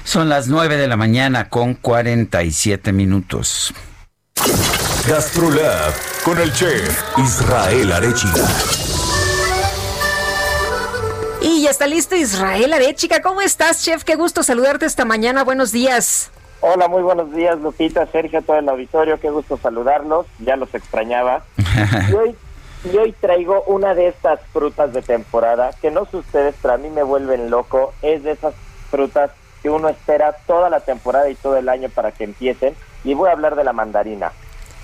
Son 0.04 0.28
las 0.28 0.48
9 0.48 0.76
de 0.76 0.88
la 0.88 0.98
mañana 0.98 1.48
con 1.48 1.72
47 1.72 2.92
minutos. 2.92 3.72
GastroLab 5.06 5.94
con 6.24 6.38
el 6.38 6.52
chef 6.52 7.02
Israel 7.18 7.92
Arechiga. 7.92 8.46
Y 11.40 11.62
ya 11.62 11.70
está 11.70 11.86
listo 11.86 12.16
Israel 12.16 12.72
Arechiga. 12.72 13.22
¿Cómo 13.22 13.40
estás, 13.40 13.82
chef? 13.82 14.04
Qué 14.04 14.14
gusto 14.14 14.42
saludarte 14.42 14.84
esta 14.84 15.06
mañana. 15.06 15.42
Buenos 15.42 15.72
días. 15.72 16.30
Hola, 16.60 16.86
muy 16.86 17.02
buenos 17.02 17.32
días, 17.32 17.58
Lupita, 17.60 18.06
Sergio, 18.06 18.42
todo 18.42 18.58
el 18.58 18.68
auditorio. 18.68 19.18
Qué 19.18 19.30
gusto 19.30 19.56
saludarlos. 19.56 20.26
Ya 20.38 20.56
los 20.56 20.72
extrañaba. 20.74 21.44
y, 22.10 22.12
hoy, 22.12 22.36
y 22.84 22.96
hoy 22.98 23.12
traigo 23.12 23.62
una 23.66 23.94
de 23.94 24.08
estas 24.08 24.40
frutas 24.52 24.92
de 24.92 25.00
temporada 25.00 25.70
que 25.80 25.90
no 25.90 26.04
sé 26.04 26.18
ustedes, 26.18 26.54
pero 26.60 26.74
a 26.74 26.78
mí 26.78 26.90
me 26.90 27.02
vuelven 27.02 27.50
loco. 27.50 27.94
Es 28.02 28.22
de 28.22 28.32
esas 28.32 28.54
frutas 28.90 29.30
que 29.62 29.70
uno 29.70 29.88
espera 29.88 30.36
toda 30.46 30.68
la 30.68 30.80
temporada 30.80 31.30
y 31.30 31.36
todo 31.36 31.56
el 31.56 31.70
año 31.70 31.88
para 31.88 32.12
que 32.12 32.24
empiecen. 32.24 32.74
Y 33.02 33.14
voy 33.14 33.30
a 33.30 33.32
hablar 33.32 33.56
de 33.56 33.64
la 33.64 33.72
mandarina 33.72 34.32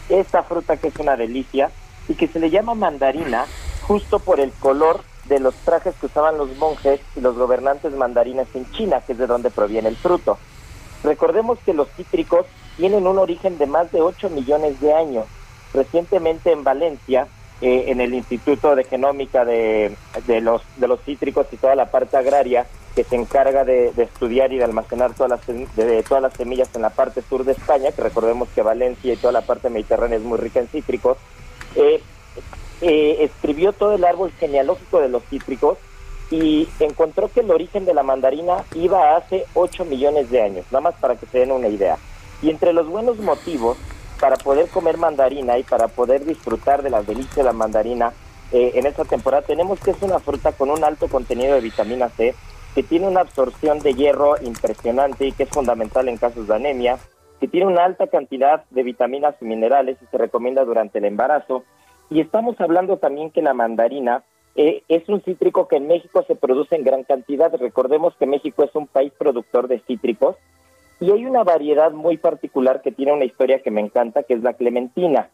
esta 0.09 0.43
fruta 0.43 0.77
que 0.77 0.89
es 0.89 0.97
una 0.97 1.17
delicia 1.17 1.71
y 2.09 2.15
que 2.15 2.29
se 2.29 2.39
le 2.39 2.51
llama 2.51 2.75
mandarina 2.75 3.47
justo 3.83 4.19
por 4.19 4.41
el 4.41 4.53
color 4.53 5.01
de 5.25 5.41
los 5.41 5.55
trajes 5.57 5.95
que 6.01 6.07
usaban 6.07 6.39
los 6.39 6.57
monjes 6.57 7.01
y 7.17 7.21
los 7.21 7.37
gobernantes 7.37 7.93
mandarines 7.95 8.49
en 8.55 8.71
China, 8.73 9.03
que 9.05 9.13
es 9.13 9.19
de 9.19 9.27
donde 9.27 9.51
proviene 9.51 9.89
el 9.89 9.97
fruto. 9.97 10.39
Recordemos 11.03 11.59
que 11.65 11.75
los 11.75 11.89
cítricos 11.97 12.47
tienen 12.77 13.07
un 13.07 13.19
origen 13.19 13.59
de 13.59 13.67
más 13.67 13.91
de 13.93 14.03
8 14.03 14.31
millones 14.31 14.81
de 14.81 14.93
años. 14.93 15.27
Recientemente 15.73 16.53
en 16.53 16.65
Valencia 16.65 17.27
eh, 17.61 17.85
en 17.89 18.01
el 18.01 18.15
Instituto 18.15 18.77
de 18.77 18.85
Genómica 18.85 19.45
de, 19.45 19.97
de, 20.27 20.41
los, 20.41 20.63
de 20.77 20.89
los 20.89 21.01
cítricos 21.03 21.47
y 21.53 21.57
toda 21.57 21.75
la 21.75 21.91
parte 21.91 22.17
agraria 22.17 22.67
que 22.97 23.05
se 23.05 23.15
encarga 23.15 23.65
de, 23.65 23.93
estudiar 23.99 24.55
y 24.55 24.57
de 24.57 24.65
almacenar 24.65 25.13
todas 25.13 25.31
las, 25.31 25.47
de, 25.77 26.03
todas 26.03 26.23
las 26.23 26.33
semillas 26.33 26.71
en 26.75 26.81
la 26.81 26.89
parte 26.89 27.21
sur 27.21 27.45
de 27.45 27.53
España, 27.53 27.93
que 27.93 28.01
recordemos 28.01 28.49
que 28.55 28.63
Valencia 28.63 29.13
y 29.13 29.17
toda 29.19 29.33
la 29.33 29.43
parte 29.43 29.69
mediterránea 29.69 30.17
es 30.17 30.25
muy 30.25 30.39
rica 30.39 30.61
en 30.61 30.69
cítricos, 30.69 31.19
eh, 31.75 32.01
eh, 32.81 33.19
escribió 33.21 33.75
todo 33.75 33.93
el 33.93 34.05
árbol 34.05 34.33
genealógico 34.41 35.01
de 35.01 35.11
los 35.11 35.23
cítricos 35.25 35.77
y 36.31 36.67
encontró 36.81 37.31
que 37.31 37.41
el 37.41 37.51
origen 37.51 37.85
de 37.85 37.93
la 37.93 38.03
mandarina 38.03 38.65
iba 38.75 39.15
hace 39.15 39.45
8 39.53 39.85
millones 39.85 40.31
de 40.31 40.41
años, 40.41 40.65
nada 40.71 40.81
más 40.81 40.95
para 40.95 41.17
que 41.17 41.27
se 41.27 41.41
den 41.41 41.53
una 41.53 41.69
idea. 41.69 41.99
Y 42.41 42.49
entre 42.49 42.73
los 42.73 42.89
buenos 42.89 43.19
motivos 43.19 43.77
para 44.19 44.37
poder 44.37 44.69
comer 44.69 44.97
mandarina 44.97 45.59
y 45.59 45.65
para 45.65 45.89
poder 45.89 46.25
disfrutar 46.25 46.83
de 46.83 46.89
la 46.89 47.03
delicia 47.03 47.37
de 47.37 47.45
la 47.45 47.53
mandarina 47.53 48.15
eh, 48.53 48.73
en 48.75 48.87
esta 48.87 49.05
temporada, 49.05 49.43
tenemos 49.43 49.79
que 49.81 49.91
es 49.91 50.01
una 50.01 50.19
fruta 50.19 50.53
con 50.53 50.71
un 50.71 50.83
alto 50.83 51.09
contenido 51.09 51.55
de 51.55 51.61
vitamina 51.61 52.09
C, 52.09 52.35
que 52.77 52.83
tiene 52.83 53.09
una 53.09 53.23
absorción 53.23 53.79
de 53.79 53.95
hierro 53.95 54.35
impresionante 54.43 55.27
y 55.27 55.33
que 55.33 55.45
es 55.45 55.49
fundamental 55.49 56.11
en 56.11 56.19
casos 56.19 56.47
de 56.47 56.57
anemia, 56.57 56.99
que 57.41 57.49
tiene 57.49 57.69
una 57.69 57.87
alta 57.87 58.07
cantidad 58.07 58.67
de 58.69 58.83
vitaminas 58.83 59.35
y 59.41 59.47
minerales 59.47 59.97
y 60.03 60.07
se 60.07 60.19
recomienda 60.19 60.63
durante 60.67 60.99
el 60.99 61.07
embarazo. 61.07 61.65
Y 62.11 62.21
estamos 62.21 62.61
hablando 62.61 62.99
también 62.99 63.31
que 63.31 63.41
la 63.41 63.55
mandarina 63.55 64.25
eh, 64.57 64.83
es 64.89 65.09
un 65.09 65.23
cítrico 65.23 65.69
que 65.69 65.77
en 65.77 65.87
México 65.87 66.23
se 66.29 66.37
produce 66.37 66.77
en 66.77 66.85
gran 66.85 67.03
cantidad. 67.05 67.51
Recordemos 67.57 68.15
que 68.17 68.27
México 68.27 68.63
es 68.63 68.75
un 68.75 68.87
país 68.87 69.11
productor 69.17 69.69
de 69.69 69.81
cítricos 69.87 70.37
y 71.01 71.11
hay 71.13 71.25
una 71.25 71.45
variedad 71.45 71.93
muy 71.93 72.19
particular 72.19 72.83
que 72.83 72.93
tiene 72.93 73.15
una 73.15 73.25
historia 73.25 73.63
que 73.63 73.71
me 73.71 73.81
encanta, 73.81 74.23
que 74.25 74.35
es 74.35 74.43
la 74.43 74.53
clementina. 74.53 75.31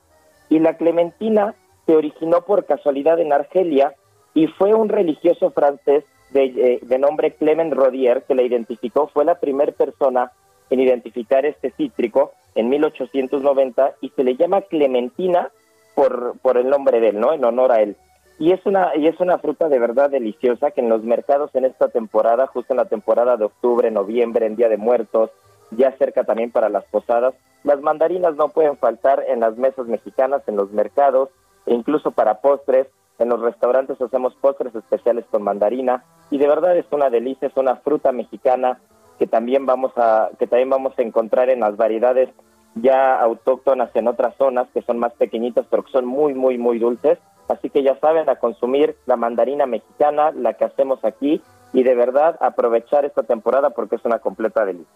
Y 0.49 0.61
la 0.61 0.77
clementina 0.77 1.57
se 1.87 1.97
originó 1.97 2.43
por 2.43 2.67
casualidad 2.67 3.19
en 3.19 3.33
Argelia 3.33 3.97
y 4.33 4.47
fue 4.47 4.75
un 4.75 4.89
religioso 4.89 5.51
francés 5.51 6.05
de, 6.33 6.45
eh, 6.45 6.79
de 6.83 6.99
nombre 6.99 7.33
Clement 7.33 7.73
Rodier 7.73 8.23
que 8.23 8.35
la 8.35 8.43
identificó. 8.43 9.09
Fue 9.09 9.25
la 9.25 9.37
primera 9.37 9.73
persona 9.73 10.33
en 10.71 10.81
identificar 10.81 11.45
este 11.45 11.71
cítrico 11.73 12.33
en 12.55 12.69
1890 12.69 13.95
y 14.01 14.11
se 14.11 14.25
le 14.25 14.37
llama 14.37 14.63
clementina 14.63 15.51
por, 15.95 16.35
por 16.41 16.57
el 16.57 16.69
nombre 16.69 17.01
de 17.01 17.11
él, 17.11 17.21
¿no? 17.21 17.33
En 17.33 17.45
honor 17.45 17.73
a 17.73 17.83
él. 17.83 17.97
Y 18.39 18.53
es 18.53 18.65
una 18.65 18.97
y 18.97 19.07
es 19.07 19.21
una 19.21 19.39
fruta 19.39 19.69
de 19.69 19.79
verdad 19.79 20.11
deliciosa 20.11 20.71
que 20.71 20.81
en 20.81 20.89
los 20.89 21.05
mercados 21.05 21.55
en 21.55 21.65
esta 21.65 21.89
temporada, 21.89 22.47
justo 22.47 22.73
en 22.73 22.79
la 22.79 22.87
temporada 22.87 23.37
de 23.37 23.45
octubre, 23.45 23.91
noviembre, 23.91 24.47
en 24.47 24.57
Día 24.57 24.69
de 24.69 24.79
Muertos, 24.79 25.31
ya 25.71 25.93
cerca 25.93 26.25
también 26.25 26.51
para 26.51 26.69
las 26.69 26.85
posadas. 26.85 27.35
Las 27.65 27.81
mandarinas 27.81 28.35
no 28.37 28.49
pueden 28.49 28.77
faltar 28.77 29.25
en 29.29 29.41
las 29.41 29.57
mesas 29.57 29.87
mexicanas, 29.87 30.43
en 30.49 30.57
los 30.57 30.73
mercados, 30.73 31.29
e 31.67 31.75
incluso 31.75 32.11
para 32.11 32.41
postres. 32.41 32.89
En 33.19 33.29
los 33.29 33.41
restaurantes 33.41 34.01
hacemos 34.01 34.35
postres 34.35 34.75
especiales 34.75 35.25
con 35.31 35.43
mandarina 35.43 36.03
y 36.33 36.39
de 36.39 36.49
verdad 36.49 36.77
es 36.79 36.87
una 36.91 37.11
delicia, 37.11 37.47
es 37.47 37.57
una 37.57 37.77
fruta 37.77 38.11
mexicana 38.11 38.81
que 39.19 39.27
también 39.27 39.67
vamos 39.67 39.93
a 39.97 40.31
que 40.39 40.47
también 40.47 40.71
vamos 40.71 40.95
a 40.99 41.03
encontrar 41.03 41.51
en 41.51 41.61
las 41.61 41.77
variedades 41.77 42.31
ya 42.75 43.21
autóctonas 43.21 43.95
en 43.95 44.09
otras 44.09 44.35
zonas 44.39 44.67
que 44.73 44.81
son 44.81 44.99
más 44.99 45.13
pequeñitas 45.13 45.67
pero 45.71 45.85
que 45.85 45.93
son 45.93 46.07
muy 46.07 46.33
muy 46.33 46.57
muy 46.57 46.79
dulces. 46.79 47.19
Así 47.49 47.69
que 47.69 47.83
ya 47.83 47.99
saben 48.01 48.31
a 48.31 48.37
consumir 48.37 48.97
la 49.05 49.17
mandarina 49.17 49.67
mexicana, 49.67 50.33
la 50.33 50.55
que 50.55 50.65
hacemos 50.65 51.05
aquí 51.05 51.43
y 51.75 51.83
de 51.83 51.95
verdad 51.95 52.39
aprovechar 52.41 53.05
esta 53.05 53.25
temporada 53.25 53.71
porque 53.71 53.97
es 53.97 54.05
una 54.07 54.21
completa 54.21 54.65
delicia. 54.65 54.87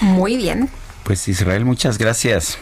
Muy 0.00 0.36
bien. 0.36 0.68
Pues 1.04 1.26
Israel, 1.26 1.64
muchas 1.64 1.96
gracias. 1.96 2.58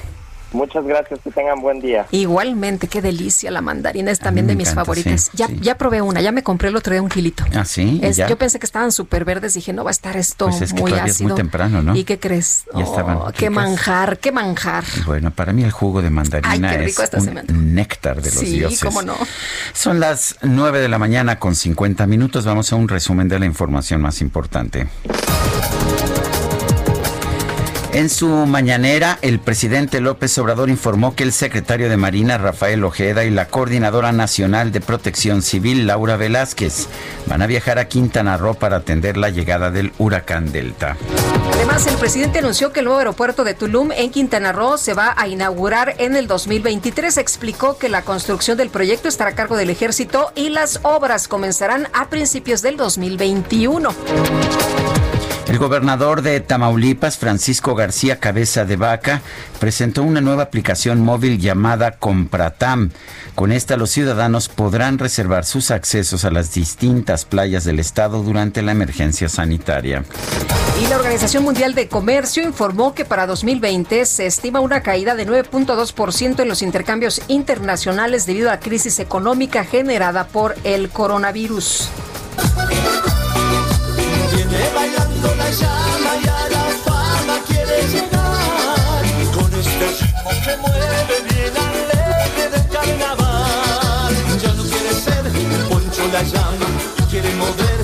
Muchas 0.52 0.84
gracias, 0.84 1.20
que 1.20 1.30
tengan 1.30 1.60
buen 1.60 1.80
día. 1.80 2.06
Igualmente, 2.10 2.88
qué 2.88 3.02
delicia 3.02 3.50
la 3.50 3.60
mandarina, 3.60 4.10
es 4.10 4.18
también 4.18 4.46
de 4.46 4.56
mis 4.56 4.72
favoritas. 4.72 5.30
ya, 5.34 5.48
ya 5.60 5.76
probé 5.76 6.00
una, 6.00 6.20
ya 6.20 6.32
me 6.32 6.42
compré 6.42 6.68
el 6.68 6.76
otro 6.76 6.92
día 6.92 7.02
un 7.02 7.08
kilito. 7.08 7.44
Ah, 7.54 7.64
sí. 7.64 8.00
yo 8.28 8.38
pensé 8.38 8.58
que 8.58 8.66
estaban 8.66 8.92
súper 8.92 9.24
verdes, 9.24 9.54
dije, 9.54 9.72
no 9.72 9.84
va 9.84 9.90
a 9.90 9.92
estar 9.92 10.16
esto 10.16 10.46
pues 10.46 10.62
es 10.62 10.72
que 10.72 10.80
muy 10.80 10.92
ácido. 10.92 11.06
Es 11.06 11.20
muy 11.20 11.34
temprano, 11.34 11.82
¿no? 11.82 11.94
¿Y 11.94 12.04
qué 12.04 12.18
crees? 12.18 12.64
Oh, 12.72 13.30
qué 13.36 13.50
manjar, 13.50 14.18
qué 14.18 14.32
manjar. 14.32 14.84
Bueno, 15.06 15.30
para 15.30 15.52
mí 15.52 15.64
el 15.64 15.70
jugo 15.70 16.02
de 16.02 16.10
mandarina 16.10 16.74
es 16.74 16.98
un 17.48 17.74
néctar 17.74 18.22
de 18.22 18.30
los 18.30 18.40
dioses. 18.40 18.78
Sí, 18.78 18.84
cómo 18.84 19.02
no. 19.02 19.16
Son 19.72 20.00
las 20.00 20.36
9 20.42 20.80
de 20.80 20.88
la 20.88 20.98
mañana 20.98 21.38
con 21.38 21.54
50 21.54 22.06
minutos. 22.06 22.44
Vamos 22.44 22.72
a 22.72 22.76
un 22.76 22.88
resumen 22.88 23.28
de 23.28 23.38
la 23.38 23.46
información 23.46 24.00
más 24.00 24.20
importante. 24.20 24.88
En 27.98 28.10
su 28.10 28.28
mañanera, 28.28 29.18
el 29.22 29.40
presidente 29.40 30.00
López 30.00 30.38
Obrador 30.38 30.70
informó 30.70 31.16
que 31.16 31.24
el 31.24 31.32
secretario 31.32 31.88
de 31.88 31.96
Marina, 31.96 32.38
Rafael 32.38 32.84
Ojeda, 32.84 33.24
y 33.24 33.30
la 33.30 33.48
coordinadora 33.48 34.12
nacional 34.12 34.70
de 34.70 34.80
protección 34.80 35.42
civil, 35.42 35.88
Laura 35.88 36.16
Velázquez, 36.16 36.86
van 37.26 37.42
a 37.42 37.48
viajar 37.48 37.80
a 37.80 37.88
Quintana 37.88 38.36
Roo 38.36 38.54
para 38.54 38.76
atender 38.76 39.16
la 39.16 39.30
llegada 39.30 39.72
del 39.72 39.92
huracán 39.98 40.52
Delta. 40.52 40.96
Además, 41.54 41.88
el 41.88 41.96
presidente 41.96 42.38
anunció 42.38 42.72
que 42.72 42.78
el 42.78 42.84
nuevo 42.84 43.00
aeropuerto 43.00 43.42
de 43.42 43.54
Tulum 43.54 43.90
en 43.90 44.12
Quintana 44.12 44.52
Roo 44.52 44.78
se 44.78 44.94
va 44.94 45.14
a 45.16 45.26
inaugurar 45.26 45.96
en 45.98 46.14
el 46.14 46.28
2023. 46.28 47.16
Explicó 47.16 47.78
que 47.78 47.88
la 47.88 48.02
construcción 48.02 48.56
del 48.56 48.70
proyecto 48.70 49.08
estará 49.08 49.30
a 49.30 49.34
cargo 49.34 49.56
del 49.56 49.70
ejército 49.70 50.30
y 50.36 50.50
las 50.50 50.78
obras 50.84 51.26
comenzarán 51.26 51.88
a 51.94 52.08
principios 52.10 52.62
del 52.62 52.76
2021. 52.76 53.88
El 55.48 55.58
gobernador 55.58 56.20
de 56.20 56.40
Tamaulipas, 56.40 57.16
Francisco 57.16 57.74
García 57.74 58.20
Cabeza 58.20 58.66
de 58.66 58.76
Vaca, 58.76 59.22
presentó 59.58 60.02
una 60.02 60.20
nueva 60.20 60.42
aplicación 60.42 61.00
móvil 61.00 61.38
llamada 61.38 61.92
Compratam. 61.92 62.90
Con 63.34 63.50
esta 63.52 63.78
los 63.78 63.90
ciudadanos 63.90 64.50
podrán 64.50 64.98
reservar 64.98 65.46
sus 65.46 65.70
accesos 65.70 66.26
a 66.26 66.30
las 66.30 66.52
distintas 66.52 67.24
playas 67.24 67.64
del 67.64 67.78
estado 67.78 68.22
durante 68.22 68.60
la 68.60 68.72
emergencia 68.72 69.30
sanitaria. 69.30 70.04
Y 70.82 70.86
la 70.88 70.96
Organización 70.96 71.44
Mundial 71.44 71.74
de 71.74 71.88
Comercio 71.88 72.42
informó 72.42 72.94
que 72.94 73.06
para 73.06 73.26
2020 73.26 74.04
se 74.04 74.26
estima 74.26 74.60
una 74.60 74.82
caída 74.82 75.14
de 75.14 75.26
9.2% 75.26 76.40
en 76.40 76.48
los 76.48 76.60
intercambios 76.60 77.22
internacionales 77.26 78.26
debido 78.26 78.50
a 78.50 78.52
la 78.52 78.60
crisis 78.60 78.98
económica 78.98 79.64
generada 79.64 80.26
por 80.28 80.56
el 80.64 80.90
coronavirus. 80.90 81.88
Llama 85.50 86.12
y 86.22 86.28
a 86.28 86.48
la 86.50 86.64
fama 86.84 87.40
quiere 87.46 87.82
llegar. 87.88 89.02
Con 89.34 89.50
este 89.58 89.86
ritmo 89.98 90.30
que 90.44 90.56
mueve 90.58 91.16
bien 91.30 91.56
alegre 91.56 92.50
del 92.50 92.68
carnaval. 92.68 94.14
Ya 94.42 94.52
no 94.52 94.62
quiere 94.64 94.92
ser 94.92 95.24
Poncho 95.70 96.06
la 96.12 96.22
llama, 96.22 96.66
quiere 97.10 97.34
mover 97.36 97.77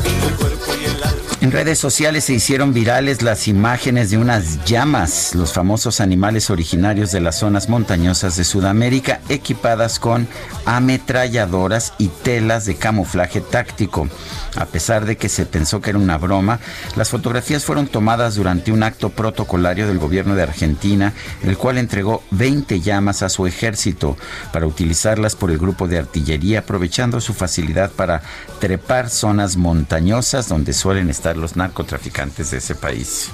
En 1.44 1.52
redes 1.52 1.78
sociales 1.78 2.24
se 2.24 2.32
hicieron 2.32 2.72
virales 2.72 3.20
las 3.20 3.48
imágenes 3.48 4.08
de 4.10 4.16
unas 4.16 4.64
llamas, 4.64 5.34
los 5.34 5.52
famosos 5.52 6.00
animales 6.00 6.48
originarios 6.48 7.12
de 7.12 7.20
las 7.20 7.40
zonas 7.40 7.68
montañosas 7.68 8.36
de 8.36 8.44
Sudamérica, 8.44 9.20
equipadas 9.28 9.98
con 9.98 10.26
ametralladoras 10.64 11.92
y 11.98 12.08
telas 12.08 12.64
de 12.64 12.76
camuflaje 12.76 13.42
táctico. 13.42 14.08
A 14.56 14.64
pesar 14.64 15.04
de 15.04 15.18
que 15.18 15.28
se 15.28 15.44
pensó 15.44 15.82
que 15.82 15.90
era 15.90 15.98
una 15.98 16.16
broma, 16.16 16.60
las 16.96 17.10
fotografías 17.10 17.64
fueron 17.64 17.88
tomadas 17.88 18.36
durante 18.36 18.72
un 18.72 18.82
acto 18.82 19.10
protocolario 19.10 19.86
del 19.86 19.98
gobierno 19.98 20.36
de 20.36 20.44
Argentina, 20.44 21.12
el 21.42 21.58
cual 21.58 21.76
entregó 21.76 22.22
20 22.30 22.80
llamas 22.80 23.22
a 23.22 23.28
su 23.28 23.46
ejército 23.46 24.16
para 24.50 24.66
utilizarlas 24.66 25.36
por 25.36 25.50
el 25.50 25.58
grupo 25.58 25.88
de 25.88 25.98
artillería, 25.98 26.60
aprovechando 26.60 27.20
su 27.20 27.34
facilidad 27.34 27.90
para 27.90 28.22
trepar 28.60 29.10
zonas 29.10 29.58
montañosas 29.58 30.48
donde 30.48 30.72
suelen 30.72 31.10
estar 31.10 31.33
los 31.36 31.56
narcotraficantes 31.56 32.50
de 32.50 32.58
ese 32.58 32.74
país. 32.74 33.30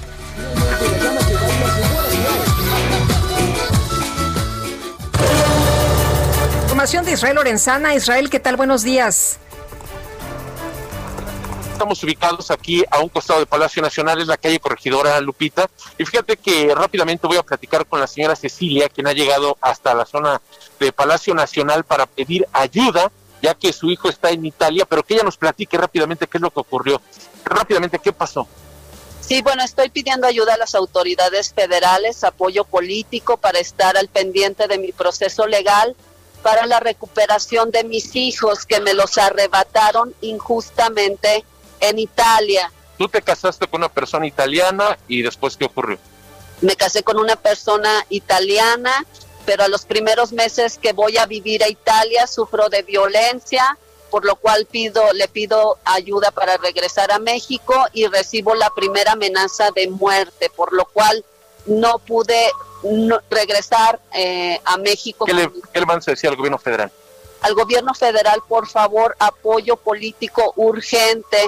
Información 6.63 7.05
de 7.05 7.11
Israel 7.11 7.35
Lorenzana. 7.35 7.93
Israel, 7.95 8.29
¿qué 8.29 8.39
tal? 8.39 8.55
Buenos 8.55 8.83
días. 8.83 9.37
Estamos 11.73 12.03
ubicados 12.03 12.51
aquí 12.51 12.83
a 12.91 12.99
un 12.99 13.09
costado 13.09 13.39
del 13.39 13.47
Palacio 13.47 13.81
Nacional, 13.81 14.21
es 14.21 14.27
la 14.27 14.37
calle 14.37 14.59
Corregidora 14.59 15.19
Lupita. 15.19 15.67
Y 15.97 16.05
fíjate 16.05 16.37
que 16.37 16.73
rápidamente 16.75 17.25
voy 17.25 17.37
a 17.37 17.43
platicar 17.43 17.87
con 17.87 17.99
la 17.99 18.05
señora 18.05 18.35
Cecilia, 18.35 18.87
quien 18.87 19.07
ha 19.07 19.13
llegado 19.13 19.57
hasta 19.61 19.95
la 19.95 20.05
zona 20.05 20.39
de 20.79 20.91
Palacio 20.91 21.33
Nacional 21.33 21.83
para 21.83 22.05
pedir 22.05 22.47
ayuda, 22.53 23.11
ya 23.41 23.55
que 23.55 23.73
su 23.73 23.89
hijo 23.89 24.09
está 24.09 24.29
en 24.29 24.45
Italia, 24.45 24.85
pero 24.87 25.01
que 25.01 25.15
ella 25.15 25.23
nos 25.23 25.37
platique 25.37 25.75
rápidamente 25.75 26.27
qué 26.27 26.37
es 26.37 26.41
lo 26.41 26.51
que 26.51 26.59
ocurrió. 26.59 27.01
Rápidamente, 27.45 27.99
¿qué 27.99 28.11
pasó? 28.11 28.47
Sí, 29.21 29.41
bueno, 29.41 29.63
estoy 29.63 29.89
pidiendo 29.89 30.27
ayuda 30.27 30.55
a 30.55 30.57
las 30.57 30.75
autoridades 30.75 31.53
federales, 31.53 32.23
apoyo 32.23 32.65
político 32.65 33.37
para 33.37 33.59
estar 33.59 33.95
al 33.95 34.07
pendiente 34.07 34.67
de 34.67 34.77
mi 34.77 34.91
proceso 34.91 35.47
legal 35.47 35.95
para 36.41 36.65
la 36.65 36.79
recuperación 36.79 37.71
de 37.71 37.83
mis 37.83 38.15
hijos 38.15 38.65
que 38.65 38.79
me 38.79 38.93
los 38.93 39.17
arrebataron 39.17 40.13
injustamente 40.21 41.45
en 41.79 41.99
Italia. 41.99 42.71
Tú 42.97 43.07
te 43.07 43.21
casaste 43.21 43.67
con 43.67 43.81
una 43.81 43.89
persona 43.89 44.27
italiana 44.27 44.97
y 45.07 45.21
después, 45.21 45.55
¿qué 45.57 45.65
ocurrió? 45.65 45.99
Me 46.61 46.75
casé 46.75 47.03
con 47.03 47.17
una 47.17 47.35
persona 47.35 48.05
italiana, 48.09 49.05
pero 49.45 49.63
a 49.63 49.67
los 49.67 49.85
primeros 49.85 50.31
meses 50.31 50.77
que 50.77 50.93
voy 50.93 51.17
a 51.17 51.25
vivir 51.25 51.63
a 51.63 51.69
Italia 51.69 52.27
sufro 52.27 52.69
de 52.69 52.83
violencia, 52.83 53.77
por 54.11 54.25
lo 54.25 54.35
cual 54.35 54.67
pido, 54.69 55.01
le 55.13 55.27
pido 55.27 55.77
ayuda 55.85 56.29
para 56.31 56.57
regresar 56.57 57.11
a 57.11 57.17
México 57.17 57.73
y 57.93 58.05
recibo 58.07 58.53
la 58.53 58.69
primera 58.69 59.13
amenaza 59.13 59.71
de 59.73 59.87
muerte, 59.89 60.51
por 60.55 60.73
lo 60.73 60.85
cual 60.85 61.23
no 61.65 61.97
pude 61.99 62.51
no- 62.83 63.19
regresar 63.29 63.99
eh, 64.13 64.59
a 64.65 64.77
México. 64.77 65.25
¿Qué 65.25 65.33
le, 65.33 65.49
qué 65.73 65.79
le 65.79 65.85
van 65.85 65.97
a 66.05 66.11
decir 66.11 66.29
al 66.29 66.35
gobierno 66.35 66.57
federal? 66.59 66.91
Al 67.41 67.53
gobierno 67.55 67.93
federal, 67.93 68.43
por 68.47 68.67
favor, 68.67 69.15
apoyo 69.17 69.77
político 69.77 70.53
urgente 70.57 71.47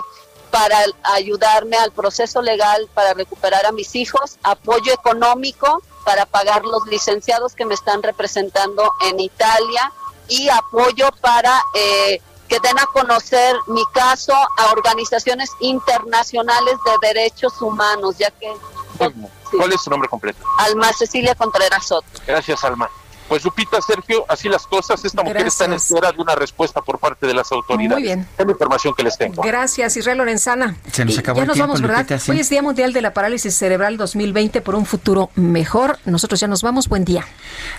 para 0.49 0.77
ayudarme 1.03 1.77
al 1.77 1.91
proceso 1.91 2.41
legal 2.41 2.87
para 2.93 3.13
recuperar 3.13 3.65
a 3.65 3.71
mis 3.71 3.95
hijos, 3.95 4.37
apoyo 4.43 4.93
económico 4.93 5.81
para 6.05 6.25
pagar 6.25 6.63
los 6.63 6.85
licenciados 6.87 7.53
que 7.55 7.65
me 7.65 7.73
están 7.73 8.01
representando 8.03 8.91
en 9.09 9.19
Italia 9.19 9.91
y 10.27 10.49
apoyo 10.49 11.09
para 11.21 11.59
eh, 11.73 12.21
que 12.53 12.67
den 12.67 12.77
a 12.77 12.85
conocer 12.85 13.55
mi 13.67 13.83
caso 13.93 14.33
a 14.33 14.71
organizaciones 14.71 15.49
internacionales 15.59 16.75
de 16.85 17.07
derechos 17.07 17.59
humanos, 17.61 18.17
ya 18.17 18.29
que 18.29 18.53
¿Cuál 18.97 19.71
es 19.71 19.81
su 19.81 19.89
nombre 19.89 20.07
completo? 20.07 20.39
Alma 20.59 20.91
Cecilia 20.93 21.33
Contreras 21.33 21.87
Soto. 21.87 22.07
Gracias, 22.27 22.63
Alma. 22.63 22.89
Pues 23.27 23.43
Lupita, 23.43 23.81
Sergio, 23.81 24.25
así 24.27 24.49
las 24.49 24.67
cosas. 24.67 25.03
Esta 25.05 25.23
mujer 25.23 25.47
está 25.47 25.65
en 25.65 25.73
espera 25.73 26.11
de 26.11 26.21
una 26.21 26.35
respuesta 26.35 26.81
por 26.81 26.99
parte 26.99 27.25
de 27.27 27.33
las 27.33 27.51
autoridades. 27.51 27.93
Muy 27.99 28.03
bien. 28.03 28.27
Es 28.37 28.45
la 28.45 28.51
información 28.51 28.93
que 28.95 29.03
les 29.03 29.17
tengo. 29.17 29.41
Gracias, 29.41 29.97
Israel 29.97 30.17
Lorenzana. 30.19 30.75
Se 30.91 31.05
nos 31.05 31.15
Y 31.15 31.19
acabó 31.19 31.37
ya 31.37 31.43
el 31.43 31.47
nos 31.47 31.55
tiempo, 31.55 31.67
vamos, 31.67 31.81
¿verdad? 31.81 31.99
Lupita, 31.99 32.19
sí. 32.19 32.31
Hoy 32.31 32.39
es 32.39 32.49
Día 32.49 32.61
Mundial 32.61 32.93
de 32.93 33.01
la 33.01 33.13
Parálisis 33.13 33.55
Cerebral 33.55 33.97
2020 33.97 34.61
por 34.61 34.75
un 34.75 34.85
futuro 34.85 35.29
mejor. 35.35 35.99
Nosotros 36.05 36.39
ya 36.39 36.47
nos 36.47 36.61
vamos. 36.61 36.87
Buen 36.89 37.05
día. 37.05 37.25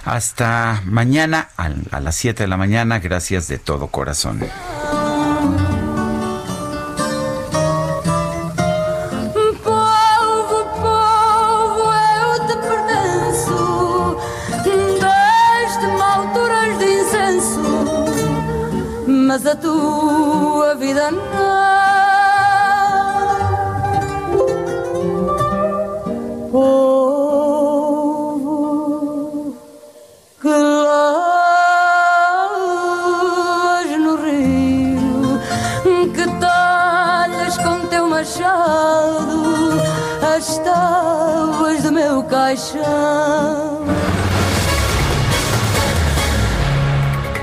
Hasta 0.05 0.83
mañana 0.87 1.49
a, 1.57 1.71
a 1.91 2.01
las 2.01 2.17
7 2.17 2.43
de 2.45 2.49
la 2.49 2.57
mañana. 2.57 2.99
Gracias 2.99 3.49
de 3.49 3.59
todo 3.59 3.89
corazón. 3.89 4.41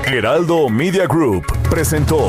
Heraldo 0.04 0.68
Media 0.68 1.06
Group 1.06 1.44
presentó 1.68 2.28